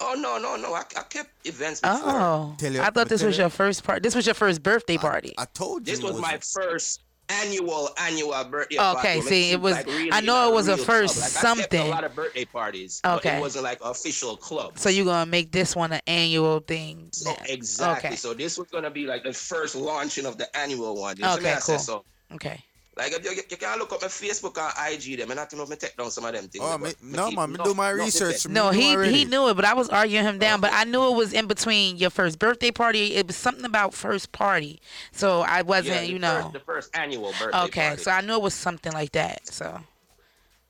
Oh 0.01 0.15
no, 0.17 0.37
no, 0.37 0.55
no. 0.55 0.73
I, 0.73 0.81
I 0.97 1.03
kept 1.03 1.29
events 1.45 1.81
before. 1.81 1.97
oh 2.03 2.55
Tell 2.57 2.71
you- 2.71 2.81
i 2.81 2.89
thought 2.89 3.09
this 3.09 3.21
was 3.23 3.37
you- 3.37 3.43
your 3.43 3.49
first 3.49 3.83
part 3.83 4.01
this 4.03 4.15
was 4.15 4.25
your 4.25 4.35
first 4.35 4.61
birthday 4.63 4.97
party 4.97 5.33
I 5.37 5.45
told 5.45 5.87
you. 5.87 5.93
This 5.95 5.99
it 6.03 6.05
was 6.11 6.21
my 6.21 6.37
first 6.37 7.01
annual 7.29 7.89
annual 7.97 8.43
birthday 8.45 8.77
Okay, 8.79 9.21
see, 9.21 9.45
Like, 9.45 9.53
it 9.53 9.61
was- 9.61 9.73
like 9.75 9.85
really 9.87 10.11
I 10.11 10.21
know 10.21 10.49
it 10.49 10.53
was 10.53 10.67
a 10.67 10.77
first. 10.77 11.17
Like, 11.19 11.29
something. 11.29 11.81
a 11.87 11.89
lot 11.89 12.03
of 12.03 12.15
birthday 12.15 12.45
parties. 12.45 13.01
Okay. 13.05 13.37
it 13.37 13.39
wasn't 13.41 13.63
like 13.63 13.79
official 13.81 14.35
club. 14.37 14.77
so 14.77 14.89
you're 14.89 15.05
gonna 15.05 15.25
make 15.29 15.51
this 15.51 15.75
one 15.75 15.91
an 15.91 16.01
annual 16.07 16.59
thing 16.59 17.09
So 17.13 17.35
exactly. 17.45 18.07
okay 18.09 18.15
So 18.15 18.33
this 18.33 18.57
was 18.57 18.67
gonna 18.69 18.89
be 18.91 19.05
like 19.05 19.23
the 19.23 19.33
first 19.33 19.75
launching 19.75 20.25
of 20.25 20.37
the 20.37 20.55
annual 20.57 20.95
one. 20.99 21.17
You 21.17 21.25
Okay, 21.25 21.55
cool. 21.61 21.79
So 21.79 22.03
okay 22.33 22.63
like 22.99 23.13
if 23.13 23.23
you, 23.25 23.31
you 23.49 23.57
can 23.57 23.79
look 23.79 23.91
up 23.93 24.01
my 24.01 24.07
Facebook 24.07 24.57
and 24.57 24.93
IG 24.93 25.17
them 25.17 25.31
and 25.31 25.39
I 25.39 25.45
don't 25.45 25.57
know 25.57 25.63
if 25.63 25.71
I 25.71 25.75
take 25.75 25.95
down 25.97 26.11
some 26.11 26.25
of 26.25 26.33
them 26.33 26.47
things. 26.47 26.63
Oh, 26.67 26.77
but 26.77 27.01
me, 27.01 27.11
me 27.11 27.17
no 27.17 27.31
man, 27.31 27.51
me 27.53 27.57
do 27.63 27.73
my 27.73 27.91
enough 27.91 28.05
research. 28.05 28.47
No, 28.47 28.69
he 28.71 28.93
already. 28.95 29.13
he 29.17 29.25
knew 29.25 29.47
it, 29.49 29.55
but 29.55 29.65
I 29.65 29.73
was 29.73 29.89
arguing 29.89 30.25
him 30.25 30.37
down. 30.39 30.61
But 30.61 30.71
I 30.73 30.83
knew 30.83 31.03
it 31.11 31.15
was 31.15 31.33
in 31.33 31.47
between 31.47 31.97
your 31.97 32.09
first 32.09 32.37
birthday 32.39 32.71
party. 32.71 33.15
It 33.15 33.27
was 33.27 33.35
something 33.35 33.65
about 33.65 33.93
first 33.93 34.31
party, 34.31 34.81
so 35.11 35.41
I 35.41 35.61
wasn't, 35.63 35.95
Yeah, 35.95 36.01
the 36.01 36.07
you 36.11 36.19
know. 36.19 36.41
first, 36.41 36.53
the 36.53 36.59
first 36.59 36.97
annual 36.97 37.33
birthday 37.39 37.57
Okay, 37.65 37.87
party. 37.89 38.03
so 38.03 38.11
I 38.11 38.21
knew 38.21 38.33
it 38.35 38.41
was 38.41 38.53
something 38.53 38.91
like 38.93 39.11
that. 39.13 39.47
So 39.47 39.79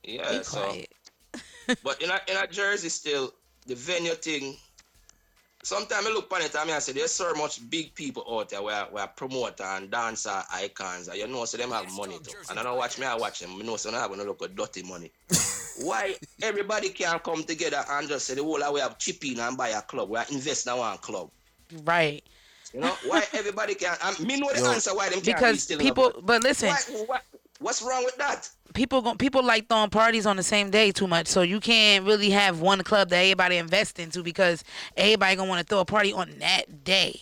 Yeah, 0.04 0.42
so 0.42 0.76
but 1.82 2.00
in 2.02 2.10
a 2.10 2.20
in 2.28 2.36
a 2.36 2.46
Jersey 2.46 2.88
still 2.88 3.32
the 3.66 3.74
venue 3.74 4.14
thing. 4.14 4.56
Sometimes 5.62 6.06
I 6.06 6.10
look 6.10 6.32
on 6.32 6.40
it 6.40 6.54
and 6.54 6.70
I 6.70 6.78
say 6.78 6.92
there's 6.92 7.12
so 7.12 7.34
much 7.34 7.68
big 7.68 7.94
people 7.94 8.24
out 8.30 8.48
there 8.48 8.62
where 8.62 8.84
where 8.84 9.06
promoter 9.08 9.64
and 9.64 9.90
dancer 9.90 10.42
icons 10.52 11.08
and 11.08 11.18
you 11.18 11.28
know 11.28 11.44
so 11.44 11.58
them 11.58 11.70
have 11.70 11.92
money 11.96 12.18
too. 12.18 12.32
And 12.48 12.58
I 12.58 12.62
don't 12.62 12.78
watch 12.78 12.98
me, 12.98 13.04
I 13.06 13.14
watch 13.14 13.40
them. 13.40 13.50
I 13.60 13.64
know 13.64 13.76
so 13.76 13.90
I 13.94 14.00
have 14.00 14.10
to 14.10 14.22
look 14.24 14.42
at 14.42 14.56
dirty 14.56 14.82
money. 14.82 15.12
Why 15.84 16.14
everybody 16.42 16.90
can't 16.90 17.22
come 17.22 17.44
together 17.44 17.84
and 17.90 18.08
just 18.08 18.26
say 18.26 18.34
the 18.34 18.42
whole 18.42 18.62
of 18.62 18.72
we 18.74 18.80
have 18.80 18.98
chip 18.98 19.24
in 19.24 19.38
and 19.38 19.56
buy 19.56 19.68
a 19.68 19.82
club, 19.82 20.08
we 20.08 20.18
are 20.18 20.26
invest 20.30 20.66
in 20.66 20.76
one 20.76 20.98
club. 20.98 21.30
right, 21.84 22.22
You 22.74 22.80
know, 22.80 22.96
why 23.06 23.24
everybody 23.34 23.74
can't 23.74 23.98
and 24.04 24.18
me 24.26 24.40
know 24.40 24.52
the 24.52 24.60
Yo. 24.60 24.66
answer 24.66 24.94
why 24.94 25.08
them 25.10 25.20
can't 25.20 25.24
be 25.24 25.32
because 25.32 25.62
still 25.62 25.80
in 25.80 25.86
a 25.86 25.88
people. 25.88 26.20
But 26.22 26.42
listen, 26.42 26.68
Why, 26.70 27.04
why, 27.06 27.20
what's 27.60 27.82
wrong 27.82 28.04
with 28.04 28.16
that? 28.16 28.50
people 28.74 29.02
gon- 29.02 29.18
people 29.18 29.42
like 29.42 29.68
throwing 29.68 29.90
parties 29.90 30.26
on 30.26 30.36
the 30.36 30.42
same 30.42 30.70
day 30.70 30.92
too 30.92 31.06
much. 31.06 31.26
So 31.26 31.42
you 31.42 31.60
can't 31.60 32.04
really 32.04 32.30
have 32.30 32.60
one 32.60 32.82
club 32.82 33.08
that 33.10 33.18
everybody 33.18 33.56
invest 33.56 33.98
into 33.98 34.22
because 34.22 34.64
everybody 34.96 35.36
gonna 35.36 35.48
want 35.48 35.66
to 35.66 35.70
throw 35.70 35.80
a 35.80 35.84
party 35.84 36.12
on 36.12 36.30
that 36.38 36.84
day. 36.84 37.20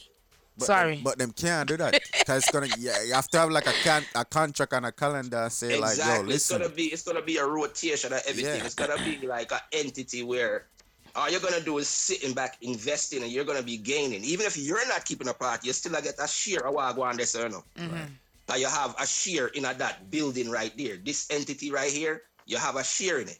But 0.57 0.67
Sorry. 0.67 0.95
Them, 0.97 1.05
but 1.05 1.19
them 1.19 1.33
can't 1.33 1.69
do 1.69 1.77
that 1.77 2.01
because 2.19 2.43
it's 2.43 2.51
gonna. 2.51 2.67
Yeah, 2.79 3.03
you 3.05 3.15
have 3.15 3.29
to 3.29 3.39
have 3.39 3.51
like 3.51 3.67
a 3.67 3.73
can 3.85 4.05
a 4.15 4.25
contract 4.25 4.73
and 4.73 4.87
a 4.87 4.93
calendar. 4.93 5.49
Say 5.51 5.79
like, 5.79 5.97
yo, 5.99 6.23
listen. 6.23 6.31
It's 6.31 6.51
gonna 6.51 6.69
be 6.69 6.85
it's 6.85 7.03
gonna 7.03 7.23
be 7.23 7.37
a 7.37 7.47
rotation 7.47 8.13
of 8.13 8.21
everything. 8.27 8.59
Yeah. 8.59 8.65
It's 8.65 8.75
gonna 8.75 8.97
be 9.05 9.27
like 9.27 9.53
an 9.53 9.61
entity 9.73 10.25
where 10.25 10.67
all 11.15 11.31
you're 11.31 11.41
gonna 11.41 11.61
do 11.61 11.79
is 11.79 11.89
sitting 11.89 12.35
back, 12.35 12.59
investing, 12.61 13.23
and 13.23 13.31
you're 13.31 13.45
gonna 13.45 13.63
be 13.63 13.77
gaining. 13.77 14.25
Even 14.25 14.47
if 14.47 14.57
you're 14.57 14.87
not 14.89 15.05
keeping 15.05 15.29
a 15.29 15.35
part, 15.35 15.65
you 15.65 15.73
still 15.73 15.93
gonna 15.93 16.05
get 16.05 16.17
a 16.21 16.27
share 16.27 16.67
of 16.67 16.75
what 16.75 16.95
go 16.97 17.03
on 17.03 17.17
this, 17.17 17.35
you 17.35 17.49
know. 17.49 17.63
But 17.77 18.09
you 18.57 18.67
have 18.67 18.95
a 18.99 19.07
share 19.07 19.49
in 19.49 19.65
a, 19.65 19.75
that 19.75 20.11
building 20.11 20.51
right 20.51 20.73
there. 20.79 20.97
This 20.97 21.29
entity 21.31 21.71
right 21.71 21.91
here, 21.91 22.23
you 22.47 22.57
have 22.57 22.77
a 22.77 22.85
share 22.85 23.19
in 23.19 23.29
it. 23.29 23.39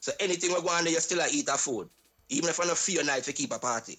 So 0.00 0.12
anything 0.20 0.50
we 0.50 0.60
go 0.60 0.68
on 0.68 0.84
there, 0.84 0.92
you 0.92 1.00
still 1.00 1.20
a 1.20 1.26
eat 1.32 1.48
a 1.48 1.56
food. 1.56 1.88
Even 2.28 2.50
if 2.50 2.60
I 2.60 2.66
don't 2.66 2.78
feel 2.78 3.04
night 3.04 3.24
to 3.24 3.32
keep 3.32 3.52
a 3.52 3.58
party. 3.58 3.98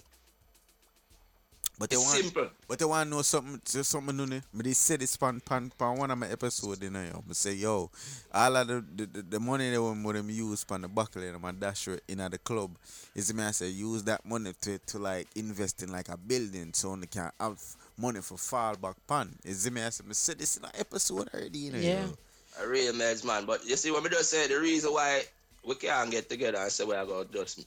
But 1.78 1.90
they 1.90 1.98
want, 1.98 2.24
simple. 2.24 2.48
but 2.70 2.80
they 2.80 2.86
want 2.86 3.10
to 3.10 3.16
know 3.16 3.22
something, 3.22 3.62
just 3.66 3.90
something 3.90 4.16
new. 4.16 4.42
But 4.54 4.66
they 4.66 4.72
said 4.72 5.02
this 5.02 5.18
pan 5.18 5.42
pan 5.42 5.72
pan 5.78 5.98
one 5.98 6.10
of 6.10 6.18
my 6.18 6.28
episode, 6.30 6.82
you 6.82 6.90
know. 6.90 7.04
Yo. 7.04 7.24
Me 7.28 7.34
say, 7.34 7.54
yo, 7.54 7.90
all 8.34 8.56
of 8.56 8.68
the 8.68 8.86
the, 8.96 9.06
the, 9.08 9.22
the 9.24 9.40
money 9.40 9.72
they 9.72 9.78
want 9.78 10.02
them 10.02 10.30
use 10.30 10.64
pan 10.64 10.82
the 10.82 10.88
buckle 10.88 11.22
and 11.22 11.42
my 11.42 11.52
dash 11.52 11.90
in 12.08 12.22
at 12.22 12.32
the 12.32 12.38
club 12.38 12.72
is 13.14 13.34
me. 13.34 13.44
I 13.44 13.52
say 13.52 13.68
use 13.70 14.04
that 14.04 14.26
money 14.26 14.54
to 14.62 14.78
to 14.78 15.00
like 15.00 15.28
invest 15.36 15.84
in 15.84 15.92
like 15.92 16.08
a 16.08 16.16
building 16.16 16.72
so 16.74 16.96
they 16.96 17.08
can 17.08 17.30
have 17.40 17.60
money 17.98 18.22
for 18.22 18.38
fall 18.38 18.76
back 18.76 18.96
pan. 19.08 19.36
Is 19.44 19.66
it 19.66 19.74
me? 19.74 19.82
I 19.84 19.90
say 19.90 20.04
me 20.06 20.14
said 20.14 20.40
this 20.40 20.58
in 20.58 20.66
an 20.66 20.72
episode 20.78 21.30
already, 21.34 21.60
you 21.60 21.72
know. 21.72 21.80
Yeah. 21.80 22.06
yo. 22.06 22.64
A 22.64 22.68
real 22.68 22.94
meds 22.94 23.26
man. 23.26 23.46
But 23.46 23.66
you 23.66 23.76
see, 23.76 23.92
when 23.92 24.04
me 24.04 24.10
just 24.10 24.30
say 24.30 24.48
the 24.48 24.60
reason 24.60 24.92
why 24.94 25.24
we 25.66 25.76
can't 25.76 26.12
get 26.12 26.30
together 26.30 26.58
and 26.60 26.72
say 26.72 26.86
we 26.86 26.96
are 26.96 27.06
going 27.06 27.28
to 27.28 27.34
just 27.34 27.66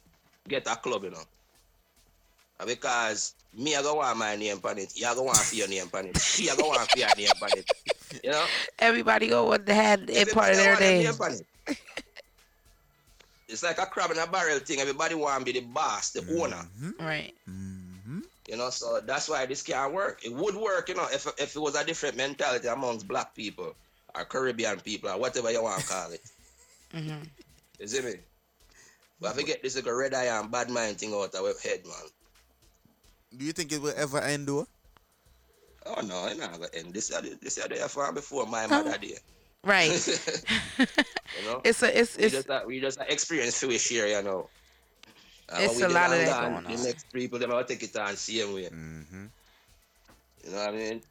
get 0.49 0.67
a 0.67 0.77
club, 0.77 1.05
you 1.05 1.11
know. 1.11 1.23
Because 2.67 3.35
me, 3.57 3.77
I 3.77 3.83
go 3.83 3.95
want 3.95 4.19
my 4.19 4.35
name 4.35 4.59
on 4.65 4.79
it. 4.79 4.93
You 4.97 5.07
go 5.15 5.23
want 5.23 5.39
for 5.39 5.55
your 5.55 5.69
name 5.69 5.89
on 5.95 6.07
it. 6.07 6.19
She, 6.21 6.51
I 6.51 6.57
go 6.57 6.69
want 6.69 6.91
for 6.91 6.99
your 6.99 7.09
name 7.17 7.29
on 7.41 7.51
it. 7.53 7.71
You 8.25 8.31
know? 8.31 8.45
Everybody 8.79 9.29
go 9.29 9.45
want 9.45 9.67
to 9.67 9.75
have 9.75 10.03
a 10.09 10.25
part 10.27 10.53
of 10.53 10.57
Everybody 10.57 10.57
their 10.57 10.69
want 10.71 10.81
day. 10.81 11.03
name 11.05 11.43
it. 11.69 11.79
It's 13.49 13.63
like 13.63 13.79
a 13.79 13.87
crab 13.87 14.11
in 14.11 14.19
a 14.19 14.27
barrel 14.27 14.59
thing. 14.59 14.81
Everybody 14.81 15.15
want 15.15 15.39
to 15.47 15.53
be 15.53 15.59
the 15.59 15.67
boss, 15.67 16.11
the 16.11 16.21
owner. 16.39 16.57
Mm-hmm. 16.81 17.05
Right. 17.05 17.35
Mm-hmm. 17.49 17.88
You 18.49 18.57
know, 18.57 18.71
so 18.71 19.01
that's 19.05 19.29
why 19.29 19.45
this 19.45 19.63
can't 19.63 19.93
work. 19.93 20.25
It 20.25 20.33
would 20.33 20.57
work, 20.57 20.89
you 20.89 20.95
know, 20.95 21.07
if 21.13 21.27
if 21.39 21.55
it 21.55 21.61
was 21.61 21.77
a 21.77 21.85
different 21.85 22.17
mentality 22.17 22.67
amongst 22.67 23.07
black 23.07 23.35
people 23.35 23.77
or 24.15 24.25
Caribbean 24.25 24.81
people 24.81 25.11
or 25.11 25.19
whatever 25.21 25.53
you 25.53 25.63
want 25.63 25.83
to 25.83 25.87
call 25.87 26.11
it. 26.13 26.25
hmm 26.93 27.29
You 27.79 27.87
see 27.87 28.01
me? 28.01 28.15
But 29.21 29.33
if 29.33 29.37
we 29.37 29.45
get 29.45 29.63
this 29.63 29.77
like 29.77 29.85
a 29.85 29.95
red 29.95 30.15
eye 30.15 30.33
and 30.33 30.51
bad 30.51 30.71
mind 30.71 30.97
thing 30.97 31.13
out 31.13 31.35
of 31.35 31.45
our 31.45 31.53
head, 31.63 31.85
man. 31.85 32.09
Do 33.37 33.45
you 33.45 33.53
think 33.53 33.71
it 33.71 33.83
will 33.83 33.93
ever 33.95 34.19
end 34.19 34.49
though? 34.49 34.67
Oh 35.85 36.01
no, 36.01 36.27
it's 36.27 36.41
not 36.41 36.53
gonna 36.53 36.69
end. 36.73 36.95
This 36.95 37.11
is 37.11 37.21
this 37.41 37.59
is 37.59 37.69
the 37.69 37.77
far 37.89 38.13
before 38.13 38.47
my 38.47 38.67
mother 38.67 38.97
day. 38.97 39.19
Right. 39.63 39.93
you 40.79 41.45
know? 41.45 41.61
It's 41.65 41.83
a 41.83 42.01
it's 42.01 42.17
we 42.17 42.25
it's 42.25 42.35
just 42.35 42.49
a, 42.49 42.63
we 42.67 42.81
just 42.81 42.99
a 42.99 43.13
experience 43.13 43.61
for 43.61 43.67
we 43.69 43.77
share, 43.77 44.09
you 44.09 44.23
know. 44.23 44.49
And 45.51 45.65
It's 45.65 45.81
a 45.81 45.89
lot 45.89 46.13
of 46.13 46.19
that 46.19 46.41
going 46.43 46.55
on. 46.55 46.65
The 46.65 46.83
next 46.83 47.13
people, 47.13 47.39
them, 47.39 47.55
I 47.55 47.63
take 47.63 47.83
it 47.83 47.97
on 47.97 48.17
same 48.17 48.55
way. 48.55 48.65
Mm-hmm. 48.65 49.25
You 50.45 50.51
know 50.51 50.57
what 50.59 50.69
I 50.69 50.73
mean? 50.73 51.03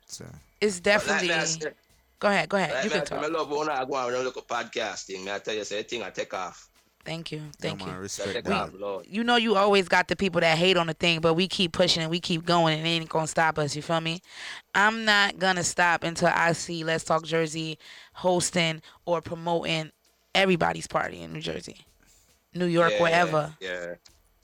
It's 0.61 0.80
definitely. 0.80 1.30
Like 1.30 1.38
me, 1.38 1.41
I 1.41 1.45
say- 1.45 1.72
Go 2.19 2.30
ahead, 2.30 2.49
go 2.49 2.57
ahead. 2.57 2.73
like 2.73 2.84
You 2.85 2.89
me, 2.89 2.95
I 2.95 2.99
can 2.99 3.07
talk. 3.07 3.23
I 3.23 3.27
love 3.27 3.49
when 3.51 3.69
I 3.69 3.85
go 3.85 3.93
on 3.93 4.14
and 4.14 4.23
look 4.23 4.38
at 4.38 4.47
podcasting. 4.47 5.23
Me, 5.23 5.31
I 5.31 5.38
tell 5.38 5.53
you, 5.53 5.64
say, 5.64 5.84
thing 5.84 6.01
I 6.01 6.09
take 6.09 6.34
off. 6.34 6.68
Thank 7.05 7.31
you, 7.31 7.41
thank 7.59 7.80
you. 7.85 7.88
I 7.89 8.07
take 8.34 8.49
off, 8.49 8.72
You 9.07 9.23
know, 9.23 9.38
you 9.38 9.55
always 9.55 9.88
got 9.88 10.09
the 10.09 10.15
people 10.18 10.41
that 10.41 10.57
hate 10.57 10.76
on 10.76 10.88
the 10.88 10.93
thing, 10.93 11.22
but 11.22 11.35
we 11.35 11.47
keep 11.47 11.72
pushing 11.72 12.01
and 12.01 12.11
we 12.11 12.19
keep 12.19 12.45
going, 12.45 12.77
and 12.80 12.85
it 12.85 12.89
ain't 12.89 13.07
gonna 13.07 13.27
stop 13.27 13.57
us. 13.59 13.76
You 13.77 13.81
feel 13.81 14.01
me? 14.01 14.19
I'm 14.76 15.05
not 15.05 15.38
gonna 15.39 15.64
stop 15.64 16.03
until 16.03 16.30
I 16.34 16.51
see 16.51 16.84
Let's 16.84 17.03
Talk 17.05 17.23
Jersey 17.23 17.77
hosting 18.14 18.81
or 19.05 19.22
promoting 19.22 19.91
everybody's 20.35 20.88
party 20.88 21.22
in 21.22 21.31
New 21.31 21.39
Jersey, 21.39 21.85
New 22.53 22.65
York, 22.65 22.91
Yeah, 22.95 23.01
wherever. 23.01 23.55
Yeah. 23.61 23.93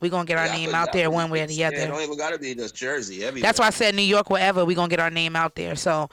We 0.04 0.10
gonna 0.10 0.26
get 0.26 0.38
our 0.38 0.48
Yeah, 0.48 0.52
name 0.52 0.76
out 0.76 0.92
there 0.92 1.10
one 1.10 1.30
way 1.30 1.42
or 1.44 1.48
the 1.48 1.54
Yeah, 1.54 1.70
other. 1.70 1.88
don't 1.88 2.02
even 2.02 2.18
gotta 2.18 2.38
be 2.38 2.54
just 2.54 2.76
Jersey. 2.76 3.24
Everywhere. 3.24 3.48
That's 3.48 3.58
why 3.58 3.68
I 3.68 3.70
said 3.70 3.96
New 3.96 4.02
York, 4.02 4.30
wherever 4.30 4.66
we're 4.66 4.76
gonna 4.76 4.90
get 4.90 5.00
our 5.00 5.10
name 5.10 5.34
out 5.38 5.56
there. 5.56 5.78
So 5.78 6.10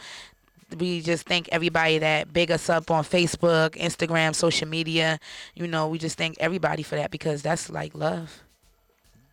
we 0.78 1.00
just 1.00 1.26
thank 1.26 1.48
everybody 1.50 1.98
that 1.98 2.32
big 2.32 2.52
us 2.52 2.70
up 2.70 2.88
on 2.92 3.02
Facebook, 3.02 3.70
Instagram, 3.70 4.32
social 4.32 4.68
media. 4.68 5.18
You 5.56 5.66
know, 5.66 5.88
we 5.88 5.98
just 5.98 6.16
thank 6.16 6.36
everybody 6.38 6.84
for 6.84 6.94
that 6.94 7.10
because 7.10 7.42
that's 7.42 7.68
like 7.68 7.92
love. 7.96 8.44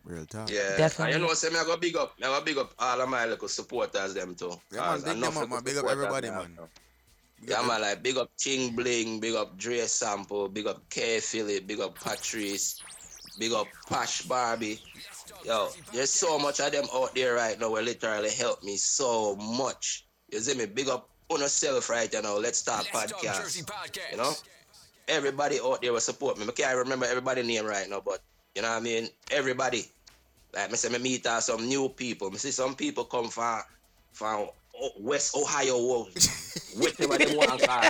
Real 0.04 0.24
talk. 0.26 0.50
Yeah, 0.50 0.76
Definitely. 0.76 1.14
And 1.14 1.22
you 1.22 1.28
I'm 1.28 1.36
saying. 1.36 1.54
I 1.54 1.64
got 1.64 1.80
big 1.80 1.94
up, 1.96 2.14
I 2.18 2.22
got 2.22 2.44
big 2.44 2.58
up 2.58 2.74
all 2.80 3.00
of 3.00 3.08
my 3.08 3.26
little 3.26 3.46
supporters 3.46 4.14
them 4.14 4.34
too. 4.34 4.58
Yeah, 4.72 4.80
man, 4.80 4.84
Cause 4.88 5.04
big 5.04 5.20
them 5.20 5.24
up, 5.24 5.34
little 5.34 5.48
man. 5.48 5.62
Big 5.62 5.76
up 5.76 5.84
everybody, 5.86 6.28
me 6.28 6.34
have 6.34 6.42
man. 6.42 6.56
now. 6.56 6.68
Yeah, 7.46 7.62
man, 7.64 7.80
like 7.82 8.02
big 8.02 8.16
up 8.16 8.30
Ching 8.36 8.74
Bling, 8.74 9.20
big 9.20 9.34
up 9.36 9.56
Dre 9.56 9.86
Sample, 9.86 10.48
big 10.48 10.66
up 10.66 10.88
K 10.90 11.20
Philip, 11.20 11.66
big 11.68 11.78
up 11.78 12.00
Patrice, 12.00 12.80
big 13.38 13.52
up 13.52 13.66
Pash 13.88 14.22
Barbie. 14.22 14.80
Yo, 15.44 15.68
there's 15.92 16.10
so 16.10 16.38
much 16.38 16.60
of 16.60 16.72
them 16.72 16.84
out 16.94 17.14
there 17.14 17.34
right 17.34 17.58
now 17.60 17.70
will 17.70 17.82
literally 17.82 18.30
help 18.30 18.62
me 18.62 18.76
so 18.76 19.36
much. 19.36 20.06
You 20.32 20.40
see 20.40 20.56
me? 20.56 20.66
Big 20.66 20.88
up 20.88 21.08
on 21.28 21.40
yourself 21.40 21.88
right 21.88 22.12
now. 22.12 22.36
Let's 22.36 22.58
start 22.58 22.86
podcast. 22.86 23.62
You 24.10 24.16
know? 24.16 24.32
Everybody 25.06 25.58
out 25.62 25.80
there 25.80 25.92
will 25.92 26.00
support 26.00 26.38
me. 26.38 26.44
I 26.46 26.52
can't 26.52 26.76
remember 26.76 27.06
everybody's 27.06 27.46
name 27.46 27.64
right 27.64 27.88
now, 27.88 28.02
but 28.04 28.20
you 28.54 28.62
know 28.62 28.68
what 28.68 28.76
I 28.78 28.80
mean? 28.80 29.08
Everybody. 29.30 29.86
Like 30.54 30.70
me 30.70 30.76
say 30.76 30.88
me 30.88 30.98
meet 30.98 31.26
uh, 31.26 31.40
some 31.40 31.66
new 31.68 31.88
people. 31.88 32.30
Me 32.30 32.38
see 32.38 32.50
some 32.50 32.74
people 32.74 33.04
come 33.04 33.28
from 33.28 33.60
from 34.12 34.48
West 34.98 35.36
Ohio, 35.36 35.76
whatever 36.76 37.18
them 37.18 37.36
want 37.36 37.62
call. 37.62 37.84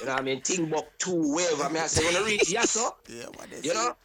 You 0.00 0.06
know 0.06 0.12
what 0.12 0.20
I 0.20 0.22
mean? 0.22 0.40
Timbuktu, 0.40 1.34
wherever. 1.34 1.68
Me 1.70 1.80
I 1.80 1.86
say 1.86 2.04
when 2.04 2.22
I 2.22 2.26
reach 2.26 2.42
Yasso, 2.42 2.92
Yeah, 3.08 3.26
what 3.34 3.52
is 3.52 3.64
you 3.64 3.74
know? 3.74 3.90
it? 3.90 3.96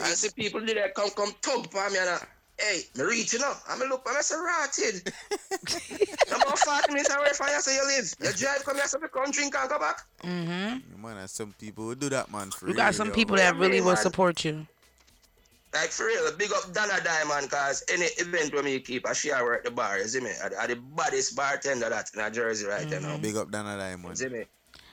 I 0.00 0.04
see 0.10 0.30
people 0.34 0.60
did 0.60 0.76
that 0.76 0.94
come 0.94 1.10
come 1.10 1.32
tug 1.42 1.70
for 1.70 1.88
me 1.90 1.98
and 1.98 2.08
I, 2.10 2.18
hey, 2.60 2.80
me 2.96 3.04
reach 3.04 3.32
you 3.32 3.38
know. 3.40 3.52
I 3.68 3.76
me 3.78 3.86
look 3.88 4.06
and 4.06 4.16
I 4.16 4.20
say 4.20 4.36
rotted. 4.36 5.12
I'm 6.32 6.40
about 6.40 6.58
40 6.58 6.92
minutes 6.92 7.14
away 7.14 7.30
from 7.34 7.48
you, 7.48 7.60
so 7.60 7.70
you 7.72 7.86
live. 7.86 8.14
You 8.20 8.32
drive 8.38 8.64
come 8.64 8.76
here, 8.76 8.86
so 8.86 8.98
you 9.00 9.08
come 9.08 9.30
drink 9.30 9.54
and 9.58 9.68
go 9.68 9.78
back. 9.78 10.02
Mm-hmm. 10.22 11.02
Man, 11.02 11.16
there's 11.16 11.32
some 11.32 11.52
people 11.58 11.84
who 11.84 11.94
do 11.94 12.08
that, 12.10 12.30
man. 12.30 12.50
For 12.50 12.68
You 12.68 12.74
got 12.74 12.84
real, 12.84 12.92
some 12.92 13.08
yo. 13.08 13.14
people 13.14 13.36
that 13.36 13.56
really 13.56 13.80
will 13.80 13.94
man. 13.94 13.96
support 13.96 14.44
you. 14.44 14.66
Like 15.72 15.90
for 15.90 16.06
real, 16.06 16.30
big 16.36 16.50
up 16.52 16.72
Donna 16.72 17.00
Diamond, 17.04 17.48
cause 17.50 17.84
any 17.92 18.06
event 18.18 18.52
where 18.52 18.62
me 18.62 18.80
keep 18.80 19.06
a 19.06 19.14
share 19.14 19.54
at 19.54 19.64
the 19.64 19.70
bar, 19.70 19.98
you 19.98 20.08
see 20.08 20.20
me? 20.20 20.30
I, 20.42 20.64
I 20.64 20.66
the 20.66 20.76
baddest 20.76 21.36
bartender 21.36 21.88
that 21.88 22.10
in 22.12 22.20
a 22.20 22.28
Jersey 22.30 22.66
right 22.66 22.88
there 22.88 23.00
now. 23.00 23.18
Big 23.18 23.36
up 23.36 23.50
Dana 23.52 23.76
Diamond. 23.76 24.08
You 24.10 24.16
see 24.16 24.28
me? 24.34 24.44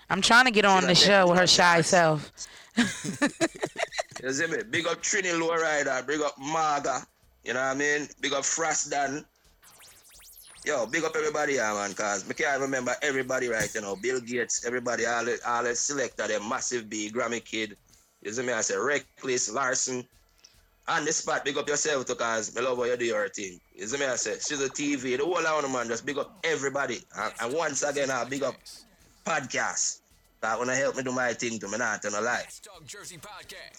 I'm 0.10 0.22
trying 0.22 0.46
to 0.46 0.52
get 0.52 0.66
on 0.66 0.86
the 0.86 0.94
show 0.96 1.28
with 1.30 1.40
her 1.40 1.48
shy 1.48 1.82
self. 1.82 2.32
You 4.24 4.32
see 4.32 4.48
me? 4.48 4.58
Big 4.70 4.88
up 4.88 5.02
Trini 5.04 5.32
Lowrider, 5.40 6.06
big 6.08 6.22
up 6.22 6.36
Marga, 6.38 7.06
you 7.44 7.54
know 7.54 7.62
what 7.62 7.76
I 7.76 7.76
mean? 7.76 8.08
Big 8.20 8.34
up 8.34 8.44
Frostan. 8.44 9.24
Yo, 10.66 10.86
big 10.88 11.04
up 11.04 11.16
everybody 11.16 11.54
here, 11.54 11.74
man, 11.74 11.94
cause 11.94 12.28
me 12.28 12.34
can't 12.34 12.60
remember 12.60 12.96
everybody 13.02 13.48
right 13.48 13.74
you 13.74 13.82
know. 13.82 13.96
Bill 13.96 14.20
Gates, 14.20 14.66
everybody, 14.66 15.06
all 15.06 15.24
the, 15.24 15.40
all 15.46 15.64
the 15.64 15.76
selector, 15.76 16.28
them 16.28 16.50
massive 16.50 16.90
B, 16.90 17.12
Grammy 17.14 17.44
Kid. 17.44 17.78
You 18.24 18.34
see 18.34 18.42
me? 18.42 18.54
I 18.54 18.62
say 18.62 18.76
Reckless, 18.76 19.52
Larson. 19.52 20.04
On 20.88 21.06
the 21.06 21.12
spot, 21.12 21.46
big 21.46 21.58
up 21.58 21.68
yourself 21.68 22.06
too, 22.06 22.16
cause 22.16 22.56
me 22.56 22.62
love 22.62 22.78
how 22.78 22.86
you 22.86 22.98
do 22.98 23.06
your 23.06 23.30
thing. 23.30 23.60
You 23.76 23.86
see 23.86 24.00
me? 24.00 24.06
I 24.06 24.16
say, 24.16 24.34
she's 24.40 24.62
a 24.62 24.70
TV, 24.70 25.18
the 25.18 25.24
whole 25.24 25.38
of 25.38 25.72
man, 25.72 25.88
just 25.88 26.06
big 26.06 26.18
up 26.18 26.40
everybody. 26.44 27.00
And, 27.16 27.34
and 27.40 27.54
once 27.54 27.84
again, 27.84 28.10
I 28.10 28.26
big 28.26 28.42
up 28.42 28.56
podcast. 29.26 30.00
That 30.42 30.60
when 30.60 30.70
I 30.70 30.76
help 30.76 30.96
me 30.96 31.04
do 31.04 31.12
my 31.12 31.34
thing 31.34 31.60
to 31.60 31.68
me 31.68 31.78
not 31.78 32.02
tell 32.02 32.12
no 32.12 32.22
lie. 32.22 32.44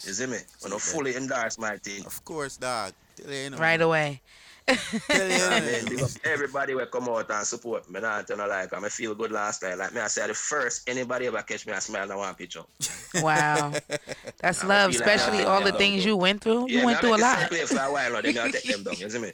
You 0.04 0.12
see 0.12 0.26
me? 0.26 0.38
When 0.60 0.72
I 0.72 0.78
fully 0.78 1.14
endorse 1.16 1.58
my 1.58 1.76
thing. 1.76 2.04
Of 2.04 2.24
course, 2.24 2.56
dog. 2.56 2.92
You, 3.24 3.32
you 3.32 3.50
know, 3.50 3.58
Right 3.58 3.80
away. 3.80 4.20
You 4.68 4.74
know 4.74 4.78
what 5.08 5.52
I 5.52 5.60
mean? 5.60 5.84
Big 5.88 6.02
up 6.02 6.10
everybody 6.24 6.74
will 6.74 6.84
come 6.86 7.08
out 7.08 7.30
and 7.30 7.46
support 7.46 7.88
me. 7.90 8.00
Not 8.00 8.26
tell 8.26 8.36
no 8.36 8.46
lie. 8.46 8.66
'cause 8.66 8.84
I 8.84 8.88
feel 8.90 9.14
good 9.14 9.32
last 9.32 9.62
night. 9.62 9.78
Like 9.78 9.94
me, 9.94 10.00
I 10.00 10.08
said 10.08 10.28
the 10.28 10.34
first 10.34 10.88
anybody 10.88 11.26
ever 11.26 11.40
catch 11.42 11.66
me, 11.66 11.72
I 11.72 11.78
smile 11.78 12.10
and 12.10 12.18
one 12.18 12.34
picture. 12.34 12.64
Wow. 13.14 13.72
That's 14.42 14.62
I 14.64 14.66
love, 14.66 14.92
feel 14.92 15.00
like 15.00 15.08
especially 15.16 15.44
all 15.44 15.62
the 15.62 15.72
things 15.72 16.04
you 16.04 16.16
went 16.16 16.42
through. 16.42 16.68
You 16.68 16.84
went 16.84 16.98
through 17.00 17.14
a 17.14 17.16
lot. 17.16 17.48
Play 17.48 17.64
for 17.64 17.78
a 17.78 17.90
while 17.90 18.12
now, 18.12 18.20
then 18.20 18.36
I 18.38 18.50
take 18.50 18.64
them 18.64 18.82
down. 18.82 18.94
You 18.96 19.08
see 19.08 19.18
me? 19.20 19.32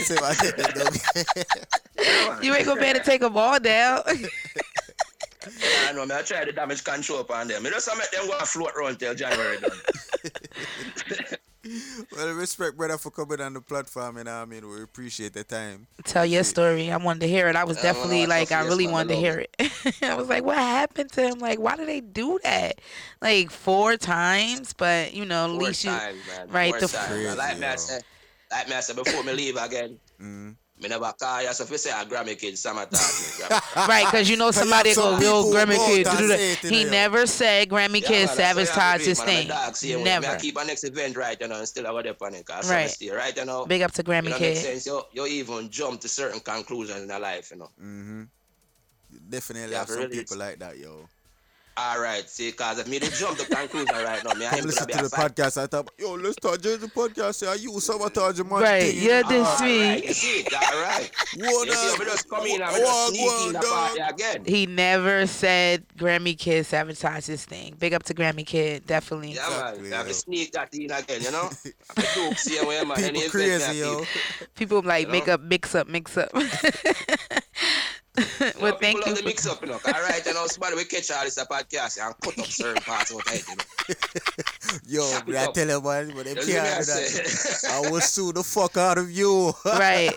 Say 0.00 0.14
what 0.16 0.24
I 0.24 0.32
said, 0.34 0.56
dog. 0.74 2.42
You 2.42 2.54
ain't 2.54 2.66
gonna 2.66 2.80
be 2.80 2.86
able 2.86 2.98
to 2.98 3.04
take 3.04 3.20
them 3.20 3.36
all 3.36 3.60
down. 3.60 4.02
I 5.88 5.92
know, 5.92 6.06
me, 6.06 6.14
I 6.14 6.22
try 6.22 6.44
the 6.44 6.52
damage 6.52 6.84
control 6.84 7.20
upon 7.20 7.48
them. 7.48 7.62
Me 7.62 7.70
just 7.70 7.88
make 7.96 8.10
them 8.10 8.26
go 8.26 8.38
float 8.44 8.72
around 8.76 8.98
till 8.98 9.14
January 9.14 9.58
done. 9.58 9.70
well, 12.16 12.34
respect, 12.34 12.76
brother, 12.76 12.98
for 12.98 13.10
coming 13.10 13.40
on 13.40 13.54
the 13.54 13.60
platform, 13.60 14.18
and 14.18 14.28
I 14.28 14.44
mean, 14.44 14.68
we 14.68 14.82
appreciate 14.82 15.32
the 15.32 15.44
time. 15.44 15.86
Tell 16.04 16.26
your 16.26 16.44
story. 16.44 16.90
I 16.90 16.96
wanted 16.96 17.20
to 17.20 17.28
hear 17.28 17.48
it. 17.48 17.56
I 17.56 17.64
was 17.64 17.76
Yeah, 17.82 17.90
I 17.90 17.92
wanna 17.92 17.94
definitely 18.02 18.26
like, 18.26 18.52
I 18.52 18.64
really 18.64 18.86
wanted 18.86 19.14
to 19.14 19.16
hear 19.16 19.44
it. 19.58 20.02
I 20.02 20.14
was 20.14 20.28
like, 20.28 20.44
what 20.44 20.58
happened 20.58 21.10
to 21.12 21.22
him? 21.28 21.38
Like, 21.38 21.58
why 21.58 21.76
did 21.76 21.88
they 21.88 22.00
do 22.00 22.38
that? 22.42 22.80
Like 23.20 23.50
four 23.50 23.96
times, 23.96 24.72
but 24.72 25.14
you 25.14 25.24
know, 25.24 25.46
at 25.46 25.52
least 25.52 25.84
you 25.84 25.90
man. 25.90 26.14
right 26.48 26.70
Four 26.72 26.80
the 26.80 26.88
times. 26.88 27.36
like 27.36 27.58
me, 27.58 27.66
I 27.66 27.76
say, 27.76 28.00
like 28.50 28.68
me, 28.68 28.74
I 28.74 28.80
say, 28.80 28.94
before 28.94 29.22
me 29.24 29.32
leave 29.32 29.56
again, 29.56 29.98
Mm. 30.20 30.56
Me 30.80 30.88
never 30.88 31.12
call 31.18 31.42
you. 31.42 31.52
So 31.52 31.64
if 31.64 31.70
you 31.70 31.78
say 31.78 31.90
a 31.90 32.04
Grammy 32.04 32.36
kid, 32.38 32.58
summer 32.58 32.84
talk. 32.86 33.76
right 33.88 34.04
because 34.06 34.28
you 34.28 34.36
know 34.36 34.50
somebody 34.50 34.92
some 34.92 35.20
go 35.20 35.20
yo 35.20 35.42
people 35.44 35.52
Grammy 35.52 35.76
go 35.76 35.86
Kid 35.86 36.06
out 36.06 36.12
to 36.12 36.18
do 36.18 36.22
and 36.24 36.30
that. 36.32 36.38
say 36.38 36.52
it, 36.52 36.64
you 36.64 36.70
He 36.70 36.84
know. 36.84 36.90
never 36.90 37.26
said 37.26 37.68
Grammy 37.68 38.00
Yeah, 38.02 38.08
Kid 38.08 38.26
man, 38.26 38.36
that's 38.36 38.38
what 38.38 38.78
I 38.78 38.98
sabotaged 38.98 39.04
do, 39.04 39.08
his 39.10 39.18
man. 39.18 39.28
I'm 39.28 39.34
a 39.34 39.38
thing. 39.38 39.48
dog, 39.48 39.76
see, 39.76 39.94
when- 39.94 40.04
Never. 40.04 40.26
Me 40.26 40.32
I 40.34 40.38
keep 40.38 40.56
a 40.58 40.64
next 40.64 40.84
event 40.84 41.16
right, 41.16 41.40
you 41.40 41.48
know, 41.48 41.58
and 41.58 41.68
still 41.68 41.86
I 41.86 41.90
go 41.90 42.02
there 42.02 42.14
on 42.20 42.34
it. 42.34 42.44
Cause 42.46 42.68
Right. 42.70 42.76
right. 42.76 42.90
Still, 42.90 43.14
right, 43.14 43.36
you 43.36 43.44
know. 43.44 43.66
Big 43.66 43.82
up 43.82 43.92
to 43.92 44.02
Grammy 44.02 44.24
you 44.24 44.30
know, 44.30 44.38
Kid. 44.38 44.54
Make 44.54 44.64
sense. 44.64 44.86
You, 44.86 45.02
you 45.12 45.26
even 45.26 45.70
jump 45.70 46.00
to 46.00 46.08
certain 46.08 46.40
conclusions 46.40 47.02
in 47.02 47.08
your 47.08 47.20
life, 47.20 47.50
you 47.52 47.58
know. 47.58 47.70
Mm-hmm. 47.80 48.22
Definitely 49.30 49.72
Yeah, 49.72 49.78
have 49.78 49.86
for 49.86 49.92
some 49.94 50.00
real, 50.02 50.10
people 50.10 50.36
like 50.38 50.58
that, 50.58 50.76
yo. 50.76 51.08
All 51.76 52.00
right, 52.00 52.28
see, 52.30 52.52
cause 52.52 52.78
if 52.78 52.86
me 52.86 53.00
to 53.00 53.10
jump 53.10 53.36
to 53.38 53.46
conclusion 53.46 53.92
right 53.96 54.22
now, 54.24 54.32
me 54.34 54.46
I 54.46 54.50
Come 54.50 54.58
am 54.60 54.66
listen 54.66 54.86
gonna 54.86 54.86
be 54.86 54.92
to 54.92 54.98
a 55.00 55.02
the 55.02 55.08
fight. 55.10 55.34
podcast. 55.34 55.60
I 55.60 55.66
thought, 55.66 55.90
yo, 55.98 56.14
let's 56.14 56.36
talk 56.36 56.60
to 56.62 56.76
the 56.76 56.86
podcast. 56.86 57.34
Say, 57.34 57.56
you 57.56 57.80
sabotage 57.80 58.38
man. 58.38 58.48
Right, 58.62 58.82
thing, 58.92 59.02
you're 59.02 59.16
you 59.16 59.22
know? 59.22 59.28
the 59.28 59.38
All 59.40 59.56
sweet. 59.56 59.80
right, 59.80 60.04
you 60.04 60.12
see 60.14 60.40
it, 60.42 60.54
all 60.54 60.82
right. 60.82 61.10
What 61.36 61.66
you 61.66 61.72
see, 61.74 61.88
up? 61.94 62.08
just 62.08 62.30
come 62.30 62.46
in 62.46 62.62
and 62.62 62.70
What 62.70 62.78
just 62.78 63.08
sneak 63.08 63.28
up, 63.28 63.46
in 63.48 63.52
the 63.54 63.58
party 63.58 64.00
again. 64.00 64.44
He 64.46 64.66
never 64.66 65.26
said 65.26 65.84
Grammy 65.98 66.38
Kid 66.38 66.64
sabotaged 66.64 67.26
his 67.26 67.44
thing. 67.44 67.74
Big 67.80 67.92
up 67.92 68.04
to 68.04 68.14
Grammy 68.14 68.46
Kid, 68.46 68.86
definitely. 68.86 69.32
Yeah, 69.32 69.74
man. 69.80 69.92
I 69.92 69.96
have 69.96 70.06
to 70.06 70.14
sneak 70.14 70.52
that 70.52 70.72
in 70.72 70.92
again, 70.92 71.22
you 71.22 71.32
know. 71.32 71.50
I 71.96 72.00
have 72.02 72.14
to 72.30 72.36
see 72.36 72.64
way, 72.64 72.84
man. 72.84 72.98
Any 73.02 73.20
People 73.22 73.40
event, 73.40 73.62
crazy, 73.64 73.78
yo. 73.80 74.04
People 74.54 74.82
like 74.82 75.06
You 75.06 75.12
make 75.12 75.26
know? 75.26 75.34
up, 75.34 75.40
mix 75.40 75.74
up, 75.74 75.88
mix 75.88 76.16
up. 76.16 76.30
You 78.16 78.24
know, 78.40 78.52
well, 78.60 78.76
thank 78.80 79.04
you. 79.06 79.14
the 79.14 79.22
mix 79.24 79.46
up, 79.46 79.60
you 79.62 79.68
know. 79.68 79.80
All 79.84 79.92
right, 80.02 80.24
you 80.24 80.34
know, 80.34 80.46
somebody 80.46 80.76
will 80.76 80.84
catch 80.84 81.10
all 81.10 81.24
this 81.24 81.36
podcast 81.38 81.98
and 82.04 82.14
cut 82.20 82.38
up 82.38 82.46
certain 82.46 82.82
parts 82.82 83.10
of 83.10 83.20
it, 83.26 83.44
you 83.48 83.56
know. 83.56 83.64
Yo, 85.04 85.10
Chop 85.12 85.28
it 85.28 85.32
me, 85.32 85.38
I 85.38 85.46
tell 85.52 85.68
you, 85.68 85.80
man, 85.80 86.12
but 86.14 86.24
they 86.24 86.34
You 86.34 86.42
see 86.42 86.58
I 86.58 86.62
can't 86.64 86.86
do 86.86 86.92
that. 86.92 87.64
I 87.86 87.90
will 87.90 88.00
sue 88.00 88.32
the 88.32 88.42
fuck 88.44 88.76
out 88.76 88.98
of 88.98 89.10
you. 89.10 89.52
Right. 89.64 90.10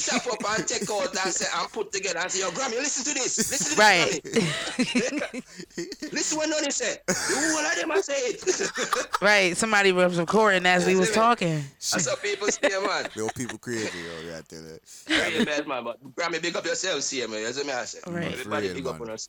Chop 0.00 0.26
up 0.26 0.58
and 0.58 0.66
take 0.66 0.90
out 0.90 1.08
and 1.10 1.32
say 1.34 1.46
and 1.54 1.72
put 1.72 1.92
together 1.92 2.18
and 2.20 2.30
say, 2.30 2.40
yo, 2.40 2.50
Grammy, 2.50 2.76
listen 2.78 3.04
to 3.12 3.20
this. 3.20 3.36
Listen 3.38 3.58
to 3.58 3.64
this, 3.64 3.78
Right. 3.78 4.20
Grammy. 4.24 6.12
listen 6.12 6.38
what 6.38 6.48
Noni 6.48 6.70
said. 6.70 7.00
The 7.06 7.14
whole 7.14 7.66
of 7.66 7.76
them 7.76 7.92
I 7.92 8.00
say 8.00 8.14
it. 8.14 9.08
right. 9.22 9.56
Somebody 9.56 9.92
was 9.92 10.18
recording 10.18 10.64
as 10.66 10.86
we 10.86 10.96
was 10.96 11.10
talking. 11.12 11.62
That's 11.92 12.08
how 12.08 12.16
people 12.16 12.48
stay, 12.48 12.70
man. 12.70 13.08
Yo, 13.14 13.28
people 13.36 13.58
crazy, 13.58 13.98
yo. 13.98 14.30
Yeah, 14.30 14.38
I 14.38 14.42
tell 14.42 14.60
you. 14.62 14.78
Yeah, 15.08 15.44
man, 15.44 15.68
man. 15.68 15.84
But 15.84 16.14
Grammy, 16.14 16.40
big 16.42 16.53
up 16.56 16.64
yourself, 16.66 17.02
see 17.02 17.26
me. 17.26 17.40
You 17.40 17.52
see 17.52 17.64
me, 17.64 17.72
I 17.72 17.84
say. 17.84 17.98
Right. 18.06 18.32
Everybody 18.32 18.68
For 18.68 18.74
real, 18.74 18.82
big 18.82 18.86
up 18.86 19.00
on 19.00 19.10
us. 19.10 19.28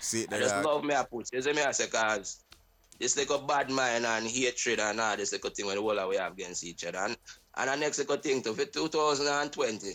See 0.00 0.22
it 0.22 0.32
I 0.32 0.38
just 0.38 0.54
dog. 0.54 0.64
love 0.64 0.84
me, 0.84 0.94
I 0.94 1.04
put. 1.04 1.28
You 1.32 1.42
see 1.42 1.52
me, 1.52 1.62
I 1.62 1.72
say, 1.72 1.86
cause 1.88 2.42
this 2.98 3.16
like 3.16 3.30
a 3.30 3.38
bad 3.44 3.70
mind 3.70 4.06
and 4.06 4.26
hatred 4.26 4.80
and 4.80 5.00
all 5.00 5.16
this 5.16 5.32
like 5.32 5.44
a 5.44 5.50
thing 5.50 5.66
when 5.66 5.76
the 5.76 5.82
whole 5.82 5.98
of 5.98 6.08
we 6.08 6.16
have 6.16 6.32
against 6.32 6.64
each 6.64 6.84
other. 6.84 6.98
And, 6.98 7.16
and 7.56 7.70
the 7.70 7.76
next 7.76 7.98
like 7.98 8.10
a 8.10 8.16
thing 8.20 8.42
to 8.42 8.52
for 8.52 8.64
2020. 8.64 9.86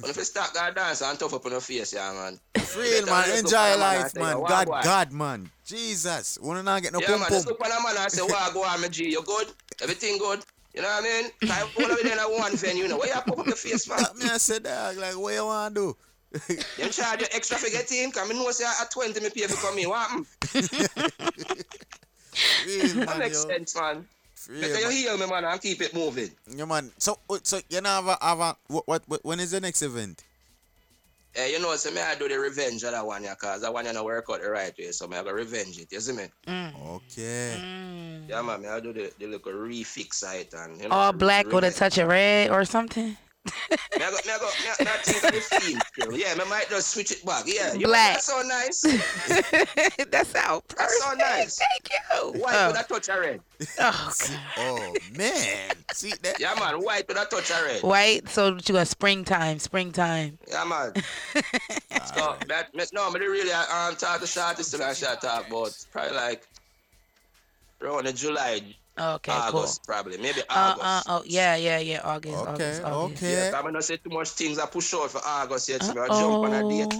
when 0.00 0.10
if 0.10 0.16
you 0.16 0.24
start 0.24 0.54
going 0.54 0.74
dance 0.74 1.02
and 1.02 1.18
tough 1.18 1.34
up 1.34 1.46
on 1.46 1.52
your 1.52 1.60
face, 1.60 1.92
yeah, 1.94 2.12
man. 2.12 2.38
Real, 2.76 3.04
Better 3.04 3.06
man. 3.06 3.28
look 3.28 3.38
Enjoy 3.38 3.56
up 3.56 3.74
on 3.74 3.80
man 3.80 4.00
life, 4.00 4.10
say, 4.12 4.20
man. 4.20 4.34
God, 4.34 4.66
wagwan." 4.68 4.84
God, 4.84 5.12
man. 5.12 5.50
Jesus. 5.64 6.38
Wanna 6.40 6.62
not 6.62 6.82
get 6.82 6.92
no 6.92 7.00
yeah, 7.00 7.06
pum 7.06 7.20
man, 7.20 7.28
pum. 7.28 7.36
just 7.36 7.46
look 7.46 7.64
on 7.64 7.70
a 7.70 7.82
man 7.82 8.02
and 8.02 8.12
say, 8.12 8.22
wow, 8.22 8.50
go 8.52 8.64
on, 8.64 8.80
my 8.80 8.88
G, 8.88 9.10
you 9.10 9.22
good? 9.22 9.48
Everything 9.82 10.18
good. 10.18 10.40
You 10.74 10.82
know 10.82 10.88
what 10.88 11.04
I 11.04 11.22
mean? 11.22 11.30
I 11.50 11.68
want 11.78 11.98
to 11.98 12.04
be 12.04 12.10
in 12.12 12.18
a 12.18 12.22
one 12.22 12.56
venue, 12.56 12.82
you 12.84 12.88
know. 12.88 12.98
Where 12.98 13.08
you 13.08 13.14
pop 13.14 13.38
up 13.38 13.46
your 13.46 13.56
face, 13.56 13.88
man? 13.88 13.98
I 14.30 14.38
said 14.38 14.62
dog, 14.64 14.96
like 14.96 15.16
what 15.16 15.34
you 15.34 15.44
wanna 15.44 15.74
do? 15.74 15.96
Them 16.30 16.90
charge 16.90 17.20
you 17.20 17.26
extra 17.32 17.56
for 17.56 17.70
get 17.70 17.90
in, 17.92 18.10
cause 18.10 18.28
me 18.28 18.34
know 18.34 18.50
say 18.50 18.64
at 18.64 18.90
20 18.90 19.20
me 19.20 19.30
pay 19.30 19.46
for 19.46 19.66
come 19.66 19.78
in. 19.78 19.88
What 19.88 20.08
happen? 20.08 20.26
Real, 22.66 23.06
That 23.06 23.18
makes 23.18 23.42
yo. 23.44 23.48
sense, 23.48 23.74
man. 23.74 24.06
Real, 24.48 24.60
Better 24.60 24.78
you 24.78 24.84
man. 24.84 24.92
heal 24.92 25.18
me, 25.18 25.26
man, 25.26 25.44
and 25.44 25.60
keep 25.60 25.80
it 25.80 25.94
moving. 25.94 26.30
Yeah, 26.46 26.66
man. 26.66 26.90
So, 26.98 27.18
uh, 27.28 27.38
so 27.42 27.60
you 27.68 27.80
know, 27.80 27.88
have 27.88 28.06
a, 28.06 28.18
have 28.20 28.40
a, 28.40 28.56
what, 28.68 28.86
what, 28.86 29.02
what, 29.06 29.24
when 29.24 29.40
is 29.40 29.50
the 29.52 29.60
next 29.60 29.82
event? 29.82 30.22
Eh, 31.34 31.46
you 31.48 31.60
know, 31.60 31.74
so 31.76 31.90
me 31.90 32.00
I 32.00 32.14
do 32.14 32.28
the 32.28 32.38
revenge 32.38 32.82
of 32.84 32.92
that 32.92 33.04
one, 33.06 33.22
yeah, 33.22 33.34
cause 33.34 33.60
that 33.62 33.72
one 33.72 33.84
you 33.86 33.92
know 33.92 34.04
work 34.04 34.26
out 34.30 34.40
the 34.40 34.50
right 34.50 34.72
way, 34.78 34.90
so 34.92 35.06
me 35.06 35.16
I 35.16 35.22
go 35.22 35.30
revenge 35.32 35.78
it, 35.78 35.92
you 35.92 36.00
see 36.00 36.12
me? 36.12 36.24
Okay. 36.48 37.54
Yeah, 38.28 38.42
man, 38.42 38.62
me 38.62 38.68
I 38.68 38.80
do 38.80 38.92
the, 38.92 39.12
the 39.18 39.26
little 39.26 39.52
refix 39.52 40.22
of 40.22 40.34
it 40.40 40.54
and, 40.54 40.80
you 40.80 40.88
know. 40.88 40.94
All 40.94 41.12
black 41.12 41.46
with 41.46 41.64
a 41.64 41.70
touch 41.70 41.98
of 41.98 42.08
red 42.08 42.50
or 42.50 42.64
something. 42.64 43.16
Me 43.46 43.52
I 44.04 44.10
go, 44.10 44.16
me 44.26 44.32
I 44.32 44.38
go, 44.38 44.46
me 44.46 44.50
I, 44.78 44.84
me 44.84 44.90
I 44.90 44.96
think 44.98 45.24
of 45.24 45.32
the 45.32 45.40
theme 45.40 45.78
still. 45.92 46.12
Yeah, 46.18 46.34
me 46.34 46.44
might 46.48 46.68
just 46.68 46.88
switch 46.92 47.10
it 47.12 47.24
back. 47.24 47.44
Yeah, 47.46 47.72
you 47.72 47.80
know, 47.80 47.88
Black. 47.88 48.14
that's 48.14 48.26
so 48.26 48.42
nice. 48.42 48.82
That's 50.10 50.32
how. 50.36 50.62
That's 50.76 51.02
so 51.02 51.14
nice. 51.14 51.58
Thank 51.58 51.90
you. 51.90 52.40
White 52.40 52.54
Oh. 52.54 52.68
with 52.68 52.80
a 52.80 52.84
touch 52.84 53.08
of 53.08 53.20
red. 53.20 53.40
Oh, 53.78 54.12
Oh 54.58 54.94
man, 55.16 55.70
see 55.92 56.12
that? 56.22 56.38
Yeah, 56.40 56.54
man, 56.58 56.74
white 56.82 57.06
with 57.08 57.16
a 57.18 57.24
touch 57.24 57.50
of 57.50 57.62
red. 57.64 57.82
White, 57.82 58.28
so 58.28 58.50
that 58.52 58.68
you 58.68 58.74
got 58.74 58.86
springtime, 58.88 59.58
springtime. 59.58 60.38
Yeah, 60.46 60.64
man. 60.64 60.92
so 62.14 62.36
that 62.48 62.74
me- 62.74 62.84
no, 62.92 63.10
but 63.12 63.20
really 63.20 63.52
I 63.52 63.88
um 63.88 63.96
talk 63.96 64.20
to 64.20 64.26
shortest 64.26 64.74
and 64.74 64.82
I 64.82 64.92
shall 64.94 65.16
talk 65.16 65.46
about 65.48 65.86
probably 65.92 66.16
like 66.16 66.46
around 67.80 68.06
the 68.06 68.12
July, 68.12 68.60
Okay, 69.00 69.32
August 69.32 69.84
probably 69.84 70.18
maybe 70.18 70.40
cool. 70.48 70.62
Uh, 70.62 70.74
August. 70.76 71.08
uh, 71.08 71.18
oh, 71.18 71.22
yeah, 71.26 71.56
yeah, 71.56 71.78
yeah. 71.78 72.00
August, 72.04 72.46
August, 72.46 72.82
August. 72.84 73.22
Yeah, 73.22 73.50
I'm 73.54 73.72
not 73.72 73.84
say 73.84 73.96
too 73.96 74.10
much 74.10 74.30
things 74.30 74.58
I 74.58 74.66
push 74.66 74.92
out 74.94 75.10
for 75.10 75.20
August 75.24 75.68
yet, 75.68 75.82
so 75.82 75.94
me 75.94 76.00
I 76.00 76.08
jump 76.08 76.42
on 76.42 76.52
a 76.52 76.62
date. 76.62 76.94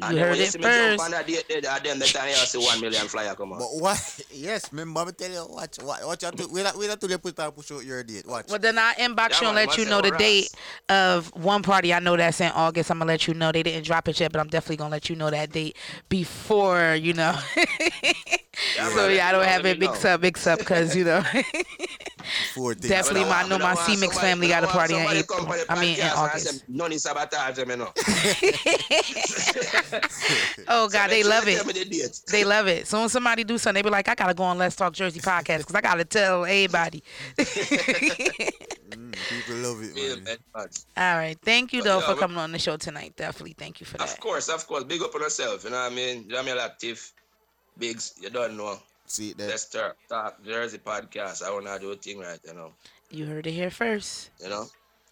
You 0.00 0.06
And 0.06 0.18
heard 0.18 0.38
it 0.38 0.52
see 0.52 0.58
me 0.58 0.64
jump 0.64 1.00
first. 1.00 1.00
on 1.02 1.14
a 1.14 1.24
date, 1.24 1.44
then 1.48 1.64
and 1.66 1.84
then 1.84 1.98
the 1.98 2.06
time 2.06 2.28
you 2.28 2.34
see 2.36 2.58
one 2.58 2.80
million 2.80 3.08
flyer 3.08 3.34
come 3.34 3.52
out. 3.52 3.58
But 3.58 3.68
why? 3.80 3.96
Yes, 4.32 4.70
remember 4.72 5.04
me 5.06 5.12
tell 5.12 5.30
you, 5.30 5.46
watch, 5.50 5.78
watch, 5.82 6.02
watch 6.04 6.22
out. 6.24 6.36
to- 6.36 6.46
Wait, 6.48 6.66
wait 6.76 6.90
until 6.90 7.08
they 7.08 7.18
put 7.18 7.38
out 7.40 7.56
push 7.56 7.72
out 7.72 7.84
your 7.84 8.02
date. 8.04 8.24
Watch. 8.26 8.46
Well, 8.48 8.60
then 8.60 8.78
I 8.78 8.94
inbox 8.94 9.30
Yeah, 9.30 9.40
you 9.42 9.46
and 9.48 9.54
man, 9.56 9.66
let 9.66 9.76
you 9.78 9.84
know 9.86 10.00
the 10.00 10.14
a 10.14 10.18
date 10.18 10.50
of 10.88 11.34
one 11.34 11.62
party. 11.62 11.92
I 11.92 11.98
know 11.98 12.16
that's 12.16 12.40
in 12.40 12.52
August. 12.52 12.90
I'm 12.92 12.98
gonna 13.00 13.08
let 13.08 13.26
you 13.26 13.34
know. 13.34 13.50
They 13.50 13.62
didn't 13.64 13.84
drop 13.86 14.06
it 14.08 14.20
yet, 14.20 14.30
but 14.30 14.40
I'm 14.40 14.48
definitely 14.48 14.76
gonna 14.76 14.92
let 14.92 15.10
you 15.10 15.16
know 15.16 15.30
that 15.30 15.50
date 15.50 15.76
before 16.08 16.94
you 16.94 17.14
know. 17.14 17.36
so 18.76 18.94
man, 18.96 19.16
yeah, 19.16 19.28
I 19.28 19.32
don't 19.32 19.44
have 19.44 19.64
me 19.64 19.70
it 19.70 19.78
mixed 19.80 20.04
up, 20.04 20.20
mixed 20.22 20.46
up, 20.46 20.60
cause 20.60 20.94
you 20.94 21.04
know. 21.04 21.24
Definitely, 22.74 23.28
my, 23.28 23.42
I 23.42 23.48
know 23.48 23.58
my 23.58 23.74
C 23.74 23.96
Mix 23.96 24.18
family 24.18 24.48
got 24.48 24.64
a 24.64 24.66
party 24.66 24.94
in 24.94 25.06
April. 25.06 25.46
I 25.68 25.80
mean 25.80 25.98
in 25.98 26.06
August. 26.06 26.68
None 26.68 26.92
is 26.92 27.02
sabotage 27.02 27.56
them, 27.56 27.70
you 27.70 27.76
know. 27.76 27.92
Oh 30.68 30.88
God, 30.88 31.10
they 31.10 31.22
love 31.22 31.46
it. 31.48 31.56
tell 31.56 31.64
me 31.64 31.72
the 31.72 31.84
date. 31.84 32.20
They 32.30 32.44
love 32.44 32.66
it. 32.66 32.86
So 32.86 33.00
when 33.00 33.08
somebody 33.08 33.44
do 33.44 33.58
something, 33.58 33.82
they 33.82 33.86
be 33.86 33.90
like, 33.90 34.08
I 34.08 34.14
gotta 34.14 34.34
go 34.34 34.44
on 34.44 34.58
Let's 34.58 34.76
Talk 34.76 34.92
Jersey 34.92 35.20
podcast 35.20 35.58
because 35.58 35.74
I 35.74 35.80
gotta 35.80 36.04
tell 36.04 36.44
everybody. 36.44 37.02
Mm, 38.88 39.14
people 39.28 39.56
love 39.56 39.82
it, 39.82 39.94
man. 39.94 40.24
man, 40.24 40.38
man. 40.56 40.68
All 40.96 41.18
right, 41.18 41.38
thank 41.44 41.74
you 41.74 41.82
though 41.82 42.00
for 42.00 42.14
coming 42.14 42.38
on 42.38 42.52
the 42.52 42.58
show 42.58 42.78
tonight. 42.78 43.14
Definitely, 43.16 43.52
thank 43.52 43.80
you 43.80 43.86
for 43.86 43.98
that. 43.98 44.10
Of 44.10 44.18
course, 44.18 44.48
of 44.48 44.66
course. 44.66 44.84
Big 44.84 45.02
up 45.02 45.14
on 45.14 45.20
yourself, 45.20 45.64
you 45.64 45.70
know 45.70 45.76
what 45.76 45.92
I 45.92 45.94
mean? 45.94 46.22
You 46.22 46.28
know 46.28 46.36
what 46.36 46.46
I 46.46 46.54
mean, 46.54 46.58
active. 46.58 47.12
Bigs, 47.78 48.14
you 48.20 48.30
don't 48.30 48.56
know. 48.56 48.78
See 49.08 49.32
that? 49.32 49.48
Let's 49.48 49.62
start 49.62 49.96
talk 50.08 50.44
Jersey 50.44 50.78
podcast. 50.78 51.42
I 51.42 51.50
wanna 51.50 51.78
do 51.78 51.90
a 51.90 51.96
thing 51.96 52.18
right, 52.18 52.38
you 52.46 52.54
know. 52.54 52.72
You 53.10 53.26
heard 53.26 53.46
it 53.46 53.52
here 53.52 53.70
first. 53.70 54.30
You 54.40 54.50
know? 54.50 54.66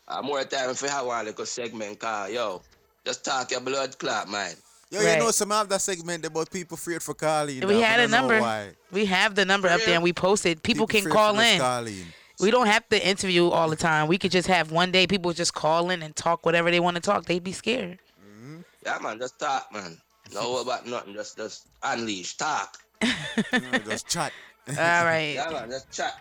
Uh, 0.06 0.23
more 0.23 0.44
time 0.44 0.70
if 0.70 0.82
you 0.82 0.89
have 0.89 1.06
one 1.06 1.24
little 1.24 1.47
segment 1.47 1.98
call, 1.98 2.28
yo, 2.28 2.62
just 3.05 3.24
talk 3.24 3.51
your 3.51 3.60
blood 3.60 3.98
clot, 3.98 4.28
man. 4.28 4.55
Yo, 4.90 5.01
you 5.01 5.18
know 5.18 5.31
some 5.31 5.51
of 5.51 5.68
that 5.68 5.81
segment 5.81 6.24
about 6.24 6.51
people 6.51 6.77
feared 6.77 7.02
for 7.02 7.14
calling. 7.14 7.66
we 7.66 7.81
had 7.81 7.98
a 8.01 8.06
number. 8.06 8.40
Why. 8.40 8.70
We 8.93 9.06
have 9.06 9.35
the 9.35 9.44
number 9.44 9.68
up 9.68 9.81
there 9.81 9.94
and 9.94 10.02
we 10.02 10.12
posted. 10.12 10.62
People, 10.62 10.86
can 10.86 11.10
call 11.10 11.39
in. 11.40 11.59
calling. 11.59 12.05
We 12.39 12.51
don't 12.51 12.66
have 12.66 12.89
to 12.90 13.09
interview 13.09 13.48
all 13.48 13.68
the 13.68 13.77
time. 13.77 14.06
We 14.09 14.18
could 14.18 14.31
just 14.31 14.47
have 14.47 14.70
one 14.70 14.93
day 14.93 15.06
people 15.06 15.32
just 15.32 15.55
call 15.55 15.90
in 15.90 16.02
and 16.02 16.14
talk 16.14 16.47
whatever 16.47 16.70
they 16.70 16.81
want 16.81 16.97
to 16.97 17.01
talk. 17.01 17.24
They'd 17.24 17.43
be 17.43 17.52
scared. 17.52 17.98
Yeah, 18.85 18.98
man, 19.02 19.18
just 19.18 19.39
talk, 19.40 19.73
man. 19.73 19.98
No 20.32 20.60
about 20.62 20.86
nothing, 20.86 21.14
just 21.14 21.36
just 21.36 21.66
unleash, 21.82 22.36
talk. 22.36 22.78
Just 23.85 24.09
chat. 24.09 24.32
All 24.68 24.74
right. 25.05 25.36
Just 25.68 25.90
chat. 25.93 26.18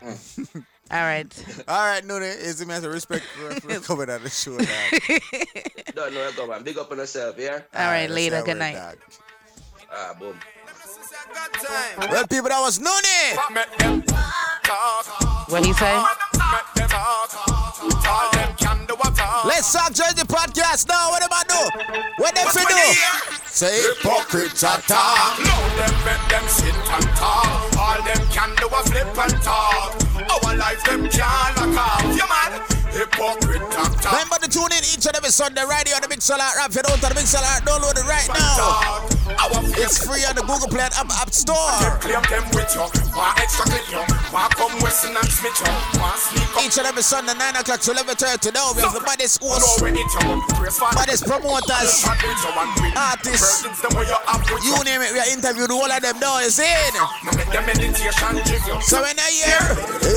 All 0.91 1.01
right. 1.01 1.63
All 1.67 1.85
right, 1.87 2.05
no, 2.05 2.19
there 2.19 2.37
is 2.37 2.61
a 2.61 2.65
matter 2.65 2.87
of 2.87 2.93
respect 2.93 3.25
for, 3.25 3.59
for 3.59 3.79
coming 3.81 4.09
on 4.09 4.21
the 4.21 4.29
show. 4.29 4.57
Dog. 4.57 5.95
Don't 5.95 6.13
know 6.13 6.19
where 6.19 6.29
to 6.29 6.35
go, 6.35 6.47
man. 6.47 6.63
Big 6.63 6.77
up 6.77 6.91
on 6.91 6.99
yourself, 6.99 7.35
yeah? 7.39 7.61
All 7.73 7.85
right, 7.85 8.01
that's 8.01 8.13
later. 8.13 8.43
Good 8.43 8.57
night. 8.57 8.75
dog. 8.75 8.97
Ah, 9.91 10.15
boom. 10.19 10.35
Well, 11.97 12.27
people, 12.27 12.49
that 12.49 12.59
was 12.61 12.77
Noonie. 12.79 13.35
What 15.49 15.65
he 15.65 15.73
say? 15.73 16.03
Let's 19.45 19.73
talk 19.73 19.93
the 19.93 20.25
podcast 20.27 20.87
now. 20.87 21.09
What 21.09 21.23
am 21.23 21.29
I 21.31 21.43
do? 21.47 22.03
What 22.17 22.35
them 22.35 22.47
fi 22.47 22.63
do? 22.65 23.44
Say 23.55 23.71
hypocrites 23.71 24.63
attack. 24.63 25.39
No, 25.39 25.55
them 25.79 25.95
make 26.03 26.27
them 26.27 26.43
sit 26.49 26.75
and 26.75 27.07
talk. 27.15 27.71
All 27.79 28.03
them 28.03 28.27
can 28.27 28.53
do 28.57 28.67
a 28.67 28.83
flip 28.83 29.07
and 29.17 29.41
talk. 29.41 29.95
Our 30.43 30.57
life 30.57 30.83
them 30.83 31.07
can't 31.07 31.55
lock 31.55 31.77
off. 31.79 32.03
You 32.03 32.27
man, 32.27 32.51
hypocrite 32.91 33.71
talk 33.71 33.95
talk. 34.01 34.11
Remember 34.11 34.44
to 34.45 34.59
tune 34.59 34.71
in 34.77 34.83
each 34.85 35.05
and 35.05 35.15
every 35.17 35.33
Sunday 35.33 35.65
right 35.65 35.87
here 35.87 35.97
on 35.97 36.01
the 36.01 36.07
Big 36.07 36.21
Solar 36.21 36.45
app. 36.61 36.69
If 36.69 36.77
you 36.77 36.83
don't 36.85 37.01
have 37.01 37.09
the 37.09 37.17
Big 37.17 37.25
Solar 37.25 37.49
app, 37.49 37.65
download 37.65 37.97
it 37.97 38.05
right 38.05 38.29
now. 38.29 39.01
It's 39.81 40.05
free 40.05 40.21
on 40.25 40.37
the 40.37 40.45
Google 40.45 40.69
Play 40.69 40.85
and 40.85 40.93
App, 40.93 41.09
app 41.17 41.33
Store. 41.33 41.57
Claim 41.97 42.21
them 42.29 42.45
with 42.53 42.69
you. 42.77 42.85
Want 43.17 43.33
extra 43.41 43.65
clip 43.65 43.85
you. 43.89 44.01
Want 44.29 44.53
come 44.53 44.73
Weston 44.85 45.17
and 45.17 45.29
Smith 45.29 45.57
you. 45.57 45.71
Want 45.97 46.19
sneak 46.21 46.45
up. 46.53 46.61
Each 46.61 46.77
and 46.77 46.85
every 46.85 47.01
Sunday, 47.01 47.33
9 47.33 47.57
o'clock 47.57 47.81
to 47.81 47.91
11.30 47.91 48.53
now. 48.53 48.69
We 48.77 48.85
have 48.85 48.93
the 48.93 49.01
baddest 49.01 49.41
hosts, 49.41 49.65
Know 49.65 49.81
when 49.81 49.97
it 49.97 50.05
you. 50.05 50.29
Praise 50.53 50.77
for 50.77 50.93
baddest 50.93 51.25
promoters, 51.25 52.05
artists. 52.93 53.65
You 53.65 53.73
have 53.73 54.45
with 54.45 54.61
You 54.61 54.77
name 54.85 55.01
it, 55.01 55.11
we 55.13 55.19
are 55.25 55.31
interviewed 55.33 55.73
all 55.73 55.89
of 55.89 56.01
them 56.01 56.19
now, 56.21 56.37
you 56.39 56.53
see 56.53 56.69
it? 56.69 56.93
Make 57.33 57.49
them 57.49 57.65
meditation 57.65 58.33
give 58.45 58.61
you. 58.69 58.77
So 58.85 59.01
when 59.01 59.17
I 59.17 59.29
hear 59.33 59.63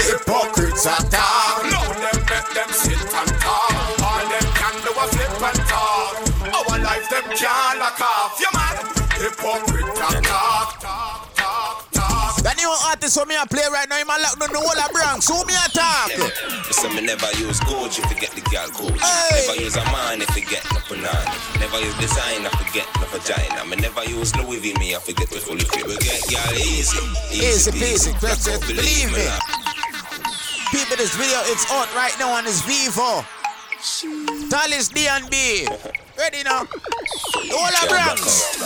hypocrites 0.04 0.84
attack. 0.84 1.64
No, 1.64 1.80
them 1.96 2.18
make 2.28 2.48
them 2.52 2.70
sit 2.76 3.00
and 3.00 3.32
talk. 3.40 3.97
All 4.38 4.44
them 4.44 4.54
can 4.54 4.74
do 4.86 4.90
a 4.94 5.04
flip 5.10 5.42
and 5.42 5.60
talk. 5.66 6.14
Our 6.54 6.78
life 6.78 7.10
them 7.10 7.24
can't 7.34 7.78
lock 7.78 8.00
off. 8.00 8.38
You 8.38 8.46
man, 8.54 8.76
hypocrite 9.18 9.90
talk 9.96 10.22
talk 10.22 10.80
talk 10.80 11.34
talk 11.34 11.90
talk. 11.90 12.42
The 12.42 12.54
new 12.54 12.70
artist 12.86 13.18
who 13.18 13.26
me 13.26 13.34
a 13.34 13.46
play 13.46 13.66
right 13.72 13.88
now, 13.88 13.96
he 13.98 14.04
man 14.04 14.22
lock 14.22 14.38
down 14.38 14.52
the 14.52 14.60
whole 14.62 14.78
of 14.78 14.90
Bronx. 14.92 15.26
Who 15.28 15.42
me 15.44 15.54
attack? 15.58 16.14
So 16.70 16.88
me 16.90 17.02
never 17.02 17.26
use 17.38 17.58
Gucci 17.66 17.98
if 17.98 18.10
you 18.14 18.18
get 18.20 18.30
the 18.38 18.42
girl 18.46 18.68
Gucci. 18.78 19.02
Hey. 19.02 19.46
Never 19.48 19.60
use 19.62 19.76
a 19.76 19.84
man 19.90 20.22
if 20.22 20.30
you 20.36 20.46
get 20.46 20.62
no 20.70 20.78
banana. 20.86 21.34
Never 21.58 21.80
use 21.82 21.96
design 21.98 22.46
if 22.46 22.54
you 22.62 22.82
get 22.82 22.86
no 23.02 23.06
vagina. 23.10 23.64
Me 23.66 23.76
never 23.82 24.04
use 24.06 24.30
Louis 24.36 24.58
V 24.62 24.74
me 24.78 24.94
if 24.94 25.08
you 25.08 25.14
get 25.14 25.30
the 25.30 25.42
fully 25.42 25.66
fit. 25.66 25.82
We 25.86 25.98
get 25.98 26.22
girl 26.30 26.54
easy, 26.54 27.02
Easy 27.34 27.70
peasy, 27.74 28.14
Just 28.22 28.22
just 28.22 28.46
don't 28.46 28.62
believe 28.70 29.10
me. 29.10 29.26
lad. 29.26 29.42
People, 30.70 30.96
this 31.00 31.16
video, 31.16 31.40
it's 31.48 31.64
out 31.72 31.88
right 31.96 32.14
now 32.20 32.30
on 32.30 32.44
his 32.44 32.60
Vivo. 32.62 33.24
Talis 33.78 34.88
D 34.88 35.06
and 35.06 35.30
B. 35.30 35.64
Ready 36.18 36.42
now? 36.42 36.62
Of 36.62 37.88
Bronx. 37.88 38.58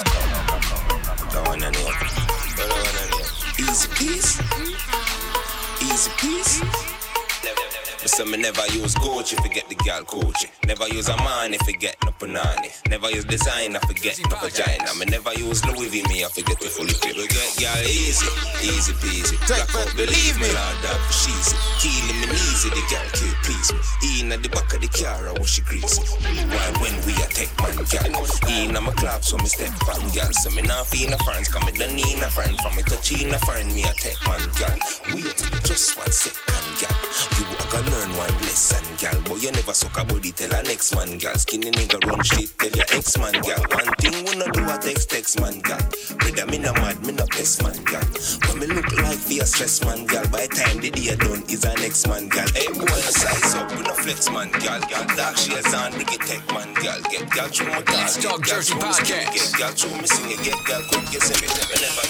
Easy 3.59 3.89
peasy. 3.89 4.41
Easy 5.83 6.11
peasy. 6.17 6.92
So 8.05 8.25
me 8.25 8.37
never 8.37 8.67
use 8.73 8.95
Gucci 8.97 9.39
if 9.39 9.45
you 9.45 9.51
get 9.51 9.69
the 9.69 9.77
girl 9.77 10.03
Gucci. 10.03 10.51
Never 10.67 10.89
use 10.89 11.09
a 11.09 11.17
man 11.19 11.55
if 11.55 11.67
you 11.67 11.75
get 11.75 11.97
no 12.05 12.13
banana. 12.19 12.69
Never 12.89 13.11
use 13.11 13.25
design 13.25 13.77
if 13.77 13.89
you 13.89 13.95
get 13.95 14.19
no 14.29 14.37
vagina. 14.37 14.93
Me 14.99 15.07
never 15.07 15.33
use 15.35 15.65
Louis 15.65 15.89
V 15.89 16.03
me 16.09 16.23
if 16.23 16.37
you 16.37 16.45
get 16.45 16.59
the 16.61 16.67
fully 16.67 16.95
fit. 16.95 17.17
We 17.17 17.27
get 17.29 17.57
girl 17.59 17.83
easy, 17.87 18.27
easy 18.61 18.93
peasy. 18.95 19.39
Black 19.47 19.75
out, 19.75 19.95
believe 19.97 20.37
me, 20.41 20.49
Lord, 20.51 20.79
that 20.83 21.01
she's 21.11 21.55
Killing 21.83 22.31
me 22.31 22.31
easy, 22.31 22.71
the 22.71 22.83
girl 22.87 23.03
can't 23.11 23.39
please 23.43 23.73
me. 23.75 24.23
In 24.23 24.31
at 24.31 24.41
the 24.41 24.49
back 24.51 24.71
of 24.73 24.79
the 24.79 24.87
car, 24.87 25.27
I 25.27 25.33
wash 25.35 25.59
she 25.59 25.63
greasy. 25.63 25.99
Why 26.47 26.71
when 26.79 26.95
we 27.03 27.11
attack 27.19 27.51
man, 27.59 27.75
girl. 27.91 28.23
In 28.47 28.77
at 28.77 28.83
my 28.87 28.93
club, 28.95 29.25
so 29.25 29.37
me 29.39 29.51
step 29.51 29.75
on 29.91 29.99
girl. 30.15 30.31
So 30.31 30.55
me 30.55 30.63
not 30.63 30.87
feel 30.87 31.13
a 31.13 31.19
friends, 31.27 31.49
come 31.51 31.67
me 31.67 31.73
done 31.75 31.99
in 31.99 32.23
a 32.23 32.31
friend. 32.31 32.55
From 32.63 32.77
me 32.79 32.87
touch 32.87 33.11
in 33.19 33.35
a 33.35 33.39
friend, 33.43 33.67
me 33.75 33.83
attack 33.83 34.15
man, 34.31 34.47
girl. 34.55 34.79
Wait, 35.11 35.35
just 35.67 35.99
one 35.99 36.07
second, 36.07 36.71
girl. 36.79 36.95
You 37.35 37.51
are 37.51 37.71
gonna 37.75 37.92
learn 37.93 38.11
one 38.17 38.37
lesson, 38.49 38.85
girl. 38.97 39.21
But 39.29 39.43
you 39.43 39.53
never 39.53 39.75
suck 39.75 39.97
a 40.01 40.05
body, 40.05 40.33
tell 40.33 40.53
a 40.53 40.63
next 40.65 40.95
man, 40.97 41.19
girl. 41.19 41.37
Skinny 41.37 41.71
nigga 41.71 42.01
run 42.09 42.23
shit, 42.25 42.51
tell 42.59 42.73
your 42.73 42.89
ex 42.97 43.19
man, 43.19 43.37
girl. 43.45 43.63
One 43.77 43.93
thing 44.01 44.17
we 44.25 44.33
no 44.37 44.49
do 44.49 44.65
a 44.65 44.77
text, 44.79 45.11
text 45.11 45.41
man, 45.41 45.61
girl. 45.61 45.81
Brother, 46.19 46.47
me 46.49 46.59
no 46.59 46.73
mad, 46.81 47.05
me 47.05 47.13
no 47.13 47.27
pest 47.31 47.63
man, 47.63 47.77
girl. 47.85 48.05
When 48.49 48.59
me 48.61 48.67
look 48.73 48.91
like 48.97 49.19
for 49.19 49.33
your 49.33 49.47
stress, 49.47 49.85
man, 49.85 50.07
girl. 50.07 50.27
By 50.33 50.47
time 50.49 50.81
the 50.81 50.91
day 50.91 51.15
done, 51.17 51.43
is 51.49 51.65
our 51.65 51.77
next 51.77 52.09
man, 52.09 52.29
girl. 52.29 52.49
Hey, 52.57 52.69
boy, 52.73 52.87
size 53.13 53.55
up 53.55 53.69
with 53.77 53.89
a 53.89 53.95
flex, 53.95 54.31
man, 54.31 54.51
girl. 54.65 54.81
Girl, 54.89 55.07
dark 55.17 55.37
shades 55.37 55.75
on, 55.75 55.93
bring 55.93 56.09
it 56.09 56.23
tech, 56.25 56.43
man, 56.53 56.73
girl. 56.81 57.01
Get 57.13 57.29
girl 57.31 57.49
through 57.49 57.69
my 57.69 57.83
car. 57.83 57.97
Let's 57.97 58.17
talk 58.17 58.43
Jersey 58.45 58.75
podcast. 58.75 59.33
Get 59.37 59.53
girl 59.59 59.73
through 59.77 60.01
me 60.01 60.07
sing 60.07 60.31
it, 60.33 60.41
get 60.43 60.59
girl 60.65 60.83
quick, 60.89 61.05
get 61.13 61.23
it, 61.29 61.41
never, 61.45 61.77
never. 61.85 62.05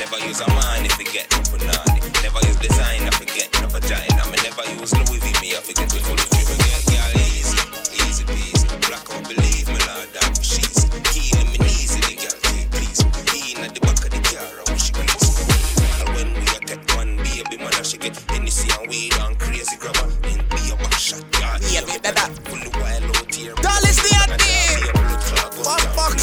Never 0.00 0.18
use 0.26 0.40
a 0.40 0.48
man 0.48 0.84
if 0.84 0.98
you 0.98 1.06
get 1.06 1.30
no 1.30 1.38
banana. 1.50 1.82
Never 2.22 2.40
use 2.46 2.56
design, 3.36 3.50
I 3.52 3.60
forget 3.60 3.62
no 3.62 3.68
vagina. 3.68 4.22
Me 4.30 4.38
never 4.42 4.80
use 4.80 4.92
Louis 4.94 5.20
V, 5.20 5.26
me 5.40 5.56
I 5.56 5.60
forget 5.60 5.88
to 5.90 6.00
full 6.00 6.14
of 6.14 6.28
you. 6.32 6.44
Get 6.56 6.84
girl 6.88 7.12
easy, 7.20 7.58
easy 8.08 8.24
peasy. 8.24 8.66
Black 8.88 9.06
out, 9.12 9.24
believe 9.28 9.68
me, 9.68 9.80
Lord, 9.86 10.08
that 10.14 10.38
she's 10.42 10.84
killing 11.12 11.50
me 11.52 11.58
easy. 11.66 12.00
The 12.00 12.14
girl 12.16 12.38
take 12.42 12.70
please. 12.70 13.00
He 13.32 13.52
in 13.52 13.64
at 13.64 13.74
the 13.74 13.80
back 13.80 14.00
of 14.04 14.10
the 14.10 14.20
car, 14.24 14.48
how 14.66 14.76
she 14.76 14.92
grease. 14.92 15.36
And 16.00 16.08
when 16.14 16.28
we 16.34 16.46
a 16.48 16.60
take 16.64 16.84
one 16.96 17.16
baby, 17.16 17.56
man, 17.62 17.84
she 17.84 17.98
get 17.98 18.16
Hennessy 18.30 18.68
and 18.78 18.88
weed 18.88 19.14
and 19.20 19.38
crazy 19.38 19.76
grabber. 19.76 20.08
Then 20.22 20.40
be 20.50 20.72
a 20.72 20.76
back 20.76 20.94
shot, 20.94 21.24
girl. 21.32 21.58
Yeah, 21.68 21.84
me 21.84 21.98
that. 22.02 22.30
Full 22.48 22.62
of 22.62 22.74
wild 22.80 23.04
out 23.16 23.34
here. 23.34 23.54
Dallas 23.60 23.98
the 24.00 24.12
idea. 24.24 24.56
Fuck, 25.62 25.80
fuck, 25.96 26.16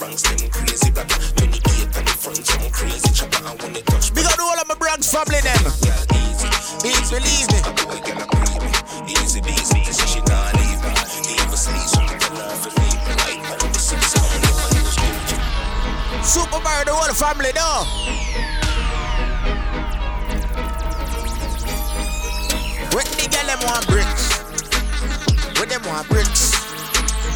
Bronx, 0.00 0.22
them 0.22 0.48
crazy 0.50 0.90
black 0.90 1.08
28 1.08 1.96
and 1.98 2.06
the 2.06 2.14
front, 2.16 2.46
some 2.46 2.70
crazy 2.70 3.12
chopper 3.12 3.44
when 3.62 3.72
they 3.74 3.82
touch 3.82 4.10
the 4.12 4.19
whole 4.19 4.19
of 4.60 4.68
my 4.68 4.74
Bronx 4.74 5.10
family 5.10 5.40
them 5.40 5.62
Beats, 6.82 7.10
believe 7.10 7.48
me. 7.52 7.60
Easy 9.08 9.40
busy, 9.40 9.84
she 9.84 10.06
she 10.06 10.20
not 10.22 10.54
leave 10.54 10.80
me. 10.82 10.92
Even 11.32 11.56
sleep, 11.56 11.86
so 11.88 12.00
I 12.00 12.16
tell 12.18 12.36
her 12.36 12.48
leave 12.80 13.00
me. 13.04 13.12
Like 13.20 13.40
when 13.60 13.72
the 13.72 13.80
I'm 14.16 14.40
never 14.40 16.24
Super 16.24 16.60
Mario, 16.60 16.84
the 16.84 16.92
whole 16.94 17.14
family 17.14 17.52
though 17.52 17.84
When 22.94 23.06
the 23.16 23.28
girl 23.32 23.46
them 23.46 23.60
want 23.66 23.86
bricks. 23.88 24.24
When 25.58 25.68
them 25.68 25.82
want 25.84 26.08
bricks. 26.08 26.52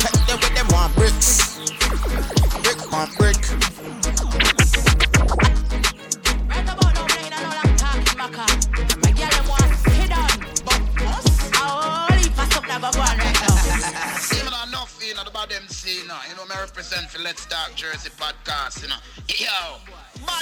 Take 0.01 0.27
them 0.27 0.39
when 0.41 0.55
them 0.55 0.69
want 0.69 0.95
bricks. 0.97 1.59
Brick 2.63 2.93
on 2.93 3.09
brick 3.17 3.64
represent 16.75 17.07
for 17.07 17.23
Let's 17.23 17.47
Talk 17.47 17.71
Jersey 17.77 18.11
podcast, 18.19 18.83
you 18.83 18.91
know. 18.91 18.99
Yo, 19.31 19.79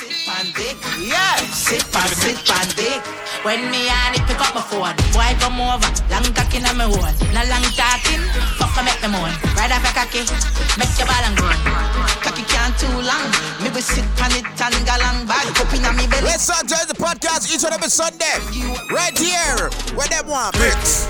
Sit 0.00 0.24
on 0.32 0.48
dick, 0.56 0.80
yeah. 1.04 1.36
Sit 1.52 1.84
on, 1.92 2.08
sit 2.08 2.40
on 2.48 2.64
dick. 2.72 3.04
When 3.44 3.60
me 3.68 3.84
and 3.84 4.16
it 4.16 4.24
pick 4.24 4.40
up 4.40 4.56
my 4.56 4.64
phone, 4.64 4.96
boy 5.12 5.28
come 5.44 5.60
over. 5.60 5.92
Long 6.08 6.24
talking 6.32 6.64
on 6.64 6.80
my 6.80 6.88
hole, 6.88 7.12
no 7.36 7.42
long 7.52 7.68
talking. 7.76 8.24
Fuck 8.56 8.72
me 8.80 8.88
make 8.88 9.04
me 9.04 9.12
moan. 9.12 9.28
Ride 9.60 9.76
up 9.76 9.84
a 9.84 9.92
cocky, 9.92 10.24
make 10.80 10.88
your 10.96 11.04
ball 11.04 11.20
and 11.20 11.36
groan. 11.36 11.52
Cocky 12.24 12.48
can't 12.48 12.72
too 12.80 12.96
long. 13.04 13.28
Me 13.60 13.68
we 13.68 13.84
sit 13.84 14.08
on 14.24 14.32
it 14.32 14.48
and 14.48 14.86
go 14.88 14.96
long 15.04 15.28
back 15.28 15.44
up 15.60 15.68
inna 15.76 15.92
me 15.92 16.08
belly. 16.08 16.32
Let's 16.32 16.48
start 16.48 16.64
the 16.64 16.96
podcast 16.96 17.52
each 17.52 17.60
and 17.60 17.76
every 17.76 17.92
Sunday 17.92 18.40
Right 18.88 19.16
here 19.16 19.68
Where 19.94 20.08
them 20.08 20.26
want 20.26 20.56
bricks 20.56 21.06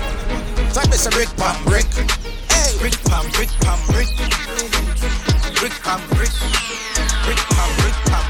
Type 0.75 0.91
is 0.91 1.07
a 1.07 1.09
brick 1.11 1.29
pump 1.37 1.63
brick 1.65 1.87
Hey 1.95 2.42
Brick 2.79 3.01
pump 3.05 3.33
brick 3.33 3.49
pump 3.61 3.85
brick. 3.87 4.07
Brick 5.59 5.73
pump 5.83 6.03
brick. 6.09 6.29
Brick 7.25 7.37
pump 7.37 7.77
brick 7.79 7.93
pump 8.05 8.27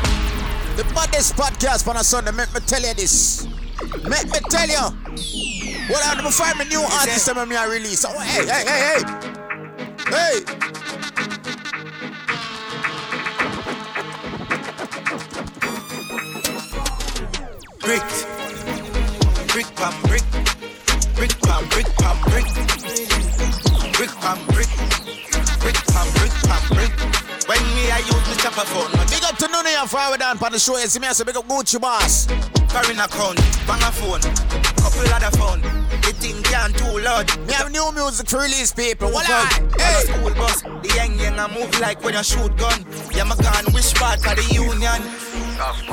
The 0.78 0.84
baddest 0.94 1.36
podcast 1.36 1.84
for 1.84 1.96
a 1.96 2.04
Sunday 2.04 2.32
Make 2.32 2.54
me 2.54 2.60
tell 2.62 2.82
you 2.82 2.94
this. 2.94 3.48
Make 4.04 4.26
me 4.26 4.40
tell 4.50 4.68
you. 4.68 4.84
Well 5.90 6.02
I'm 6.04 6.18
gonna 6.18 6.32
find 6.32 6.58
me 6.60 6.66
new 6.66 6.82
artist 6.82 7.26
that 7.26 7.48
me 7.48 7.56
I 7.56 7.66
release. 7.66 8.06
Oh, 8.06 8.20
Hey 8.20 8.46
hey 8.46 8.64
hey 8.66 8.80
hey. 8.90 9.04
Hey. 10.10 10.64
Brick. 17.80 18.04
Brick 19.50 19.76
pump 19.76 20.08
brick. 20.08 20.24
Brick 21.16 21.40
pump 21.42 21.70
brick 21.72 21.86
pump 21.96 22.22
brick 22.30 23.13
Brick 24.24 24.40
brick 24.48 24.72
Brick 25.60 25.76
pump 25.92 26.08
brick 26.16 26.32
pump 26.48 26.64
brick 26.72 26.92
When 27.44 27.60
me 27.76 27.92
I 27.92 28.00
use 28.08 28.24
me 28.32 28.36
chopper 28.40 28.64
phone 28.72 28.88
Big 29.12 29.22
up 29.26 29.36
to 29.36 29.50
none 29.52 29.68
and 29.68 29.76
you 29.76 29.86
forward 29.86 30.22
on 30.22 30.38
for 30.38 30.50
the 30.50 30.58
show 30.58 30.78
You 30.78 30.88
see 30.88 31.00
me 31.00 31.08
I 31.08 31.12
say 31.12 31.26
big 31.26 31.36
up 31.36 31.46
Gucci 31.46 31.76
boss 31.76 32.28
Foreign 32.72 33.04
account 33.04 33.36
Bang 33.68 33.84
a 33.84 33.92
phone 33.92 34.24
Couple 34.80 35.04
of 35.04 35.12
other 35.12 35.36
phone 35.36 35.60
The 36.00 36.16
thing 36.24 36.42
can't 36.44 36.72
too 36.72 37.04
loud 37.04 37.28
Me 37.48 37.52
have 37.52 37.70
new 37.70 37.92
music 37.92 38.28
to 38.28 38.38
release 38.38 38.72
people 38.72 39.12
What 39.12 39.28
Fuck. 39.28 39.60
on? 39.60 39.64
On 39.68 39.80
a 39.80 39.84
Hey 39.84 40.00
school 40.08 40.34
bus, 40.36 40.62
the 40.62 40.94
young 40.96 41.20
young 41.20 41.40
a 41.40 41.48
move 41.52 41.80
like 41.82 42.02
when 42.04 42.14
you 42.14 42.24
shoot 42.24 42.56
gun. 42.56 42.86
Yeah, 43.12 43.26
my 43.26 43.36
gun 43.36 43.66
wish 43.74 43.94
part 43.96 44.24
of 44.24 44.36
the 44.40 44.46
union. 44.54 45.04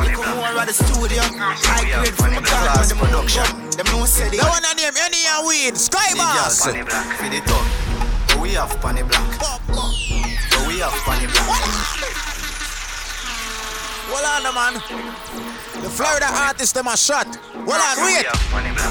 You 0.06 0.14
come 0.14 0.36
more 0.38 0.54
at 0.54 0.68
the 0.68 0.72
studio. 0.72 1.22
High 1.26 1.82
grade 1.98 2.14
from 2.14 2.34
my 2.34 2.42
gun 2.46 2.78
when 2.78 2.88
the 2.88 2.94
production. 2.94 3.70
Them 3.74 3.86
no 3.90 4.06
say 4.06 4.30
the 4.30 4.38
The 4.38 4.46
one 4.46 4.64
on 4.64 4.76
name 4.76 4.94
any 4.94 5.26
and 5.26 5.46
weed 5.46 5.76
Sky 5.76 6.14
boss 6.14 6.64
for 6.64 6.72
the 6.72 7.42
talk. 7.44 7.99
But 8.40 8.48
we 8.48 8.54
have 8.54 8.80
panny 8.80 9.02
black. 9.02 9.38
But 9.68 10.64
we 10.66 10.80
have 10.80 10.96
panny 11.04 11.26
black. 11.28 11.44
Hold 14.08 14.24
on 14.24 14.42
the 14.42 14.52
man 14.56 14.74
The 15.84 15.90
Florida 15.90 16.24
artist 16.24 16.74
them 16.74 16.86
a 16.88 16.96
shot 16.96 17.28
Hold 17.52 17.68
on 17.68 17.96
wait 18.02 18.24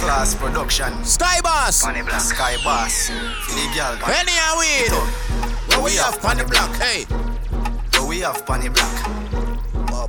Class 0.05 0.35
production. 0.35 1.03
Sky 1.03 1.41
boss 1.41 1.81
Sky 1.81 2.57
boss. 2.63 3.09
Girl. 3.73 3.97
Any 4.05 4.37
and 4.37 4.59
weed 4.61 4.93
But 5.67 5.83
we 5.83 5.95
have 5.97 6.21
panny 6.21 6.43
black. 6.45 6.69
Hey 6.77 7.05
But 7.91 8.07
we 8.07 8.19
have 8.19 8.45
panny 8.45 8.69
black. 8.69 9.03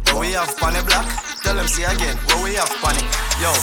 But 0.04 0.20
we 0.20 0.32
have 0.32 0.54
panny 0.58 0.84
black. 0.84 1.08
Tell 1.42 1.56
them 1.56 1.66
see 1.66 1.84
again. 1.84 2.18
But 2.28 2.44
we 2.44 2.56
have 2.56 2.70
panny. 2.84 3.08
Yo. 3.40 3.56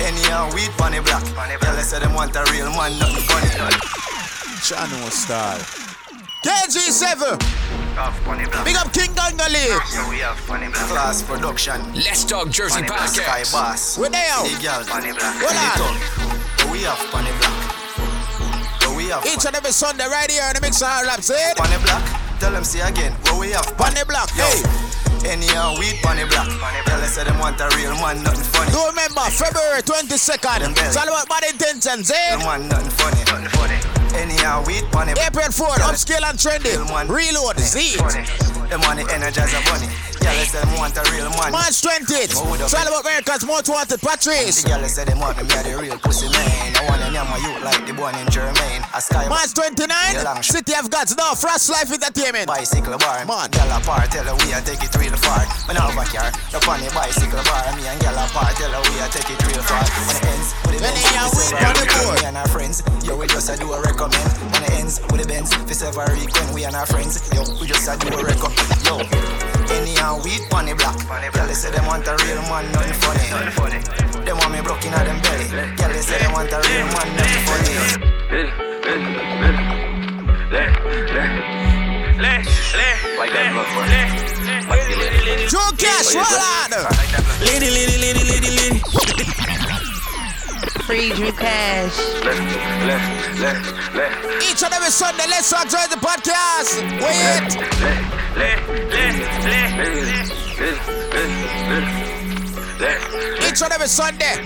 Any 0.00 0.24
weed 0.56 0.72
panny 0.80 1.00
black. 1.04 1.22
Tell 1.60 1.76
us 1.76 1.90
say 1.90 2.00
them 2.00 2.14
want 2.14 2.34
a 2.34 2.44
real 2.50 2.70
man, 2.70 2.98
nothing 2.98 3.22
funny. 3.28 4.21
Channel 4.62 5.10
star 5.10 5.58
KG7 6.46 7.34
Big 8.64 8.76
up 8.76 8.92
King 8.92 9.10
Gangali 9.10 9.74
Class 10.86 11.22
production. 11.22 11.82
Let's 11.94 12.24
talk 12.24 12.48
Jersey 12.48 12.76
Panny 12.82 12.86
black. 12.86 13.08
Sky 13.08 13.42
podcast. 13.42 13.52
boss. 13.52 13.98
We 13.98 14.08
there 14.08 14.22
The 14.46 14.62
girl. 14.62 14.84
Hold 14.86 15.82
on. 15.82 16.70
We 16.70 16.86
have 16.86 17.02
panny 17.10 17.34
black. 17.42 18.96
We 18.96 19.10
have 19.10 19.26
Each 19.26 19.44
and 19.46 19.56
every 19.56 19.72
Sunday 19.72 20.06
right 20.06 20.30
here 20.30 20.46
in 20.46 20.54
the 20.54 20.60
mix 20.62 20.80
our 20.80 21.04
rap 21.06 21.22
said 21.22 21.56
panny 21.56 21.82
black. 21.82 22.06
Tell 22.38 22.52
them 22.52 22.62
see 22.62 22.80
again. 22.80 23.16
But 23.24 23.38
we 23.38 23.50
have 23.50 23.66
Panny 23.76 24.02
Black 24.06 24.30
Yo. 24.38 24.46
hey 24.46 25.34
Any 25.34 25.50
uh, 25.58 25.74
weed 25.78 25.98
panny 26.02 26.22
black. 26.30 26.46
Tell 26.86 27.02
us 27.02 27.16
them 27.16 27.38
want 27.38 27.60
a 27.60 27.66
real 27.74 27.94
man, 27.98 28.22
nothing 28.22 28.46
funny. 28.46 28.70
Do 28.70 28.78
remember 28.86 29.26
February 29.30 29.82
22nd 29.82 30.70
It's 30.86 30.96
all 30.96 31.06
about 31.10 31.28
bad 31.28 31.50
intentions 31.50 32.10
eh 32.10 32.38
man, 32.46 32.68
nothing 32.68 32.90
funny. 32.94 33.22
Any 33.26 34.01
weed 34.66 34.84
panny 34.92 35.14
black. 35.14 35.28
April 35.28 35.48
4th 35.48 35.80
upscale 35.88 36.24
and 36.28 36.38
trending 36.38 36.80
Reload 37.08 37.58
Z. 37.58 37.96
The 37.96 38.78
energize 39.12 39.52
a 39.54 39.60
bunny. 39.64 39.88
They 40.22 40.46
say 40.46 40.62
them 40.62 40.78
want 40.78 40.96
a 40.96 41.02
real 41.10 41.28
man. 41.34 41.50
March 41.52 41.82
20th 41.82 42.30
It's 42.30 42.38
all 42.38 42.54
about 42.54 43.02
America's 43.02 43.44
most 43.44 43.68
wanted 43.68 44.00
Patrice 44.00 44.62
The 44.62 44.70
girl 44.70 44.86
say 44.86 45.04
them 45.04 45.18
want 45.18 45.36
me 45.38 45.50
a 45.50 45.62
the 45.62 45.74
real 45.74 45.98
pussy 45.98 46.30
man. 46.30 46.76
I 46.78 46.86
want 46.86 47.02
them 47.02 47.12
my 47.26 47.38
youth 47.42 47.62
like 47.62 47.82
the 47.86 47.94
one 47.98 48.14
in 48.18 48.26
Jermaine. 48.30 48.82
A 48.94 49.00
sky 49.00 49.26
March 49.28 49.54
29 49.54 50.42
City 50.42 50.74
of 50.78 50.90
Gods 50.90 51.16
No 51.16 51.34
Frost 51.34 51.70
Life 51.70 51.90
Entertainment 51.90 52.46
bicycle 52.46 52.98
bar. 52.98 53.24
Man. 53.26 53.50
Girl 53.50 53.72
apart, 53.74 54.10
tell 54.10 54.24
her 54.24 54.36
we 54.42 54.54
a 54.54 54.60
take 54.62 54.82
it 54.82 54.94
real 54.94 55.16
far. 55.18 55.42
When 55.66 55.76
I 55.76 55.90
here, 56.12 56.28
up 56.28 56.68
on 56.68 56.80
the 56.80 56.90
bicycle 56.94 57.42
bar. 57.48 57.72
Me 57.76 57.86
and 57.88 57.98
girl 58.00 58.18
apart, 58.18 58.54
tell 58.56 58.70
her 58.70 58.82
we 58.90 59.00
a 59.00 59.06
take 59.08 59.30
it 59.30 59.40
real 59.48 59.62
far. 59.64 59.82
When 60.06 60.16
it 60.16 60.26
ends, 60.28 60.52
with 60.62 60.76
the 60.76 60.84
When 60.84 60.92
Benz, 60.92 61.08
are 61.16 61.30
we 61.32 61.66
with 61.66 61.78
the 61.80 61.86
board. 61.92 62.18
Me 62.20 62.26
and 62.28 62.36
our 62.36 62.48
friends, 62.48 62.82
yo, 63.02 63.16
we 63.16 63.26
just 63.26 63.50
a 63.50 63.56
do 63.56 63.72
a 63.72 63.80
recommend. 63.80 64.28
When 64.52 64.62
it 64.62 64.72
ends, 64.76 65.00
with 65.10 65.22
the 65.22 65.26
Benz, 65.28 65.54
for 65.54 65.74
several 65.74 66.10
weekend, 66.16 66.54
we 66.54 66.64
and 66.64 66.76
our 66.76 66.86
friends, 66.86 67.16
yo, 67.32 67.42
we 67.60 67.66
just 67.66 67.88
a 67.88 67.96
do 67.96 68.12
a 68.12 68.22
record. 68.24 68.52
Yo, 68.84 69.00
and 70.02 70.24
weed 70.24 70.42
funny 70.50 70.74
black. 70.74 70.98
Girl, 71.32 71.46
they 71.46 71.54
say 71.54 71.70
them 71.70 71.86
want 71.86 72.06
a 72.06 72.16
real 72.26 72.42
man, 72.50 72.66
nothing 72.72 72.98
funny. 73.02 73.78
Them 74.26 74.36
want 74.38 74.52
me 74.52 74.60
broke 74.60 74.84
in 74.84 74.90
them 74.92 75.20
belly. 75.22 75.46
Girl, 75.78 75.88
they 75.88 76.02
say 76.02 76.18
them 76.18 76.32
want 76.32 76.50
a 76.50 76.58
real 76.58 76.86
man, 76.90 77.08
nothing 77.16 77.44
funny. 77.46 77.76
Joe 85.48 85.70
Cash 85.76 86.14
roll 86.14 86.24
on 86.24 86.70
Lady, 87.44 87.70
lady, 87.70 87.96
lady, 87.98 88.24
lady, 88.24 88.50
lady. 88.50 89.61
Free 90.92 91.08
Drew 91.08 91.32
Cash. 91.32 91.96
Each 94.44 94.62
and 94.62 94.74
every 94.74 94.90
Sunday 94.90 95.24
Let's 95.24 95.50
enjoy 95.50 95.88
the 95.88 95.96
podcast 95.96 96.84
Wait 97.00 97.48
Each 103.40 103.62
and 103.62 103.72
every 103.72 103.88
Sunday. 103.88 104.36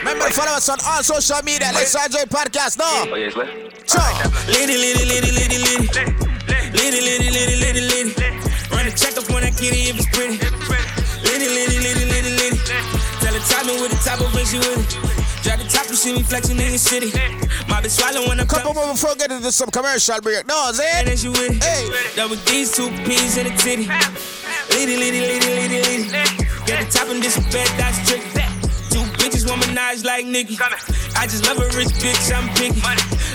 Remember 0.00 0.28
to 0.28 0.34
follow 0.34 0.52
us 0.52 0.68
on 0.68 0.76
all 0.84 1.02
social 1.02 1.42
media. 1.42 1.70
Let's 1.72 1.94
enjoy 1.94 2.24
podcast. 2.28 2.76
No. 2.76 2.84
Oh, 2.84 3.14
yes. 3.16 3.32
Sure. 3.32 4.04
Litty, 4.52 4.76
litty, 4.76 5.06
litty, 5.06 5.32
litty, 5.32 5.58
litty. 5.64 5.88
Litty, 6.76 7.00
litty, 7.00 7.30
litty, 7.30 7.56
litty, 7.56 7.80
litty. 7.80 8.12
Run 8.70 8.86
a 8.86 8.90
check 8.90 9.16
up 9.16 9.30
on 9.32 9.40
that 9.40 9.56
kitty 9.56 9.88
if 9.88 9.96
it's 9.96 10.08
pretty. 10.12 10.36
Litty, 11.24 11.48
litty, 11.48 11.78
litty, 11.78 12.04
litty, 12.04 12.36
litty. 12.36 12.58
Tell 13.24 13.32
her 13.32 13.40
top 13.48 13.64
me 13.64 13.80
with 13.80 13.92
the 13.92 14.00
top 14.04 14.20
of 14.20 14.34
when 14.34 14.44
she 14.44 14.58
with 14.58 15.08
it. 15.08 15.23
Drop 15.44 15.58
the 15.58 15.68
top, 15.68 15.86
you 15.90 15.94
see 15.94 16.14
me 16.14 16.22
flexing 16.22 16.58
in 16.58 16.72
the 16.72 16.78
city. 16.78 17.12
My 17.68 17.82
bitch 17.82 17.90
swallow 17.90 18.26
when 18.26 18.40
I'm 18.40 18.46
Couple 18.46 18.72
more 18.72 18.94
before 18.94 19.10
we 19.10 19.16
get 19.16 19.30
into 19.30 19.52
some 19.52 19.70
commercial 19.70 20.18
break. 20.22 20.46
No, 20.46 20.72
Zed. 20.72 21.06
And 21.06 21.18
she 21.18 21.28
with 21.28 21.52
it. 21.52 21.62
Hey. 21.62 22.16
Double 22.16 22.36
D's, 22.48 22.74
two 22.74 22.88
P's 23.04 23.36
in 23.36 23.52
the 23.52 23.54
titty. 23.60 23.86
Litty, 24.72 24.96
litty, 24.96 25.20
litty, 25.20 25.50
litty, 25.52 25.80
litty. 25.84 26.08
Get 26.64 26.80
the 26.80 26.98
top 26.98 27.08
and 27.08 27.22
this 27.22 27.34
some 27.34 27.44
bad 27.52 27.68
dots 27.76 28.53
trick. 29.44 29.54
Two 29.54 29.54
womanize 29.54 30.04
like 30.04 30.26
Nicki. 30.26 30.58
I 31.16 31.26
just 31.26 31.46
love 31.46 31.58
a 31.58 31.68
rich 31.76 31.92
bitch, 32.00 32.32
I'm 32.34 32.48
picky. 32.54 32.80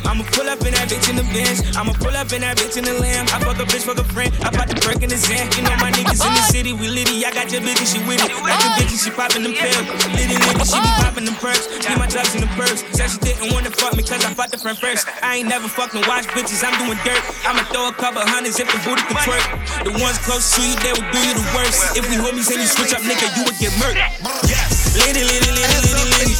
I'ma 0.06 0.24
pull 0.32 0.48
up 0.50 0.60
in 0.66 0.74
that 0.74 0.90
bitch 0.90 1.10
in 1.10 1.16
the 1.16 1.26
Benz. 1.34 1.62
I'ma 1.78 1.94
pull 1.94 2.16
up 2.16 2.32
in 2.34 2.42
that 2.42 2.58
bitch 2.58 2.78
in 2.78 2.84
the 2.84 2.94
Lamb. 2.98 3.26
I 3.30 3.40
fuck 3.40 3.60
a 3.60 3.66
bitch, 3.68 3.84
fuck 3.86 3.98
a 3.98 4.04
friend. 4.04 4.34
I 4.42 4.50
pop 4.50 4.68
the 4.68 4.76
perk 4.82 5.04
in 5.04 5.10
the 5.10 5.18
Zan. 5.18 5.48
You 5.56 5.64
know 5.64 5.76
my 5.78 5.92
niggas 5.92 6.22
in 6.24 6.34
the 6.34 6.46
city, 6.50 6.74
we 6.74 6.88
litty. 6.88 7.24
I 7.26 7.32
got 7.32 7.52
your 7.52 7.62
bitch 7.62 7.80
and 7.80 7.90
she 7.90 8.00
with 8.08 8.22
it. 8.24 8.32
Like 8.42 8.60
the 8.60 8.70
bitch, 8.80 8.94
she 8.96 9.12
popping 9.12 9.44
them 9.44 9.54
pills. 9.54 9.86
Litty, 10.16 10.38
litty, 10.40 10.64
she 10.66 10.80
be 10.80 10.92
popping 11.04 11.26
them 11.26 11.38
perks. 11.38 11.68
Get 11.80 11.98
my 11.98 12.08
drugs 12.08 12.34
in 12.36 12.42
the 12.42 12.52
purse. 12.58 12.84
Said 12.96 13.10
she 13.10 13.20
didn't 13.22 13.54
wanna 13.54 13.72
fuck 13.72 13.96
me 13.96 14.04
cause 14.04 14.24
I 14.24 14.34
fucked 14.34 14.52
the 14.52 14.60
friend 14.60 14.78
first. 14.78 15.08
I 15.24 15.42
ain't 15.42 15.50
never 15.50 15.68
fucking 15.68 16.04
watch 16.08 16.26
bitches, 16.34 16.64
I'm 16.66 16.76
doing 16.82 17.00
dirt. 17.06 17.22
I'ma 17.46 17.64
throw 17.70 17.90
a 17.90 17.96
couple 17.96 18.22
hundreds 18.24 18.60
if 18.60 18.68
the 18.68 18.80
booty 18.82 19.04
can 19.06 19.18
twerk. 19.24 19.46
The 19.86 19.94
ones 20.00 20.18
close 20.26 20.56
to 20.56 20.62
you, 20.62 20.76
they 20.84 20.94
will 20.94 21.10
do 21.12 21.20
you 21.22 21.34
the 21.38 21.46
worst. 21.54 21.98
If 21.98 22.10
we 22.10 22.18
homies 22.18 22.50
and 22.50 22.60
you 22.62 22.70
switch 22.70 22.94
up, 22.94 23.02
nigga, 23.06 23.30
you 23.38 23.44
would 23.46 23.58
get 23.58 23.74
murked. 23.78 24.02
Yes. 24.50 24.69
Litty, 25.00 25.24
litty, 25.24 25.52
litty, 25.52 25.80
litty, 25.80 26.04
litty. 26.12 26.36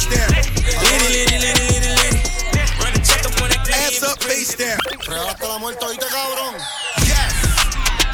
Litty, 0.84 1.08
litty, 1.16 1.38
litty, 1.40 1.64
litty, 1.70 1.90
litty. 1.96 2.20
Run 2.76 2.92
the 2.92 3.00
check 3.00 3.24
up 3.24 3.40
on 3.40 3.48
that 3.48 3.64
Ass 3.72 4.02
up, 4.02 4.22
face 4.22 4.54
down. 4.54 4.78
Regaste 5.08 5.48
la 5.48 5.58
muerte 5.58 5.84
ahorita, 5.84 6.06
cabrón. 6.06 6.54
Yes. 7.08 7.32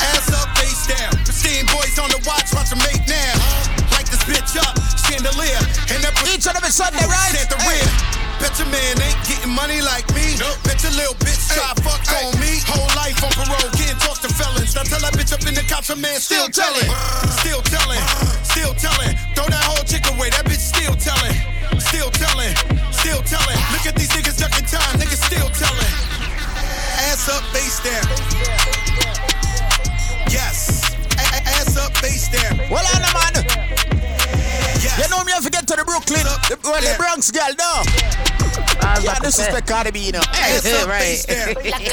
Ass 0.01 0.31
up, 0.33 0.49
face 0.59 0.87
down. 0.87 1.11
Pristine 1.25 1.67
boys 1.67 1.99
on 1.99 2.09
the 2.11 2.23
watch, 2.27 2.53
watch 2.55 2.71
them 2.71 2.79
make 2.87 3.03
now. 3.09 3.35
Light 3.91 4.07
this 4.07 4.23
bitch 4.23 4.57
up, 4.57 4.79
chandelier. 5.05 5.59
And 5.91 6.03
that 6.05 6.15
Each 6.33 6.47
and 6.47 6.57
every 6.57 6.71
Sunday, 6.71 7.05
right? 7.07 7.35
At 7.35 7.51
the 7.51 7.57
rear. 7.67 8.16
Bet 8.41 8.53
your 8.59 8.69
man 8.69 8.95
ain't 9.01 9.21
getting 9.27 9.53
money 9.53 9.81
like 9.81 10.07
me. 10.15 10.37
Bet 10.65 10.83
your 10.85 10.93
little 10.93 11.17
bitch 11.25 11.41
try 11.53 11.73
fuck 11.83 12.05
on 12.21 12.37
me. 12.41 12.61
Whole 12.69 12.89
life 12.97 13.17
on 13.25 13.33
parole, 13.33 13.71
can't 13.77 13.97
talk 14.01 14.21
to 14.21 14.29
felons. 14.33 14.75
Now 14.77 14.85
tell 14.85 15.01
that 15.01 15.15
bitch 15.17 15.33
up 15.33 15.41
in 15.49 15.55
the 15.55 15.65
couch, 15.65 15.89
a 15.91 15.97
man 15.97 16.21
still 16.21 16.49
telling. 16.49 16.89
Still 17.41 17.63
telling, 17.65 18.03
still 18.45 18.75
telling. 18.77 19.17
Throw 19.35 19.47
that 19.49 19.65
whole 19.65 19.85
chick 19.85 20.05
away, 20.13 20.31
that 20.31 20.45
bitch 20.45 20.61
still 20.63 20.95
telling. 21.01 21.37
Still 21.81 22.11
telling, 22.13 22.55
still 22.93 23.23
telling. 23.25 23.59
Look 23.73 23.87
at 23.89 23.97
these 23.97 24.13
niggas 24.13 24.39
ducking 24.39 24.67
time, 24.69 25.01
niggas 25.01 25.23
still 25.25 25.49
telling. 25.57 25.93
Ass 27.09 27.29
up, 27.33 27.45
face 27.57 27.81
down. 27.81 28.05
Yes. 30.29 30.83
A- 31.17 31.21
a- 31.21 31.45
Ass 31.57 31.77
up, 31.77 31.97
face 31.99 32.29
down. 32.29 32.59
Well, 32.69 32.85
on 32.95 33.01
the 33.01 33.11
man. 33.15 33.86
You 34.97 35.05
know 35.13 35.21
me, 35.25 35.33
I 35.37 35.41
forget 35.45 35.69
to 35.69 35.77
the 35.77 35.85
Brooklyn, 35.85 36.25
the, 36.49 36.57
well, 36.65 36.81
the 36.81 36.97
Bronx 36.97 37.31
girl, 37.31 37.53
no. 37.61 37.85
Yeah, 39.05 39.21
disrespect 39.21 39.69
Cardi 39.69 39.91
B, 39.93 40.09
you 40.09 40.13
know. 40.13 40.25
Ass 40.33 40.65
up, 40.73 40.89
face 40.89 41.27
down. 41.29 41.53
Like 41.69 41.93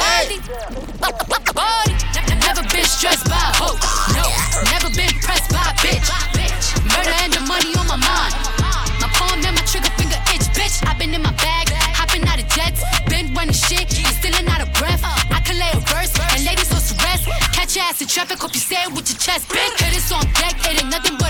Never 2.43 2.63
been 2.71 2.87
stressed 2.87 3.27
by 3.27 3.35
a 3.35 3.51
hoe. 3.59 3.75
No. 4.15 4.23
Never 4.71 4.87
been 4.95 5.11
pressed 5.19 5.51
by 5.51 5.63
a 5.67 5.75
bitch. 5.83 6.07
Murder 6.87 7.15
and 7.23 7.33
the 7.33 7.43
money 7.43 7.75
on 7.75 7.87
my 7.91 7.99
mind. 7.99 8.33
My 8.99 9.11
palm 9.19 9.35
and 9.35 9.55
my 9.55 9.63
trigger 9.67 9.91
finger 9.99 10.19
itch, 10.31 10.47
bitch. 10.55 10.79
i 10.87 10.95
been 10.95 11.13
in 11.13 11.23
my 11.23 11.35
bag, 11.43 11.71
hopping 11.95 12.23
out 12.27 12.39
of 12.39 12.47
jets. 12.47 12.83
Been 13.11 13.33
running 13.35 13.55
shit, 13.55 13.89
I'm 13.99 14.15
stealing 14.15 14.47
out 14.47 14.61
of 14.61 14.71
breath. 14.79 15.03
I 15.03 15.39
can 15.43 15.59
lay 15.59 15.71
a 15.75 15.79
verse, 15.91 16.13
and 16.35 16.43
ladies 16.45 16.71
on 16.71 16.79
some 16.79 16.99
rest. 17.03 17.27
Catch 17.51 17.75
your 17.75 17.85
ass 17.85 18.01
in 18.01 18.07
traffic, 18.07 18.39
hope 18.39 18.53
you 18.53 18.63
say 18.63 18.83
it 18.83 18.91
with 18.95 19.07
your 19.11 19.19
chest, 19.19 19.49
bitch. 19.49 19.75
Hit 19.79 19.93
this 19.93 20.11
on 20.11 20.23
deck, 20.39 20.55
it 20.67 20.83
ain't 20.83 20.91
nothing 20.91 21.17
but 21.17 21.22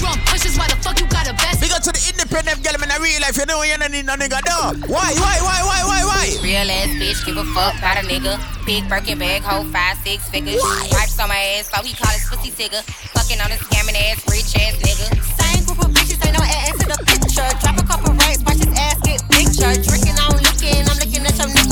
a 0.00 0.08
check. 0.08 0.16
Lace 0.16 0.16
rum 0.16 0.18
pushes, 0.26 0.58
why 0.58 0.68
the 0.68 0.76
fuck 0.76 1.00
you 1.00 1.06
got 1.08 1.28
a 1.28 1.32
vest? 1.32 1.60
Big 1.60 1.72
up 1.72 1.82
to 1.82 1.92
the 1.92 2.02
independent 2.08 2.62
girl 2.64 2.76
man, 2.80 2.90
I 2.90 2.96
real 2.98 3.20
life, 3.20 3.36
you 3.36 3.46
know 3.46 3.62
you 3.62 3.76
don't 3.76 3.92
need 3.92 4.06
no 4.06 4.14
nigga, 4.16 4.40
no. 4.46 4.72
Why, 4.88 5.12
why, 5.16 5.36
why, 5.40 5.60
why, 5.62 5.80
why, 5.84 6.00
why? 6.04 6.26
Real 6.42 6.70
ass 6.70 6.90
bitch, 6.96 7.24
give 7.26 7.36
a 7.36 7.44
fuck 7.52 7.76
about 7.78 7.98
a 7.98 8.06
nigga. 8.06 8.38
Big 8.66 8.88
Birkin 8.88 9.18
bag, 9.18 9.42
hold 9.42 9.68
five, 9.72 9.96
six 10.04 10.28
figures. 10.28 10.60
Wipes 10.92 11.18
on 11.20 11.28
my 11.28 11.36
ass, 11.58 11.70
so 11.70 11.82
he 11.82 11.94
call 11.94 12.12
his 12.12 12.24
pussy 12.28 12.50
tigger. 12.50 12.82
Fucking 13.12 13.40
on 13.40 13.52
a 13.52 13.58
scamming 13.60 13.98
ass, 14.08 14.24
rich 14.30 14.56
ass 14.56 14.76
nigga. 14.80 15.08
Same 15.40 15.64
group 15.64 15.80
of 15.84 15.90
bitches, 15.92 16.20
ain't 16.24 16.36
no 16.36 16.44
ass 16.44 16.76
to 16.78 16.86
the 16.88 16.98
picture. 17.04 17.48
Drop 17.60 17.76
a 17.78 17.84
couple 17.86 18.14
racks, 18.14 18.42
watch 18.44 18.60
his 18.60 18.72
ass 18.78 19.00
get 19.04 19.20
picture. 19.30 19.72
Drinking, 19.82 20.16
I'm 20.18 20.36
looking, 20.38 20.82
I'm 20.88 20.98
looking 20.98 21.24
at 21.26 21.38
your 21.38 21.48
nigga. 21.48 21.70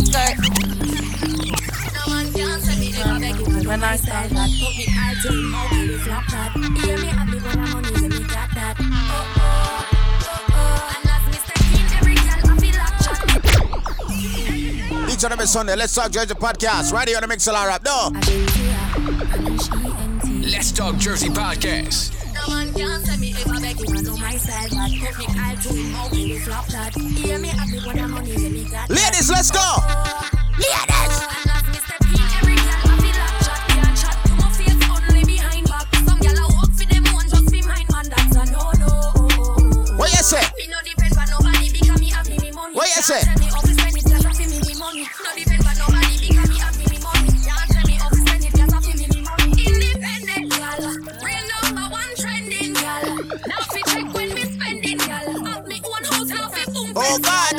When 3.68 3.84
I 3.84 3.96
said 3.96 4.30
that, 4.30 4.48
put 4.58 4.76
me 4.76 4.86
all 4.88 5.14
team, 5.22 5.54
okay, 5.54 5.88
we 5.88 5.98
flop 5.98 6.24
that. 6.28 6.52
Hear 6.82 6.96
me 6.98 7.06
happy 7.06 7.38
when 7.38 7.58
I'm 7.60 7.76
on 7.76 7.87
Oh, 8.70 8.74
oh, 9.38 9.86
oh, 15.00 15.08
Each 15.10 15.24
and 15.24 15.32
every 15.32 15.46
Sunday, 15.46 15.74
let's 15.74 15.94
talk 15.94 16.10
Jersey 16.12 16.34
podcast. 16.34 16.92
Right 16.92 17.08
here 17.08 17.16
on 17.16 17.22
the 17.26 17.34
Mixlr 17.34 17.54
app, 17.54 17.82
no. 17.82 18.10
Let's 20.50 20.70
Talk 20.72 20.96
Jersey 20.96 21.28
podcast. 21.30 22.12
No 22.34 22.42
one 22.54 22.74
can 22.74 23.00
say 23.06 23.16
me 23.16 23.30
if 23.30 23.48
I 23.48 23.58
beg 23.60 23.80
you, 23.80 23.86
I 23.88 24.02
know 24.02 24.16
myself 24.18 24.68
that. 24.70 24.90
Put 25.00 25.18
me 25.18 25.24
all 25.40 25.56
team, 25.56 25.94
okay, 26.04 26.24
we 26.24 26.38
flop 26.40 26.66
that. 26.66 26.94
Hear 26.94 27.38
me 27.38 27.48
happy 27.48 27.78
when 27.86 27.98
I'm 27.98 28.12
on 28.14 28.24
knees 28.24 28.44
and 28.44 28.52
me 28.52 28.64
that. 28.64 28.90
Ladies, 28.90 29.30
let's 29.30 29.50
go. 29.50 29.76
Ladies! 30.58 31.47
What 39.98 40.12
you 40.12 40.22
say? 40.22 40.40
Me 40.56 40.66
no 40.70 40.78
depend 40.84 41.18
on 41.18 41.26
nobody 41.28 41.72
because 41.72 41.98
me 42.00 42.10
have 42.10 42.28
me 42.28 42.38
me 42.38 42.52
money. 42.52 42.72
What 42.74 42.86
you 42.94 43.02
say? 43.02 43.18
Can't 43.18 43.34
tell 43.34 43.42
me 43.42 43.50
how 43.50 43.60
to 43.60 43.74
spend 43.74 43.96
it, 43.98 44.06
just 44.06 44.22
have 44.22 44.38
me 44.38 44.46
me 44.46 44.74
money. 44.78 45.02
No 45.02 45.30
depend 45.34 45.66
on 45.66 45.74
nobody 45.74 46.14
because 46.22 46.48
me 46.48 46.58
have 46.62 46.78
me 46.78 46.84
me 46.86 46.98
money. 47.02 47.28
Can't 47.42 47.66
tell 47.66 47.82
me 47.82 47.94
how 47.98 48.08
to 48.08 48.16
spend 48.22 48.44
it, 48.46 48.54
just 48.54 48.72
have 48.78 48.86
me 48.86 48.94
me 48.94 49.20
money. 49.26 49.50
Independent 49.58 50.54
girl, 50.54 50.82
real 51.18 51.46
number 51.50 51.86
one 51.90 52.12
trending 52.14 52.78
girl. 52.78 53.06
Now 53.50 53.62
fi 53.74 53.80
check 53.90 54.06
when 54.14 54.28
me 54.38 54.42
spending 54.46 54.98
girl. 55.02 55.26
Have 55.50 55.66
me 55.66 55.82
own 55.82 56.04
house, 56.06 56.30
now 56.30 56.46
fi 56.46 56.62
boom. 56.70 56.94
Oh 56.94 57.18
God, 57.18 57.58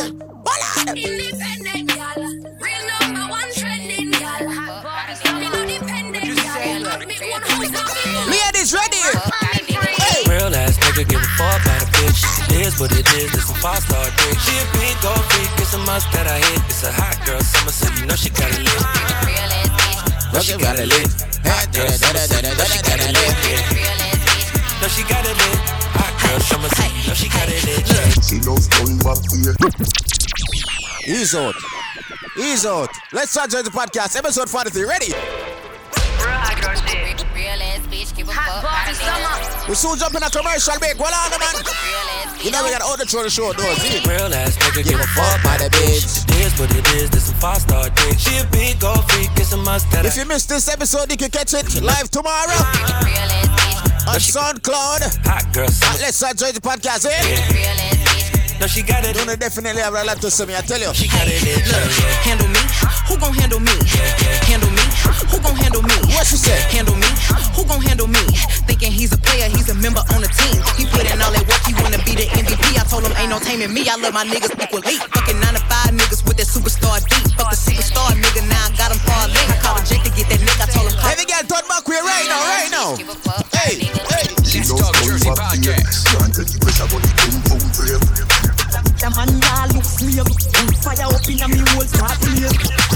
Independent 0.95 1.91
girl, 1.91 2.23
real 2.55 2.83
number 2.87 3.25
one 3.35 3.51
trending 3.51 4.15
girl. 4.15 4.47
Me 5.35 5.47
no 5.51 5.59
dependent 5.67 6.39
girl. 6.39 6.87
Have 6.87 7.03
me 7.03 7.19
own 7.19 7.43
house, 7.43 7.67
now 7.67 7.83
fi 7.83 7.99
boom. 8.15 8.31
Ladies, 8.31 8.71
ready? 8.71 9.03
Real 10.29 10.55
ass 10.55 10.77
nigga 10.77 11.03
give 11.09 11.19
a 11.19 11.25
fuck 11.35 11.65
about 11.65 11.78
a 11.78 11.78
bitch. 12.09 12.49
It 12.49 12.65
is 12.65 12.79
what 12.79 12.91
it 12.91 13.05
is, 13.13 13.31
this 13.31 13.45
some 13.47 13.55
five 13.57 13.79
star 13.79 14.05
dick. 14.05 14.39
She 14.39 14.53
a 14.57 14.65
big 14.73 14.95
gold 15.01 15.23
freak, 15.29 15.49
it's 15.61 15.73
a 15.73 15.77
must 15.79 16.11
that 16.11 16.27
I 16.27 16.38
hit. 16.39 16.61
It's 16.65 16.83
a 16.83 16.91
hot 16.91 17.17
girl 17.25 17.39
summer, 17.41 17.71
so 17.71 17.88
you 17.99 18.05
know 18.05 18.15
she 18.15 18.29
got 18.29 18.49
it 18.51 18.59
lit. 18.65 18.81
Know 20.33 20.41
she 20.41 20.57
got 20.57 20.79
it 20.79 20.88
lit. 20.89 21.09
Hot 21.45 21.67
girl 21.73 21.89
summer, 21.89 22.19
so 22.19 22.35
you 22.41 22.55
know 22.55 22.65
she 22.65 22.81
got 22.81 22.99
it 22.99 23.13
lit. 23.13 23.35
Know 24.81 24.88
she 24.88 25.03
got 25.03 25.25
it 25.25 25.38
lit. 25.38 25.59
Hot 25.93 26.13
girl 26.21 26.39
summer, 26.39 26.69
so 26.69 26.83
you 26.83 27.07
know 27.07 27.15
she 27.15 27.29
got 27.29 27.47
it 27.49 27.61
lit. 27.65 27.85
She 28.23 28.38
knows 28.41 28.67
going 28.67 28.97
back 28.99 29.21
here. 29.29 29.55
Ease 31.05 31.35
out. 31.35 31.55
Ease 32.38 32.65
out. 32.65 32.89
Let's 33.11 33.31
start 33.31 33.49
Jersey 33.49 33.71
podcast, 33.71 34.15
episode 34.17 34.49
43. 34.49 34.83
Ready? 34.85 35.13
Real 37.89 38.01
ass 38.01 38.11
bitch, 38.11 38.15
give 38.15 38.29
a 38.29 38.33
fuck 38.33 38.61
about 38.61 39.65
a. 39.65 39.69
We 39.69 39.75
soon 39.75 39.97
jump 39.97 40.15
in 40.15 40.23
a 40.23 40.29
commercial 40.29 40.77
break. 40.79 40.99
Well 40.99 41.13
on, 41.13 41.31
man. 41.39 41.55
You 42.43 42.51
know 42.51 42.63
we 42.63 42.71
got 42.71 42.81
all 42.81 42.97
the 42.97 43.05
throw 43.05 43.23
the 43.23 43.29
show 43.29 43.53
doors. 43.53 43.77
See? 43.81 43.99
Real 44.07 44.33
ass 44.33 44.57
nigga 44.57 44.83
give 44.83 44.99
a 44.99 45.07
fuck 45.07 45.43
by 45.43 45.55
a 45.55 45.69
bitch. 45.69 46.25
It 46.29 46.45
is 46.45 46.59
what 46.59 46.69
it 46.75 46.87
is, 46.95 47.09
this 47.09 47.25
some 47.25 47.35
five 47.35 47.61
star 47.61 47.89
dick. 47.89 48.19
She 48.19 48.37
a 48.37 48.45
big 48.51 48.79
gold 48.79 49.09
freak, 49.11 49.29
it's 49.35 49.53
a 49.53 49.57
must 49.57 49.89
that 49.91 50.05
If 50.05 50.17
you 50.17 50.25
missed 50.25 50.49
this 50.49 50.69
episode, 50.69 51.09
you 51.11 51.17
can 51.17 51.29
catch 51.29 51.53
it 51.53 51.81
live 51.81 52.09
tomorrow 52.09 52.61
on 54.09 54.17
SoundCloud. 54.21 55.25
Hot 55.25 55.45
girl 55.53 55.67
summer. 55.67 55.99
Let's 55.99 56.17
start 56.17 56.37
the 56.37 56.61
podcast, 56.61 57.05
eh? 57.05 58.59
No, 58.59 58.67
she 58.67 58.83
got 58.83 59.05
it. 59.05 59.15
Don't 59.15 59.39
definitely 59.39 59.81
have 59.81 59.93
a 59.93 60.03
lot 60.03 60.19
to 60.21 60.29
say 60.29 60.45
me. 60.45 60.53
I 60.55 60.61
tell 60.61 60.79
you. 60.79 60.93
She 60.93 61.07
got 61.07 61.25
it. 61.25 61.41
Look, 61.41 61.91
handle 62.27 62.47
me. 62.49 62.59
Who 63.07 63.17
gon' 63.17 63.33
handle 63.33 63.59
me? 63.61 63.71
Handle 64.45 64.69
me. 64.71 64.88
Who 65.33 65.41
gon' 65.41 65.57
handle 65.57 65.81
me? 65.81 65.97
What 66.13 66.29
you 66.29 66.38
say? 66.38 66.59
Handle 66.69 66.95
me. 66.95 67.09
Who 67.57 67.65
gon' 67.65 67.81
handle 67.81 68.07
me? 68.07 68.21
Thinking 68.69 68.93
he's 68.93 69.09
a 69.09 69.17
player, 69.17 69.49
he's 69.49 69.73
a 69.73 69.77
member 69.81 70.05
on 70.13 70.21
the 70.21 70.29
team. 70.29 70.61
He 70.77 70.85
put 70.85 71.09
in 71.09 71.17
all 71.17 71.33
that 71.33 71.45
work, 71.49 71.65
he 71.65 71.73
wanna 71.81 71.97
be 72.05 72.13
the 72.13 72.29
MVP. 72.38 72.77
I 72.77 72.85
told 72.85 73.09
him 73.09 73.13
ain't 73.17 73.33
no 73.33 73.41
taming 73.41 73.73
me. 73.73 73.89
I 73.89 73.97
love 73.97 74.13
my 74.13 74.21
niggas 74.21 74.53
equally. 74.53 75.01
Fucking 75.17 75.39
nine 75.41 75.57
to 75.57 75.63
five 75.65 75.97
niggas 75.97 76.21
with 76.29 76.38
that 76.38 76.45
superstar 76.45 77.01
beat. 77.09 77.33
Fuck 77.33 77.49
the 77.49 77.57
superstar 77.57 78.13
nigga, 78.13 78.45
now 78.45 78.69
I 78.69 78.69
got 78.77 78.93
him 78.93 79.01
far 79.01 79.25
late. 79.33 79.49
I 79.49 79.57
called 79.65 79.81
Jake 79.89 80.05
to 80.05 80.13
get 80.13 80.29
that 80.29 80.41
nigga. 80.45 80.61
I 80.61 80.69
told 80.69 80.93
him. 80.93 80.99
Every 81.09 81.25
girl 81.25 81.39
girl, 81.41 81.57
turn 81.57 81.67
back 81.67 81.88
way 81.88 81.99
right 82.03 82.27
now, 82.27 82.41
right 82.43 82.71
now. 82.71 82.95
Hey, 83.55 83.75
hey. 83.79 84.25
Let's 84.38 84.69
talk 84.69 84.95
Jersey 85.03 85.29
podcast. 85.29 86.09
The 88.99 89.09
man 89.15 89.39
now 89.39 89.65
look 89.73 89.85
slave 89.85 90.27
Fire 90.83 91.07
up 91.07 91.27
in 91.27 91.39
a 91.39 91.47
me 91.47 91.59
whole 91.71 91.83
start 91.88 92.17
flame 92.19 92.88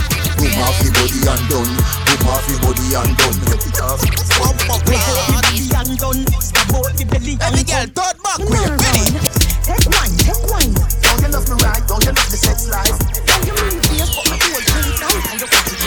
Boom 0.53 0.69
off 0.69 0.77
the 0.85 0.89
body 0.93 1.17
and 1.25 1.43
done. 1.49 1.73
Boom 2.05 2.29
off 2.29 2.45
the 2.45 2.53
body 2.61 2.93
and 2.93 3.09
done. 3.17 3.37
Get 3.49 3.65
it 3.65 3.81
off. 3.81 3.97
Bump 4.37 4.69
up 4.69 4.85
Body 4.85 5.65
and 5.73 5.97
done 5.97 6.21
Stab 6.37 6.69
out 6.77 6.93
the 6.93 7.05
belly 7.09 7.33
and 7.33 7.41
Every 7.41 7.65
girl, 7.65 7.89
turn 7.89 8.13
back 8.21 8.37
way, 8.37 8.61
ready. 8.69 9.17
Take 9.65 9.89
one, 9.89 10.13
take 10.21 10.45
one 10.53 10.69
Don't 11.01 11.21
you 11.21 11.29
love 11.33 11.49
me 11.49 11.55
right? 11.57 11.81
Don't 11.89 12.05
you 12.05 12.13
love 12.13 12.29
the 12.29 12.37
sex 12.37 12.69
life? 12.69 12.93
Don't 13.25 13.49
you 13.49 13.53
mean 13.57 13.81
face 13.81 14.13
for 14.13 14.29
a 14.29 14.37
whole 14.37 14.61
thing 14.61 14.93
down 15.01 15.17
And 15.33 15.41
you 15.41 15.47
got 15.49 15.65
it 15.65 15.81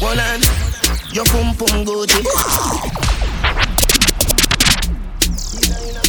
Hold 0.00 0.24
on, 0.24 0.40
your 1.12 1.24
pum 1.28 1.52
pum 1.56 1.84
Gucci. 1.84 2.24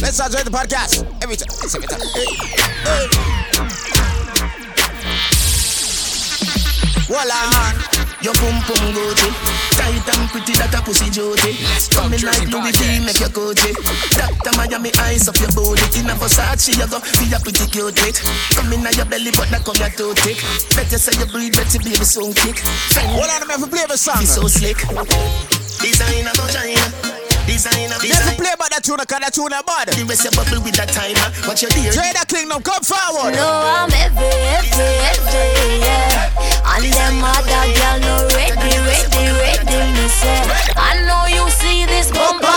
Let's 0.00 0.20
enjoy 0.20 0.44
the 0.44 0.50
podcast. 0.50 1.04
Every 1.22 1.36
time. 1.36 1.48
Every 1.64 1.88
time. 1.88 2.00
Hey, 2.14 2.24
hey. 2.84 4.25
Well 7.08 7.30
on. 7.30 7.74
Your 8.20 8.34
pum 8.34 8.58
pum 8.66 8.90
Gucci. 8.90 9.30
Tight 9.78 10.08
and 10.10 10.26
pretty 10.34 10.58
that 10.58 10.74
a 10.74 10.82
pussy 10.82 11.06
Jody. 11.10 11.54
Coming 11.94 12.22
like 12.26 12.50
Louis 12.50 12.74
V, 12.74 13.06
make 13.06 13.20
your 13.22 13.30
Gucci. 13.30 13.70
Doctor 14.18 14.50
Miami 14.58 14.90
eyes 14.98 15.28
up 15.28 15.38
your 15.38 15.52
body. 15.54 15.86
In 15.94 16.10
a 16.10 16.14
Versace, 16.18 16.74
you 16.74 16.88
go 16.90 16.98
be 17.22 17.30
a 17.30 17.38
pretty 17.38 17.66
cute 17.70 17.94
it. 18.02 18.18
Come 18.58 18.72
in 18.72 18.82
your 18.82 19.06
belly, 19.06 19.30
but 19.38 19.46
that 19.54 19.62
come 19.62 19.78
your 19.78 19.90
too 19.94 20.14
thick. 20.18 20.42
Better 20.74 20.98
say 20.98 21.14
you 21.14 21.30
breathe, 21.30 21.54
better 21.54 21.78
baby 21.78 22.02
soon 22.02 22.34
kick. 22.34 22.58
Hold 23.14 23.30
on, 23.30 23.50
I'm 23.50 23.70
play 23.70 23.86
the 23.86 23.96
song. 23.96 24.26
So 24.26 24.48
slick. 24.50 24.82
Designer, 25.78 26.34
vagina. 26.34 27.15
Designer, 27.46 27.88
Never 27.88 28.02
designer. 28.02 28.34
play 28.36 28.52
about 28.52 28.70
that 28.74 28.82
tune, 28.82 28.98
cause 28.98 29.20
that 29.22 29.32
tune 29.32 29.52
a 29.54 29.62
bad. 29.62 29.88
The 29.94 30.02
rest 30.04 30.24
you 30.26 30.32
bubble 30.34 30.60
with 30.66 30.74
that 30.76 30.90
timer. 30.90 31.30
Watch 31.46 31.62
your 31.62 31.70
dear. 31.70 31.92
Trader 31.94 32.26
Kingdom, 32.26 32.60
come 32.62 32.82
forward. 32.82 33.32
No, 33.38 33.46
I'm 33.46 33.90
heavy, 33.90 34.18
heavy, 34.50 34.90
heavy, 35.06 35.86
yeah. 35.86 36.74
And 36.74 36.84
them 36.90 37.22
other 37.22 37.64
girl 37.72 37.96
no 38.02 38.14
ready, 38.34 38.74
ready, 38.82 39.24
ready, 39.30 39.78
me 39.94 40.06
say. 40.10 40.42
I 40.74 41.00
know 41.06 41.24
you 41.30 41.46
see 41.54 41.86
this 41.86 42.10
bumper 42.10 42.50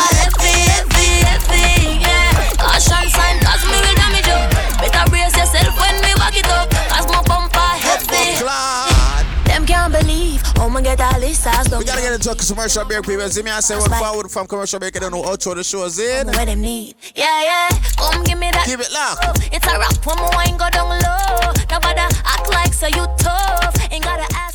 oh 10.70 10.74
my 10.74 10.82
get 10.82 11.02
all 11.02 11.20
this 11.20 11.46
ass 11.48 11.70
We 11.76 11.84
gotta 11.84 12.02
get 12.02 12.14
into 12.14 12.32
a 12.32 12.36
commercial 12.36 12.86
break, 12.86 13.04
people. 13.04 13.28
See 13.30 13.42
me, 13.42 13.52
I 13.52 13.60
say, 13.60 13.76
well, 13.76 13.90
forward 13.90 14.30
from 14.30 14.48
commercial 14.48 14.80
break, 14.80 14.96
I 14.96 15.00
don't 15.00 15.12
know 15.12 15.24
how 15.24 15.36
the 15.36 15.64
show's 15.64 16.00
in. 16.00 16.28
What 16.28 16.46
them 16.46 16.62
need, 16.62 16.96
yeah, 17.16 17.44
yeah. 17.44 17.70
Come 17.98 18.24
give 18.24 18.38
me 18.38 18.52
that. 18.52 18.66
Give 18.68 18.80
it 18.80 18.92
lock. 18.94 19.18
It's 19.52 19.66
a 19.66 19.80
rap 19.80 20.06
when 20.06 20.18
my 20.18 20.30
wine 20.36 20.58
go 20.58 20.70
down 20.70 20.90
low. 20.90 21.54
Nobody 21.70 22.00
act 22.00 22.50
like 22.50 22.74
so 22.74 22.88
you 22.88 23.06
tough. 23.18 23.76
Ain't 23.92 24.04
gotta 24.04 24.28
ask 24.36 24.49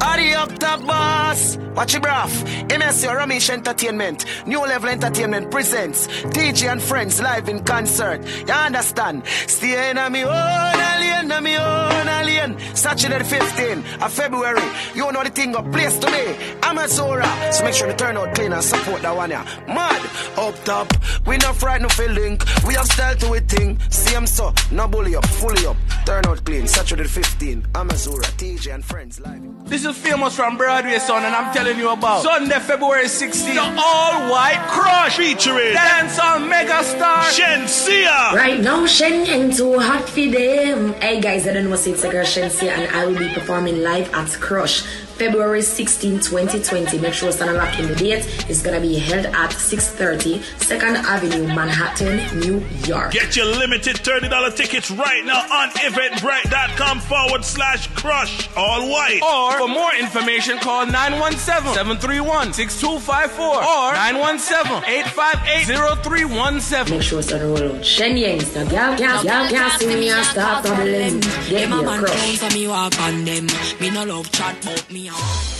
Hurry 0.00 0.34
up, 0.34 0.58
top 0.58 0.84
boss. 0.86 1.56
Watch 1.76 1.92
your 1.92 2.02
bruv. 2.02 2.30
MSC 2.68 3.08
Ramesh 3.08 3.50
Entertainment, 3.50 4.24
New 4.46 4.60
Level 4.60 4.88
Entertainment 4.88 5.50
presents 5.50 6.06
DJ 6.06 6.72
and 6.72 6.82
Friends 6.82 7.20
live 7.20 7.48
in 7.48 7.62
concert. 7.64 8.26
You 8.46 8.52
understand? 8.52 9.22
Stay 9.26 9.90
in 9.90 9.98
a 9.98 10.10
me 10.10 10.24
own 10.24 10.32
alien, 10.32 11.30
a 11.30 11.40
me 11.40 11.56
own 11.56 12.08
alien. 12.08 12.58
Saturday 12.74 13.18
the 13.18 13.24
15th 13.24 14.02
of 14.02 14.12
February. 14.12 14.62
You 14.94 15.12
know 15.12 15.22
the 15.22 15.30
thing 15.30 15.54
up 15.54 15.70
place 15.70 15.98
to 15.98 16.10
me. 16.10 16.34
Amazura. 16.62 17.52
So 17.52 17.64
make 17.64 17.74
sure 17.74 17.86
to 17.86 17.96
turn 17.96 18.16
out 18.16 18.34
clean 18.34 18.52
and 18.52 18.64
support 18.64 19.02
that 19.02 19.14
one, 19.14 19.30
yeah. 19.30 19.44
Mad. 19.66 20.02
Up 20.36 20.54
top. 20.64 20.92
We 21.26 21.36
not 21.36 21.56
frightened 21.56 21.90
of 21.90 21.98
a 22.00 22.08
link. 22.08 22.44
We 22.66 22.74
have 22.74 22.86
style 22.86 23.16
to 23.16 23.34
a 23.34 23.40
thing. 23.40 23.78
Same 23.90 24.26
so. 24.26 24.52
No 24.70 24.88
bully 24.88 25.14
up. 25.14 25.26
Fully 25.26 25.66
up. 25.66 25.76
Turn 26.04 26.26
out 26.26 26.44
clean. 26.44 26.66
Saturday 26.66 27.04
the 27.04 27.08
15th. 27.08 27.62
Amazura. 27.72 28.24
DJ 28.38 28.74
and 28.74 28.84
Friends 28.84 29.20
live. 29.20 29.42
This 29.68 29.84
is 29.84 29.89
famous 29.92 30.34
from 30.36 30.56
Broadway, 30.56 30.98
son, 30.98 31.24
and 31.24 31.34
I'm 31.34 31.52
telling 31.54 31.78
you 31.78 31.90
about 31.90 32.22
Sunday, 32.22 32.58
February 32.58 33.06
16th. 33.06 33.54
The 33.54 33.60
all 33.60 34.30
white 34.30 34.62
crush 34.68 35.16
featuring 35.16 35.74
dancehall 35.74 36.48
megastar 36.48 37.22
Shenseea. 37.36 38.32
Right 38.32 38.60
now, 38.60 38.86
Shen 38.86 39.26
Yang 39.26 39.56
too 39.56 39.78
hot 39.78 40.08
for 40.08 40.26
them. 40.26 40.92
Hey 40.94 41.20
guys, 41.20 41.46
I 41.46 41.52
don't 41.52 41.64
know 41.64 41.70
what's 41.70 41.86
it's 41.86 42.04
a 42.04 42.10
girl 42.10 42.24
Shenseea 42.24 42.70
and 42.70 42.94
I 42.94 43.06
will 43.06 43.18
be 43.18 43.28
performing 43.32 43.82
live 43.82 44.12
at 44.14 44.28
Crush. 44.40 44.84
February 45.20 45.60
16, 45.60 46.20
2020. 46.20 46.96
Make 46.98 47.12
sure 47.12 47.30
stand 47.30 47.54
lock 47.54 47.78
in 47.78 47.86
the 47.88 47.94
date. 47.94 48.24
It's 48.48 48.62
gonna 48.62 48.80
be 48.80 48.96
held 48.98 49.26
at 49.26 49.52
630 49.52 50.38
2nd 50.64 50.96
Avenue, 51.04 51.46
Manhattan, 51.46 52.40
New 52.40 52.64
York. 52.86 53.12
Get 53.12 53.36
your 53.36 53.44
limited 53.44 53.96
$30 53.96 54.56
tickets 54.56 54.90
right 54.90 55.22
now 55.22 55.40
on 55.52 55.68
eventbrite.com 55.72 57.00
forward 57.00 57.44
slash 57.44 57.88
crush. 57.88 58.48
All 58.56 58.88
white. 58.88 59.20
Or 59.22 59.58
for 59.58 59.68
more 59.68 59.94
information, 59.94 60.56
call 60.56 60.86
917 60.86 61.74
731 61.74 62.54
6254 62.54 63.44
or 63.44 63.92
917 63.92 64.88
858 64.88 65.68
0317. 66.00 66.96
Make 66.96 67.02
sure 67.06 67.20
stand 67.20 67.44
roll 67.44 67.76
out. 67.76 67.84
Shen 67.84 68.16
Yang, 68.16 68.40
so 68.40 68.62
y'all 68.62 68.96
can't, 68.96 69.22
y'all 69.22 69.48
can't 69.52 69.78
see 69.78 69.86
me 69.86 70.08
and 70.08 70.24
start 70.24 70.64
doubling. 70.64 71.20
Get 71.20 71.68
Them 71.68 71.70
me 71.72 71.76
a 71.76 71.80
a 71.80 71.82
man 71.84 71.98
crush. 72.00 72.54
me 72.54 72.68
walk 72.68 72.98
on 73.02 73.24
them 73.26 73.46
Me 73.80 73.90
no 73.90 74.04
love 74.04 74.32
chat 74.32 74.56
but 74.64 74.90
me 74.90 75.09
a 75.12 75.59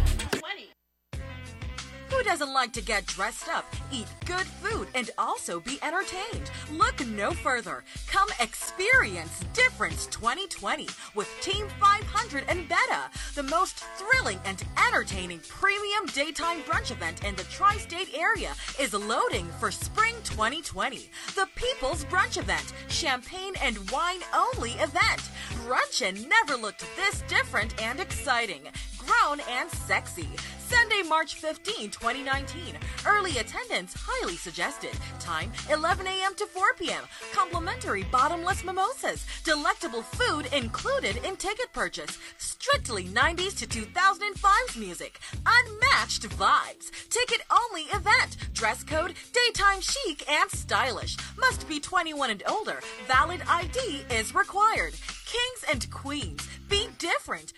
Who 2.11 2.25
doesn't 2.25 2.53
like 2.53 2.73
to 2.73 2.83
get 2.83 3.07
dressed 3.07 3.49
up, 3.49 3.65
eat 3.93 4.09
good 4.27 4.47
food, 4.47 4.89
and 4.95 5.11
also 5.17 5.61
be 5.61 5.79
entertained? 5.83 6.51
Look 6.73 7.07
no 7.07 7.31
further. 7.31 7.85
Come 8.09 8.29
experience 8.41 9.41
Difference 9.55 10.07
2020 10.07 10.89
with 11.15 11.29
Team 11.41 11.69
500 11.79 12.45
and 12.49 12.69
Beta, 12.69 13.11
the 13.37 13.45
most 13.45 13.85
thrilling 13.97 14.41
and 14.45 14.63
entertaining 14.89 15.41
premium 15.49 16.05
daytime 16.07 16.63
brunch 16.63 16.91
event 16.91 17.25
in 17.25 17.37
the 17.37 17.45
tri 17.45 17.77
state 17.77 18.11
area, 18.13 18.53
is 18.81 18.93
loading 18.93 19.47
for 19.61 19.71
spring 19.71 20.17
2020. 20.25 21.11
The 21.37 21.49
People's 21.55 22.05
Brunch 22.07 22.37
Event, 22.37 22.73
champagne 22.89 23.55
and 23.63 23.89
wine 23.91 24.21
only 24.35 24.73
event. 24.73 25.31
Brunchin' 25.65 26.29
never 26.29 26.61
looked 26.61 26.85
this 26.97 27.23
different 27.29 27.81
and 27.81 28.01
exciting, 28.01 28.63
grown 28.99 29.41
and 29.49 29.71
sexy. 29.71 30.29
Sunday, 30.71 31.03
March 31.09 31.35
15, 31.35 31.91
2019. 31.91 32.79
Early 33.05 33.39
attendance 33.39 33.93
highly 33.97 34.37
suggested. 34.37 34.93
Time 35.19 35.51
11 35.69 36.07
a.m. 36.07 36.33
to 36.37 36.47
4 36.47 36.75
p.m. 36.75 37.03
Complimentary 37.33 38.05
bottomless 38.05 38.63
mimosas. 38.63 39.27
Delectable 39.43 40.03
food 40.03 40.47
included 40.53 41.17
in 41.25 41.35
ticket 41.35 41.73
purchase. 41.73 42.19
Strictly 42.39 43.07
90s 43.07 43.59
to 43.59 43.67
2005's 43.67 44.77
music. 44.77 45.19
Unmatched 45.45 46.29
vibes. 46.39 46.93
Ticket 47.09 47.41
only 47.51 47.83
event. 47.93 48.37
Dress 48.55 48.85
code 48.85 49.15
daytime 49.33 49.81
chic 49.81 50.31
and 50.31 50.49
stylish. 50.53 51.17
Must 51.37 51.69
be 51.69 51.81
21 51.81 52.31
and 52.31 52.45
older. 52.49 52.81
Valid 53.09 53.43
ID 53.49 54.05
is 54.15 54.37
required. 54.37 54.95
Kings 55.27 55.65
and 55.71 55.91
queens, 55.93 56.49
be 56.69 56.89
different. 56.99 57.53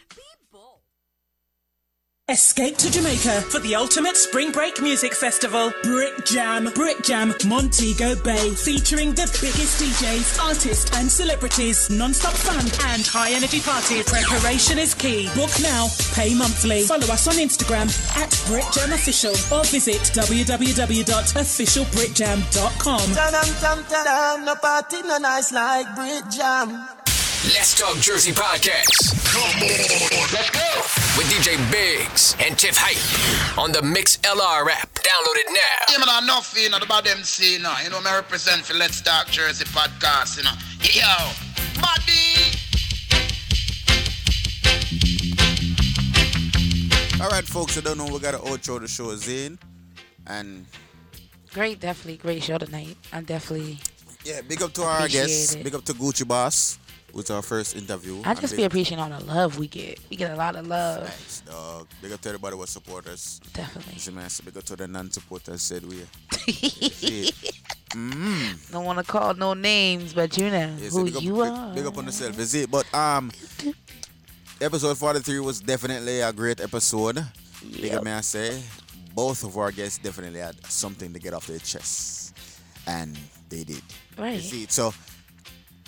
Escape 2.31 2.77
to 2.77 2.89
Jamaica 2.89 3.41
for 3.51 3.59
the 3.59 3.75
ultimate 3.75 4.17
spring 4.17 4.53
break 4.53 4.81
music 4.81 5.13
festival, 5.13 5.73
Brick 5.83 6.25
Jam. 6.25 6.71
Brick 6.73 7.03
Jam, 7.03 7.35
Montego 7.49 8.15
Bay, 8.23 8.55
featuring 8.55 9.11
the 9.11 9.27
biggest 9.43 9.83
DJs, 9.83 10.39
artists, 10.41 10.89
and 10.97 11.11
celebrities, 11.11 11.91
non-stop 11.91 12.35
fun 12.35 12.65
and 12.93 13.05
high 13.05 13.33
energy 13.33 13.59
parties. 13.59 14.09
Preparation 14.09 14.79
is 14.79 14.95
key. 14.95 15.29
Book 15.35 15.51
now, 15.63 15.89
pay 16.15 16.33
monthly. 16.33 16.85
Follow 16.85 17.13
us 17.13 17.27
on 17.27 17.35
Instagram 17.35 17.91
at 18.17 18.31
Brick 18.47 18.67
Jam 18.73 18.93
Official 18.93 19.33
or 19.53 19.65
visit 19.65 19.99
www.officialbrickjam.com. 20.15 23.15
Ta-dam, 23.15 24.45
no 24.45 24.55
party, 24.55 25.03
no 25.03 25.19
nice 25.19 25.51
like 25.53 25.93
Brick 25.97 26.23
Jam. 26.31 26.87
Let's 27.45 27.75
Talk 27.77 27.97
Jersey 27.97 28.31
Podcast. 28.31 29.19
Come 29.27 29.43
on, 29.43 30.29
let's 30.33 30.51
go. 30.51 30.63
With 31.19 31.27
DJ 31.27 31.59
Biggs 31.73 32.37
and 32.39 32.57
Tiff 32.57 32.77
Hype 32.79 33.59
on 33.59 33.73
the 33.73 33.81
Mixlr 33.81 34.71
app. 34.71 34.95
Download 34.95 35.37
it 35.37 35.49
now. 35.49 35.59
Yeah, 35.91 35.99
man, 36.07 36.23
enough, 36.23 36.55
you 36.57 36.71
know, 36.71 36.77
about 36.77 37.05
them 37.05 37.25
see, 37.25 37.55
you 37.55 37.59
know. 37.59 37.75
You 37.83 37.91
know, 37.91 38.01
me 38.01 38.13
represent 38.13 38.63
for 38.63 38.75
Let's 38.75 39.01
Talk 39.01 39.27
Jersey 39.27 39.65
podcast, 39.65 40.37
you 40.39 40.45
know. 40.45 40.55
Yo, 40.87 41.03
buddy. 41.83 42.53
All 47.21 47.29
right, 47.29 47.45
folks, 47.45 47.77
I 47.77 47.81
don't 47.81 47.99
know. 47.99 48.07
We 48.07 48.21
got 48.21 48.35
an 48.35 48.41
outro 48.43 48.81
the 48.81 48.87
show 48.87 49.11
is 49.11 49.27
in, 49.27 49.59
and 50.29 50.65
Great, 51.53 51.81
definitely 51.81 52.19
great 52.19 52.45
show 52.45 52.59
tonight. 52.59 52.97
I'm 53.13 53.25
definitely. 53.25 53.81
yeah, 54.25 54.43
big 54.43 54.63
up 54.63 54.73
to 54.75 54.85
our 54.85 55.09
guests. 55.09 55.57
it. 55.57 55.65
Big 55.65 55.75
up 55.75 55.85
to 55.87 55.93
Gucci 55.93 56.27
Boss 56.27 56.79
with 57.13 57.31
our 57.31 57.43
first 57.43 57.77
interview. 57.77 58.21
I 58.25 58.35
just 58.35 58.57
be 58.57 58.65
appreciating 58.65 59.03
all 59.03 59.11
the 59.11 59.25
love 59.25 59.59
we 59.59 59.69
get. 59.69 60.01
We 60.11 60.17
get 60.17 60.31
a 60.33 60.37
lot 60.37 60.57
of 60.57 60.67
love. 60.67 61.09
Thanks, 61.09 61.41
dog. 61.41 61.89
Big 62.01 62.13
up 62.13 62.21
to 62.23 62.29
everybody 62.31 62.57
who 62.57 62.67
support 62.67 63.07
us. 63.07 63.41
Definitely. 63.53 63.99
So 63.99 64.45
big 64.45 64.57
up 64.57 64.65
to 64.65 64.77
the 64.77 64.89
non-supporters 64.89 65.63
said 65.63 65.85
we. 65.87 65.97
mm. 67.91 68.71
Don't 68.71 68.85
want 68.85 68.99
to 68.99 69.05
call 69.05 69.35
no 69.35 69.55
names, 69.55 70.13
but 70.15 70.37
you 70.37 70.51
know 70.51 70.75
Yeah, 70.79 70.89
who 70.89 71.05
big 71.05 71.17
up, 71.17 71.23
you 71.23 71.33
big, 71.35 71.43
are. 71.43 71.75
big 71.75 71.87
up 71.87 71.99
on 71.99 72.05
yourself, 72.07 72.39
is 72.39 72.55
it? 72.55 72.71
But 72.71 72.93
um, 72.95 73.31
episode 74.61 74.97
43 74.99 75.41
was 75.41 75.61
definitely 75.61 76.21
a 76.21 76.33
great 76.33 76.61
episode. 76.61 77.25
Big 77.81 77.93
up, 77.95 78.03
may 78.05 78.15
I 78.15 78.21
say. 78.23 78.63
Both 79.15 79.45
of 79.45 79.57
our 79.59 79.71
guests 79.71 79.99
definitely 79.99 80.41
had 80.41 80.65
something 80.67 81.13
to 81.13 81.19
get 81.19 81.35
off 81.35 81.47
their 81.47 81.59
chests, 81.59 82.33
and 82.87 83.17
they 83.51 83.63
did. 83.65 83.83
Right. 84.17 84.35
You 84.37 84.41
see, 84.41 84.67
so 84.69 84.95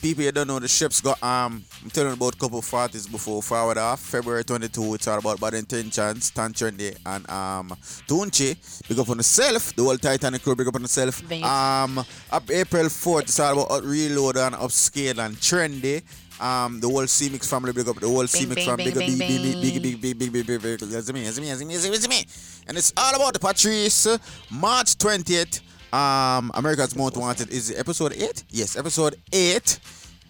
people 0.05 0.23
you 0.23 0.33
don't 0.33 0.47
know 0.47 0.59
the 0.59 0.69
ships 0.69 1.01
got 1.01 1.17
um 1.23 1.65
I'm 1.83 1.89
telling 1.89 2.13
about 2.13 2.35
a 2.35 2.37
couple 2.37 2.59
of 2.59 2.71
parties 2.71 3.07
before 3.07 3.43
forward 3.43 3.79
off. 3.79 4.01
February 4.01 4.45
22 4.45 4.97
it's 4.97 5.09
all 5.09 5.19
about 5.19 5.41
bad 5.41 5.55
intentions, 5.55 6.31
Tan 6.31 6.53
Trendy 6.53 6.95
and 7.07 7.25
um 7.31 7.71
Tunchi. 8.07 8.51
Big 8.87 8.99
up 8.99 9.09
on 9.09 9.17
yourself, 9.17 9.75
the 9.75 9.83
whole 9.83 9.97
Titanic 9.97 10.43
crew, 10.43 10.55
big 10.55 10.69
up 10.69 10.75
on 10.75 10.83
yourself. 10.83 11.15
Thanks. 11.15 11.49
Um 11.49 11.99
up 12.31 12.51
April 12.51 12.85
4th 12.85 13.23
it's 13.23 13.41
all 13.41 13.63
about 13.63 13.83
reload 13.83 14.37
and 14.37 14.55
upscale 14.57 15.25
and 15.25 15.37
trendy. 15.37 16.03
Um, 16.39 16.81
the 16.81 16.89
whole 16.89 17.07
C-Mix 17.07 17.49
family, 17.49 17.73
big 17.73 17.89
up 17.89 17.97
the 17.97 18.09
whole 18.09 18.27
C-Mix 18.27 18.65
family, 18.67 18.85
big 18.87 18.97
up, 18.97 19.07
big, 19.07 19.19
big, 19.19 19.29
big, 19.29 19.63
big, 19.63 19.83
big, 19.83 20.01
big, 20.01 20.19
big, 20.19 20.33
big, 20.33 20.47
big, 20.47 20.63
big, 20.63 20.81
that's 20.81 21.13
me, 21.13 21.23
that's 21.23 21.39
me, 21.41 21.47
that's 21.47 21.63
me, 21.65 21.77
that's 21.77 22.09
me. 22.09 22.27
And 22.67 22.77
it's 22.77 22.93
all 22.97 23.15
about 23.15 23.35
the 23.35 23.39
Patrice, 23.39 24.09
March 24.51 24.97
20th. 24.99 25.61
Um, 25.95 26.51
America's 26.55 26.97
Most 26.97 27.17
Wanted 27.17 27.51
is 27.51 27.73
episode 27.79 28.15
eight. 28.15 28.43
Yes, 28.51 28.77
episode 28.77 29.15
eight 29.33 29.79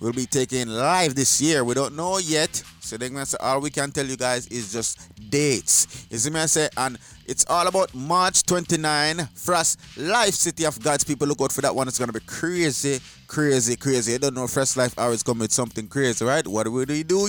will 0.05 0.13
be 0.13 0.27
taken 0.27 0.69
live 0.69 1.15
this 1.15 1.41
year. 1.41 1.65
We 1.65 1.73
don't 1.73 1.97
know 1.97 2.19
yet, 2.19 2.63
so 2.81 2.99
then 2.99 3.17
say 3.25 3.39
all 3.41 3.61
we 3.61 3.71
can 3.71 3.91
tell 3.91 4.05
you 4.05 4.19
guys 4.19 4.47
is 4.49 4.71
just 4.71 4.99
dates. 5.31 6.07
You 6.11 6.19
see 6.19 6.29
me 6.29 6.41
I 6.41 6.47
say, 6.47 6.69
and 6.77 6.99
it's 7.27 7.47
all 7.49 7.67
about 7.67 7.95
March 7.95 8.43
29, 8.43 9.27
Frost 9.35 9.81
Life 9.97 10.35
City 10.35 10.67
of 10.67 10.79
God's 10.83 11.05
people. 11.05 11.27
Look 11.27 11.41
out 11.41 11.53
for 11.53 11.63
that 11.63 11.75
one. 11.75 11.89
It's 11.89 11.99
gonna 11.99 12.13
be 12.13 12.21
crazy, 12.21 13.01
crazy, 13.27 13.77
crazy. 13.77 14.15
I 14.15 14.19
don't 14.19 14.35
know 14.35 14.47
Fresh 14.47 14.77
Life 14.77 14.95
always 14.99 15.23
come 15.23 15.39
with 15.39 15.53
something 15.53 15.89
crazy, 15.89 16.23
right? 16.23 16.47
What 16.47 16.69
will 16.69 16.85
we 16.85 17.03
do 17.03 17.27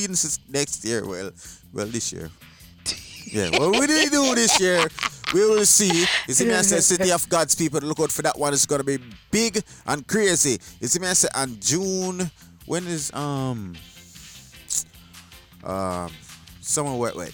next 0.50 0.84
year? 0.84 1.08
Well, 1.08 1.32
well, 1.72 1.88
this 1.88 2.12
year. 2.12 2.30
Yeah, 3.32 3.52
what 3.52 3.72
will 3.72 3.80
we 3.80 3.88
do 3.88 4.36
this 4.36 4.60
year? 4.60 4.86
We 5.34 5.40
will 5.50 5.66
see. 5.66 6.06
You 6.28 6.34
see 6.34 6.46
me, 6.46 6.54
I 6.54 6.62
say 6.62 6.82
City 6.82 7.12
of 7.14 7.28
God's 7.30 7.56
people. 7.56 7.80
Look 7.80 8.02
out 8.02 8.12
for 8.12 8.22
that 8.24 8.38
one. 8.38 8.54
It's 8.54 8.66
gonna 8.66 8.84
be 8.84 9.00
big 9.32 9.64
and 9.88 10.06
crazy. 10.06 10.60
You 10.82 10.90
see 10.90 11.00
me, 11.00 11.08
I 11.08 11.14
say 11.14 11.30
and 11.34 11.62
June. 11.62 12.30
When 12.66 12.88
is 12.88 13.14
um 13.14 13.76
um 15.64 16.12
summer 16.62 16.96
wet 16.96 17.16
wet? 17.16 17.32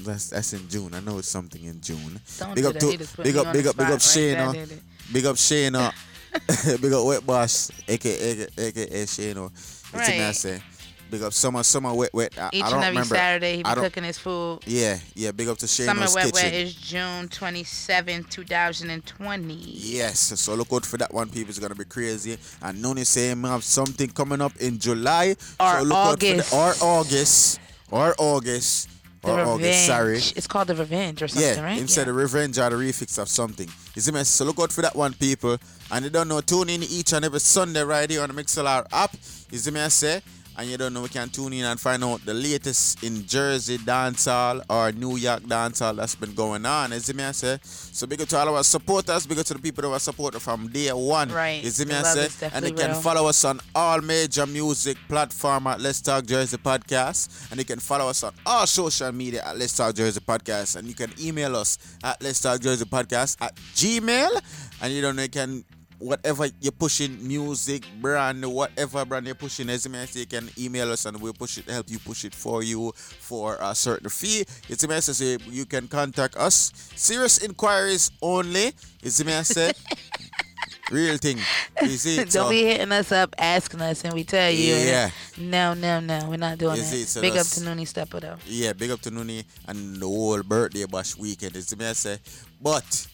That's 0.00 0.30
that's 0.30 0.52
in 0.52 0.68
June. 0.68 0.94
I 0.94 1.00
know 1.00 1.18
it's 1.18 1.28
something 1.28 1.62
in 1.62 1.80
June. 1.80 2.20
Don't 2.38 2.54
big 2.54 2.64
do 2.64 2.68
up 2.68 2.74
that. 2.74 2.80
to 2.80 2.90
He 2.90 2.96
just 2.96 3.16
put 3.16 3.24
big 3.24 3.36
up 3.36 3.52
big 3.52 3.66
up 3.66 3.76
big 3.76 3.86
up 3.86 3.90
right 3.90 3.98
there, 4.14 4.36
Shayna. 4.46 4.80
Big 5.12 5.26
up 5.26 5.36
Shayna. 5.36 5.92
big 6.80 6.92
up 6.92 7.06
Wet 7.06 7.26
Boss, 7.26 7.70
aka 7.88 8.46
aka 8.58 9.02
Shayna. 9.04 9.50
You 9.94 10.04
see 10.04 10.12
me, 10.12 10.24
I 10.24 10.26
Right. 10.28 10.62
Big 11.10 11.22
up 11.22 11.32
summer 11.32 11.62
summer 11.62 11.94
wet 11.94 12.12
wet. 12.12 12.34
I, 12.38 12.50
Each 12.52 12.62
I 12.64 12.66
don't 12.70 12.74
and 12.74 12.84
every 12.84 12.96
remember. 12.98 13.14
Saturday, 13.14 13.56
he 13.56 13.62
be 13.62 13.70
cooking 13.74 14.04
his 14.04 14.18
food. 14.18 14.58
Yeah, 14.66 14.98
yeah. 15.14 15.30
Big 15.32 15.48
up 15.48 15.56
to 15.58 15.66
Shayna's 15.66 15.86
Summer 15.86 16.06
Wet 16.14 16.24
kitchen. 16.34 16.50
Wet 16.50 16.54
is 16.54 16.74
June 16.74 17.28
27, 17.28 18.24
2020. 18.24 19.54
Yes, 19.54 20.18
so 20.38 20.54
look 20.54 20.72
out 20.72 20.84
for 20.84 20.98
that 20.98 21.12
one, 21.12 21.30
people. 21.30 21.48
It's 21.50 21.58
gonna 21.58 21.74
be 21.74 21.84
crazy. 21.86 22.36
And 22.62 22.82
Noni 22.82 23.04
saying 23.04 23.40
we 23.40 23.48
have 23.48 23.64
something 23.64 24.08
coming 24.10 24.40
up 24.42 24.54
in 24.56 24.78
July. 24.78 25.34
Or 25.58 25.78
so 25.78 25.82
look 25.84 25.96
August. 25.96 26.52
Out 26.54 26.74
for 26.74 26.78
the, 26.78 26.84
or 26.84 26.98
August. 26.98 27.60
Or 27.90 28.14
August. 28.18 28.88
The 29.22 29.32
Or 29.32 29.40
August, 29.40 29.86
sorry. 29.86 30.06
Revenge. 30.12 30.34
It's 30.36 30.46
called 30.46 30.68
The 30.68 30.74
Revenge 30.76 31.22
or 31.22 31.28
something, 31.28 31.56
Yeah, 31.56 31.60
right? 31.64 31.78
instead 31.78 32.06
of 32.06 32.14
revenge 32.14 32.56
or 32.58 32.70
the 32.70 32.76
refix 32.76 33.18
of 33.18 33.28
something. 33.28 33.68
You 33.96 34.00
see 34.00 34.12
me? 34.12 34.22
So 34.22 34.44
look 34.44 34.60
out 34.60 34.70
for 34.72 34.82
that 34.82 34.94
one, 34.94 35.12
people. 35.14 35.58
And 35.90 36.04
you 36.04 36.10
don't 36.10 36.28
know, 36.28 36.40
tune 36.40 36.68
in 36.68 36.84
each 36.84 37.12
and 37.12 37.24
every 37.24 37.40
Sunday 37.40 37.82
right 37.82 38.08
here 38.08 38.22
on 38.22 38.28
the 38.32 38.40
Mixlr 38.40 38.86
app. 38.92 39.12
You 39.50 39.58
see 39.58 39.72
me? 39.72 39.80
I 39.80 39.88
say. 39.88 40.22
And 40.58 40.68
you 40.68 40.76
don't 40.76 40.92
know, 40.92 41.02
we 41.02 41.08
can 41.08 41.28
tune 41.28 41.52
in 41.52 41.64
and 41.64 41.78
find 41.78 42.02
out 42.02 42.24
the 42.26 42.34
latest 42.34 43.04
in 43.04 43.24
Jersey 43.24 43.78
dancehall 43.78 44.60
or 44.68 44.90
New 44.90 45.14
York 45.16 45.44
dancehall 45.44 45.94
that's 45.94 46.16
been 46.16 46.34
going 46.34 46.66
on. 46.66 46.90
You 46.90 46.96
it 46.96 47.14
me? 47.14 47.22
I 47.22 47.30
say. 47.30 47.60
So 47.62 48.08
big 48.08 48.20
up 48.22 48.28
to 48.30 48.38
all 48.38 48.56
our 48.56 48.64
supporters, 48.64 49.24
big 49.24 49.38
up 49.38 49.46
to 49.46 49.54
the 49.54 49.60
people 49.60 49.82
that 49.82 49.90
are 49.90 50.00
supported 50.00 50.40
from 50.40 50.66
day 50.66 50.88
one. 50.92 51.30
Right. 51.30 51.62
You 51.62 51.70
see 51.70 51.84
me? 51.84 51.94
I 51.94 52.02
say. 52.02 52.26
is 52.26 52.42
And 52.42 52.66
you 52.66 52.72
can 52.74 52.90
real. 52.90 53.00
follow 53.00 53.28
us 53.28 53.44
on 53.44 53.60
all 53.72 54.00
major 54.00 54.46
music 54.46 54.96
platform 55.08 55.68
at 55.68 55.80
Let's 55.80 56.00
Talk 56.00 56.26
Jersey 56.26 56.56
Podcast. 56.56 57.52
And 57.52 57.60
you 57.60 57.64
can 57.64 57.78
follow 57.78 58.08
us 58.08 58.24
on 58.24 58.32
all 58.44 58.66
social 58.66 59.12
media 59.12 59.44
at 59.44 59.56
Let's 59.56 59.76
Talk 59.76 59.94
Jersey 59.94 60.18
Podcast. 60.18 60.74
And 60.74 60.88
you 60.88 60.94
can 60.94 61.12
email 61.20 61.54
us 61.54 61.78
at 62.02 62.20
Let's 62.20 62.40
Talk 62.40 62.60
Jersey 62.60 62.84
Podcast 62.84 63.36
at 63.40 63.54
Gmail. 63.76 64.42
And 64.82 64.92
you 64.92 65.02
don't 65.02 65.14
know, 65.14 65.22
you 65.22 65.28
can 65.28 65.64
whatever 65.98 66.46
you're 66.60 66.72
pushing, 66.72 67.26
music, 67.26 67.84
brand, 68.00 68.44
whatever 68.44 69.04
brand 69.04 69.26
you're 69.26 69.34
pushing, 69.34 69.68
as 69.70 69.86
I 69.86 70.06
you 70.18 70.26
can 70.26 70.48
email 70.58 70.90
us 70.92 71.06
and 71.06 71.20
we'll 71.20 71.32
push 71.32 71.58
it, 71.58 71.68
help 71.68 71.90
you 71.90 71.98
push 71.98 72.24
it 72.24 72.34
for 72.34 72.62
you 72.62 72.92
for 72.96 73.58
a 73.60 73.74
certain 73.74 74.08
fee. 74.10 74.44
It's 74.68 74.84
a 74.84 74.88
message 74.88 75.42
you 75.46 75.64
can 75.64 75.88
contact 75.88 76.36
us. 76.36 76.72
Serious 76.94 77.38
inquiries 77.38 78.10
only. 78.22 78.72
It's 79.02 79.20
a 79.20 79.24
message. 79.24 79.76
Real 80.90 81.18
thing. 81.18 81.38
You 81.82 81.88
see? 81.88 82.16
Don't 82.18 82.30
So- 82.30 82.48
be 82.50 82.64
hitting 82.64 82.92
us 82.92 83.12
up 83.12 83.34
asking 83.38 83.82
us 83.82 84.04
and 84.04 84.14
we 84.14 84.24
tell 84.24 84.50
you. 84.50 84.74
Yeah. 84.74 85.10
No, 85.36 85.74
no, 85.74 86.00
no. 86.00 86.26
We're 86.30 86.36
not 86.38 86.56
doing 86.58 86.76
that. 86.76 86.84
see, 86.84 87.04
so 87.04 87.20
Big 87.20 87.36
up 87.36 87.46
to 87.46 87.60
Noonie 87.60 87.86
Stepper 87.86 88.20
though. 88.20 88.36
Yeah, 88.46 88.72
big 88.72 88.90
up 88.90 89.00
to 89.02 89.10
Nuni 89.10 89.44
and 89.66 89.96
the 89.96 90.06
whole 90.06 90.42
birthday 90.42 90.86
bash 90.86 91.16
weekend. 91.16 91.56
It's 91.56 91.76
me 91.76 91.86
I 91.86 91.92
say. 91.92 92.18
But 92.60 93.06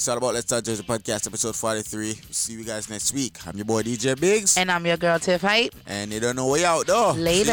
it's 0.00 0.08
all 0.08 0.16
about 0.16 0.32
Let's 0.32 0.46
Talk 0.46 0.64
Jersey 0.64 0.82
Podcast, 0.82 1.26
episode 1.26 1.54
43. 1.54 2.12
See 2.30 2.54
you 2.54 2.64
guys 2.64 2.88
next 2.88 3.12
week. 3.12 3.36
I'm 3.46 3.54
your 3.54 3.66
boy 3.66 3.82
DJ 3.82 4.18
Biggs. 4.18 4.56
And 4.56 4.70
I'm 4.70 4.86
your 4.86 4.96
girl 4.96 5.18
Tiff 5.18 5.42
Hype. 5.42 5.74
And 5.86 6.10
you 6.10 6.20
don't 6.20 6.36
know 6.36 6.46
way 6.48 6.64
out 6.64 6.86
though. 6.86 7.12
Later. 7.12 7.52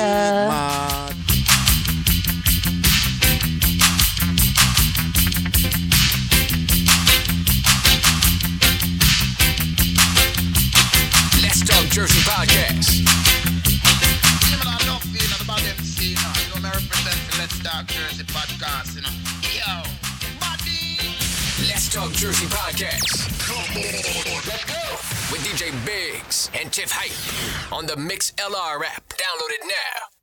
Jersey 22.18 22.48
Podcast. 22.48 23.30
Let's 23.76 24.66
go. 24.66 25.32
With 25.32 25.46
DJ 25.46 25.70
Biggs 25.86 26.50
and 26.60 26.74
Tiff 26.74 26.90
Hype 26.92 27.72
on 27.72 27.86
the 27.86 27.94
Mixlr 27.94 28.84
app. 28.84 29.08
Download 29.10 29.52
it 29.52 29.62
now. 29.66 30.17